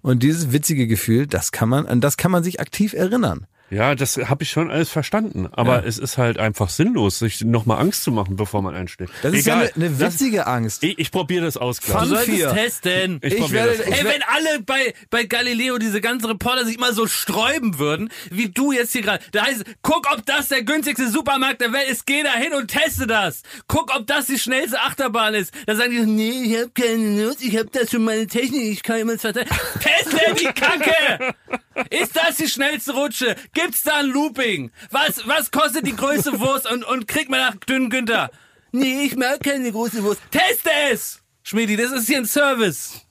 Und 0.00 0.22
dieses 0.22 0.52
witzige 0.52 0.86
Gefühl, 0.86 1.26
das 1.26 1.52
kann 1.52 1.68
man, 1.68 1.86
an 1.86 2.00
das 2.00 2.16
kann 2.16 2.30
man 2.30 2.42
sich 2.42 2.60
aktiv 2.60 2.94
erinnern. 2.94 3.46
Ja, 3.70 3.94
das 3.94 4.16
habe 4.16 4.42
ich 4.44 4.50
schon 4.50 4.70
alles 4.70 4.88
verstanden. 4.88 5.48
Aber 5.52 5.80
Ja. 5.80 5.86
es 5.86 5.98
ist 5.98 6.16
halt 6.18 6.38
einfach 6.38 6.70
sinnlos, 6.70 7.18
sich 7.18 7.42
nochmal 7.42 7.80
Angst 7.80 8.02
zu 8.02 8.10
machen, 8.12 8.36
bevor 8.36 8.62
man 8.62 8.74
einschlägt. 8.74 9.12
Das 9.22 9.32
ist 9.34 9.46
Egal. 9.46 9.64
ja 9.66 9.72
eine, 9.74 9.86
eine 9.86 9.96
Das- 9.96 10.14
witzige 10.14 10.46
Angst. 10.46 10.82
Ich, 10.82 10.98
ich 10.98 11.10
probiere 11.10 11.44
das 11.44 11.56
aus, 11.56 11.78
Du 11.80 11.86
Klaus. 11.86 12.00
Fun 12.00 12.08
solltest 12.10 12.36
vier. 12.36 12.50
testen. 12.54 13.20
Ich, 13.22 13.34
Ich 13.34 13.50
werde- 13.52 13.76
das. 13.76 13.86
Ey, 13.86 14.04
wenn 14.04 14.22
alle 14.22 14.62
bei, 14.62 14.94
bei 15.10 15.24
Galileo 15.24 15.78
diese 15.78 16.00
ganzen 16.00 16.26
Reporter 16.26 16.64
sich 16.64 16.78
mal 16.78 16.94
so 16.94 17.06
sträuben 17.06 17.78
würden, 17.78 18.10
wie 18.30 18.48
du 18.48 18.72
jetzt 18.72 18.92
hier 18.92 19.02
gerade. 19.02 19.22
Da 19.32 19.44
heißt, 19.44 19.58
es, 19.66 19.74
guck, 19.82 20.06
ob 20.12 20.24
das 20.24 20.48
der 20.48 20.62
günstigste 20.62 21.08
Supermarkt 21.10 21.60
der 21.60 21.72
Welt 21.72 21.88
ist, 21.90 22.06
geh 22.06 22.22
da 22.22 22.32
hin 22.34 22.54
und 22.54 22.68
teste 22.68 23.06
das. 23.06 23.42
Guck, 23.66 23.94
ob 23.94 24.06
das 24.06 24.26
die 24.26 24.38
schnellste 24.38 24.80
Achterbahn 24.80 25.34
ist. 25.34 25.52
Da 25.66 25.76
sagen 25.76 25.90
die, 25.90 26.00
nee, 26.06 26.30
ich 26.54 26.62
hab 26.62 26.74
keine 26.74 27.22
Lust, 27.24 27.42
ich 27.44 27.56
hab 27.56 27.70
das 27.72 27.90
schon 27.90 28.04
meine 28.04 28.26
Technik, 28.26 28.62
ich 28.72 28.82
kann 28.82 28.98
immer 28.98 29.18
zwei 29.18 29.32
Teste 29.32 29.46
die 30.40 30.44
Kacke! 30.46 31.34
Ist 31.90 32.16
das 32.16 32.36
die 32.36 32.48
schnellste 32.48 32.92
Rutsche? 32.92 33.36
Gibt's 33.58 33.82
da 33.82 33.96
ein 33.96 34.06
Looping? 34.06 34.70
Was, 34.92 35.26
was 35.26 35.50
kostet 35.50 35.84
die 35.84 35.96
größte 35.96 36.38
Wurst 36.40 36.70
und, 36.70 36.84
und 36.84 37.08
kriegt 37.08 37.28
man 37.28 37.40
nach 37.40 37.56
dünnen 37.56 37.90
Günther? 37.90 38.30
Nee, 38.70 39.02
ich 39.02 39.16
mag 39.16 39.40
keine 39.42 39.72
große 39.72 40.04
Wurst. 40.04 40.20
Teste 40.30 40.70
es! 40.92 41.22
Schmidi, 41.42 41.76
das 41.76 41.90
ist 41.90 42.06
hier 42.06 42.18
ein 42.18 42.26
Service. 42.26 43.04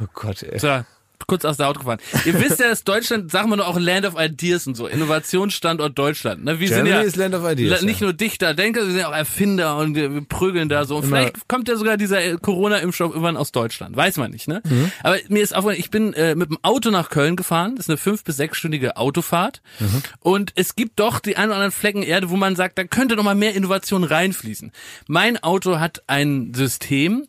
Oh 0.00 0.06
Gott, 0.12 0.42
ey. 0.42 0.58
So, 0.58 0.84
kurz 1.28 1.44
aus 1.44 1.58
der 1.58 1.68
Auto 1.68 1.80
gefahren. 1.80 2.00
Ihr 2.24 2.40
wisst 2.40 2.58
ja, 2.58 2.68
dass 2.68 2.82
Deutschland, 2.84 3.30
sagen 3.30 3.50
wir 3.50 3.58
doch 3.58 3.68
auch 3.68 3.78
Land 3.78 4.06
of 4.06 4.14
Ideas 4.18 4.66
und 4.66 4.74
so, 4.76 4.86
Innovationsstandort 4.86 5.96
Deutschland. 5.96 6.42
Ne? 6.42 6.58
Wir 6.58 6.68
Germany 6.68 6.88
sind 6.90 6.96
ja 6.96 7.02
is 7.02 7.16
Land 7.16 7.34
of 7.34 7.48
Ideas, 7.48 7.82
nicht 7.82 8.00
nur 8.00 8.14
Dichter, 8.14 8.54
Denker, 8.54 8.80
wir 8.80 8.86
sind 8.86 8.98
ja 8.98 9.08
auch 9.10 9.14
Erfinder 9.14 9.76
und 9.76 9.94
wir 9.94 10.22
prügeln 10.22 10.68
da 10.70 10.86
so. 10.86 10.96
Und 10.96 11.04
Immer- 11.04 11.18
vielleicht 11.18 11.46
kommt 11.46 11.68
ja 11.68 11.76
sogar 11.76 11.98
dieser 11.98 12.24
äh, 12.24 12.36
Corona-Impfstoff 12.40 13.10
irgendwann 13.10 13.36
aus 13.36 13.52
Deutschland. 13.52 13.94
Weiß 13.94 14.16
man 14.16 14.30
nicht, 14.30 14.48
ne? 14.48 14.62
Mhm. 14.64 14.90
Aber 15.02 15.16
mir 15.28 15.42
ist 15.42 15.54
aufgefallen, 15.54 15.78
ich 15.80 15.90
bin 15.90 16.14
äh, 16.14 16.34
mit 16.34 16.48
dem 16.50 16.58
Auto 16.62 16.90
nach 16.90 17.10
Köln 17.10 17.36
gefahren. 17.36 17.76
Das 17.76 17.84
ist 17.84 17.90
eine 17.90 17.98
fünf- 17.98 18.24
bis 18.24 18.36
sechsstündige 18.38 18.96
Autofahrt. 18.96 19.60
Mhm. 19.80 20.02
Und 20.20 20.52
es 20.54 20.76
gibt 20.76 20.98
doch 20.98 21.20
die 21.20 21.36
ein 21.36 21.48
oder 21.48 21.56
anderen 21.56 21.72
Flecken 21.72 22.02
Erde, 22.02 22.30
wo 22.30 22.36
man 22.36 22.56
sagt, 22.56 22.78
da 22.78 22.84
könnte 22.84 23.16
noch 23.16 23.24
mal 23.24 23.34
mehr 23.34 23.54
Innovation 23.54 24.02
reinfließen. 24.02 24.72
Mein 25.08 25.42
Auto 25.42 25.78
hat 25.78 26.02
ein 26.06 26.54
System, 26.54 27.26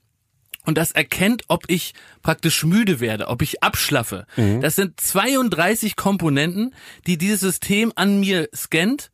und 0.65 0.77
das 0.77 0.91
erkennt, 0.91 1.43
ob 1.47 1.63
ich 1.67 1.93
praktisch 2.21 2.63
müde 2.63 2.99
werde, 2.99 3.27
ob 3.27 3.41
ich 3.41 3.63
abschlaffe. 3.63 4.25
Das 4.61 4.75
sind 4.75 4.99
32 4.99 5.95
Komponenten, 5.95 6.75
die 7.07 7.17
dieses 7.17 7.39
System 7.39 7.91
an 7.95 8.19
mir 8.19 8.49
scannt. 8.55 9.09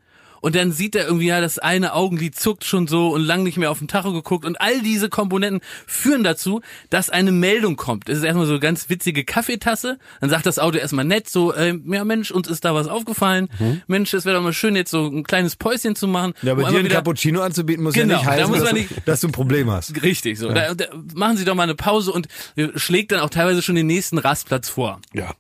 Und 0.46 0.56
dann 0.56 0.72
sieht 0.72 0.96
er 0.96 1.08
irgendwie, 1.08 1.26
ja, 1.26 1.42
das 1.42 1.58
eine 1.58 1.94
Augenlid 1.96 2.36
zuckt 2.38 2.66
schon 2.66 2.86
so 2.88 3.10
und 3.10 3.24
lang 3.24 3.42
nicht 3.42 3.58
mehr 3.58 3.72
auf 3.72 3.80
den 3.80 3.88
Tacho 3.88 4.14
geguckt. 4.14 4.46
Und 4.46 4.62
all 4.62 4.80
diese 4.84 5.10
Komponenten 5.10 5.60
führen 5.88 6.24
dazu, 6.24 6.62
dass 6.92 7.10
eine 7.10 7.32
Meldung 7.32 7.78
kommt. 7.78 8.10
Es 8.10 8.20
ist 8.20 8.24
erstmal 8.24 8.46
so 8.46 8.52
eine 8.52 8.60
ganz 8.60 8.88
witzige 8.88 9.24
Kaffeetasse. 9.24 9.98
Dann 10.22 10.30
sagt 10.30 10.46
das 10.46 10.60
Auto 10.60 10.78
erstmal 10.78 11.04
nett 11.04 11.28
so, 11.28 11.56
ähm, 11.56 11.92
ja 11.92 12.06
Mensch, 12.06 12.30
uns 12.30 12.48
ist 12.48 12.64
da 12.64 12.76
was 12.76 12.88
aufgefallen. 12.88 13.50
Mensch, 13.88 14.14
es 14.14 14.24
wäre 14.26 14.36
doch 14.36 14.44
mal 14.44 14.54
schön, 14.54 14.76
jetzt 14.76 14.92
so 14.92 15.08
ein 15.08 15.24
kleines 15.24 15.56
Päuschen 15.56 15.96
zu 15.96 16.08
machen. 16.08 16.36
Ja, 16.44 16.52
aber 16.52 16.70
dir 16.70 16.78
ein 16.78 16.86
wieder- 16.86 16.98
Cappuccino 16.98 17.42
anzubieten, 17.42 17.84
muss 17.84 17.96
Genau, 17.96 18.14
ja 18.14 18.18
nicht 18.20 18.28
da 18.28 18.32
heißen, 18.34 18.48
muss 18.48 18.60
dass, 18.60 18.66
man 18.72 18.76
du, 18.76 18.82
nicht- 18.82 19.08
dass 19.08 19.22
du 19.22 19.28
ein 19.30 19.32
Problem 19.32 19.72
hast. 19.72 20.00
Richtig, 20.04 20.38
so. 20.38 20.50
Da, 20.54 20.76
da 20.76 20.86
machen 21.16 21.38
Sie 21.38 21.46
doch 21.46 21.56
mal 21.56 21.64
eine 21.64 21.74
Pause 21.74 22.12
und 22.12 22.28
äh, 22.56 22.68
schlägt 22.76 23.12
dann 23.14 23.22
auch 23.22 23.32
teilweise 23.32 23.64
schon 23.64 23.74
den 23.74 23.88
nächsten 23.88 24.20
Rastplatz 24.20 24.70
vor. 24.70 25.00
Ja. 25.12 25.34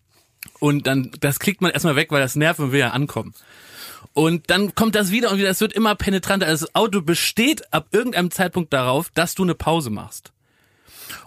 Und 0.59 0.87
dann, 0.87 1.11
das 1.19 1.37
klickt 1.39 1.61
man 1.61 1.69
erstmal 1.69 1.95
weg, 1.95 2.11
weil 2.11 2.21
das 2.21 2.35
nervt 2.35 2.59
und 2.59 2.71
will 2.71 2.79
ja 2.79 2.89
ankommen. 2.89 3.35
Und 4.15 4.49
dann 4.49 4.73
kommt 4.75 4.95
das 4.95 5.11
wieder 5.11 5.29
und 5.29 5.39
wieder, 5.39 5.49
es 5.49 5.59
wird 5.59 5.73
immer 5.73 5.93
penetranter. 5.93 6.47
Also 6.47 6.67
das 6.67 6.75
Auto 6.75 7.01
besteht 7.01 7.73
ab 7.73 7.87
irgendeinem 7.91 8.31
Zeitpunkt 8.31 8.71
darauf, 8.71 9.09
dass 9.13 9.35
du 9.35 9.43
eine 9.43 9.55
Pause 9.55 9.89
machst. 9.89 10.31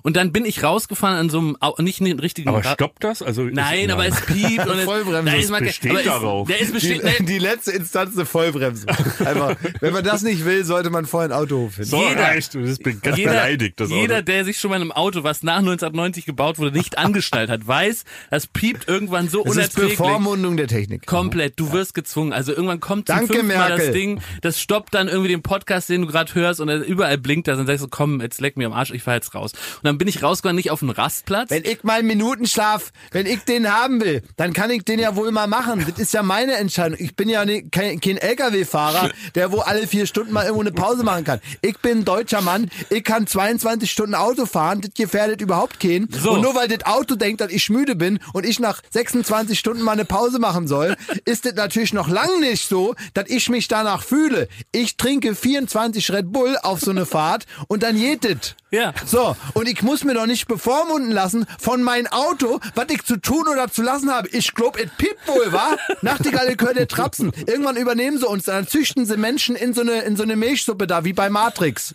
Und 0.03 0.16
dann 0.16 0.32
bin 0.32 0.45
ich 0.45 0.62
rausgefahren 0.62 1.16
an 1.18 1.30
so 1.30 1.39
einem, 1.39 1.57
nicht 1.78 2.01
einen 2.01 2.18
richtigen 2.18 2.49
Aber 2.49 2.62
stoppt 2.64 3.05
das? 3.05 3.22
Also 3.22 3.43
Nein, 3.43 3.91
aber 3.91 4.07
es 4.07 4.20
piept 4.22 4.66
und 4.66 4.78
es, 4.78 4.84
Vollbremse, 4.84 5.30
da 5.30 5.36
ist 5.36 5.51
man, 5.51 5.64
besteht 5.64 5.91
aber 5.91 6.03
darauf. 6.03 6.49
Der 6.49 6.61
ist 6.61 6.68
Die, 6.68 6.72
besteht, 6.72 7.05
ne, 7.05 7.12
die 7.20 7.39
letzte 7.39 7.72
Instanz 7.72 8.14
eine 8.16 8.26
Vollbremse. 8.26 8.86
Einfach, 9.24 9.57
wenn 9.80 9.93
man 9.93 10.05
das 10.05 10.22
nicht 10.22 10.45
will, 10.45 10.64
sollte 10.64 10.91
man 10.91 11.07
vorher 11.07 11.30
einen 11.30 11.41
Autohof 11.43 11.74
finden. 11.74 11.91
so 11.91 12.03
jeder- 12.03 12.20
reicht. 12.22 12.55
Du 12.55 12.61
bist 12.61 12.82
ganz 13.03 13.16
jeder, 13.16 13.30
beleidigt. 13.30 13.80
Das 13.80 13.91
jeder, 13.91 14.16
Auto. 14.16 14.24
der 14.24 14.45
sich 14.45 14.59
schon 14.59 14.70
mal 14.70 14.76
in 14.76 14.82
einem 14.82 14.93
Auto, 14.93 15.22
was 15.24 15.43
nach 15.43 15.59
1990 15.59 16.24
gebaut 16.26 16.59
wurde, 16.59 16.76
nicht 16.76 16.99
angeschnallt 16.99 17.51
hat, 17.51 17.66
weiß, 17.66 18.05
das 18.30 18.47
piept 18.47 18.89
irgendwann 18.89 19.28
so 19.28 19.43
Das 19.45 19.53
ist 19.53 19.57
unerträglich. 19.59 19.99
Bevormundung 19.99 20.57
der 20.57 20.68
Technik. 20.68 21.07
Komplett, 21.07 21.59
du 21.59 21.72
wirst 21.72 21.95
gezwungen. 21.95 22.32
Also 22.32 22.53
irgendwann 22.53 22.80
kommt 22.80 23.09
zum 23.09 23.16
Danke, 23.16 23.43
Mal 23.43 23.76
das. 23.76 23.93
Ding, 23.93 24.20
das 24.43 24.61
stoppt 24.61 24.95
dann 24.95 25.09
irgendwie 25.09 25.28
den 25.28 25.43
Podcast, 25.43 25.89
den 25.89 26.03
du 26.03 26.07
gerade 26.09 26.34
hörst 26.34 26.61
und 26.61 26.68
dann 26.68 26.82
überall 26.82 27.18
blinkt 27.18 27.49
das 27.49 27.55
und 27.59 27.66
dann 27.66 27.76
sagst 27.78 27.84
du, 27.84 27.89
komm, 27.89 28.20
jetzt 28.20 28.41
leck 28.41 28.57
mir 28.57 28.66
am 28.66 28.72
Arsch, 28.72 28.91
ich 28.91 29.03
fahr 29.03 29.14
jetzt 29.14 29.34
raus. 29.34 29.53
Und 29.79 29.85
dann 29.85 29.99
bin 29.99 30.09
ich 30.09 30.22
rausgegangen, 30.22 30.57
nicht 30.57 30.70
auf 30.70 30.81
den 30.81 30.91
Rastplatz. 30.91 31.51
Wenn 31.51 31.64
ich 31.64 31.85
mal 31.85 31.99
einen 31.99 32.09
Minutenschlaf, 32.09 32.93
wenn 33.12 33.26
ich 33.26 33.41
den 33.41 33.72
haben 33.72 34.01
will, 34.01 34.22
dann 34.37 34.53
kann 34.53 34.70
ich 34.70 34.85
den 34.85 34.99
ja 34.99 35.16
wohl 35.16 35.31
mal 35.31 35.47
machen. 35.47 35.85
Das 35.89 35.99
ist 35.99 36.12
ja 36.12 36.22
meine 36.22 36.55
Entscheidung. 36.55 36.99
Ich 37.01 37.14
bin 37.14 37.29
ja 37.29 37.45
ne, 37.45 37.62
kein, 37.70 38.01
kein 38.01 38.16
LKW-Fahrer, 38.16 39.11
der 39.35 39.53
wo 39.53 39.61
alle 39.61 39.87
vier 39.87 40.07
Stunden 40.07 40.33
mal 40.33 40.43
irgendwo 40.43 40.62
eine 40.62 40.72
Pause 40.72 41.05
machen 41.05 41.24
kann. 41.24 41.41
Ich 41.62 41.79
bin 41.79 41.99
ein 41.99 42.05
deutscher 42.05 42.41
Mann, 42.41 42.70
ich 42.91 43.05
kann 43.05 43.26
22 43.26 43.91
Stunden 43.91 44.14
Auto 44.14 44.47
fahren, 44.47 44.81
das 44.81 44.93
gefährdet 44.95 45.41
überhaupt 45.41 45.81
keinen. 45.81 46.09
So. 46.11 46.33
Und 46.33 46.43
nur 46.43 46.55
weil 46.55 46.68
das 46.68 46.87
Auto 46.87 47.14
denkt, 47.14 47.41
dass 47.41 47.53
ich 47.53 47.70
müde 47.70 47.95
bin 47.95 48.18
und 48.33 48.45
ich 48.45 48.59
nach 48.59 48.83
26 48.91 49.59
Stunden 49.59 49.83
mal 49.83 49.93
eine 49.93 50.05
Pause 50.05 50.39
machen 50.39 50.66
soll, 50.66 50.97
ist 51.24 51.45
das 51.45 51.55
natürlich 51.55 51.93
noch 51.93 52.09
lang 52.09 52.41
nicht 52.41 52.68
so, 52.68 52.95
dass 53.14 53.29
ich 53.29 53.49
mich 53.49 53.68
danach 53.68 54.03
fühle. 54.03 54.49
Ich 54.72 54.97
trinke 54.97 55.35
24 55.35 56.11
Red 56.11 56.33
Bull 56.33 56.57
auf 56.62 56.81
so 56.81 56.91
eine 56.91 57.07
Fahrt 57.07 57.47
und 57.68 57.83
dann 57.83 57.97
das. 58.16 58.55
Ja. 58.70 58.93
So, 59.07 59.37
und 59.55 59.68
ich 59.69 59.83
muss 59.83 60.05
mir 60.05 60.14
doch 60.14 60.27
nicht 60.27 60.49
bevormunden 60.49 61.12
lassen 61.12 61.47
von 61.61 61.83
meinem 61.83 62.07
Auto, 62.07 62.59
was 62.75 62.87
ich 62.89 63.05
zu 63.05 63.21
tun 63.21 63.47
oder 63.49 63.71
zu 63.71 63.83
lassen 63.83 64.11
habe. 64.11 64.29
Ich 64.31 64.55
glaub, 64.55 64.79
es 64.79 64.91
piept 64.97 65.29
wohl, 65.29 65.53
wa? 65.53 65.77
Nachtigalle 66.03 66.57
gehört 66.57 66.79
der 66.79 66.89
Trapsen. 66.89 67.33
Irgendwann 67.47 67.77
übernehmen 67.77 68.19
sie 68.19 68.27
uns, 68.27 68.45
dann 68.45 68.66
züchten 68.66 69.05
sie 69.05 69.16
Menschen 69.16 69.57
in 69.57 69.75
so 69.75 69.83
eine, 69.83 70.01
in 70.01 70.16
so 70.16 70.23
eine 70.23 70.37
Milchsuppe 70.37 70.87
da, 70.87 71.05
wie 71.05 71.12
bei 71.12 71.29
Matrix. 71.29 71.95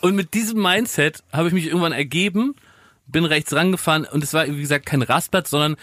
Und 0.00 0.14
mit 0.14 0.34
diesem 0.34 0.60
Mindset 0.60 1.22
habe 1.32 1.48
ich 1.48 1.54
mich 1.54 1.66
irgendwann 1.66 1.92
ergeben, 1.92 2.54
bin 3.06 3.24
rechts 3.24 3.52
rangefahren 3.52 4.04
und 4.04 4.24
es 4.24 4.32
war, 4.32 4.46
wie 4.46 4.60
gesagt, 4.60 4.86
kein 4.86 5.02
Rastplatz, 5.02 5.50
sondern, 5.50 5.76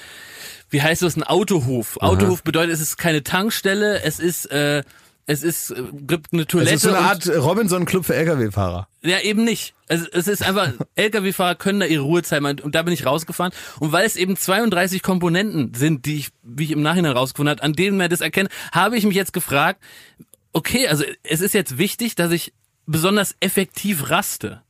wie 0.69 0.81
heißt 0.81 1.01
das, 1.03 1.15
ein 1.15 1.23
Autohof. 1.23 1.97
Autohof 2.01 2.43
bedeutet, 2.43 2.73
es 2.73 2.81
ist 2.81 2.97
keine 2.97 3.23
Tankstelle, 3.23 4.01
es 4.03 4.19
ist, 4.19 4.47
äh, 4.51 4.83
es 5.25 5.43
ist, 5.43 5.71
äh, 5.71 5.83
gibt 5.93 6.33
eine 6.33 6.45
Toilette. 6.45 6.75
ist 6.75 6.81
so 6.81 6.89
eine 6.89 6.99
Art 6.99 7.27
Robinson-Club 7.27 8.05
für 8.05 8.15
LKW-Fahrer. 8.15 8.87
Ja, 9.03 9.19
eben 9.19 9.43
nicht. 9.43 9.73
Also 9.87 10.05
es 10.11 10.27
ist 10.27 10.43
einfach, 10.43 10.73
Lkw-Fahrer 10.95 11.55
können 11.55 11.79
da 11.79 11.85
ihre 11.85 12.03
Ruhezeit 12.03 12.41
machen 12.41 12.59
und 12.59 12.75
da 12.75 12.81
bin 12.81 12.93
ich 12.93 13.05
rausgefahren. 13.05 13.53
Und 13.79 13.91
weil 13.91 14.05
es 14.05 14.15
eben 14.15 14.35
32 14.35 15.01
Komponenten 15.01 15.73
sind, 15.73 16.05
die 16.05 16.17
ich, 16.17 16.29
wie 16.41 16.65
ich 16.65 16.71
im 16.71 16.81
Nachhinein 16.81 17.13
rausgefunden 17.13 17.51
habe, 17.51 17.63
an 17.63 17.73
denen 17.73 17.97
man 17.97 18.09
das 18.09 18.21
erkennt, 18.21 18.49
habe 18.71 18.97
ich 18.97 19.05
mich 19.05 19.15
jetzt 19.15 19.33
gefragt, 19.33 19.81
okay, 20.51 20.87
also 20.87 21.03
es 21.23 21.41
ist 21.41 21.53
jetzt 21.53 21.77
wichtig, 21.77 22.15
dass 22.15 22.31
ich 22.31 22.53
besonders 22.85 23.35
effektiv 23.39 24.09
raste. 24.09 24.62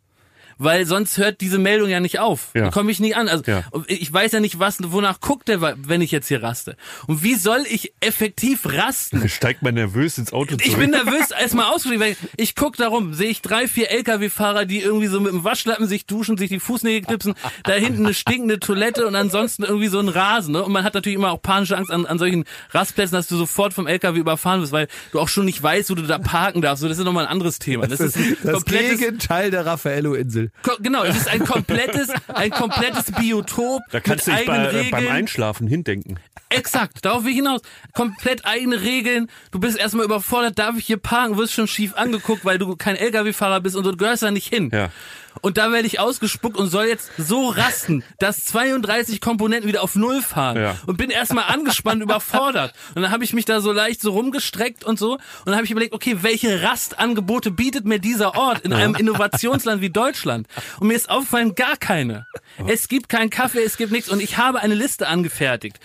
Weil 0.64 0.86
sonst 0.86 1.18
hört 1.18 1.41
diese 1.41 1.59
Meldung 1.59 1.89
ja 1.89 1.99
nicht 1.99 2.20
auf. 2.20 2.49
Ja. 2.53 2.66
Da 2.66 2.70
komme 2.72 2.91
ich 2.91 2.99
nie 2.99 3.14
an. 3.16 3.28
Also 3.28 3.43
Ja. 3.45 3.64
ich 3.88 4.11
weiß 4.11 4.32
ja 4.32 4.39
nicht, 4.39 4.59
was, 4.59 4.78
wonach 4.82 5.20
guckt 5.20 5.47
der, 5.47 5.61
wenn 5.61 6.01
ich 6.01 6.11
jetzt 6.11 6.28
hier 6.28 6.41
raste. 6.41 6.76
Und 7.07 7.24
wie 7.24 7.36
soll 7.36 7.64
ich 7.70 7.93
effektiv 7.99 8.66
rasten? 8.66 9.28
Steigt 9.34 9.61
man 9.61 9.74
nervös 9.74 10.18
ins 10.18 10.32
Auto 10.34 10.55
zurück. 10.55 10.66
Ich 10.66 10.76
bin 10.78 10.91
nervös, 10.91 11.32
erstmal 11.32 11.66
ausgestiegen, 11.72 11.99
weil 11.99 12.16
ich 12.38 12.55
guck 12.55 12.78
darum, 12.78 13.14
sehe 13.14 13.30
ich 13.30 13.41
drei, 13.41 13.68
vier 13.68 13.89
LKW-Fahrer, 13.91 14.66
die 14.66 14.80
irgendwie 14.80 15.07
so 15.07 15.20
mit 15.20 15.32
dem 15.34 15.43
Waschlappen 15.43 15.88
sich 15.88 16.05
duschen, 16.05 16.38
sich 16.38 16.49
die 16.49 16.59
Fußnägel 16.59 17.01
knipsen, 17.07 17.34
da 17.64 17.74
hinten 17.74 18.05
eine 18.05 18.14
stinkende 18.14 18.59
Toilette 18.59 19.05
und 19.07 19.16
ansonsten 19.16 19.64
irgendwie 19.64 19.88
so 19.88 19.99
ein 19.99 20.09
Rasen. 20.09 20.53
Ne? 20.53 20.64
Und 20.64 20.72
man 20.72 20.84
hat 20.84 20.93
natürlich 20.93 21.18
immer 21.18 21.32
auch 21.32 21.41
panische 21.41 21.78
Angst 21.78 21.91
an, 21.91 22.05
an 22.05 22.18
solchen 22.20 22.45
Rastplätzen, 22.72 23.16
dass 23.16 23.28
du 23.28 23.36
sofort 23.38 23.74
vom 23.74 23.88
LKW 23.88 24.20
überfahren 24.20 24.61
wirst, 24.61 24.72
weil 24.72 24.88
du 25.11 25.20
auch 25.20 25.28
schon 25.30 25.45
nicht 25.45 25.61
weißt, 25.61 25.89
wo 25.89 25.95
du 25.95 26.03
da 26.03 26.20
parken 26.20 26.61
darfst. 26.61 26.82
So, 26.82 26.88
das 26.88 26.97
ist 26.97 27.03
nochmal 27.03 27.26
ein 27.26 27.32
anderes 27.32 27.59
Thema. 27.59 27.88
Das, 27.88 27.99
ist 27.99 28.16
ein 28.16 28.38
Das 28.43 28.66
Gegenteil 28.66 29.51
der 29.51 29.66
Raffaello-Insel. 29.66 30.51
Ko- 30.62 30.78
Genau, 30.80 31.04
es 31.04 31.18
ist 31.18 31.28
ein 31.28 31.43
komplettes, 31.43 32.10
ein 32.28 32.51
komplettes 32.51 33.12
Biotop 33.12 33.82
Da 33.91 33.99
kannst 33.99 34.28
du 34.28 34.32
dich 34.32 34.45
bei, 34.45 34.66
Regeln. 34.68 34.91
beim 34.91 35.08
Einschlafen 35.10 35.68
hindenken. 35.68 36.20
Exakt, 36.49 37.04
darauf 37.04 37.24
will 37.24 37.32
ich 37.32 37.38
hinaus. 37.38 37.62
Komplett 37.93 38.45
eigene 38.45 38.80
Regeln. 38.82 39.30
Du 39.51 39.60
bist 39.60 39.78
erstmal 39.78 40.06
überfordert, 40.06 40.60
darf 40.60 40.78
ich 40.78 40.86
hier 40.86 40.97
parken, 40.97 41.36
wirst 41.38 41.54
schon 41.54 41.68
schief 41.68 41.95
angeguckt, 41.95 42.45
weil 42.45 42.60
du 42.60 42.76
kein 42.76 42.95
LKW-Fahrer 42.95 43.60
bist 43.60 43.76
und 43.76 43.84
du 43.86 43.97
gehörst 43.97 44.22
da 44.24 44.30
nicht 44.32 44.47
hin. 44.47 44.70
Ja. 44.72 44.89
Und 45.41 45.57
da 45.57 45.71
werde 45.71 45.88
ich 45.88 45.99
ausgespuckt 45.99 46.57
und 46.57 46.67
soll 46.67 46.86
jetzt 46.86 47.11
so 47.17 47.49
rasten, 47.49 48.03
dass 48.19 48.45
32 48.45 49.21
Komponenten 49.21 49.67
wieder 49.67 49.84
auf 49.84 49.95
Null 49.95 50.21
fahren. 50.21 50.57
Ja. 50.57 50.75
Und 50.86 50.97
bin 50.97 51.09
erstmal 51.09 51.45
angespannt, 51.45 52.01
überfordert. 52.03 52.73
Und 52.95 53.01
dann 53.01 53.11
habe 53.11 53.23
ich 53.23 53.34
mich 53.34 53.45
da 53.45 53.61
so 53.61 53.71
leicht 53.71 54.01
so 54.01 54.11
rumgestreckt 54.11 54.84
und 54.84 54.99
so. 54.99 55.13
Und 55.13 55.21
dann 55.45 55.55
habe 55.55 55.65
ich 55.65 55.71
überlegt, 55.71 55.93
okay, 55.93 56.17
welche 56.21 56.63
Rastangebote 56.63 57.51
bietet 57.51 57.86
mir 57.86 57.99
dieser 57.99 58.36
Ort 58.36 58.61
in 58.61 58.73
einem 58.73 58.95
Innovationsland 58.95 59.81
wie 59.81 59.89
Deutschland? 59.89 60.47
Und 60.79 60.88
mir 60.88 60.95
ist 60.95 61.09
aufgefallen, 61.09 61.55
gar 61.55 61.77
keine. 61.77 62.25
Es 62.67 62.88
gibt 62.88 63.09
keinen 63.09 63.29
Kaffee, 63.29 63.63
es 63.63 63.77
gibt 63.77 63.91
nichts. 63.91 64.09
Und 64.09 64.21
ich 64.21 64.38
habe 64.38 64.59
eine 64.59 64.75
Liste 64.75 65.07
angefertigt. 65.07 65.79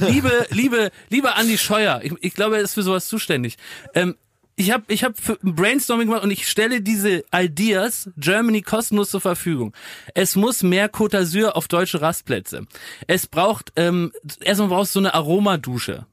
Liebe, 0.00 0.46
liebe, 0.50 0.90
liebe 1.08 1.34
Andi 1.34 1.58
Scheuer, 1.58 2.00
ich, 2.02 2.12
ich 2.20 2.34
glaube, 2.34 2.56
er 2.56 2.62
ist 2.62 2.74
für 2.74 2.82
sowas 2.82 3.08
zuständig. 3.08 3.56
Ähm, 3.94 4.16
ich 4.56 4.70
habe 4.70 4.84
ich 4.88 5.02
hab 5.02 5.18
für 5.18 5.38
ein 5.42 5.54
Brainstorming 5.54 6.06
gemacht 6.06 6.22
und 6.22 6.30
ich 6.30 6.48
stelle 6.48 6.80
diese 6.80 7.24
Ideas 7.34 8.10
Germany 8.16 8.62
kostenlos 8.62 9.10
zur 9.10 9.20
Verfügung. 9.20 9.74
Es 10.14 10.36
muss 10.36 10.62
mehr 10.62 10.90
Côte 10.90 11.18
d'Azur 11.18 11.50
auf 11.50 11.66
deutsche 11.68 12.00
Rastplätze. 12.00 12.66
Es 13.06 13.26
braucht, 13.26 13.72
ähm, 13.76 14.12
erstmal 14.40 14.68
brauchst 14.68 14.94
du 14.94 15.00
so 15.00 15.06
eine 15.06 15.14
Aromadusche. 15.14 16.06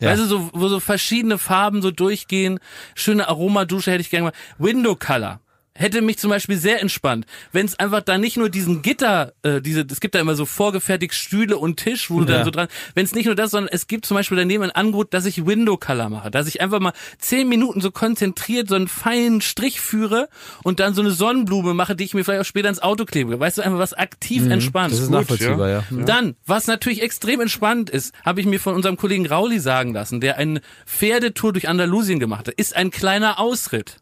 Ja. 0.00 0.10
Weißt 0.10 0.22
du, 0.22 0.26
so, 0.26 0.50
wo 0.52 0.68
so 0.68 0.78
verschiedene 0.78 1.38
Farben 1.38 1.82
so 1.82 1.90
durchgehen. 1.90 2.60
Schöne 2.94 3.28
Aromadusche 3.28 3.90
hätte 3.90 4.02
ich 4.02 4.10
gerne 4.10 4.26
mal. 4.26 4.32
Window 4.58 4.94
Color. 4.94 5.40
Hätte 5.78 6.02
mich 6.02 6.18
zum 6.18 6.30
Beispiel 6.30 6.56
sehr 6.56 6.80
entspannt, 6.82 7.24
wenn 7.52 7.64
es 7.64 7.78
einfach 7.78 8.02
da 8.02 8.18
nicht 8.18 8.36
nur 8.36 8.48
diesen 8.48 8.82
Gitter, 8.82 9.32
äh, 9.42 9.60
diese, 9.60 9.86
es 9.88 10.00
gibt 10.00 10.16
da 10.16 10.18
immer 10.20 10.34
so 10.34 10.44
vorgefertigt 10.44 11.14
Stühle 11.14 11.56
und 11.56 11.76
Tisch, 11.78 12.10
wo 12.10 12.18
du 12.20 12.26
Ja. 12.30 12.38
dann 12.38 12.44
so 12.44 12.50
dran, 12.50 12.66
wenn 12.94 13.04
es 13.04 13.14
nicht 13.14 13.26
nur 13.26 13.36
das, 13.36 13.52
sondern 13.52 13.72
es 13.72 13.86
gibt 13.86 14.04
zum 14.04 14.16
Beispiel 14.16 14.36
daneben 14.36 14.64
ein 14.64 14.72
Angebot, 14.72 15.14
dass 15.14 15.24
ich 15.24 15.46
Window 15.46 15.76
Color 15.76 16.08
mache, 16.08 16.30
dass 16.32 16.48
ich 16.48 16.60
einfach 16.60 16.80
mal 16.80 16.92
zehn 17.18 17.48
Minuten 17.48 17.80
so 17.80 17.92
konzentriert 17.92 18.68
so 18.68 18.74
einen 18.74 18.88
feinen 18.88 19.40
Strich 19.40 19.80
führe 19.80 20.28
und 20.64 20.80
dann 20.80 20.94
so 20.94 21.00
eine 21.00 21.12
Sonnenblume 21.12 21.74
mache, 21.74 21.94
die 21.94 22.02
ich 22.04 22.12
mir 22.12 22.24
vielleicht 22.24 22.40
auch 22.40 22.44
später 22.44 22.68
ins 22.68 22.82
Auto 22.82 23.04
klebe. 23.04 23.38
Weißt 23.38 23.58
du, 23.58 23.62
einfach 23.62 23.78
was 23.78 23.94
aktiv 23.94 24.50
entspannt. 24.50 24.92
Das 24.92 24.98
ist 25.00 25.10
nachvollziehbar, 25.10 25.68
ja. 25.68 25.84
Dann, 25.90 26.34
was 26.44 26.66
natürlich 26.66 27.02
extrem 27.02 27.40
entspannt 27.40 27.88
ist, 27.88 28.12
habe 28.24 28.40
ich 28.40 28.46
mir 28.46 28.58
von 28.58 28.74
unserem 28.74 28.96
Kollegen 28.96 29.26
Rauli 29.26 29.60
sagen 29.60 29.92
lassen, 29.94 30.20
der 30.20 30.38
eine 30.38 30.60
Pferdetour 30.86 31.52
durch 31.52 31.68
Andalusien 31.68 32.18
gemacht 32.18 32.48
hat, 32.48 32.54
ist 32.54 32.74
ein 32.74 32.90
kleiner 32.90 33.38
Ausritt. 33.38 33.98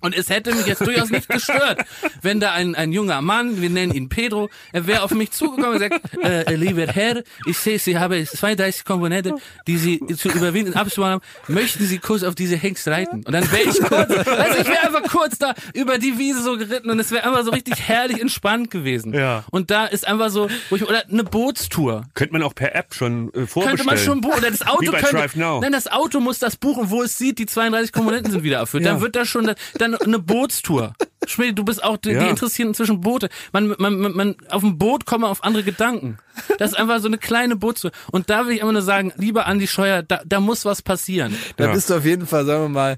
Und 0.00 0.14
es 0.14 0.30
hätte 0.30 0.54
mich 0.54 0.66
jetzt 0.66 0.86
durchaus 0.86 1.10
nicht 1.10 1.28
gestört, 1.28 1.84
wenn 2.22 2.40
da 2.40 2.52
ein, 2.52 2.74
ein 2.74 2.92
junger 2.92 3.20
Mann, 3.20 3.60
wir 3.60 3.70
nennen 3.70 3.92
ihn 3.92 4.08
Pedro, 4.08 4.48
er 4.72 4.86
wäre 4.86 5.02
auf 5.02 5.10
mich 5.12 5.30
zugekommen 5.30 5.74
und 5.74 5.78
gesagt, 5.78 6.00
äh, 6.22 6.54
lieber 6.54 6.86
Herr, 6.86 7.22
ich 7.46 7.58
sehe, 7.58 7.78
Sie 7.78 7.98
haben 7.98 8.26
32 8.26 8.84
Komponenten, 8.84 9.34
die 9.66 9.76
Sie 9.76 10.00
zu 10.16 10.28
überwinden 10.28 10.74
abzubauen 10.74 11.12
haben. 11.12 11.22
Möchten 11.48 11.84
Sie 11.84 11.98
kurz 11.98 12.22
auf 12.22 12.34
diese 12.34 12.56
Hengst 12.56 12.88
reiten? 12.88 13.22
Und 13.24 13.32
dann 13.32 13.50
wäre 13.52 13.62
ich 13.62 13.78
kurz, 13.80 14.10
also 14.10 14.58
ich 14.58 14.68
wäre 14.68 14.82
einfach 14.82 15.02
kurz 15.10 15.38
da 15.38 15.54
über 15.74 15.98
die 15.98 16.18
Wiese 16.18 16.42
so 16.42 16.56
geritten 16.56 16.90
und 16.90 16.98
es 16.98 17.10
wäre 17.10 17.26
einfach 17.26 17.44
so 17.44 17.50
richtig 17.50 17.80
herrlich 17.80 18.20
entspannt 18.20 18.70
gewesen. 18.70 19.12
Ja. 19.14 19.44
Und 19.50 19.70
da 19.70 19.86
ist 19.86 20.06
einfach 20.06 20.30
so, 20.30 20.48
wo 20.70 20.76
ich, 20.76 20.88
oder 20.88 21.04
eine 21.10 21.24
Bootstour. 21.24 22.06
Könnte 22.14 22.32
man 22.32 22.42
auch 22.42 22.54
per 22.54 22.74
App 22.74 22.94
schon 22.94 23.28
äh, 23.34 23.46
vorbestellen. 23.46 23.76
Könnte 23.76 23.84
man 23.84 23.98
schon 23.98 24.20
buchen. 24.20 24.38
Oder 24.38 24.50
das 24.50 24.66
Auto 24.66 24.92
könnte. 24.92 25.30
Nein, 25.38 25.72
das 25.72 25.90
Auto 25.90 26.20
muss 26.20 26.38
das 26.38 26.56
buchen, 26.56 26.90
wo 26.90 27.02
es 27.02 27.18
sieht, 27.18 27.38
die 27.38 27.46
32 27.46 27.92
Komponenten 27.92 28.32
sind 28.32 28.42
wieder 28.42 28.58
erfüllt. 28.58 28.84
Dann 28.84 29.00
wird 29.00 29.16
das 29.16 29.28
schon, 29.28 29.52
dann 29.78 29.89
eine 29.96 30.18
Bootstour. 30.18 30.94
Schmidt, 31.26 31.58
du 31.58 31.64
bist 31.64 31.84
auch, 31.84 31.98
die, 31.98 32.10
Ja. 32.12 32.24
die 32.24 32.30
interessieren 32.30 32.68
inzwischen 32.68 33.00
Boote. 33.02 33.28
Man, 33.52 33.74
man, 33.78 33.98
man, 33.98 34.12
man, 34.12 34.36
auf 34.48 34.62
dem 34.62 34.78
Boot 34.78 35.04
kommt 35.04 35.20
man 35.20 35.30
auf 35.30 35.44
andere 35.44 35.62
Gedanken. 35.62 36.18
Das 36.58 36.70
ist 36.72 36.76
einfach 36.78 36.98
so 37.00 37.08
eine 37.08 37.18
kleine 37.18 37.56
Bootstour. 37.56 37.90
Und 38.10 38.30
da 38.30 38.46
will 38.46 38.54
ich 38.54 38.62
immer 38.62 38.72
nur 38.72 38.80
sagen, 38.82 39.12
lieber 39.16 39.46
Andi 39.46 39.66
Scheuer, 39.66 40.02
da, 40.02 40.22
da 40.24 40.40
muss 40.40 40.64
was 40.64 40.80
passieren. 40.80 41.36
Da 41.56 41.66
Ja. 41.66 41.72
bist 41.72 41.90
du 41.90 41.94
auf 41.96 42.04
jeden 42.06 42.26
Fall, 42.26 42.46
sagen 42.46 42.62
wir 42.64 42.68
mal, 42.70 42.96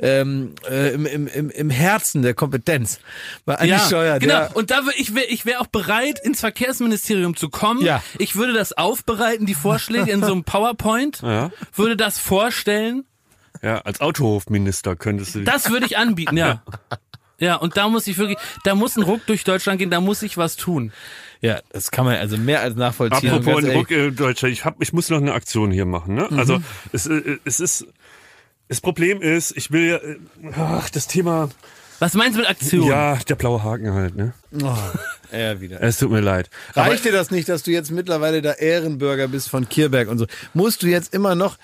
ähm, 0.00 0.54
äh, 0.68 0.92
im, 0.92 1.06
im, 1.06 1.26
im, 1.28 1.50
im 1.50 1.70
Herzen 1.70 2.22
der 2.22 2.34
Kompetenz. 2.34 2.98
Bei 3.44 3.54
Andi 3.56 3.78
Scheuer, 3.88 4.18
genau. 4.18 4.34
der, 4.40 4.56
Und 4.56 4.70
da 4.72 4.84
wär, 4.84 4.92
ich 4.98 5.14
wäre 5.14 5.26
ich 5.26 5.46
wär 5.46 5.60
auch 5.60 5.68
bereit, 5.68 6.18
ins 6.24 6.40
Verkehrsministerium 6.40 7.36
zu 7.36 7.48
kommen. 7.48 7.80
Ja. 7.82 8.02
Ich 8.18 8.34
würde 8.34 8.52
das 8.54 8.72
aufbereiten, 8.72 9.46
die 9.46 9.54
Vorschläge 9.54 10.10
in 10.10 10.20
so 10.24 10.32
einem 10.32 10.44
PowerPoint. 10.44 11.22
Ja. 11.22 11.50
Würde 11.74 11.96
das 11.96 12.18
vorstellen. 12.18 13.04
Ja, 13.62 13.78
als 13.78 14.00
Autohofminister 14.00 14.96
könntest 14.96 15.34
du. 15.34 15.44
Das 15.44 15.70
würde 15.70 15.86
ich 15.86 15.96
anbieten, 15.96 16.36
ja. 16.36 16.62
Ja, 17.38 17.56
und 17.56 17.76
da 17.76 17.88
muss 17.88 18.06
ich 18.06 18.18
wirklich, 18.18 18.38
da 18.62 18.76
muss 18.76 18.94
ein 18.96 19.02
Ruck 19.02 19.26
durch 19.26 19.42
Deutschland 19.42 19.80
gehen, 19.80 19.90
da 19.90 20.00
muss 20.00 20.22
ich 20.22 20.36
was 20.36 20.54
tun. 20.56 20.92
ja, 21.40 21.60
das 21.72 21.90
kann 21.90 22.04
man 22.04 22.14
also 22.14 22.36
mehr 22.36 22.60
als 22.60 22.76
nachvollziehen. 22.76 23.30
Apropos 23.30 23.64
ein. 23.64 23.70
Ruck, 23.72 23.90
äh, 23.90 24.12
Deutscher, 24.12 24.46
ich 24.46 24.64
hab, 24.64 24.80
ich 24.80 24.92
muss 24.92 25.08
noch 25.10 25.16
eine 25.18 25.32
Aktion 25.32 25.72
hier 25.72 25.84
machen. 25.84 26.14
Ne? 26.14 26.28
Also 26.36 26.60
es, 26.92 27.06
äh, 27.08 27.38
es 27.44 27.58
ist, 27.58 27.86
das 28.68 28.80
Problem 28.80 29.20
ist, 29.20 29.56
ich 29.56 29.72
will 29.72 29.88
ja, 29.88 29.96
äh, 29.96 30.18
ach, 30.56 30.88
das 30.90 31.08
Thema, 31.08 31.48
Was 31.98 32.14
meinst 32.14 32.36
du 32.36 32.42
mit 32.42 32.48
Aktion? 32.48 32.86
ja, 32.86 33.16
der 33.16 33.34
blaue 33.34 33.64
Haken 33.64 33.92
halt. 33.92 34.14
Ne, 34.14 34.32
Ja, 35.32 35.60
wieder. 35.60 35.82
es 35.82 35.98
tut 35.98 36.12
mir 36.12 36.20
leid. 36.20 36.48
Aber 36.74 36.90
Reicht 36.90 37.04
dir 37.04 37.12
das 37.12 37.32
nicht, 37.32 37.48
dass 37.48 37.64
du 37.64 37.72
jetzt 37.72 37.90
mittlerweile 37.90 38.40
der 38.40 38.60
Ehrenbürger 38.60 39.26
bist 39.26 39.48
von 39.48 39.68
Kierberg 39.68 40.08
und 40.08 40.18
so? 40.18 40.26
Musst 40.54 40.84
du 40.84 40.86
jetzt 40.86 41.12
immer 41.12 41.34
noch, 41.34 41.56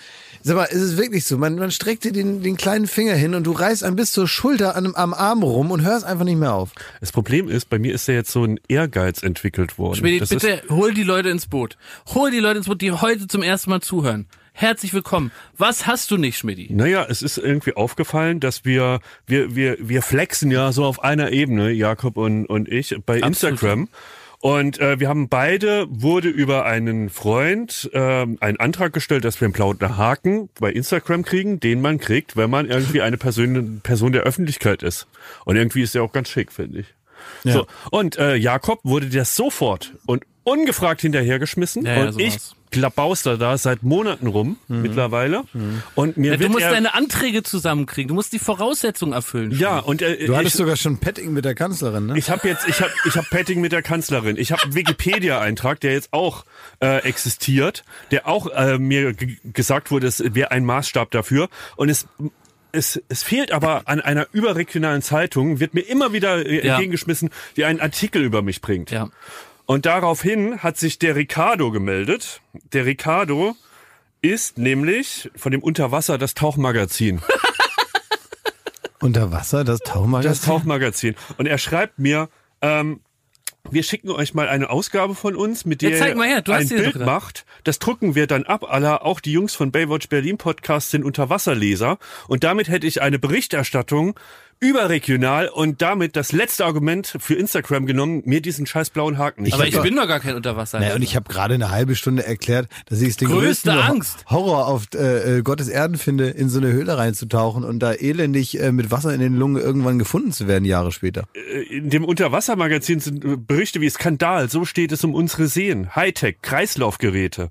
sag 0.42 0.56
mal, 0.56 0.64
ist 0.64 0.80
es 0.80 0.96
wirklich 0.96 1.24
so, 1.24 1.38
man, 1.38 1.56
man 1.56 1.70
streckt 1.70 2.04
dir 2.04 2.12
den, 2.12 2.42
den 2.42 2.56
kleinen 2.56 2.86
Finger 2.86 3.14
hin 3.14 3.34
und 3.34 3.44
du 3.44 3.52
reißt 3.52 3.84
ein 3.84 3.96
bis 3.96 4.12
zur 4.12 4.28
Schulter 4.28 4.76
an, 4.76 4.92
am 4.94 5.14
Arm 5.14 5.42
rum 5.42 5.70
und 5.70 5.82
hörst 5.82 6.04
einfach 6.04 6.24
nicht 6.24 6.38
mehr 6.38 6.54
auf. 6.54 6.70
das 7.00 7.12
Problem 7.12 7.48
ist, 7.48 7.68
bei 7.70 7.78
mir 7.78 7.94
ist 7.94 8.08
ja 8.08 8.14
jetzt 8.14 8.30
so 8.30 8.44
ein 8.44 8.60
Ehrgeiz 8.68 9.22
entwickelt 9.22 9.78
worden. 9.78 9.96
Schmidi, 9.96 10.18
das 10.18 10.30
bitte 10.30 10.48
Ist, 10.48 10.70
hol 10.70 10.94
die 10.94 11.02
Leute 11.02 11.28
ins 11.28 11.46
Boot. 11.46 11.76
Hol 12.14 12.30
die 12.30 12.40
Leute 12.40 12.58
ins 12.58 12.66
Boot, 12.66 12.80
die 12.80 12.92
heute 12.92 13.26
zum 13.26 13.42
ersten 13.42 13.70
Mal 13.70 13.80
zuhören. 13.80 14.26
Herzlich 14.52 14.92
willkommen. 14.92 15.30
Was 15.56 15.86
hast 15.86 16.10
du 16.10 16.16
nicht, 16.16 16.36
Schmidi? 16.36 16.66
naja, 16.72 17.06
es 17.08 17.22
ist 17.22 17.38
irgendwie 17.38 17.74
aufgefallen, 17.74 18.40
dass 18.40 18.64
wir, 18.64 18.98
wir, 19.24 19.54
wir, 19.54 19.76
wir 19.78 20.02
flexen 20.02 20.50
ja 20.50 20.72
so 20.72 20.84
auf 20.84 21.04
einer 21.04 21.30
Ebene, 21.30 21.70
Jakob 21.70 22.16
und, 22.16 22.46
und 22.46 22.68
ich, 22.68 22.96
bei 23.06 23.20
Instagram. 23.20 23.88
Und 24.40 24.78
äh, 24.78 25.00
wir 25.00 25.08
haben 25.08 25.28
beide, 25.28 25.86
wurde 25.90 26.28
über 26.28 26.64
einen 26.64 27.10
Freund 27.10 27.90
ähm, 27.92 28.38
einen 28.40 28.58
Antrag 28.58 28.92
gestellt, 28.92 29.24
dass 29.24 29.40
wir 29.40 29.46
einen 29.46 29.52
blauen 29.52 29.78
Haken 29.80 30.48
bei 30.60 30.70
Instagram 30.70 31.24
kriegen, 31.24 31.58
den 31.58 31.80
man 31.80 31.98
kriegt, 31.98 32.36
wenn 32.36 32.48
man 32.48 32.66
irgendwie 32.66 33.02
eine 33.02 33.16
Person, 33.16 33.80
Person 33.82 34.12
der 34.12 34.22
Öffentlichkeit 34.22 34.82
ist. 34.84 35.08
Und 35.44 35.56
irgendwie 35.56 35.82
ist 35.82 35.94
der 35.94 36.02
auch 36.04 36.12
ganz 36.12 36.28
schick, 36.28 36.52
finde 36.52 36.80
ich. 36.80 36.94
So, 37.44 37.66
und 37.90 38.16
äh, 38.16 38.36
Jakob 38.36 38.80
wurde 38.84 39.08
das 39.08 39.34
sofort 39.34 39.94
und 40.06 40.24
ungefragt 40.44 41.00
hinterhergeschmissen. 41.00 41.84
Ja, 41.84 41.94
ja, 41.94 42.06
und 42.06 42.12
so 42.12 42.18
ich 42.20 42.32
war's. 42.34 42.56
Klabauster 42.70 43.36
da 43.38 43.56
seit 43.58 43.82
Monaten 43.82 44.26
rum 44.26 44.56
mittlerweile. 44.68 45.44
Und 45.94 46.16
mir 46.16 46.32
Ja, 46.32 46.36
du 46.36 46.48
musst 46.48 46.64
er, 46.64 46.70
deine 46.70 46.94
Anträge 46.94 47.42
zusammenkriegen. 47.42 48.08
Du 48.08 48.14
musst 48.14 48.32
die 48.32 48.38
Voraussetzungen 48.38 49.12
erfüllen. 49.12 49.50
ja, 49.58 49.78
und 49.78 50.02
äh, 50.02 50.26
Du 50.26 50.36
hattest 50.36 50.54
ich, 50.54 50.58
sogar 50.58 50.76
schon 50.76 50.98
Petting 50.98 51.32
mit 51.32 51.44
der 51.44 51.54
Kanzlerin, 51.54 52.06
ne? 52.06 52.18
ich 52.18 52.30
habe 52.30 52.46
jetzt, 52.48 52.68
ich 52.68 52.80
habe, 52.80 52.90
ich 53.04 53.16
habe 53.16 53.26
Petting 53.30 53.60
mit 53.60 53.72
der 53.72 53.82
Kanzlerin. 53.82 54.36
Ich 54.36 54.52
habe 54.52 54.62
einen 54.64 54.74
Wikipedia-Eintrag, 54.74 55.80
der 55.80 55.92
jetzt 55.92 56.12
auch 56.12 56.44
äh, 56.80 56.98
existiert, 57.02 57.84
der 58.10 58.26
auch 58.28 58.46
äh, 58.48 58.78
mir 58.78 59.14
gesagt 59.14 59.90
wurde, 59.90 60.06
es 60.06 60.22
wäre 60.34 60.50
ein 60.50 60.64
Maßstab 60.64 61.10
dafür. 61.10 61.48
Und 61.76 61.88
es 61.88 62.06
es, 62.70 63.02
es 63.08 63.22
fehlt 63.22 63.50
aber 63.50 63.82
an 63.86 64.00
einer 64.02 64.26
überregionalen 64.32 65.00
Zeitung, 65.00 65.58
wird 65.58 65.72
mir 65.72 65.80
immer 65.80 66.12
wieder 66.12 66.44
äh, 66.44 66.66
Ja. 66.66 66.74
entgegengeschmissen, 66.74 67.30
die 67.56 67.64
einen 67.64 67.80
Artikel 67.80 68.22
über 68.22 68.42
mich 68.42 68.60
bringt. 68.60 68.90
Ja. 68.90 69.08
Und 69.70 69.84
daraufhin 69.84 70.62
hat 70.62 70.78
sich 70.78 70.98
der 70.98 71.14
Ricardo 71.14 71.70
gemeldet. 71.70 72.40
Der 72.72 72.86
Ricardo 72.86 73.54
ist 74.22 74.56
nämlich 74.56 75.30
von 75.36 75.52
dem 75.52 75.62
Unterwasser 75.62 76.16
das 76.16 76.32
Tauchmagazin. 76.32 77.20
Unter 79.00 79.30
Wasser, 79.30 79.64
das 79.64 79.80
Tauchmagazin? 79.80 80.30
Das 80.30 80.40
Tauchmagazin. 80.40 81.16
Und 81.36 81.44
er 81.44 81.58
schreibt 81.58 81.98
mir, 81.98 82.30
ähm, 82.62 83.00
wir 83.70 83.82
schicken 83.82 84.10
euch 84.10 84.32
mal 84.32 84.48
eine 84.48 84.70
Ausgabe 84.70 85.14
von 85.14 85.36
uns, 85.36 85.66
mit 85.66 85.82
der 85.82 85.90
Ja, 85.90 85.96
her, 86.06 86.42
ein 86.46 86.68
Bild 86.68 86.96
da. 86.96 87.04
macht. 87.04 87.44
Das 87.64 87.78
drucken 87.78 88.14
wir 88.14 88.26
dann 88.26 88.44
ab. 88.44 88.72
Aller, 88.72 89.04
auch 89.04 89.20
die 89.20 89.32
Jungs 89.32 89.54
von 89.54 89.70
Baywatch 89.70 90.08
Berlin 90.08 90.38
Podcast 90.38 90.92
sind 90.92 91.04
Unterwasserleser. 91.04 91.98
Und 92.26 92.42
damit 92.42 92.68
hätte 92.68 92.86
ich 92.86 93.02
eine 93.02 93.18
Berichterstattung 93.18 94.18
überregional 94.60 95.48
und 95.48 95.82
damit 95.82 96.16
das 96.16 96.32
letzte 96.32 96.64
Argument 96.64 97.16
für 97.18 97.34
Instagram 97.34 97.86
genommen, 97.86 98.22
mir 98.24 98.40
diesen 98.40 98.66
scheiß 98.66 98.90
blauen 98.90 99.18
Haken 99.18 99.42
nicht 99.42 99.54
Aber 99.54 99.64
ich 99.66 99.72
geben. 99.72 99.84
bin 99.84 99.96
doch 99.96 100.08
gar 100.08 100.20
kein 100.20 100.34
Unterwasser. 100.34 100.80
Naja, 100.80 100.94
und 100.94 101.02
ich 101.02 101.16
habe 101.16 101.28
gerade 101.32 101.54
eine 101.54 101.70
halbe 101.70 101.94
Stunde 101.94 102.26
erklärt, 102.26 102.68
dass 102.86 103.00
ich 103.00 103.10
es 103.10 103.16
den 103.16 103.28
Größte 103.28 103.70
größten 103.70 103.70
Angst. 103.70 104.24
Horror 104.28 104.66
auf 104.66 104.86
äh, 104.94 105.38
äh, 105.38 105.42
Gottes 105.42 105.68
Erden 105.68 105.96
finde, 105.98 106.28
in 106.28 106.48
so 106.48 106.58
eine 106.58 106.72
Höhle 106.72 106.98
reinzutauchen 106.98 107.64
und 107.64 107.78
da 107.80 107.92
elendig 107.92 108.60
äh, 108.60 108.72
mit 108.72 108.90
Wasser 108.90 109.14
in 109.14 109.20
den 109.20 109.36
Lungen 109.36 109.62
irgendwann 109.62 109.98
gefunden 109.98 110.32
zu 110.32 110.48
werden, 110.48 110.64
Jahre 110.64 110.92
später. 110.92 111.28
in 111.70 111.90
dem 111.90 112.04
Unterwassermagazin 112.04 113.00
sind 113.00 113.24
äh, 113.24 113.36
Berichte 113.36 113.80
wie 113.80 113.90
Skandal, 113.90 114.48
so 114.50 114.64
steht 114.64 114.92
es 114.92 115.04
um 115.04 115.14
unsere 115.14 115.46
Seen, 115.46 115.94
Hightech, 115.94 116.36
Kreislaufgeräte. 116.42 117.48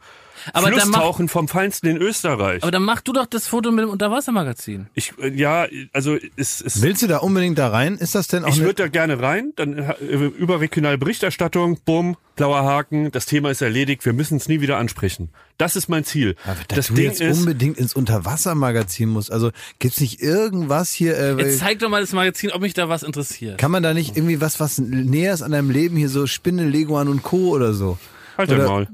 Aber 0.53 0.69
dann 0.69 0.77
mach, 0.79 0.83
Flusstauchen 0.99 1.27
vom 1.29 1.47
Feinsten 1.47 1.87
in 1.89 1.97
Österreich. 1.97 2.63
aber 2.63 2.71
dann 2.71 2.83
mach 2.83 3.01
du 3.01 3.13
doch 3.13 3.25
das 3.25 3.47
Foto 3.47 3.71
mit 3.71 3.83
dem 3.83 3.89
Unterwassermagazin. 3.89 4.87
Ich, 4.93 5.13
äh, 5.19 5.29
ja, 5.29 5.67
also 5.93 6.17
es, 6.35 6.61
es 6.61 6.81
Willst 6.81 7.01
du 7.01 7.07
da 7.07 7.17
unbedingt 7.17 7.57
da 7.57 7.69
rein? 7.69 7.95
Ist 7.97 8.15
das 8.15 8.27
denn 8.27 8.43
auch 8.45 8.49
Ich 8.49 8.59
würde 8.59 8.83
da 8.83 8.87
gerne 8.87 9.19
rein, 9.21 9.53
dann 9.55 9.77
äh, 9.77 9.93
überregionale 10.01 10.97
Berichterstattung, 10.97 11.79
bumm, 11.85 12.17
blauer 12.35 12.63
Haken, 12.63 13.11
das 13.11 13.25
Thema 13.25 13.49
ist 13.51 13.61
erledigt, 13.61 14.05
wir 14.05 14.13
müssen 14.13 14.37
es 14.37 14.47
nie 14.47 14.61
wieder 14.61 14.77
ansprechen. 14.77 15.29
Das 15.57 15.75
ist 15.75 15.89
mein 15.89 16.03
Ziel. 16.03 16.35
Aber 16.45 16.55
dass 16.67 16.77
das 16.77 16.87
du 16.87 16.93
Ding 16.93 17.05
jetzt 17.05 17.21
ist, 17.21 17.39
unbedingt 17.39 17.77
ins 17.79 17.93
Unterwassermagazin 17.95 19.09
musst. 19.09 19.31
Also 19.31 19.51
gibt's 19.79 19.99
nicht 19.99 20.21
irgendwas 20.21 20.91
hier? 20.91 21.17
Äh, 21.17 21.35
Jetzt 21.41 21.59
zeig 21.59 21.79
doch 21.79 21.89
mal 21.89 22.01
das 22.01 22.13
Magazin, 22.13 22.51
ob 22.51 22.61
mich 22.61 22.73
da 22.75 22.89
was 22.89 23.03
interessiert. 23.03 23.57
kann 23.57 23.71
man 23.71 23.81
da 23.83 23.93
nicht 23.93 24.15
irgendwie 24.15 24.39
was, 24.39 24.59
was 24.59 24.77
näher 24.77 25.33
ist 25.33 25.41
an 25.41 25.51
deinem 25.51 25.71
Leben 25.71 25.97
hier 25.97 26.09
so 26.09 26.27
Spinne, 26.27 26.65
Leguan 26.67 27.07
und 27.07 27.23
Co. 27.23 27.49
oder 27.49 27.73
so? 27.73 27.97
halt 28.37 28.51
dein 28.51 28.59
oder- 28.59 28.67
Maul. 28.69 28.87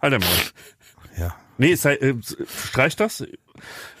Halt 0.00 0.12
dein 0.12 0.20
Maul. 0.20 0.30
Ja. 0.30 0.44
Nee, 1.58 1.74
sei, 1.76 1.94
äh, 1.96 2.14
streich 2.68 2.96
das, 2.96 3.24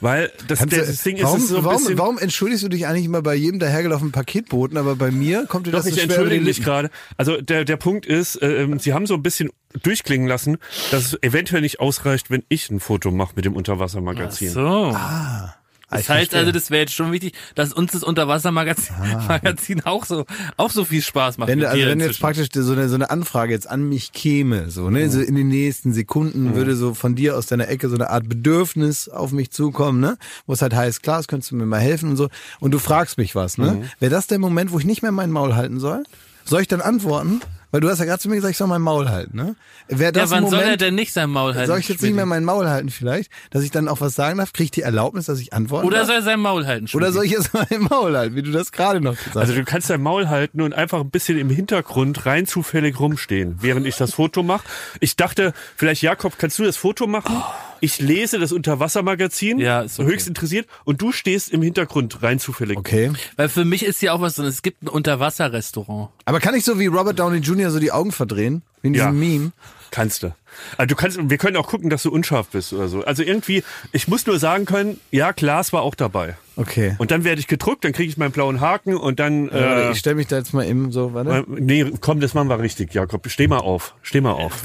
weil 0.00 0.32
das, 0.48 0.58
du- 0.60 0.66
das 0.66 1.02
Ding 1.02 1.22
warum, 1.22 1.36
ist 1.38 1.44
es 1.44 1.48
so 1.50 1.58
ein 1.58 1.64
warum, 1.64 1.78
bisschen... 1.78 1.98
warum 1.98 2.18
entschuldigst 2.18 2.64
du 2.64 2.68
dich 2.68 2.86
eigentlich 2.86 3.04
immer 3.04 3.22
bei 3.22 3.34
jedem 3.34 3.60
dahergelaufenen 3.60 4.12
Paketboten, 4.12 4.76
aber 4.76 4.96
bei 4.96 5.10
mir 5.10 5.46
kommt 5.46 5.66
dir 5.66 5.70
Doch, 5.70 5.78
das 5.78 5.86
so 5.86 5.90
ich 5.90 5.94
schwer 5.96 6.04
über 6.06 6.14
entschuldige 6.14 6.44
mich 6.44 6.62
gerade. 6.62 6.90
Also 7.16 7.40
der, 7.40 7.64
der 7.64 7.76
Punkt 7.76 8.06
ist, 8.06 8.36
äh, 8.42 8.62
ähm, 8.62 8.78
Sie 8.80 8.92
haben 8.92 9.06
so 9.06 9.14
ein 9.14 9.22
bisschen 9.22 9.50
durchklingen 9.82 10.26
lassen, 10.26 10.58
dass 10.90 11.04
es 11.06 11.22
eventuell 11.22 11.60
nicht 11.62 11.78
ausreicht, 11.80 12.30
wenn 12.30 12.42
ich 12.48 12.70
ein 12.70 12.80
Foto 12.80 13.10
mache 13.10 13.34
mit 13.36 13.44
dem 13.44 13.54
Unterwassermagazin. 13.54 14.50
So. 14.50 14.92
Ah, 14.94 15.54
Das 15.98 16.08
heißt 16.08 16.30
verstehe. 16.30 16.40
also, 16.40 16.52
das 16.52 16.70
wäre 16.70 16.82
jetzt 16.82 16.94
schon 16.94 17.12
wichtig, 17.12 17.34
dass 17.54 17.72
uns 17.72 17.92
das 17.92 18.02
Unterwassermagazin 18.02 18.94
Magazin 19.28 19.82
auch 19.84 20.04
so 20.04 20.24
auch 20.56 20.70
so 20.70 20.84
viel 20.84 21.02
Spaß 21.02 21.38
macht. 21.38 21.48
Wenn, 21.48 21.64
also 21.64 21.86
wenn 21.86 22.00
jetzt 22.00 22.20
praktisch 22.20 22.48
so 22.52 22.72
eine, 22.72 22.88
so 22.88 22.94
eine 22.94 23.10
Anfrage 23.10 23.52
jetzt 23.52 23.68
an 23.68 23.88
mich 23.88 24.12
käme, 24.12 24.70
so, 24.70 24.90
ne, 24.90 25.08
so 25.10 25.20
in 25.20 25.34
den 25.34 25.48
nächsten 25.48 25.92
Sekunden 25.92 26.54
würde 26.54 26.76
so 26.76 26.94
von 26.94 27.14
dir 27.14 27.36
aus 27.36 27.46
deiner 27.46 27.68
Ecke 27.68 27.88
so 27.88 27.94
eine 27.94 28.10
Art 28.10 28.28
Bedürfnis 28.28 29.08
auf 29.08 29.32
mich 29.32 29.50
zukommen, 29.50 30.00
ne, 30.00 30.18
wo 30.46 30.52
es 30.52 30.62
halt 30.62 30.74
heißt, 30.74 31.02
klar, 31.02 31.18
das 31.18 31.28
könntest 31.28 31.52
du 31.52 31.56
mir 31.56 31.66
mal 31.66 31.80
helfen 31.80 32.10
und 32.10 32.16
so, 32.16 32.28
und 32.60 32.72
du 32.72 32.78
fragst 32.78 33.18
mich 33.18 33.34
was, 33.34 33.58
ne, 33.58 33.82
wäre 34.00 34.10
das 34.10 34.26
der 34.26 34.38
Moment, 34.38 34.72
wo 34.72 34.78
ich 34.78 34.84
nicht 34.84 35.02
mehr 35.02 35.12
mein 35.12 35.30
Maul 35.30 35.54
halten 35.54 35.80
soll? 35.80 36.04
Soll 36.44 36.60
ich 36.60 36.68
dann 36.68 36.82
antworten? 36.82 37.40
Weil 37.74 37.80
du 37.80 37.90
hast 37.90 37.98
ja 37.98 38.04
gerade 38.04 38.20
zu 38.20 38.28
mir 38.28 38.36
gesagt, 38.36 38.52
ich 38.52 38.56
soll 38.56 38.68
mein 38.68 38.82
Maul 38.82 39.08
halten, 39.08 39.36
ne? 39.36 39.56
Wäre 39.88 40.04
ja, 40.04 40.12
das 40.12 40.30
ein 40.30 40.44
wann 40.44 40.48
soll 40.48 40.60
er 40.60 40.64
Moment, 40.66 40.80
denn 40.80 40.94
nicht 40.94 41.12
sein 41.12 41.28
Maul 41.28 41.56
halten? 41.56 41.66
soll 41.66 41.80
ich 41.80 41.88
jetzt 41.88 42.02
nicht 42.02 42.10
Schmidti? 42.10 42.14
mehr 42.14 42.26
mein 42.26 42.44
Maul 42.44 42.68
halten 42.68 42.88
vielleicht, 42.88 43.32
dass 43.50 43.64
ich 43.64 43.72
dann 43.72 43.88
auch 43.88 44.00
was 44.00 44.14
sagen 44.14 44.38
darf? 44.38 44.52
Kriege 44.52 44.66
ich 44.66 44.70
die 44.70 44.82
Erlaubnis, 44.82 45.26
dass 45.26 45.40
ich 45.40 45.52
antworten 45.52 45.84
Oder 45.88 45.98
darf? 45.98 46.06
soll 46.06 46.14
er 46.14 46.22
sein 46.22 46.38
Maul 46.38 46.68
halten? 46.68 46.84
Oder 46.94 47.06
Schmidti? 47.10 47.12
soll 47.12 47.24
ich 47.24 47.32
jetzt 47.32 47.50
mein 47.70 47.80
Maul 47.80 48.16
halten, 48.16 48.36
wie 48.36 48.42
du 48.42 48.52
das 48.52 48.70
gerade 48.70 49.00
noch 49.00 49.16
gesagt 49.16 49.30
hast? 49.30 49.36
Also 49.38 49.54
du 49.54 49.64
kannst 49.64 49.90
dein 49.90 50.00
Maul 50.00 50.28
halten 50.28 50.60
und 50.60 50.72
einfach 50.72 51.00
ein 51.00 51.10
bisschen 51.10 51.36
im 51.36 51.50
Hintergrund 51.50 52.26
rein 52.26 52.46
zufällig 52.46 53.00
rumstehen, 53.00 53.56
während 53.58 53.88
ich 53.88 53.96
das 53.96 54.14
Foto 54.14 54.44
mache. 54.44 54.62
Ich 55.00 55.16
dachte, 55.16 55.52
vielleicht 55.74 56.00
Jakob, 56.02 56.38
kannst 56.38 56.60
du 56.60 56.62
das 56.62 56.76
Foto 56.76 57.08
machen? 57.08 57.42
Ich 57.84 57.98
lese 58.00 58.38
das 58.38 58.50
Unterwassermagazin, 58.52 59.58
Ja, 59.58 59.82
ist 59.82 60.00
okay. 60.00 60.08
höchst 60.10 60.26
interessiert, 60.28 60.66
und 60.84 61.02
du 61.02 61.12
stehst 61.12 61.50
im 61.50 61.60
Hintergrund 61.62 62.22
rein 62.22 62.38
zufällig. 62.38 62.78
okay. 62.78 63.12
Weil 63.36 63.48
für 63.48 63.64
mich 63.64 63.84
ist 63.84 64.00
ja 64.02 64.12
auch 64.12 64.20
was 64.20 64.36
drin. 64.36 64.46
Es 64.46 64.62
gibt 64.62 64.82
ein 64.82 64.88
Unterwasserrestaurant. 64.88 66.10
Aber 66.24 66.40
kann 66.40 66.54
ich 66.54 66.64
so 66.64 66.78
wie 66.78 66.86
Robert 66.86 67.18
Downey 67.18 67.38
Jr. 67.38 67.70
so 67.70 67.78
die 67.78 67.92
Augen 67.92 68.12
verdrehen? 68.12 68.62
Wie 68.82 68.88
in 68.88 68.94
Ja. 68.94 69.06
diesem 69.10 69.18
Meme? 69.20 69.52
Kannst 69.90 70.22
du. 70.24 70.34
Also 70.76 70.88
du 70.88 70.96
kannst, 70.96 71.18
wir 71.30 71.36
können 71.38 71.56
auch 71.56 71.68
gucken, 71.68 71.88
dass 71.90 72.02
du 72.02 72.10
unscharf 72.10 72.48
bist 72.48 72.72
oder 72.72 72.88
so. 72.88 73.04
Also 73.04 73.22
irgendwie, 73.22 73.62
ich 73.92 74.08
muss 74.08 74.26
nur 74.26 74.38
sagen 74.40 74.64
können, 74.64 74.98
ja, 75.12 75.30
Glas 75.32 75.72
war 75.72 75.82
auch 75.82 75.94
dabei. 75.94 76.36
Okay. 76.56 76.96
Und 76.98 77.10
dann 77.12 77.22
werde 77.22 77.40
ich 77.40 77.46
gedruckt, 77.46 77.84
dann 77.84 77.92
kriege 77.92 78.08
ich 78.08 78.16
meinen 78.16 78.32
blauen 78.32 78.60
Haken 78.60 78.96
und 78.96 79.20
dann. 79.20 79.48
Äh, 79.50 79.90
ich 79.92 79.98
stelle 79.98 80.16
mich 80.16 80.26
da 80.26 80.36
jetzt 80.36 80.52
mal 80.52 80.64
eben 80.66 80.90
so, 80.90 81.14
warte. 81.14 81.30
äh, 81.30 81.44
nee, 81.48 81.84
komm, 82.00 82.18
das 82.20 82.34
machen 82.34 82.48
wir 82.48 82.58
richtig, 82.60 82.92
Jakob. 82.94 83.28
Steh 83.30 83.46
mal 83.46 83.58
auf. 83.58 83.94
Steh 84.02 84.20
mal 84.20 84.32
auf. 84.32 84.62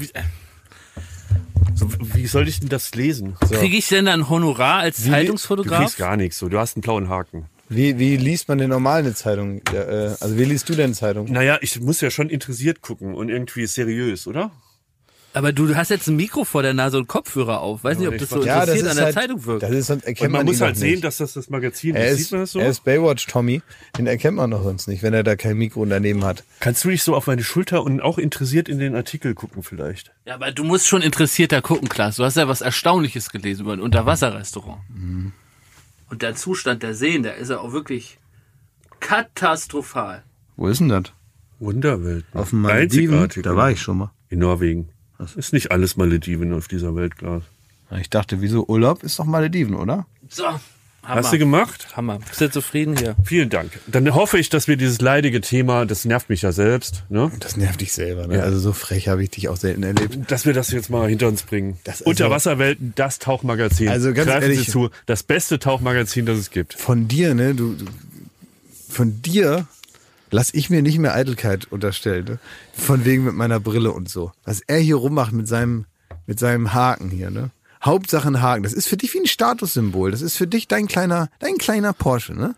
So, 1.74 1.88
wie 2.14 2.26
soll 2.26 2.48
ich 2.48 2.60
denn 2.60 2.68
das 2.68 2.94
lesen? 2.94 3.36
So. 3.48 3.56
Kriege 3.56 3.76
ich 3.76 3.88
denn 3.88 4.06
dann 4.06 4.28
Honorar 4.28 4.80
als 4.80 4.96
Du 4.96 5.02
kriegst 5.02 5.14
Zeitungsfotograf? 5.14 5.96
gar 5.96 6.16
nichts. 6.16 6.38
So, 6.38 6.48
du 6.48 6.58
hast 6.58 6.76
einen 6.76 6.82
blauen 6.82 7.08
Haken. 7.08 7.46
Wie, 7.68 7.98
wie 7.98 8.16
liest 8.16 8.48
man 8.48 8.58
denn 8.58 8.70
normal 8.70 9.00
eine 9.00 9.14
Zeitung? 9.14 9.62
Ja, 9.72 9.82
äh, 9.82 10.16
also 10.20 10.36
wie 10.36 10.44
liest 10.44 10.68
du 10.68 10.74
denn 10.74 10.92
Zeitung? 10.92 11.30
Naja, 11.30 11.58
ich 11.60 11.80
muss 11.80 12.00
ja 12.00 12.10
schon 12.10 12.28
interessiert 12.28 12.82
gucken 12.82 13.14
und 13.14 13.28
irgendwie 13.28 13.66
seriös, 13.66 14.26
oder? 14.26 14.50
Aber 15.32 15.52
du 15.52 15.76
hast 15.76 15.90
jetzt 15.90 16.08
ein 16.08 16.16
Mikro 16.16 16.44
vor 16.44 16.62
der 16.62 16.74
Nase 16.74 16.98
und 16.98 17.06
Kopfhörer 17.06 17.60
auf. 17.60 17.84
Weiß 17.84 17.98
nicht, 17.98 18.08
ob 18.08 18.18
das 18.18 18.30
so 18.30 18.40
weiß- 18.40 18.62
interessiert 18.62 18.88
an 18.88 18.96
der 18.96 19.04
halt, 19.06 19.14
Zeitung 19.14 19.44
wirkt. 19.44 19.62
Das 19.62 19.70
ist, 19.70 19.88
erkennt 19.88 20.20
Und 20.20 20.22
man, 20.32 20.32
man, 20.40 20.46
muss 20.46 20.60
halt 20.60 20.76
sehen, 20.76 21.00
dass 21.00 21.18
das 21.18 21.34
das 21.34 21.50
Magazin 21.50 21.94
er 21.94 22.08
ist. 22.10 22.18
Sieht 22.18 22.32
man 22.32 22.40
das 22.40 22.52
so? 22.52 22.58
er 22.58 22.68
ist 22.68 22.82
Baywatch 22.82 23.26
Tommy. 23.28 23.62
Den 23.96 24.08
erkennt 24.08 24.36
man 24.36 24.50
doch 24.50 24.64
sonst 24.64 24.88
nicht, 24.88 25.04
wenn 25.04 25.14
er 25.14 25.22
da 25.22 25.36
kein 25.36 25.56
Mikro 25.56 25.84
daneben 25.84 26.24
hat. 26.24 26.42
Kannst 26.58 26.84
du 26.84 26.88
dich 26.88 27.04
so 27.04 27.14
auf 27.14 27.28
meine 27.28 27.44
Schulter 27.44 27.84
und 27.84 28.00
auch 28.00 28.18
interessiert 28.18 28.68
in 28.68 28.80
den 28.80 28.96
Artikel 28.96 29.34
gucken 29.34 29.62
vielleicht? 29.62 30.10
Ja, 30.24 30.34
aber 30.34 30.50
du 30.50 30.64
musst 30.64 30.88
schon 30.88 31.00
interessierter 31.02 31.62
gucken, 31.62 31.88
Klaas. 31.88 32.16
Du 32.16 32.24
hast 32.24 32.36
ja 32.36 32.48
was 32.48 32.60
Erstaunliches 32.60 33.30
gelesen 33.30 33.62
über 33.62 33.72
ein 33.74 33.80
Unterwasserrestaurant. 33.80 34.80
Mhm. 34.92 35.32
Und 36.08 36.22
der 36.22 36.34
Zustand 36.34 36.82
der 36.82 36.94
Seen, 36.94 37.22
der 37.22 37.36
ist 37.36 37.50
ja 37.50 37.58
auch 37.58 37.72
wirklich 37.72 38.18
katastrophal. 38.98 40.24
Wo 40.56 40.66
ist 40.66 40.80
denn 40.80 40.88
das? 40.88 41.04
Wunderwelt. 41.60 42.24
ne? 42.34 42.40
Auf 42.40 42.50
dem? 42.50 42.66
Einzigartig. 42.66 43.44
Da 43.44 43.54
war 43.54 43.70
ich 43.70 43.80
schon 43.80 43.98
mal. 43.98 44.10
In 44.28 44.40
Norwegen. 44.40 44.88
Das 45.20 45.36
ist 45.36 45.52
nicht 45.52 45.70
alles 45.70 45.96
Malediven 45.96 46.52
auf 46.54 46.66
dieser 46.66 46.94
Welt, 46.96 47.16
Glas. 47.18 47.42
Ich 48.00 48.08
dachte, 48.08 48.40
wieso 48.40 48.64
Urlaub 48.66 49.02
ist 49.02 49.18
doch 49.18 49.26
Malediven, 49.26 49.74
oder? 49.74 50.06
So, 50.30 50.44
Hammer. 50.46 50.60
Hast 51.22 51.32
du 51.32 51.38
gemacht? 51.38 51.88
Hammer. 51.96 52.18
Bist 52.20 52.40
du 52.40 52.50
zufrieden 52.50 52.96
hier? 52.96 53.16
Vielen 53.24 53.50
Dank. 53.50 53.70
Dann 53.86 54.14
hoffe 54.14 54.38
ich, 54.38 54.48
dass 54.48 54.66
wir 54.68 54.76
dieses 54.76 55.00
leidige 55.00 55.40
Thema, 55.40 55.84
das 55.84 56.04
nervt 56.06 56.30
mich 56.30 56.42
ja 56.42 56.52
selbst, 56.52 57.04
ne? 57.10 57.30
Das 57.40 57.56
nervt 57.56 57.80
dich 57.80 57.92
selber, 57.92 58.26
ne? 58.28 58.36
Ja. 58.36 58.42
Also 58.44 58.58
so 58.60 58.72
frech 58.72 59.08
habe 59.08 59.22
ich 59.22 59.30
dich 59.30 59.48
auch 59.48 59.56
selten 59.56 59.82
erlebt. 59.82 60.30
dass 60.30 60.46
wir 60.46 60.52
das 60.54 60.70
jetzt 60.70 60.88
mal 60.88 61.08
hinter 61.08 61.28
uns 61.28 61.42
bringen. 61.42 61.78
Das 61.84 62.00
also- 62.00 62.10
Unterwasserwelten, 62.10 62.92
das 62.96 63.18
Tauchmagazin. 63.18 63.88
Also 63.88 64.14
ganz 64.14 64.28
Greifen 64.28 64.42
ehrlich- 64.42 64.66
Sie 64.66 64.70
zu, 64.72 64.90
das 65.06 65.22
beste 65.22 65.58
Tauchmagazin, 65.58 66.24
das 66.26 66.38
es 66.38 66.50
gibt. 66.50 66.74
Von 66.74 67.08
dir, 67.08 67.34
ne? 67.34 67.54
Du, 67.54 67.74
du 67.74 67.84
von 68.88 69.20
dir 69.22 69.66
lass 70.30 70.52
ich 70.54 70.70
mir 70.70 70.82
nicht 70.82 70.98
mehr 70.98 71.14
Eitelkeit 71.14 71.66
unterstellen, 71.70 72.24
ne? 72.24 72.38
Von 72.72 73.04
wegen 73.04 73.24
mit 73.24 73.34
meiner 73.34 73.60
Brille 73.60 73.92
und 73.92 74.08
so. 74.08 74.32
Was 74.44 74.60
er 74.66 74.78
hier 74.78 74.96
rummacht 74.96 75.32
mit 75.32 75.48
seinem, 75.48 75.86
mit 76.26 76.38
seinem 76.38 76.72
Haken 76.74 77.10
hier, 77.10 77.30
ne? 77.30 77.50
Hauptsache 77.84 78.28
ein 78.28 78.42
Haken. 78.42 78.62
Das 78.62 78.72
ist 78.74 78.88
für 78.88 78.96
dich 78.98 79.14
wie 79.14 79.20
ein 79.20 79.26
Statussymbol. 79.26 80.10
Das 80.10 80.20
ist 80.20 80.36
für 80.36 80.46
dich 80.46 80.68
dein 80.68 80.86
kleiner, 80.86 81.28
dein 81.38 81.56
kleiner 81.56 81.92
Porsche, 81.92 82.34
ne? 82.34 82.54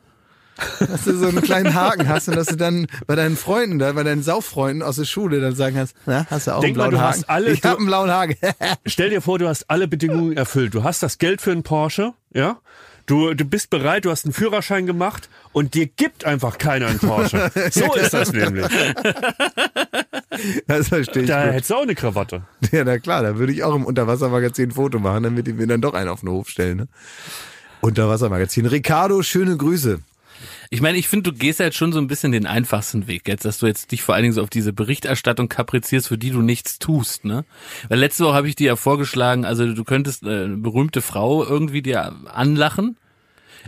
Dass 0.81 1.05
du 1.05 1.17
so 1.17 1.29
einen 1.29 1.41
kleinen 1.43 1.75
Haken 1.75 2.09
hast 2.09 2.29
und 2.29 2.37
dass 2.37 2.47
du 2.49 2.57
dann 2.57 2.87
bei 3.07 3.17
deinen 3.17 3.37
Freunden 3.37 3.79
da, 3.79 3.91
bei 3.93 4.03
deinen 4.03 4.23
Sauffreunden 4.23 4.83
aus 4.83 4.97
der 4.97 5.07
Schule 5.07 5.41
dann 5.41 5.55
sagen 5.55 5.77
kannst, 5.77 5.97
na, 6.07 6.27
hast 6.29 6.47
du 6.47 6.55
auch 6.55 6.61
Denk 6.61 6.77
einen 6.79 6.79
mal, 6.79 6.89
blauen 6.91 7.01
du 7.01 7.01
Haken? 7.01 7.19
hast 7.23 7.31
alle- 7.31 7.51
ich 7.53 7.63
hab 7.65 7.79
einen 7.79 7.87
blauen 7.87 8.11
Haken. 8.11 8.37
Stell 8.87 9.11
dir 9.11 9.23
vor, 9.23 9.39
du 9.39 9.49
hast 9.49 9.71
alle 9.71 9.89
Bedingungen 9.89 10.37
erfüllt. 10.37 10.75
Du 10.75 10.85
hast 10.85 11.03
das 11.03 11.19
Geld 11.19 11.41
für 11.41 11.53
einen 11.53 11.63
Porsche, 11.63 12.13
ja? 12.35 12.59
Du, 13.07 13.35
du 13.35 13.45
bist 13.45 13.71
bereit, 13.71 14.05
du 14.05 14.11
hast 14.11 14.25
einen 14.25 14.33
Führerschein 14.33 14.87
gemacht 14.87 15.29
und 15.53 15.75
dir 15.75 15.87
gibt 15.87 16.25
einfach 16.25 16.59
keiner 16.59 16.87
einen 16.87 16.99
Porsche. 16.99 17.51
So 17.71 17.95
ist 17.95 18.15
das 18.15 18.33
nämlich. 18.33 18.67
das 20.67 20.89
verstehe 20.89 21.23
ich. 21.23 21.29
Da 21.29 21.45
gut. 21.45 21.55
hättest 21.55 21.71
du 21.71 21.75
auch 21.75 21.83
eine 21.83 21.95
Krawatte. 21.95 22.43
Ja, 22.71 22.85
na 22.85 22.99
klar, 22.99 23.23
da 23.23 23.39
würde 23.39 23.53
ich 23.53 23.65
auch 23.65 23.75
im 23.75 23.85
Unterwassermagazin 23.85 24.71
ein 24.71 24.73
Foto 24.73 24.99
machen, 24.99 25.25
damit 25.25 25.47
die 25.47 25.53
mir 25.53 25.67
dann 25.67 25.81
doch 25.81 25.95
einen 25.95 26.09
auf 26.09 26.21
den 26.21 26.31
Hof 26.31 26.49
stellen. 26.49 26.79
Ne? 26.79 26.89
Unterwassermagazin. 27.81 28.67
Ricardo, 28.67 29.23
schöne 29.23 29.57
Grüße. 29.57 30.01
Ich 30.75 30.81
meine, 30.81 30.97
ich 30.97 31.07
finde, 31.07 31.31
du 31.31 31.37
gehst 31.39 31.59
ja 31.61 31.67
jetzt 31.67 31.77
schon 31.77 31.93
so 31.93 31.99
ein 31.99 32.07
bisschen 32.07 32.33
den 32.33 32.47
einfachsten 32.47 33.07
Weg 33.07 33.29
jetzt, 33.29 33.45
dass 33.45 33.59
du 33.59 33.67
jetzt 33.67 33.93
dich 33.93 34.01
vor 34.03 34.15
allen 34.15 34.23
Dingen 34.23 34.33
so 34.33 34.43
auf 34.43 34.49
diese 34.49 34.73
Berichterstattung 34.73 35.49
kaprizierst, 35.51 36.09
für 36.09 36.17
die 36.17 36.31
du 36.31 36.41
nichts 36.41 36.79
tust, 36.79 37.27
ne? 37.27 37.45
Weil 37.91 37.99
letzte 37.99 38.25
Woche 38.25 38.35
habe 38.35 38.49
ich 38.49 38.57
dir 38.57 38.69
ja 38.69 38.77
vorgeschlagen, 38.77 39.45
also 39.45 39.71
du 39.75 39.85
könntest 39.85 40.23
äh, 40.23 40.45
eine 40.45 40.57
berühmte 40.57 41.03
Frau 41.03 41.45
irgendwie 41.45 41.83
dir 41.83 42.15
anlachen. 42.33 42.97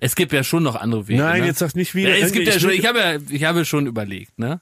Es 0.00 0.16
gibt 0.16 0.32
ja 0.32 0.42
schon 0.44 0.62
noch 0.62 0.76
andere 0.76 1.06
Wege. 1.06 1.22
Nein, 1.22 1.42
ne? 1.42 1.48
jetzt 1.48 1.58
sag 1.58 1.76
nicht 1.76 1.94
wieder. 1.94 2.16
Ja, 2.16 2.24
es 2.24 2.32
gibt 2.32 2.46
ja 2.48 2.54
Ich 2.54 2.60
schon, 2.62 2.70
will- 2.70 2.78
ich 2.78 2.86
habe 2.86 2.98
ja, 2.98 3.16
ich 3.28 3.44
habe 3.44 3.66
schon 3.66 3.86
überlegt, 3.86 4.38
ne? 4.38 4.60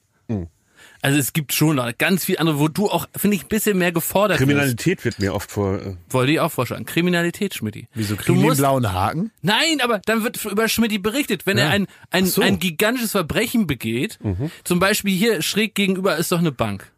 Also 1.05 1.19
es 1.19 1.33
gibt 1.33 1.53
schon 1.53 1.77
noch 1.77 1.91
ganz 1.99 2.25
viele 2.25 2.39
andere, 2.39 2.61
wo 2.61 2.69
du 2.69 2.89
auch, 2.89 3.07
finde 3.17 3.37
ich, 3.37 3.45
ein 3.45 3.49
bisschen 3.49 3.77
mehr 3.77 3.91
gefordert. 3.91 4.39
Kriminalität 4.39 5.05
wird 5.05 5.19
mir 5.19 5.35
oft 5.35 5.51
vor. 5.51 5.75
äh, 5.81 5.97
Wollte 6.11 6.33
ich 6.33 6.39
auch 6.41 6.53
vorschlagen. 6.53 6.87
Kriminalität, 6.87 7.55
Schmidti. 7.55 7.89
Wieso 7.93 8.15
du 8.15 8.23
kriegen 8.23 8.39
einen 8.39 8.47
musst, 8.47 8.61
blauen 8.61 8.93
Haken? 8.93 9.33
Nein, 9.43 9.81
aber 9.83 9.99
dann 10.07 10.23
wird 10.23 10.45
über 10.45 10.69
Schmidti 10.69 10.99
berichtet. 10.99 11.45
Wenn 11.45 11.59
er 11.59 11.71
ein, 11.71 11.89
ein, 12.11 12.27
so. 12.27 12.41
ein 12.41 12.61
gigantisches 12.61 13.11
Verbrechen 13.11 13.67
begeht, 13.67 14.21
zum 14.63 14.79
Beispiel 14.79 15.15
hier 15.17 15.43
schräg 15.43 15.75
gegenüber 15.75 16.17
ist 16.17 16.31
doch 16.31 16.39
eine 16.39 16.53
Bank. 16.53 16.93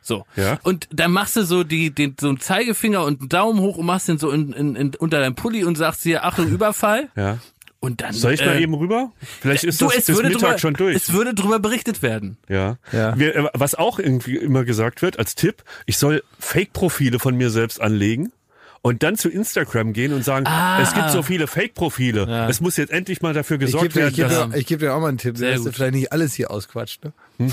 So. 0.00 0.24
Ja. 0.36 0.58
Und 0.62 0.88
dann 0.92 1.10
machst 1.12 1.36
du 1.36 1.44
so 1.44 1.62
die, 1.64 1.90
den, 1.90 2.14
so 2.18 2.28
einen 2.28 2.40
Zeigefinger 2.40 3.04
und 3.04 3.20
einen 3.20 3.28
Daumen 3.28 3.60
hoch 3.60 3.76
und 3.76 3.86
machst 3.86 4.08
den 4.08 4.18
so 4.18 4.30
in, 4.30 4.52
in, 4.52 4.76
in, 4.76 4.94
unter 4.94 5.20
deinem 5.20 5.34
Pulli 5.34 5.64
und 5.64 5.76
sagst 5.76 6.04
hier, 6.04 6.24
Achtung, 6.24 6.48
Überfall. 6.50 7.10
Ja. 7.16 7.38
Und 7.86 8.00
dann. 8.00 8.12
Soll 8.12 8.32
ich 8.32 8.44
mal 8.44 8.56
äh, 8.56 8.62
eben 8.62 8.74
rüber? 8.74 9.12
Vielleicht 9.40 9.62
ist 9.62 9.80
du, 9.80 9.84
das 9.86 9.98
es 9.98 10.06
bis 10.06 10.16
würde 10.16 10.30
Mittag 10.30 10.40
drüber, 10.40 10.58
schon 10.58 10.74
durch. 10.74 10.96
Es 10.96 11.12
würde 11.12 11.34
drüber 11.34 11.60
berichtet 11.60 12.02
werden. 12.02 12.36
Ja. 12.48 12.78
Ja. 12.90 13.16
Wir, 13.16 13.36
äh, 13.36 13.48
was 13.54 13.76
auch 13.76 14.00
irgendwie 14.00 14.36
immer 14.36 14.64
gesagt 14.64 15.02
wird 15.02 15.20
als 15.20 15.36
Tipp, 15.36 15.62
ich 15.86 15.96
soll 15.96 16.24
Fake-Profile 16.40 17.20
von 17.20 17.36
mir 17.36 17.50
selbst 17.50 17.80
anlegen 17.80 18.32
und 18.82 19.04
dann 19.04 19.16
zu 19.16 19.28
Instagram 19.28 19.92
gehen 19.92 20.12
und 20.12 20.24
sagen, 20.24 20.46
Ah. 20.48 20.80
es 20.82 20.94
gibt 20.94 21.10
so 21.10 21.22
viele 21.22 21.46
Fake-Profile. 21.46 22.46
Es 22.48 22.60
muss 22.60 22.76
jetzt 22.76 22.90
endlich 22.90 23.22
mal 23.22 23.34
dafür 23.34 23.54
Ich 23.56 23.66
gesorgt 23.66 23.94
gebe 23.94 24.08
ich 24.08 24.16
werden, 24.16 24.30
geb 24.30 24.38
dass... 24.38 24.50
dir, 24.50 24.58
ich 24.58 24.66
geb 24.66 24.80
dir 24.80 24.92
auch 24.92 25.00
mal 25.00 25.08
einen 25.08 25.18
Tipp, 25.18 25.38
Sehr 25.38 25.52
dass 25.52 25.62
du 25.62 25.70
vielleicht 25.70 25.94
nicht 25.94 26.10
alles 26.12 26.34
hier 26.34 26.50
ausquatscht. 26.50 27.04
Ne? 27.04 27.12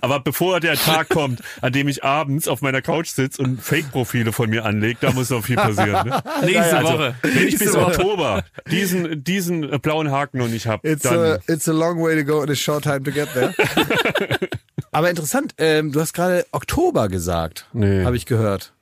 Aber 0.00 0.20
bevor 0.20 0.60
der 0.60 0.74
Tag 0.76 1.08
kommt, 1.08 1.40
an 1.60 1.72
dem 1.72 1.88
ich 1.88 2.04
abends 2.04 2.48
auf 2.48 2.62
meiner 2.62 2.82
Couch 2.82 3.08
sitze 3.08 3.42
und 3.42 3.60
Fake-Profile 3.62 4.32
von 4.32 4.50
mir 4.50 4.64
anlege, 4.64 4.98
da 5.00 5.12
muss 5.12 5.30
noch 5.30 5.44
viel 5.44 5.56
passieren. 5.56 6.08
Ne? 6.08 6.22
Nächste 6.44 6.76
Also, 6.78 6.92
Woche. 6.92 7.14
wenn 7.22 7.32
ich 7.48 7.58
bis 7.58 7.60
Nächste 7.60 7.80
Woche. 7.80 7.86
Oktober 7.98 8.44
diesen, 8.70 9.24
diesen 9.24 9.68
blauen 9.80 10.10
Haken 10.10 10.38
noch 10.38 10.48
nicht 10.48 10.66
habe, 10.66 10.88
It's 10.88 11.02
dann... 11.02 11.18
a, 11.18 11.38
it's 11.48 11.68
a 11.68 11.72
long 11.72 12.02
way 12.02 12.16
to 12.16 12.24
go 12.24 12.40
and 12.40 12.50
a 12.50 12.54
short 12.54 12.84
time 12.84 13.02
to 13.02 13.10
get 13.12 13.28
there. 13.34 13.54
Aber 14.92 15.08
interessant, 15.10 15.54
ähm, 15.58 15.92
du 15.92 16.00
hast 16.00 16.12
gerade 16.14 16.44
Oktober 16.52 17.08
gesagt, 17.08 17.66
Nee. 17.72 18.04
habe 18.04 18.16
ich 18.16 18.26
gehört. 18.26 18.72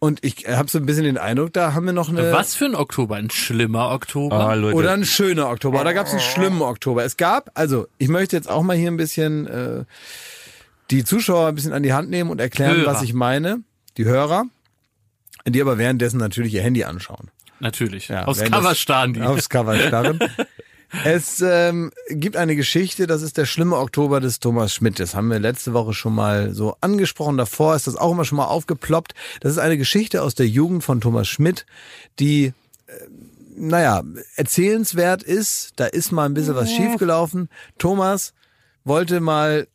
Und 0.00 0.24
ich 0.24 0.46
habe 0.46 0.70
so 0.70 0.78
ein 0.78 0.86
bisschen 0.86 1.04
den 1.04 1.18
Eindruck, 1.18 1.52
da 1.52 1.74
haben 1.74 1.84
wir 1.86 1.92
noch 1.92 2.08
eine 2.08 2.32
Was 2.32 2.54
für 2.54 2.66
ein 2.66 2.76
Oktober? 2.76 3.16
Ein 3.16 3.30
schlimmer 3.30 3.90
Oktober? 3.90 4.36
ah, 4.36 4.54
Leute. 4.54 4.76
oder 4.76 4.92
ein 4.92 5.04
schöner 5.04 5.48
Oktober. 5.50 5.80
Oder 5.80 5.92
gab 5.92 6.06
es 6.06 6.12
einen 6.12 6.20
schlimmen 6.20 6.62
Oktober? 6.62 7.04
Es 7.04 7.16
gab, 7.16 7.50
also 7.54 7.88
ich 7.98 8.08
möchte 8.08 8.36
jetzt 8.36 8.48
auch 8.48 8.62
mal 8.62 8.76
hier 8.76 8.90
ein 8.90 8.96
bisschen 8.96 9.46
äh, 9.48 9.84
die 10.92 11.04
Zuschauer 11.04 11.48
ein 11.48 11.54
bisschen 11.56 11.72
an 11.72 11.82
die 11.82 11.92
Hand 11.92 12.10
nehmen 12.10 12.30
und 12.30 12.40
erklären, 12.40 12.76
Hörer. 12.76 12.94
was 12.94 13.02
ich 13.02 13.12
meine. 13.12 13.62
Die 13.96 14.04
Hörer, 14.04 14.44
die 15.44 15.60
aber 15.60 15.78
währenddessen 15.78 16.18
natürlich 16.18 16.54
ihr 16.54 16.62
Handy 16.62 16.84
anschauen. 16.84 17.30
Natürlich. 17.58 18.06
Ja, 18.06 18.24
Aufs 18.24 18.40
Cover 18.44 18.76
starren 18.76 19.14
die. 19.14 19.22
Aufs 19.22 19.48
Cover 19.48 19.76
starren. 19.76 20.20
es 21.04 21.42
ähm, 21.42 21.90
gibt 22.08 22.36
eine 22.36 22.56
Geschichte, 22.56 23.06
das 23.06 23.22
ist 23.22 23.36
der 23.36 23.44
schlimme 23.44 23.76
Oktober 23.76 24.20
des 24.20 24.40
Thomas 24.40 24.72
Schmidt. 24.72 24.98
Das 24.98 25.14
haben 25.14 25.30
wir 25.30 25.38
letzte 25.38 25.74
Woche 25.74 25.92
schon 25.92 26.14
mal 26.14 26.54
so 26.54 26.76
angesprochen. 26.80 27.36
Davor 27.36 27.76
ist 27.76 27.86
das 27.86 27.96
auch 27.96 28.12
immer 28.12 28.24
schon 28.24 28.36
mal 28.36 28.46
aufgeploppt. 28.46 29.14
Das 29.40 29.52
ist 29.52 29.58
eine 29.58 29.76
Geschichte 29.76 30.22
aus 30.22 30.34
der 30.34 30.48
Jugend 30.48 30.82
von 30.82 31.00
Thomas 31.00 31.28
Schmidt, 31.28 31.66
die, 32.18 32.46
äh, 32.46 32.52
naja, 33.56 34.02
erzählenswert 34.36 35.22
ist. 35.22 35.72
Da 35.76 35.86
ist 35.86 36.10
mal 36.10 36.24
ein 36.24 36.34
bisschen 36.34 36.54
was 36.54 36.72
schiefgelaufen. 36.72 37.48
Thomas 37.76 38.32
wollte 38.84 39.20
mal 39.20 39.68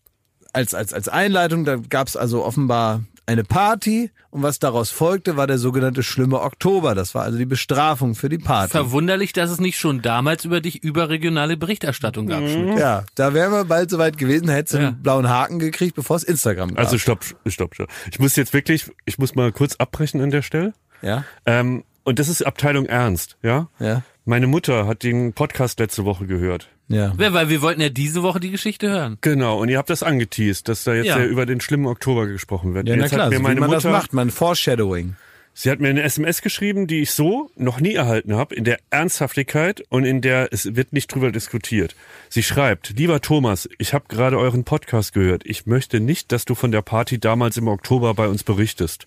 als, 0.52 0.74
als, 0.74 0.94
als 0.94 1.10
Einleitung, 1.10 1.66
da 1.66 1.76
gab 1.78 2.08
es 2.08 2.16
also 2.16 2.44
offenbar 2.44 3.04
eine 3.26 3.44
Party 3.44 4.12
und 4.32 4.44
was 4.44 4.60
daraus 4.60 4.90
folgte, 4.90 5.38
war 5.38 5.48
der 5.48 5.58
sogenannte 5.58 6.04
schlimme 6.04 6.42
Oktober. 6.42 6.94
Das 6.96 7.16
war 7.16 7.24
also 7.24 7.38
die 7.38 7.46
Bestrafung 7.46 8.16
für 8.16 8.28
die 8.30 8.38
Party. 8.38 8.72
Verwunderlich, 8.72 9.32
dass 9.34 9.50
es 9.50 9.60
nicht 9.60 9.78
schon 9.78 10.02
damals 10.02 10.44
über 10.46 10.60
dich 10.62 10.84
überregionale 10.84 11.56
Berichterstattung 11.56 12.28
gab. 12.28 12.40
Schmidt. 12.40 12.78
Ja, 12.80 13.06
da 13.16 13.34
wären 13.34 13.52
wir 13.52 13.66
bald 13.66 13.90
soweit 13.90 14.18
gewesen, 14.18 14.50
hättest 14.50 14.74
du 14.76 14.78
Ja. 14.80 14.88
einen 14.90 15.02
blauen 15.02 15.30
Haken 15.30 15.60
gekriegt, 15.60 15.96
bevor 15.96 16.16
es 16.18 16.24
Instagram 16.24 16.70
gab. 16.76 16.80
Also 16.80 16.98
stopp, 16.98 17.24
stopp, 17.48 17.76
stopp. 17.76 17.90
Ich 18.12 18.20
muss 18.20 18.36
jetzt 18.36 18.54
wirklich, 18.54 18.92
ich 19.06 19.18
muss 19.18 19.36
mal 19.36 19.52
kurz 19.52 19.76
abbrechen 19.78 20.22
an 20.22 20.30
der 20.32 20.42
Stelle. 20.42 20.74
ja, 21.02 21.24
Ähm, 21.46 21.84
und 22.06 22.20
das 22.20 22.28
ist 22.28 22.46
Abteilung 22.46 22.86
Ernst, 22.86 23.38
ja? 23.44 23.70
ja, 23.80 24.02
Meine 24.26 24.48
Mutter 24.48 24.88
hat 24.88 25.04
den 25.04 25.34
Podcast 25.34 25.80
letzte 25.80 26.06
Woche 26.06 26.26
gehört. 26.26 26.70
ja. 26.88 27.14
Ja, 27.18 27.34
weil 27.34 27.50
wir 27.50 27.62
wollten 27.62 27.82
ja 27.82 27.90
diese 27.90 28.24
Woche 28.24 28.40
die 28.40 28.52
Geschichte 28.52 28.90
hören. 28.90 29.18
Genau, 29.22 29.60
und 29.60 29.68
ihr 29.70 29.78
habt 29.78 29.90
das 29.90 30.02
angeteased, 30.04 30.68
dass 30.70 30.84
da 30.86 30.94
jetzt 30.94 31.08
Ja. 31.08 31.20
ja. 31.20 31.26
über 31.26 31.46
den 31.46 31.60
schlimmen 31.60 31.88
Oktober 31.88 32.28
gesprochen 32.28 32.74
wird. 32.74 32.88
Ja, 32.88 32.96
na 32.96 33.04
jetzt 33.04 33.12
klar, 33.14 33.26
hat 33.26 33.32
mir 33.32 33.38
so 33.38 33.42
wie 33.42 33.48
meine 33.48 33.60
man 33.60 33.70
Mutter, 33.70 33.82
das 33.82 33.92
macht, 33.92 34.14
man 34.14 34.30
Foreshadowing. 34.32 35.16
sie 35.54 35.70
hat 35.70 35.82
mir 35.82 35.90
eine 35.90 36.04
SMS 36.04 36.42
geschrieben, 36.42 36.88
die 36.88 37.02
ich 37.02 37.12
so 37.12 37.52
noch 37.58 37.82
nie 37.82 37.96
erhalten 37.96 38.36
habe, 38.36 38.56
in 38.56 38.64
der 38.64 38.80
Ernsthaftigkeit 38.92 39.84
und 39.90 40.06
in 40.06 40.22
der 40.22 40.48
es 40.54 40.74
wird 40.76 40.94
nicht 40.94 41.14
drüber 41.14 41.32
diskutiert. 41.34 41.94
Sie 42.30 42.44
schreibt, 42.44 42.94
lieber 42.98 43.20
Thomas, 43.20 43.68
ich 43.78 43.94
habe 43.94 44.06
gerade 44.08 44.38
euren 44.40 44.64
Podcast 44.64 45.14
gehört. 45.14 45.44
Ich 45.46 45.66
möchte 45.66 46.00
nicht, 46.00 46.32
dass 46.32 46.46
du 46.46 46.56
von 46.56 46.72
der 46.72 46.82
Party 46.82 47.20
damals 47.20 47.58
im 47.58 47.68
Oktober 47.68 48.14
bei 48.14 48.28
uns 48.30 48.44
berichtest. 48.44 49.06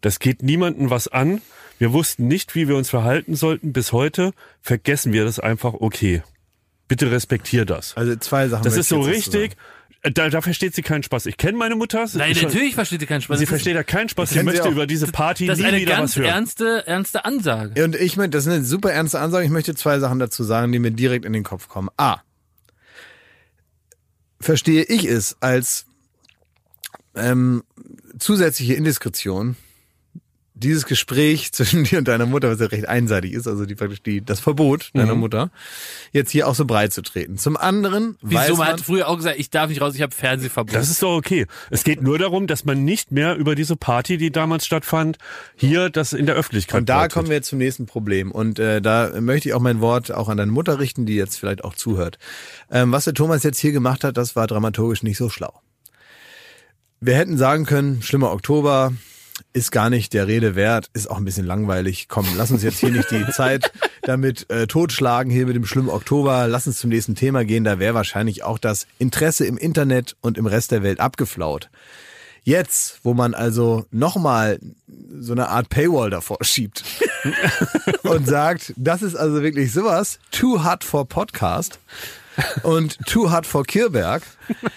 Das 0.00 0.18
geht 0.18 0.42
niemandem 0.42 0.90
was 0.90 1.06
an. 1.08 1.40
Wir 1.78 1.92
wussten 1.92 2.28
nicht, 2.28 2.54
wie 2.54 2.68
wir 2.68 2.76
uns 2.76 2.88
verhalten 2.90 3.34
sollten. 3.34 3.72
Bis 3.72 3.92
heute 3.92 4.32
vergessen 4.60 5.12
wir 5.12 5.24
das 5.24 5.38
einfach 5.40 5.74
okay. 5.74 6.22
Bitte 6.88 7.10
respektier 7.10 7.64
das. 7.64 7.96
Also 7.96 8.14
zwei 8.16 8.48
Sachen. 8.48 8.62
Das 8.64 8.76
ist 8.76 8.88
so 8.88 9.00
richtig. 9.00 9.56
Da, 10.12 10.28
da 10.28 10.42
versteht 10.42 10.74
sie 10.74 10.82
keinen 10.82 11.02
Spaß. 11.02 11.24
Ich 11.24 11.38
kenne 11.38 11.56
meine 11.56 11.76
Mutter. 11.76 12.06
Nein, 12.12 12.32
Ich- 12.32 12.42
natürlich 12.42 12.74
versteht 12.74 13.00
ihr 13.00 13.06
keinen 13.06 13.22
Spaß. 13.22 13.38
Sie 13.38 13.44
Das 13.46 13.48
versteht 13.48 13.74
da 13.74 13.82
keinen 13.82 14.10
Spaß. 14.10 14.28
Sie 14.30 14.38
sie 14.40 14.44
möchte 14.44 14.64
auch. 14.64 14.70
über 14.70 14.86
diese 14.86 15.06
Party 15.06 15.44
ist, 15.44 15.48
das 15.48 15.58
ist 15.58 15.62
nie 15.62 15.68
eine 15.68 15.80
wieder 15.80 15.96
ganz 15.96 16.10
was 16.10 16.16
hören. 16.16 16.26
ernste, 16.34 16.86
ernste 16.86 17.24
Ansage. 17.24 17.82
Und 17.84 17.96
ich 17.96 18.18
möchte, 18.18 18.30
das 18.30 18.44
ist 18.46 18.52
eine 18.52 18.64
super 18.64 18.92
ernste 18.92 19.18
Ansage. 19.20 19.46
Ich 19.46 19.50
möchte 19.50 19.74
zwei 19.74 19.98
Sachen 20.00 20.18
dazu 20.18 20.44
sagen, 20.44 20.72
die 20.72 20.78
mir 20.78 20.90
direkt 20.90 21.24
in 21.24 21.32
den 21.32 21.42
Kopf 21.42 21.68
kommen. 21.68 21.88
A. 21.96 22.18
Verstehe 24.40 24.82
ich 24.84 25.06
es 25.06 25.36
als 25.40 25.86
ähm, 27.14 27.64
zusätzliche 28.18 28.74
Indiskretion, 28.74 29.56
dieses 30.54 30.86
Gespräch 30.86 31.52
zwischen 31.52 31.84
dir 31.84 31.98
und 31.98 32.08
deiner 32.08 32.26
Mutter, 32.26 32.50
was 32.50 32.60
ja 32.60 32.66
recht 32.66 32.88
einseitig 32.88 33.32
ist, 33.32 33.46
also 33.46 33.66
die 33.66 33.74
praktisch 33.74 34.02
die, 34.02 34.24
das 34.24 34.40
Verbot 34.40 34.90
deiner 34.94 35.14
Mutter, 35.14 35.50
jetzt 36.12 36.30
hier 36.30 36.48
auch 36.48 36.54
so 36.54 36.64
breit 36.64 36.92
zu 36.92 37.02
treten. 37.02 37.36
Zum 37.36 37.56
anderen 37.56 38.16
weiß 38.22 38.48
Wieso 38.48 38.56
man 38.56 38.66
man, 38.66 38.68
hat 38.68 38.80
früher 38.80 39.08
auch 39.08 39.16
gesagt, 39.16 39.38
ich 39.38 39.50
darf 39.50 39.68
nicht 39.68 39.80
raus, 39.80 39.94
ich 39.94 40.02
habe 40.02 40.14
Fernsehverbot. 40.14 40.74
Das 40.74 40.88
ist 40.88 41.02
doch 41.02 41.16
okay. 41.16 41.46
Es 41.70 41.84
geht 41.84 42.02
nur 42.02 42.18
darum, 42.18 42.46
dass 42.46 42.64
man 42.64 42.84
nicht 42.84 43.10
mehr 43.10 43.36
über 43.36 43.54
diese 43.54 43.76
Party, 43.76 44.16
die 44.16 44.30
damals 44.30 44.64
stattfand, 44.64 45.18
hier 45.56 45.90
das 45.90 46.12
in 46.12 46.26
der 46.26 46.36
Öffentlichkeit 46.36 46.80
Und 46.80 46.88
da 46.88 46.98
breitet. 47.00 47.12
kommen 47.14 47.28
wir 47.28 47.36
jetzt 47.36 47.48
zum 47.48 47.58
nächsten 47.58 47.86
Problem. 47.86 48.30
Und 48.30 48.58
äh, 48.58 48.80
da 48.80 49.20
möchte 49.20 49.48
ich 49.48 49.54
auch 49.54 49.60
mein 49.60 49.80
Wort 49.80 50.12
auch 50.12 50.28
an 50.28 50.36
deine 50.36 50.52
Mutter 50.52 50.78
richten, 50.78 51.04
die 51.06 51.14
jetzt 51.14 51.36
vielleicht 51.36 51.64
auch 51.64 51.74
zuhört. 51.74 52.18
Ähm, 52.70 52.92
was 52.92 53.04
der 53.04 53.14
Thomas 53.14 53.42
jetzt 53.42 53.58
hier 53.58 53.72
gemacht 53.72 54.04
hat, 54.04 54.16
das 54.16 54.36
war 54.36 54.46
dramaturgisch 54.46 55.02
nicht 55.02 55.18
so 55.18 55.28
schlau. 55.28 55.60
Wir 57.00 57.16
hätten 57.16 57.36
sagen 57.36 57.66
können, 57.66 58.02
schlimmer 58.02 58.32
Oktober 58.32 58.92
ist 59.52 59.72
gar 59.72 59.90
nicht 59.90 60.12
der 60.12 60.26
Rede 60.26 60.54
wert, 60.54 60.90
ist 60.92 61.10
auch 61.10 61.18
ein 61.18 61.24
bisschen 61.24 61.46
langweilig. 61.46 62.08
Komm, 62.08 62.26
lass 62.36 62.50
uns 62.50 62.62
jetzt 62.62 62.78
hier 62.78 62.90
nicht 62.90 63.10
die 63.10 63.26
Zeit 63.32 63.72
damit 64.02 64.48
äh, 64.50 64.66
totschlagen, 64.66 65.30
hier 65.32 65.46
mit 65.46 65.56
dem 65.56 65.66
schlimmen 65.66 65.88
Oktober. 65.88 66.46
Lass 66.48 66.66
uns 66.66 66.78
zum 66.78 66.90
nächsten 66.90 67.14
Thema 67.14 67.44
gehen. 67.44 67.64
Da 67.64 67.78
wäre 67.78 67.94
wahrscheinlich 67.94 68.42
auch 68.44 68.58
das 68.58 68.86
Interesse 68.98 69.46
im 69.46 69.56
Internet 69.56 70.16
und 70.20 70.38
im 70.38 70.46
Rest 70.46 70.70
der 70.70 70.82
Welt 70.82 71.00
abgeflaut. 71.00 71.70
Jetzt, 72.42 73.00
wo 73.02 73.14
man 73.14 73.32
also 73.32 73.86
nochmal 73.90 74.58
so 75.18 75.32
eine 75.32 75.48
Art 75.48 75.70
Paywall 75.70 76.10
davor 76.10 76.38
schiebt 76.42 76.84
und 78.02 78.26
sagt, 78.26 78.74
das 78.76 79.02
ist 79.02 79.14
also 79.14 79.42
wirklich 79.42 79.72
sowas, 79.72 80.18
too 80.30 80.62
hot 80.62 80.84
for 80.84 81.08
Podcast 81.08 81.78
und 82.62 82.98
too 83.06 83.30
hot 83.30 83.46
for 83.46 83.64
Kirberg. 83.64 84.22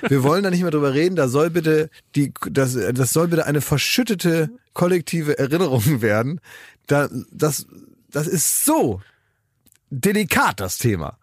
Wir 0.02 0.24
wollen 0.24 0.44
da 0.44 0.50
nicht 0.50 0.62
mehr 0.62 0.72
drüber 0.72 0.94
reden, 0.94 1.16
da 1.16 1.28
soll 1.28 1.50
bitte 1.50 1.90
die, 2.16 2.34
das, 2.50 2.78
das 2.94 3.14
soll 3.14 3.28
bitte 3.28 3.46
eine 3.46 3.62
verschüttete 3.62 4.50
kollektive 4.74 5.38
Erinnerung 5.38 6.02
werden. 6.02 6.42
Da, 6.88 7.10
das, 7.32 7.68
das 8.12 8.28
ist 8.28 8.66
so 8.66 9.02
delikat, 9.90 10.60
das 10.60 10.78
Thema. 10.78 11.18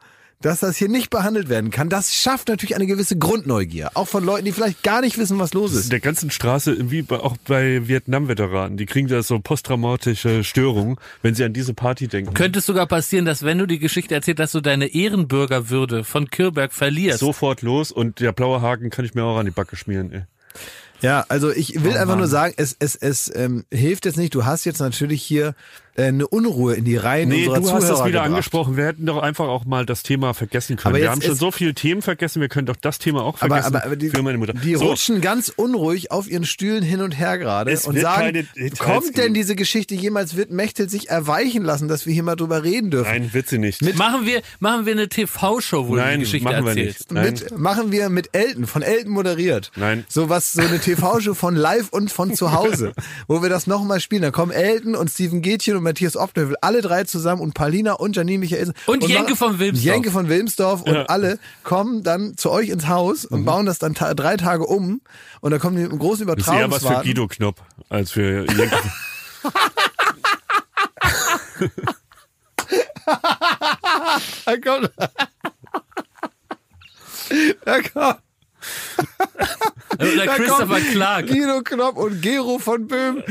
Dass 0.44 0.60
das 0.60 0.76
hier 0.76 0.90
nicht 0.90 1.08
behandelt 1.08 1.48
werden 1.48 1.70
kann, 1.70 1.88
das 1.88 2.14
schafft 2.14 2.48
natürlich 2.48 2.74
eine 2.74 2.86
gewisse 2.86 3.16
Grundneugier. 3.16 3.92
Auch 3.94 4.08
von 4.08 4.22
Leuten, 4.22 4.44
die 4.44 4.52
vielleicht 4.52 4.82
gar 4.82 5.00
nicht 5.00 5.16
wissen, 5.16 5.38
was 5.38 5.54
los 5.54 5.72
in 5.72 5.78
ist. 5.78 5.90
der 5.90 6.00
ganzen 6.00 6.30
Straße, 6.30 6.90
wie 6.90 7.00
bei, 7.00 7.16
auch 7.16 7.38
bei 7.48 7.88
Vietnam-Veteranen, 7.88 8.76
die 8.76 8.84
kriegen 8.84 9.08
da 9.08 9.22
so 9.22 9.38
posttraumatische 9.38 10.44
Störungen, 10.44 10.98
wenn 11.22 11.34
sie 11.34 11.44
an 11.44 11.54
diese 11.54 11.72
Party 11.72 12.08
denken. 12.08 12.34
Könnte 12.34 12.58
es 12.58 12.66
sogar 12.66 12.86
passieren, 12.86 13.24
dass 13.24 13.42
wenn 13.42 13.56
du 13.56 13.66
die 13.66 13.78
Geschichte 13.78 14.14
erzählst, 14.14 14.38
dass 14.38 14.52
du 14.52 14.60
deine 14.60 14.88
Ehrenbürgerwürde 14.88 16.04
von 16.04 16.28
Kirberg 16.28 16.74
verlierst. 16.74 17.20
Sofort 17.20 17.62
los 17.62 17.90
und 17.90 18.20
der 18.20 18.32
blaue 18.32 18.60
Haken 18.60 18.90
kann 18.90 19.06
ich 19.06 19.14
mir 19.14 19.24
auch 19.24 19.38
an 19.38 19.46
die 19.46 19.50
Backe 19.50 19.76
schmieren. 19.76 20.12
Ey. 20.12 20.24
Ja, 21.00 21.24
also 21.28 21.50
ich 21.50 21.82
will 21.84 21.94
Oh 21.96 22.00
einfach 22.00 22.16
nur 22.16 22.28
sagen, 22.28 22.54
es, 22.56 22.76
es, 22.78 22.96
es 22.96 23.34
ähm, 23.34 23.64
hilft 23.70 24.04
jetzt 24.06 24.16
nicht. 24.16 24.34
Du 24.34 24.44
hast 24.44 24.64
jetzt 24.64 24.80
natürlich 24.80 25.22
hier 25.22 25.54
eine 25.96 26.26
Unruhe 26.26 26.74
in 26.74 26.84
die 26.84 26.96
Reihen 26.96 27.28
Nee, 27.28 27.46
unserer 27.46 27.54
du 27.56 27.62
Zuhörer 27.62 27.76
hast 27.82 27.88
das 27.90 27.98
wieder 28.00 28.08
gebracht. 28.10 28.26
angesprochen. 28.26 28.76
Wir 28.76 28.86
hätten 28.86 29.06
doch 29.06 29.18
einfach 29.22 29.46
auch 29.46 29.64
mal 29.64 29.86
das 29.86 30.02
Thema 30.02 30.34
vergessen 30.34 30.76
können. 30.76 30.94
Aber 30.94 30.98
wir 30.98 31.04
jetzt 31.04 31.12
haben 31.12 31.22
schon 31.22 31.36
so 31.36 31.50
viele 31.50 31.74
Themen 31.74 32.02
vergessen, 32.02 32.40
wir 32.40 32.48
können 32.48 32.66
doch 32.66 32.76
das 32.76 32.98
Thema 32.98 33.22
auch 33.22 33.40
Aber, 33.40 33.54
vergessen 33.54 33.76
aber, 33.76 33.84
aber 33.86 33.96
die, 33.96 34.10
für 34.10 34.22
meine 34.22 34.38
Mutter. 34.38 34.54
die 34.54 34.74
so, 34.74 34.86
rutschen 34.86 35.20
ganz 35.20 35.52
unruhig 35.54 36.10
auf 36.10 36.28
ihren 36.28 36.44
Stühlen 36.44 36.82
hin 36.82 37.00
und 37.00 37.12
her 37.12 37.38
gerade 37.38 37.70
Es 37.70 37.86
und 37.86 37.98
sagen, 37.98 38.48
kommt 38.78 39.16
denn 39.16 39.34
diese 39.34 39.54
Geschichte 39.54 39.94
jemals, 39.94 40.36
wird 40.36 40.50
Mechtel 40.50 40.88
sich 40.88 41.10
erweichen 41.10 41.62
lassen, 41.62 41.86
dass 41.88 42.06
wir 42.06 42.12
hier 42.12 42.22
mal 42.24 42.36
drüber 42.36 42.64
reden 42.64 42.90
dürfen? 42.90 43.10
Nein, 43.10 43.32
wird 43.32 43.48
sie 43.48 43.58
nicht. 43.58 43.80
Machen 43.96 44.26
wir, 44.26 44.42
machen 44.58 44.86
wir 44.86 44.92
eine 44.92 45.08
TV-Show, 45.08 45.86
wo 45.88 45.94
du 45.94 46.00
Nein, 46.00 46.18
die 46.18 46.24
Geschichte 46.24 46.48
machen 46.48 46.64
wir 46.64 46.70
erzählst. 46.70 47.12
nicht. 47.12 47.12
Nein. 47.12 47.24
Mit, 47.32 47.58
machen 47.58 47.92
wir 47.92 48.08
mit 48.08 48.30
Elton, 48.32 48.66
von 48.66 48.82
Elton 48.82 49.12
moderiert. 49.12 49.70
Nein. 49.76 50.04
So 50.08 50.28
was, 50.28 50.52
so 50.52 50.62
eine 50.62 50.80
TV-Show 50.80 51.34
von 51.34 51.54
live 51.54 51.90
und 51.90 52.10
von 52.10 52.34
zu 52.34 52.52
Hause, 52.52 52.94
wo 53.28 53.42
wir 53.42 53.48
das 53.48 53.66
nochmal 53.68 54.00
spielen. 54.00 54.22
Da 54.22 54.32
kommen 54.32 54.50
Elton 54.50 54.96
und 54.96 55.08
Steven 55.08 55.40
Gätchen 55.40 55.76
und 55.76 55.84
Matthias 55.85 56.16
Optenhövel, 56.16 56.56
alle 56.61 56.82
drei 56.82 57.05
zusammen 57.05 57.40
und 57.40 57.55
Paulina 57.55 57.93
und 57.93 58.16
Janine 58.16 58.39
Michaelsen. 58.39 58.74
Und 58.86 59.06
Jenke 59.06 59.23
machen- 59.23 59.36
von 59.36 59.59
Wilmsdorf. 59.61 59.85
Jenke 59.85 60.11
von 60.11 60.28
Wilmsdorf 60.28 60.82
und 60.82 60.97
alle 61.09 61.39
kommen 61.62 62.02
dann 62.02 62.36
zu 62.36 62.51
euch 62.51 62.70
ins 62.70 62.89
Haus 62.89 63.31
Mhm. 63.31 63.36
und 63.36 63.44
bauen 63.44 63.66
das 63.66 63.78
dann 63.78 63.94
ta 63.94 64.12
drei 64.15 64.36
Tage 64.36 64.66
um 64.66 65.01
und 65.40 65.51
dann 65.52 65.61
kommen 65.61 65.77
die 65.77 65.82
mit 65.82 65.93
einem 65.93 66.01
großen 66.01 66.27
Das 66.27 66.39
ist 66.39 66.48
eher 66.48 66.69
was 66.70 66.78
für 66.82 66.89
Übertragungswagen. 66.89 67.05
Guido 67.05 67.28
Knopp 67.28 67.62
als 67.89 68.11
für 68.11 68.44
Jenke. 68.51 68.77
Da 74.47 74.56
kommt. 74.59 74.90
Da 77.65 77.81
kommt. 77.81 78.19
Oder 79.98 80.26
Da 80.26 80.34
Christopher 80.34 80.80
Clark. 80.80 81.26
Guido 81.26 81.62
Knopp 81.62 81.96
und 81.96 82.20
Gero 82.22 82.58
von 82.58 82.86
Böhm 82.86 83.22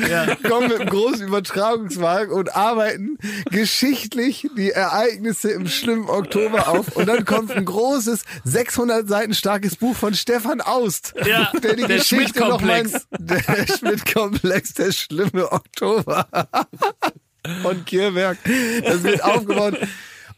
kommen 0.47 0.69
mit 0.69 0.79
einem 0.81 0.89
großen 0.89 1.27
Übertragungswagen 1.27 2.33
und 2.33 2.55
arbeiten 2.55 3.17
geschichtlich 3.51 4.49
die 4.57 4.71
Ereignisse 4.71 5.51
im 5.51 5.67
schlimmen 5.67 6.09
Oktober 6.09 6.67
auf. 6.67 6.95
Und 6.95 7.07
dann 7.07 7.25
kommt 7.25 7.51
ein 7.51 7.65
großes, 7.65 8.23
600 8.43 9.07
Seiten 9.07 9.33
starkes 9.33 9.75
Buch 9.75 9.95
von 9.95 10.13
Stefan 10.13 10.61
Aust. 10.61 11.13
Ja, 11.25 11.51
der 11.61 11.75
die 11.75 11.83
der 11.83 11.97
Geschichte 11.97 12.39
noch 12.41 12.61
mal, 12.61 12.83
Schmidt-Komplex. 12.87 13.07
der 13.19 13.67
Schmidt-Komplex, 13.77 14.73
der 14.73 14.91
schlimme 14.91 15.51
Oktober 15.51 16.27
von 17.61 17.85
Kirberg. 17.85 18.37
Das 18.83 19.03
wird 19.03 19.23
aufgebaut. 19.23 19.77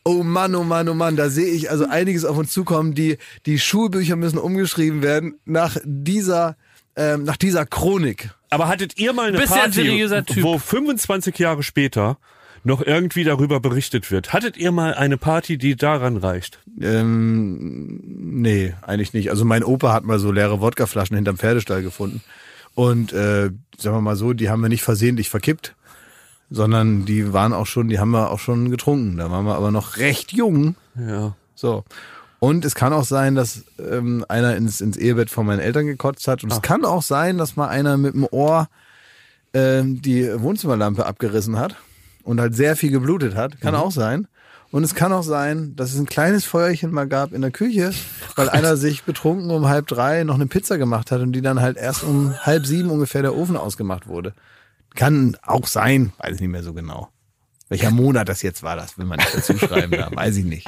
Oh 0.07 0.21
Mann, 0.21 0.53
oh 0.53 0.63
Mann, 0.63 0.87
oh 0.87 0.93
Mann, 0.93 1.15
da 1.15 1.29
sehe 1.29 1.51
ich 1.51 1.71
also 1.71 1.87
einiges 1.87 2.25
auf 2.25 2.37
uns 2.37 2.51
zukommen. 2.51 2.93
Die, 2.93 3.17
die 3.47 3.57
Schulbücher 3.57 4.15
müssen 4.15 4.37
umgeschrieben 4.37 5.01
werden 5.01 5.39
nach 5.45 5.77
dieser, 5.83 6.57
ähm, 6.95 7.23
nach 7.23 7.37
dieser 7.37 7.65
Chronik. 7.65 8.29
Aber 8.51 8.67
hattet 8.67 8.99
ihr 8.99 9.13
mal 9.13 9.29
eine 9.29 9.39
Bist 9.39 9.51
Party, 9.51 9.71
seriöser 9.71 10.23
Typ. 10.23 10.43
wo 10.43 10.59
25 10.59 11.39
Jahre 11.39 11.63
später 11.63 12.19
noch 12.63 12.83
irgendwie 12.83 13.23
darüber 13.23 13.59
berichtet 13.59 14.11
wird? 14.11 14.31
Hattet 14.31 14.57
ihr 14.57 14.71
mal 14.71 14.93
eine 14.93 15.17
Party, 15.17 15.57
die 15.57 15.75
daran 15.75 16.17
reicht? 16.17 16.59
Ähm, 16.79 17.99
nee, 18.05 18.75
eigentlich 18.83 19.13
nicht. 19.13 19.31
Also 19.31 19.43
mein 19.43 19.63
Opa 19.63 19.91
hat 19.91 20.03
mal 20.03 20.19
so 20.19 20.31
leere 20.31 20.61
Wodkaflaschen 20.61 21.15
hinterm 21.15 21.39
Pferdestall 21.39 21.81
gefunden. 21.81 22.21
Und 22.75 23.11
äh, 23.11 23.49
sagen 23.77 23.95
wir 23.95 24.01
mal 24.01 24.15
so, 24.15 24.33
die 24.33 24.49
haben 24.49 24.61
wir 24.61 24.69
nicht 24.69 24.83
versehentlich 24.83 25.29
verkippt, 25.29 25.74
sondern 26.49 27.05
die 27.05 27.33
waren 27.33 27.53
auch 27.53 27.65
schon, 27.65 27.87
die 27.89 27.99
haben 27.99 28.11
wir 28.11 28.31
auch 28.31 28.39
schon 28.39 28.69
getrunken. 28.69 29.17
Da 29.17 29.31
waren 29.31 29.45
wir 29.45 29.55
aber 29.55 29.71
noch 29.71 29.97
recht 29.97 30.31
jung. 30.31 30.75
Ja. 30.95 31.35
So. 31.55 31.83
Und 32.39 32.65
es 32.65 32.75
kann 32.75 32.93
auch 32.93 33.05
sein, 33.05 33.35
dass 33.35 33.63
ähm, 33.79 34.25
einer 34.29 34.55
ins, 34.55 34.81
ins 34.81 34.97
Ehebett 34.97 35.29
von 35.29 35.45
meinen 35.45 35.59
Eltern 35.59 35.85
gekotzt 35.85 36.27
hat. 36.27 36.43
Und 36.43 36.51
es 36.51 36.61
kann 36.61 36.85
auch 36.85 37.01
sein, 37.01 37.37
dass 37.37 37.55
mal 37.55 37.69
einer 37.69 37.97
mit 37.97 38.13
dem 38.13 38.27
Ohr 38.29 38.67
ähm, 39.53 40.01
die 40.01 40.29
Wohnzimmerlampe 40.39 41.05
abgerissen 41.05 41.57
hat 41.57 41.75
und 42.23 42.39
halt 42.39 42.55
sehr 42.55 42.75
viel 42.75 42.91
geblutet 42.91 43.35
hat. 43.35 43.59
Kann 43.61 43.73
auch 43.73 43.91
sein. 43.91 44.27
Und 44.71 44.83
es 44.83 44.93
kann 44.93 45.13
auch 45.13 45.23
sein, 45.23 45.75
dass 45.75 45.93
es 45.93 45.99
ein 45.99 46.05
kleines 46.05 46.43
Feuerchen 46.43 46.91
mal 46.91 47.07
gab 47.07 47.31
in 47.31 47.41
der 47.41 47.51
Küche, 47.51 47.91
weil 48.35 48.49
einer 48.49 48.75
sich 48.75 49.03
betrunken 49.03 49.49
um 49.49 49.67
halb 49.67 49.87
drei 49.87 50.23
noch 50.23 50.35
eine 50.35 50.47
Pizza 50.47 50.77
gemacht 50.77 51.11
hat 51.11 51.21
und 51.21 51.31
die 51.31 51.41
dann 51.41 51.61
halt 51.61 51.77
erst 51.77 52.03
um 52.03 52.35
halb 52.41 52.65
sieben 52.65 52.89
ungefähr 52.89 53.21
der 53.21 53.35
Ofen 53.35 53.55
ausgemacht 53.55 54.07
wurde. 54.07 54.33
Kann 54.95 55.37
auch 55.43 55.67
sein, 55.67 56.13
weiß 56.17 56.35
ich 56.35 56.41
nicht 56.41 56.51
mehr 56.51 56.63
so 56.63 56.73
genau. 56.73 57.09
Welcher 57.69 57.91
Monat 57.91 58.29
das 58.29 58.41
jetzt 58.41 58.63
war, 58.63 58.75
das 58.75 58.97
will 58.97 59.05
man 59.05 59.19
nicht 59.19 59.35
dazu 59.35 59.57
schreiben, 59.57 59.91
da 59.91 60.09
weiß 60.13 60.37
ich 60.37 60.45
nicht. 60.45 60.67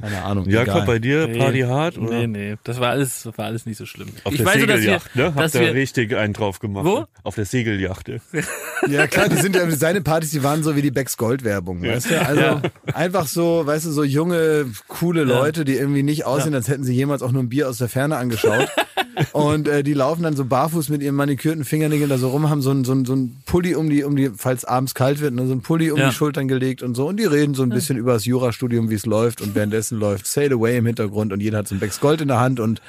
Keine 0.00 0.22
Ahnung. 0.22 0.48
Jakob, 0.48 0.68
egal. 0.68 0.86
bei 0.86 0.98
dir 0.98 1.28
Party 1.28 1.60
hart? 1.60 1.98
Oder? 1.98 2.20
Nee, 2.20 2.26
nee, 2.26 2.56
das 2.64 2.80
war 2.80 2.90
alles, 2.90 3.22
das 3.22 3.36
war 3.36 3.44
alles 3.44 3.66
nicht 3.66 3.76
so 3.76 3.84
schlimm. 3.84 4.08
Auf 4.24 4.32
ich 4.32 4.38
der 4.38 4.46
dass 4.46 4.56
wir, 4.56 4.66
Segelyacht, 4.66 5.16
ne? 5.16 5.34
Habt 5.34 5.54
ihr 5.54 5.74
richtig 5.74 6.16
einen 6.16 6.32
drauf 6.32 6.58
gemacht? 6.58 6.86
Wo? 6.86 7.04
Auf 7.22 7.34
der 7.34 7.44
Segelyacht. 7.44 8.08
ja. 8.08 8.16
Ja 8.88 9.06
klar, 9.06 9.28
die 9.28 9.36
sind 9.36 9.56
ja, 9.56 9.70
seine 9.72 10.00
Partys, 10.00 10.30
die 10.30 10.42
waren 10.42 10.62
so 10.62 10.74
wie 10.74 10.80
die 10.80 10.90
Becks 10.90 11.18
Gold 11.18 11.44
Werbung, 11.44 11.82
weißt 11.82 12.10
du? 12.12 12.26
Also 12.26 12.62
einfach 12.94 13.26
so, 13.26 13.66
weißt 13.66 13.84
du, 13.84 13.90
so 13.90 14.02
junge, 14.02 14.72
coole 14.88 15.24
Leute, 15.24 15.66
die 15.66 15.74
irgendwie 15.74 16.02
nicht 16.02 16.24
aussehen, 16.24 16.54
als 16.54 16.68
hätten 16.68 16.84
sie 16.84 16.94
jemals 16.94 17.20
auch 17.20 17.30
nur 17.30 17.42
ein 17.42 17.50
Bier 17.50 17.68
aus 17.68 17.76
der 17.76 17.90
Ferne 17.90 18.16
angeschaut. 18.16 18.70
Und 19.32 19.68
äh, 19.68 19.82
die 19.82 19.94
laufen 19.94 20.22
dann 20.22 20.36
so 20.36 20.44
barfuß 20.44 20.88
mit 20.88 21.02
ihren 21.02 21.14
manikürten 21.14 21.64
Fingernägeln 21.64 22.08
da 22.10 22.18
so 22.18 22.28
rum, 22.30 22.48
haben 22.50 22.62
so 22.62 22.70
ein, 22.70 22.84
so 22.84 22.92
ein, 22.92 23.04
so 23.04 23.14
ein 23.14 23.40
Pulli 23.46 23.74
um 23.74 23.90
die, 23.90 24.04
um 24.04 24.16
die, 24.16 24.30
falls 24.36 24.64
abends 24.64 24.94
kalt 24.94 25.20
wird, 25.20 25.34
ne, 25.34 25.46
so 25.46 25.52
ein 25.52 25.60
Pulli 25.62 25.90
um 25.90 25.98
Ja. 25.98 26.08
die 26.08 26.14
Schultern 26.14 26.48
gelegt 26.48 26.82
und 26.82 26.94
so. 26.94 27.06
Und 27.08 27.18
die 27.18 27.24
reden 27.24 27.54
so 27.54 27.62
ein 27.62 27.68
bisschen 27.70 27.96
über 27.96 28.12
das 28.14 28.24
Jurastudium, 28.24 28.90
wie 28.90 28.94
es 28.94 29.06
läuft. 29.06 29.40
Und 29.40 29.54
währenddessen 29.54 29.98
läuft 29.98 30.26
Sail 30.26 30.52
Away 30.52 30.78
im 30.78 30.86
Hintergrund 30.86 31.32
und 31.32 31.40
jeder 31.40 31.58
hat 31.58 31.68
so 31.68 31.74
ein 31.74 31.78
Becks 31.80 32.00
Gold 32.00 32.20
in 32.20 32.28
der 32.28 32.40
Hand 32.40 32.60
und 32.60 32.80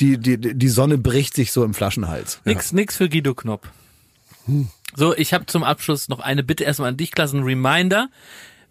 die, 0.00 0.18
die, 0.18 0.38
die 0.38 0.68
Sonne 0.68 0.98
bricht 0.98 1.34
sich 1.34 1.52
so 1.52 1.64
im 1.64 1.74
Flaschenhals. 1.74 2.40
nix, 2.44 2.72
nix 2.72 2.96
für 2.96 3.08
Guido 3.08 3.34
Knopp. 3.34 3.68
So, 4.94 5.14
ich 5.16 5.34
habe 5.34 5.46
zum 5.46 5.64
Abschluss 5.64 6.08
noch 6.08 6.20
eine 6.20 6.42
Bitte 6.42 6.64
erstmal 6.64 6.90
an 6.90 6.96
dich, 6.96 7.12
Klassen, 7.12 7.42
Reminder. 7.42 8.08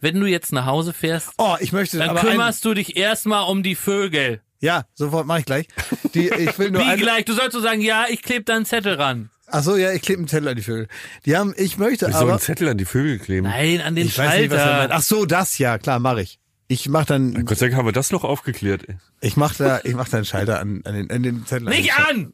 Wenn 0.01 0.19
du 0.19 0.25
jetzt 0.27 0.51
nach 0.51 0.65
Hause 0.65 0.93
fährst, 0.93 1.29
Oh, 1.37 1.55
ich 1.59 1.71
möchte 1.71 1.97
dann 1.97 2.15
kümmerst 2.15 2.63
du 2.65 2.73
dich 2.73 2.95
erstmal 2.97 3.49
um 3.49 3.63
die 3.63 3.75
Vögel. 3.75 4.41
Ja, 4.59 4.85
sofort 4.93 5.27
mache 5.27 5.39
ich 5.39 5.45
gleich. 5.45 5.67
Die, 6.13 6.29
ich 6.29 6.57
will 6.57 6.71
nur 6.71 6.81
Wie 6.81 6.85
eine, 6.85 7.01
gleich? 7.01 7.25
Du 7.25 7.33
sollst 7.33 7.51
so 7.53 7.61
sagen, 7.61 7.81
ja, 7.81 8.05
ich 8.09 8.21
klebe 8.21 8.45
da 8.45 8.55
einen 8.55 8.65
Zettel 8.65 8.95
ran. 8.95 9.29
Ach 9.47 9.61
so, 9.63 9.75
ja, 9.75 9.91
ich 9.91 10.01
klebe 10.01 10.19
einen 10.19 10.27
Zettel 10.27 10.47
an 10.47 10.55
die 10.55 10.63
Vögel. 10.63 10.87
Die 11.25 11.37
haben, 11.37 11.53
ich 11.57 11.77
möchte 11.77 12.11
So 12.11 12.17
aber, 12.17 12.31
einen 12.31 12.39
Zettel 12.39 12.67
an 12.69 12.77
die 12.77 12.85
Vögel 12.85 13.19
kleben. 13.19 13.47
Nein, 13.47 13.81
an 13.81 13.95
den 13.95 14.07
ich 14.07 14.17
weiß 14.17 14.39
nicht, 14.39 14.49
was 14.49 14.59
er 14.59 14.65
meint. 14.65 14.77
Schalter. 14.77 14.95
Ach 14.95 15.01
so, 15.01 15.25
das 15.25 15.57
ja, 15.57 15.77
klar, 15.77 15.99
mache 15.99 16.21
ich. 16.21 16.39
Ich 16.67 16.89
mach 16.89 17.05
dann, 17.05 17.45
Gott 17.45 17.59
sei 17.59 17.67
Dank 17.67 17.77
haben 17.77 17.85
wir 17.85 17.91
das 17.91 18.11
noch 18.11 18.23
aufgeklärt. 18.23 18.85
ich 19.21 19.37
mach 19.37 19.53
da, 19.53 19.81
ich 19.83 19.93
mach 19.93 20.09
da 20.09 20.17
einen 20.17 20.25
Schalter 20.25 20.59
an, 20.59 20.81
an 20.83 20.95
den, 20.95 21.11
an 21.11 21.21
den 21.21 21.45
Zettel. 21.45 21.69
Nicht 21.69 21.93
an! 21.93 22.31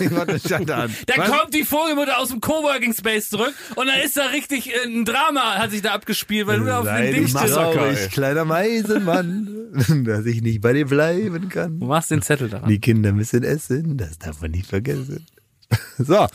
Den- 0.00 0.26
den 0.26 0.40
Schalter 0.40 0.76
an. 0.76 0.94
Da 1.06 1.14
Was? 1.16 1.30
kommt 1.30 1.54
die 1.54 1.64
Vogelmutter 1.64 2.18
aus 2.18 2.28
dem 2.28 2.40
Coworking 2.40 2.92
Space 2.94 3.28
zurück 3.30 3.54
und 3.76 3.86
dann 3.86 4.00
ist 4.00 4.16
da 4.16 4.26
richtig 4.26 4.74
äh, 4.74 4.84
ein 4.86 5.04
Drama, 5.04 5.54
hat 5.58 5.70
sich 5.70 5.82
da 5.82 5.92
abgespielt, 5.92 6.46
weil 6.46 6.58
du 6.60 6.66
da 6.66 6.78
auf 6.80 6.84
Sei 6.84 7.10
dem 7.12 7.26
Ding 7.26 7.28
stehst. 7.28 8.12
Kleiner 8.12 8.44
Meisenmann, 8.44 9.48
dass 10.04 10.26
ich 10.26 10.42
nicht 10.42 10.60
bei 10.60 10.72
dir 10.72 10.86
bleiben 10.86 11.48
kann. 11.48 11.80
Du 11.80 11.86
machst 11.86 12.10
den 12.10 12.22
Zettel 12.22 12.48
daran. 12.48 12.68
Die 12.68 12.80
Kinder 12.80 13.12
müssen 13.12 13.42
essen, 13.42 13.96
das 13.96 14.18
darf 14.18 14.40
man 14.40 14.50
nicht 14.50 14.66
vergessen. 14.66 15.26
So, 15.98 16.26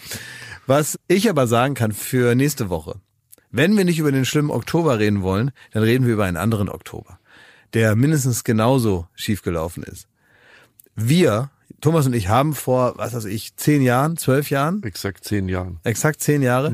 was 0.67 0.99
ich 1.07 1.29
aber 1.29 1.47
sagen 1.47 1.73
kann 1.73 1.91
für 1.93 2.35
nächste 2.35 2.69
Woche. 2.69 2.95
Wenn 3.51 3.77
wir 3.77 3.85
nicht 3.85 3.99
über 3.99 4.11
den 4.11 4.25
schlimmen 4.25 4.51
Oktober 4.51 4.99
reden 4.99 5.21
wollen, 5.21 5.51
dann 5.71 5.83
reden 5.83 6.05
wir 6.05 6.13
über 6.13 6.25
einen 6.25 6.37
anderen 6.37 6.67
Oktober, 6.69 7.19
der 7.73 7.95
mindestens 7.95 8.43
genauso 8.43 9.07
schiefgelaufen 9.15 9.83
ist. 9.83 10.07
Wir, 10.95 11.49
Thomas 11.81 12.05
und 12.05 12.13
ich, 12.13 12.27
haben 12.27 12.53
vor, 12.53 12.93
was 12.97 13.13
weiß 13.13 13.25
ich, 13.25 13.55
zehn 13.55 13.81
Jahren, 13.81 14.17
zwölf 14.17 14.49
Jahren, 14.49 14.83
Exakt 14.83 15.23
zehn 15.23 15.47
Jahren. 15.49 15.79
exakt 15.83 16.21
zehn 16.21 16.41
Jahre, 16.41 16.73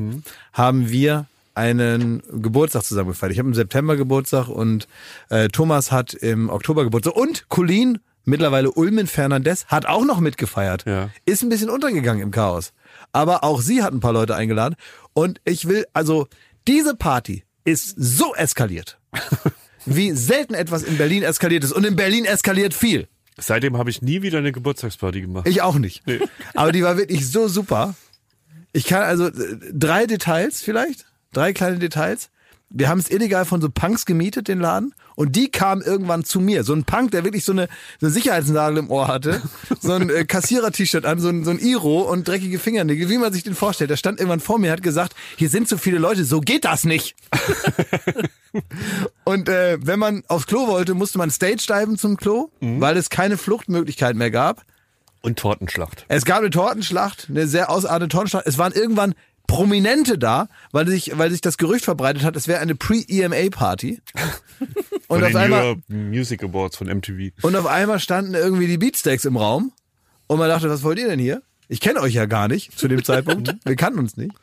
haben 0.52 0.90
wir 0.90 1.26
einen 1.54 2.22
Geburtstag 2.30 2.84
zusammen 2.84 3.10
gefeiert. 3.10 3.32
Ich 3.32 3.38
habe 3.38 3.48
im 3.48 3.54
September 3.54 3.96
Geburtstag 3.96 4.48
und 4.48 4.86
äh, 5.30 5.48
Thomas 5.48 5.90
hat 5.90 6.12
im 6.12 6.50
Oktober 6.50 6.84
Geburtstag. 6.84 7.16
Und 7.16 7.48
Colin, 7.48 7.98
mittlerweile 8.24 8.70
Ulmen 8.70 9.06
Fernandez, 9.06 9.64
hat 9.66 9.86
auch 9.86 10.04
noch 10.04 10.20
mitgefeiert. 10.20 10.84
Ja. 10.86 11.08
Ist 11.24 11.42
ein 11.42 11.48
bisschen 11.48 11.70
untergegangen 11.70 12.22
im 12.22 12.30
Chaos. 12.30 12.72
Aber 13.12 13.42
auch 13.42 13.62
sie 13.62 13.82
hat 13.82 13.94
ein 13.94 14.00
paar 14.00 14.12
Leute 14.12 14.34
eingeladen. 14.36 14.76
Und 15.14 15.40
ich 15.44 15.66
will, 15.66 15.86
also 15.94 16.26
diese 16.68 16.94
Party 16.94 17.44
ist 17.64 17.94
so 17.96 18.34
eskaliert, 18.34 18.98
wie 19.86 20.12
selten 20.12 20.52
etwas 20.54 20.82
in 20.82 20.98
Berlin 20.98 21.22
eskaliert 21.22 21.64
ist. 21.64 21.72
Und 21.72 21.86
in 21.86 21.96
Berlin 21.96 22.26
eskaliert 22.26 22.74
viel. 22.74 23.08
Seitdem 23.38 23.76
habe 23.76 23.90
ich 23.90 24.02
nie 24.02 24.22
wieder 24.22 24.38
eine 24.38 24.52
Geburtstagsparty 24.52 25.20
gemacht. 25.20 25.46
Ich 25.46 25.62
auch 25.62 25.78
nicht. 25.78 26.02
Aber 26.54 26.72
die 26.72 26.82
war 26.82 26.96
wirklich 26.96 27.30
so 27.30 27.48
super. 27.48 27.94
Ich 28.72 28.84
kann 28.84 29.02
also 29.02 29.26
äh, 29.26 29.58
drei 29.72 30.06
Details 30.06 30.62
vielleicht, 30.62 31.06
drei 31.32 31.52
kleine 31.52 31.78
Details. 31.78 32.30
Wir 32.68 32.88
haben 32.88 32.98
es 32.98 33.10
illegal 33.10 33.44
von 33.44 33.60
so 33.60 33.70
Punks 33.70 34.06
gemietet, 34.06 34.48
den 34.48 34.58
Laden. 34.58 34.92
Und 35.14 35.36
die 35.36 35.50
kamen 35.50 35.82
irgendwann 35.82 36.24
zu 36.24 36.40
mir. 36.40 36.64
So 36.64 36.74
ein 36.74 36.84
Punk, 36.84 37.12
der 37.12 37.24
wirklich 37.24 37.44
so 37.44 37.52
eine, 37.52 37.68
so 38.00 38.06
eine 38.06 38.12
Sicherheitsnadel 38.12 38.78
im 38.78 38.90
Ohr 38.90 39.08
hatte. 39.08 39.40
So 39.80 39.92
ein 39.92 40.10
äh, 40.10 40.24
Kassierer-T-Shirt 40.24 41.06
an, 41.06 41.20
so 41.20 41.28
ein, 41.28 41.44
so 41.44 41.52
ein 41.52 41.58
Iro 41.58 42.02
und 42.02 42.26
dreckige 42.26 42.58
Fingernägel, 42.58 43.08
wie 43.08 43.18
man 43.18 43.32
sich 43.32 43.44
den 43.44 43.54
vorstellt. 43.54 43.90
Der 43.90 43.96
stand 43.96 44.18
irgendwann 44.18 44.40
vor 44.40 44.58
mir, 44.58 44.72
hat 44.72 44.82
gesagt, 44.82 45.14
hier 45.36 45.48
sind 45.48 45.68
so 45.68 45.78
viele 45.78 45.98
Leute, 45.98 46.24
so 46.24 46.40
geht 46.40 46.64
das 46.64 46.84
nicht. 46.84 47.14
Und 49.24 49.48
äh, 49.48 49.78
wenn 49.80 49.98
man 49.98 50.22
aufs 50.28 50.46
Klo 50.46 50.66
wollte, 50.66 50.94
musste 50.94 51.18
man 51.18 51.30
stage 51.30 51.66
diven 51.68 51.98
zum 51.98 52.16
Klo, 52.16 52.50
weil 52.60 52.96
es 52.96 53.10
keine 53.10 53.36
Fluchtmöglichkeit 53.36 54.16
mehr 54.16 54.30
gab. 54.30 54.64
Und 55.22 55.38
Tortenschlacht. 55.38 56.04
Es 56.08 56.24
gab 56.24 56.38
eine 56.38 56.50
Tortenschlacht, 56.50 57.26
eine 57.28 57.46
sehr 57.48 57.70
ausartende 57.70 58.08
Tortenschlacht. 58.08 58.46
Es 58.46 58.58
waren 58.58 58.72
irgendwann 58.72 59.14
Prominente 59.46 60.18
da, 60.18 60.48
weil 60.72 60.88
sich, 60.88 61.16
weil 61.16 61.30
sich 61.30 61.40
das 61.40 61.56
Gerücht 61.56 61.84
verbreitet 61.84 62.22
hat, 62.24 62.36
es 62.36 62.48
wäre 62.48 62.60
eine 62.60 62.74
Pre-EMA-Party. 62.74 64.00
Und 65.08 65.22
auf 65.22 65.34
einmal, 65.34 65.76
Music 65.88 66.42
Awards 66.42 66.76
von 66.76 66.88
MTV. 66.88 67.30
und 67.42 67.54
auf 67.54 67.66
einmal 67.66 68.00
standen 68.00 68.34
irgendwie 68.34 68.66
die 68.66 68.78
Beatsteaks 68.78 69.24
im 69.24 69.36
Raum. 69.36 69.72
Und 70.26 70.38
man 70.38 70.48
dachte, 70.48 70.68
was 70.68 70.82
wollt 70.82 70.98
ihr 70.98 71.06
denn 71.06 71.20
hier? 71.20 71.42
Ich 71.68 71.80
kenne 71.80 72.00
euch 72.00 72.14
ja 72.14 72.26
gar 72.26 72.48
nicht 72.48 72.76
zu 72.76 72.88
dem 72.88 73.04
Zeitpunkt. 73.04 73.54
Wir 73.64 73.76
kannten 73.76 74.00
uns 74.00 74.16
nicht. 74.16 74.34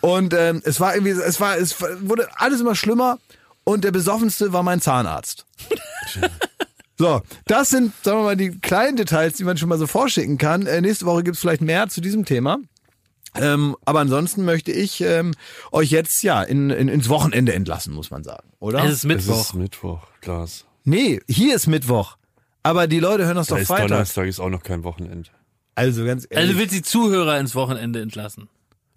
Und 0.00 0.32
ähm, 0.32 0.62
es 0.64 0.80
war 0.80 0.94
irgendwie, 0.94 1.10
es 1.10 1.38
war, 1.40 1.58
es 1.58 1.76
wurde 2.00 2.28
alles 2.36 2.60
immer 2.60 2.74
schlimmer. 2.74 3.18
Und 3.68 3.82
der 3.82 3.90
besoffenste 3.90 4.52
war 4.52 4.62
mein 4.62 4.80
Zahnarzt. 4.80 5.44
So, 6.98 7.20
das 7.46 7.70
sind, 7.70 7.92
sagen 8.02 8.20
wir 8.20 8.24
mal, 8.24 8.36
die 8.36 8.58
kleinen 8.60 8.96
Details, 8.96 9.34
die 9.36 9.44
man 9.44 9.58
schon 9.58 9.68
mal 9.68 9.76
so 9.76 9.86
vorschicken 9.86 10.38
kann. 10.38 10.66
Äh, 10.66 10.80
nächste 10.80 11.04
Woche 11.04 11.24
gibt's 11.24 11.40
vielleicht 11.40 11.60
mehr 11.60 11.88
zu 11.88 12.00
diesem 12.00 12.24
Thema. 12.24 12.58
Ähm, 13.34 13.76
aber 13.84 14.00
ansonsten 14.00 14.44
möchte 14.46 14.72
ich 14.72 15.02
ähm, 15.02 15.34
euch 15.72 15.90
jetzt 15.90 16.22
ja 16.22 16.42
in, 16.42 16.70
in, 16.70 16.88
ins 16.88 17.10
Wochenende 17.10 17.52
entlassen, 17.52 17.92
muss 17.92 18.10
man 18.10 18.22
sagen, 18.24 18.48
oder? 18.60 18.78
Es 18.84 18.92
ist 18.92 18.96
Es 18.98 19.04
Mittwoch. 19.04 19.40
ist 19.40 19.54
Mittwoch, 19.54 20.00
Klaas. 20.22 20.64
nee, 20.84 21.20
hier 21.28 21.54
ist 21.56 21.66
Mittwoch. 21.66 22.16
Aber 22.62 22.86
die 22.86 22.98
Leute 23.00 23.26
hören 23.26 23.36
das 23.36 23.48
Da 23.48 23.56
doch 23.56 23.60
ist 23.62 23.68
Freitag. 23.68 23.88
Donnerstag 23.88 24.26
ist 24.26 24.40
auch 24.40 24.48
noch 24.48 24.62
kein 24.62 24.82
Wochenende. 24.84 25.28
Also 25.74 26.04
ganz 26.06 26.26
ehrlich. 26.30 26.48
Also 26.48 26.58
willst 26.60 26.74
die 26.74 26.82
Zuhörer 26.82 27.38
ins 27.38 27.54
Wochenende 27.54 28.00
entlassen. 28.00 28.48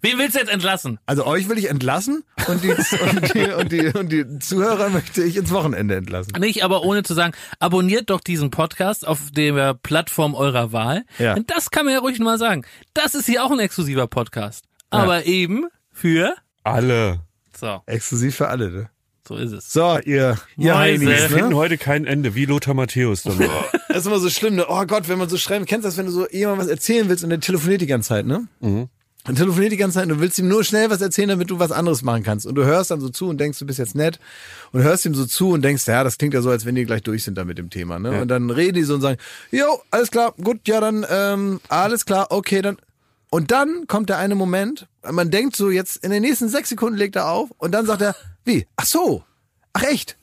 Wen 0.02 0.18
willst 0.18 0.34
du 0.34 0.38
jetzt 0.40 0.50
entlassen? 0.50 0.98
Also 1.04 1.26
euch 1.26 1.48
will 1.48 1.58
ich 1.58 1.68
entlassen 1.68 2.24
und 2.48 2.64
die, 2.64 2.70
und 2.72 3.34
die, 3.34 3.52
und 3.52 3.72
die, 3.72 3.86
und 3.98 4.08
die 4.10 4.38
Zuhörer 4.38 4.88
möchte 4.88 5.22
ich 5.22 5.36
ins 5.36 5.50
Wochenende 5.50 5.96
entlassen. 5.96 6.32
Nicht, 6.38 6.64
aber 6.64 6.82
ohne 6.84 7.02
zu 7.02 7.12
sagen, 7.14 7.34
abonniert 7.58 8.08
doch 8.08 8.20
diesen 8.20 8.50
Podcast 8.50 9.06
auf 9.06 9.30
der 9.30 9.74
Plattform 9.74 10.34
eurer 10.34 10.72
Wahl. 10.72 11.04
Ja. 11.18 11.34
Und 11.34 11.50
das 11.50 11.70
kann 11.70 11.84
man 11.84 11.94
ja 11.94 12.00
ruhig 12.00 12.18
mal 12.18 12.38
sagen. 12.38 12.64
Das 12.94 13.14
ist 13.14 13.26
hier 13.26 13.44
auch 13.44 13.50
ein 13.50 13.58
exklusiver 13.58 14.06
Podcast. 14.06 14.64
Aber 14.88 15.26
eben 15.26 15.66
für, 15.92 16.34
Alle. 16.64 17.20
so, 17.56 17.82
Exklusiv 17.86 18.36
für 18.36 18.48
alle, 18.48 18.70
ne? 18.70 18.90
so 19.28 19.36
ist 19.36 19.52
es. 19.52 19.72
So, 19.72 19.98
ihr, 20.04 20.36
ihr. 20.56 20.76
Heinis, 20.76 21.08
Wir 21.08 21.16
finden 21.28 21.50
ne? 21.50 21.56
heute 21.56 21.78
kein 21.78 22.04
Ende, 22.04 22.34
wie 22.34 22.46
Lothar 22.46 22.74
Matthäus 22.74 23.22
dann. 23.22 23.38
Das 23.88 23.98
ist 23.98 24.06
immer 24.06 24.20
so 24.20 24.30
schlimm, 24.30 24.54
ne? 24.54 24.66
Oh 24.68 24.84
Gott, 24.86 25.08
wenn 25.08 25.18
man 25.18 25.28
so 25.28 25.36
schreibt, 25.36 25.66
kennst 25.66 25.84
du 25.84 25.88
das, 25.88 25.96
wenn 25.96 26.06
du 26.06 26.12
so 26.12 26.28
jemandem 26.28 26.64
was 26.64 26.70
erzählen 26.70 27.08
willst 27.08 27.24
und 27.24 27.30
der 27.30 27.40
telefoniert 27.40 27.80
die 27.80 27.88
ganze 27.88 28.10
Zeit, 28.10 28.24
ne? 28.24 28.46
Mhm. 28.60 28.88
Und 29.26 29.36
telefoniert 29.36 29.70
die 29.70 29.76
ganze 29.76 29.96
Zeit 29.96 30.04
und 30.04 30.16
du 30.16 30.20
willst 30.20 30.38
ihm 30.38 30.48
nur 30.48 30.64
schnell 30.64 30.88
was 30.88 31.02
erzählen, 31.02 31.28
damit 31.28 31.50
du 31.50 31.58
was 31.58 31.72
anderes 31.72 32.00
machen 32.00 32.22
kannst. 32.22 32.46
Und 32.46 32.54
du 32.54 32.64
hörst 32.64 32.90
dann 32.90 33.00
so 33.00 33.10
zu 33.10 33.28
und 33.28 33.38
denkst, 33.38 33.58
du 33.58 33.66
bist 33.66 33.78
jetzt 33.78 33.94
nett 33.94 34.18
und 34.72 34.82
hörst 34.82 35.04
ihm 35.04 35.14
so 35.14 35.26
zu 35.26 35.50
und 35.50 35.62
denkst, 35.62 35.86
ja, 35.86 36.02
das 36.02 36.16
klingt 36.16 36.32
ja 36.32 36.40
so, 36.40 36.48
als 36.48 36.64
wenn 36.64 36.74
die 36.74 36.86
gleich 36.86 37.02
durch 37.02 37.24
sind 37.24 37.36
da 37.36 37.44
mit 37.44 37.58
dem 37.58 37.68
Thema, 37.68 37.98
ne? 37.98 38.22
Und 38.22 38.28
dann 38.28 38.48
reden 38.48 38.76
die 38.76 38.82
so 38.82 38.94
und 38.94 39.02
sagen, 39.02 39.18
jo, 39.50 39.82
alles 39.90 40.10
klar, 40.10 40.34
gut, 40.42 40.66
ja, 40.66 40.80
dann, 40.80 41.04
ähm, 41.10 41.60
alles 41.68 42.06
klar, 42.06 42.28
okay, 42.30 42.62
dann. 42.62 42.78
Und 43.28 43.50
dann 43.50 43.86
kommt 43.86 44.08
der 44.08 44.16
eine 44.16 44.34
Moment, 44.34 44.88
man 45.08 45.30
denkt 45.30 45.54
so, 45.54 45.70
jetzt 45.70 45.98
in 45.98 46.10
den 46.10 46.22
nächsten 46.22 46.48
sechs 46.48 46.70
Sekunden 46.70 46.96
legt 46.96 47.14
er 47.14 47.28
auf 47.28 47.50
und 47.58 47.72
dann 47.72 47.84
sagt 47.84 48.00
er, 48.00 48.16
wie? 48.44 48.66
Ach 48.76 48.86
so, 48.86 49.22
ach 49.74 49.82
echt? 49.82 50.16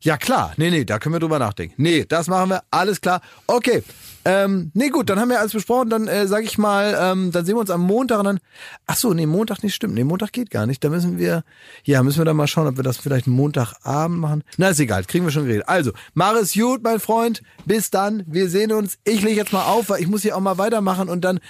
Ja 0.00 0.16
klar, 0.16 0.54
nee, 0.56 0.70
nee, 0.70 0.84
da 0.84 0.98
können 0.98 1.14
wir 1.14 1.20
drüber 1.20 1.38
nachdenken. 1.38 1.74
Nee, 1.76 2.04
das 2.06 2.26
machen 2.26 2.50
wir, 2.50 2.62
alles 2.70 3.00
klar. 3.00 3.20
Okay, 3.46 3.82
ähm, 4.24 4.70
nee 4.74 4.88
gut, 4.88 5.08
dann 5.08 5.18
haben 5.18 5.30
wir 5.30 5.40
alles 5.40 5.52
besprochen, 5.52 5.90
dann 5.90 6.08
äh, 6.08 6.26
sage 6.26 6.44
ich 6.44 6.58
mal, 6.58 6.96
ähm, 7.00 7.32
dann 7.32 7.44
sehen 7.44 7.56
wir 7.56 7.60
uns 7.60 7.70
am 7.70 7.82
Montag 7.82 8.18
und 8.18 8.24
dann, 8.24 8.40
ach 8.86 8.96
so, 8.96 9.14
nee, 9.14 9.26
Montag 9.26 9.62
nicht 9.62 9.74
stimmt, 9.74 9.94
nee, 9.94 10.04
Montag 10.04 10.32
geht 10.32 10.50
gar 10.50 10.66
nicht, 10.66 10.82
da 10.84 10.88
müssen 10.88 11.18
wir, 11.18 11.44
ja, 11.84 12.02
müssen 12.02 12.18
wir 12.18 12.24
dann 12.24 12.36
mal 12.36 12.46
schauen, 12.46 12.66
ob 12.66 12.76
wir 12.76 12.84
das 12.84 12.96
vielleicht 12.98 13.26
Montagabend 13.26 14.18
machen. 14.18 14.44
Na, 14.56 14.68
ist 14.68 14.80
egal, 14.80 15.04
kriegen 15.04 15.24
wir 15.24 15.32
schon 15.32 15.46
geredet. 15.46 15.68
Also, 15.68 15.92
es 16.40 16.54
gut, 16.54 16.82
mein 16.82 17.00
Freund, 17.00 17.42
bis 17.64 17.90
dann, 17.90 18.24
wir 18.26 18.48
sehen 18.48 18.72
uns. 18.72 18.98
Ich 19.04 19.22
lege 19.22 19.36
jetzt 19.36 19.52
mal 19.52 19.64
auf, 19.64 19.88
weil 19.88 20.00
ich 20.00 20.08
muss 20.08 20.22
hier 20.22 20.36
auch 20.36 20.40
mal 20.40 20.58
weitermachen 20.58 21.08
und 21.08 21.22
dann, 21.22 21.40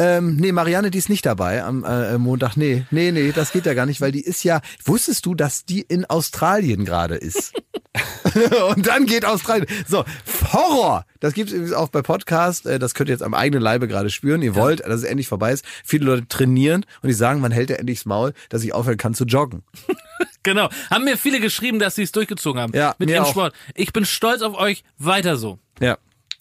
ähm, 0.00 0.36
nee, 0.36 0.50
Marianne, 0.50 0.90
die 0.90 0.96
ist 0.96 1.10
nicht 1.10 1.26
dabei 1.26 1.62
am 1.62 1.84
äh, 1.84 2.16
Montag. 2.16 2.56
Nee, 2.56 2.86
nee, 2.90 3.12
nee, 3.12 3.32
das 3.32 3.52
geht 3.52 3.66
ja 3.66 3.74
gar 3.74 3.84
nicht, 3.84 4.00
weil 4.00 4.12
die 4.12 4.22
ist 4.22 4.42
ja. 4.44 4.62
Wusstest 4.84 5.26
du, 5.26 5.34
dass 5.34 5.66
die 5.66 5.82
in 5.82 6.06
Australien 6.06 6.86
gerade 6.86 7.16
ist? 7.16 7.52
Und 8.74 8.86
dann 8.86 9.04
geht 9.04 9.24
Australien. 9.26 9.66
So, 9.86 10.04
Horror! 10.52 11.04
Das 11.18 11.34
gibt's 11.34 11.52
übrigens 11.52 11.74
auch 11.74 11.88
bei 11.88 12.00
Podcast. 12.00 12.64
Äh, 12.64 12.78
Das 12.78 12.94
könnt 12.94 13.10
ihr 13.10 13.14
jetzt 13.14 13.22
am 13.22 13.34
eigenen 13.34 13.62
Leibe 13.62 13.88
gerade 13.88 14.08
spüren. 14.08 14.40
Ihr 14.40 14.54
wollt, 14.54 14.80
dass 14.80 14.94
es 14.94 15.02
endlich 15.02 15.28
vorbei 15.28 15.52
ist. 15.52 15.64
Viele 15.84 16.06
Leute 16.06 16.26
trainieren 16.28 16.86
und 17.02 17.08
die 17.08 17.14
sagen, 17.14 17.42
wann 17.42 17.52
hält 17.52 17.68
er 17.70 17.78
endlich 17.78 17.98
das 17.98 18.06
Maul, 18.06 18.32
dass 18.48 18.64
ich 18.64 18.72
aufhören 18.72 18.96
kann 18.98 19.14
zu 19.14 19.24
joggen. 19.24 19.62
Genau. 20.42 20.70
Haben 20.90 21.04
mir 21.04 21.18
viele 21.18 21.38
geschrieben, 21.38 21.78
dass 21.78 21.96
sie 21.96 22.02
es 22.02 22.12
durchgezogen 22.12 22.62
haben. 22.62 22.72
Ja, 22.74 22.94
mit 22.98 23.10
ihrem 23.10 23.24
auch. 23.24 23.30
Sport. 23.30 23.54
Ich 23.74 23.92
bin 23.92 24.06
stolz 24.06 24.40
auf 24.40 24.54
euch. 24.56 24.84
Weiter 24.96 25.36
so. 25.36 25.58
Ja, 25.80 25.98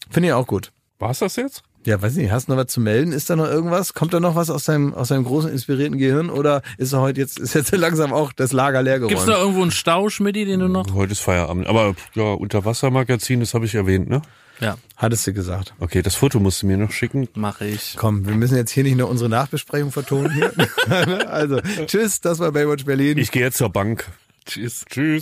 finde 0.10 0.30
ich 0.30 0.34
auch 0.34 0.48
gut. 0.48 0.72
War's 1.00 1.20
das 1.20 1.36
jetzt? 1.36 1.64
Ja, 1.86 2.02
weiß 2.02 2.16
nicht, 2.16 2.32
hast 2.32 2.48
du 2.48 2.52
noch 2.52 2.60
was 2.60 2.68
zu 2.68 2.82
melden? 2.82 3.14
Ist 3.14 3.30
da 3.30 3.36
noch 3.36 3.48
irgendwas? 3.48 3.94
Kommt 3.94 4.14
da 4.14 4.20
noch 4.20 4.36
was 4.36 4.50
aus 4.50 4.66
deinem, 4.66 4.94
aus 4.94 5.08
deinem 5.08 5.24
großen, 5.24 5.50
inspirierten 5.50 5.98
Gehirn? 5.98 6.30
Oder 6.30 6.62
ist 6.78 6.94
er 6.94 7.02
heute 7.02 7.22
jetzt, 7.22 7.40
ist 7.40 7.54
jetzt 7.54 7.72
langsam 7.76 8.14
auch 8.14 8.34
das 8.34 8.52
Lager 8.52 8.82
leer 8.82 9.00
geworden? 9.00 9.16
Gibt's 9.16 9.26
da 9.26 9.40
irgendwo 9.40 9.62
einen 9.62 9.72
Stau, 9.72 10.10
Schmidti, 10.10 10.46
den 10.46 10.60
du 10.60 10.68
noch? 10.68 10.94
Heute 10.94 11.14
ist 11.14 11.22
Feierabend. 11.22 11.68
Aber 11.68 11.96
ja, 12.16 12.34
Unterwassermagazin, 12.34 13.40
das 13.40 13.54
habe 13.54 13.66
ich 13.66 13.76
erwähnt, 13.76 14.10
ne? 14.10 14.22
Ja, 14.60 14.78
Hattest 14.98 15.26
du 15.26 15.32
gesagt. 15.32 15.74
Okay, 15.80 16.02
das 16.02 16.16
Foto 16.16 16.40
musst 16.42 16.62
du 16.62 16.68
mir 16.68 16.78
noch 16.78 16.92
schicken. 16.92 17.30
mache 17.34 17.66
ich. 17.66 17.96
Komm, 17.96 18.28
wir 18.28 18.36
müssen 18.36 18.58
jetzt 18.58 18.72
hier 18.72 18.84
nicht 18.84 18.98
nur 18.98 19.10
unsere 19.10 19.30
Nachbesprechung 19.30 19.94
vertonen 19.94 20.34
hier. 20.34 20.52
also, 21.30 21.62
tschüss, 21.86 22.20
das 22.20 22.40
war 22.40 22.52
Baywatch 22.52 22.84
Berlin. 22.84 23.18
Ich 23.18 23.32
gehe 23.32 23.44
jetzt 23.44 23.58
zur 23.58 23.70
Bank. 23.70 24.06
Tschüss. 24.46 24.84
Tschüss. 24.90 25.22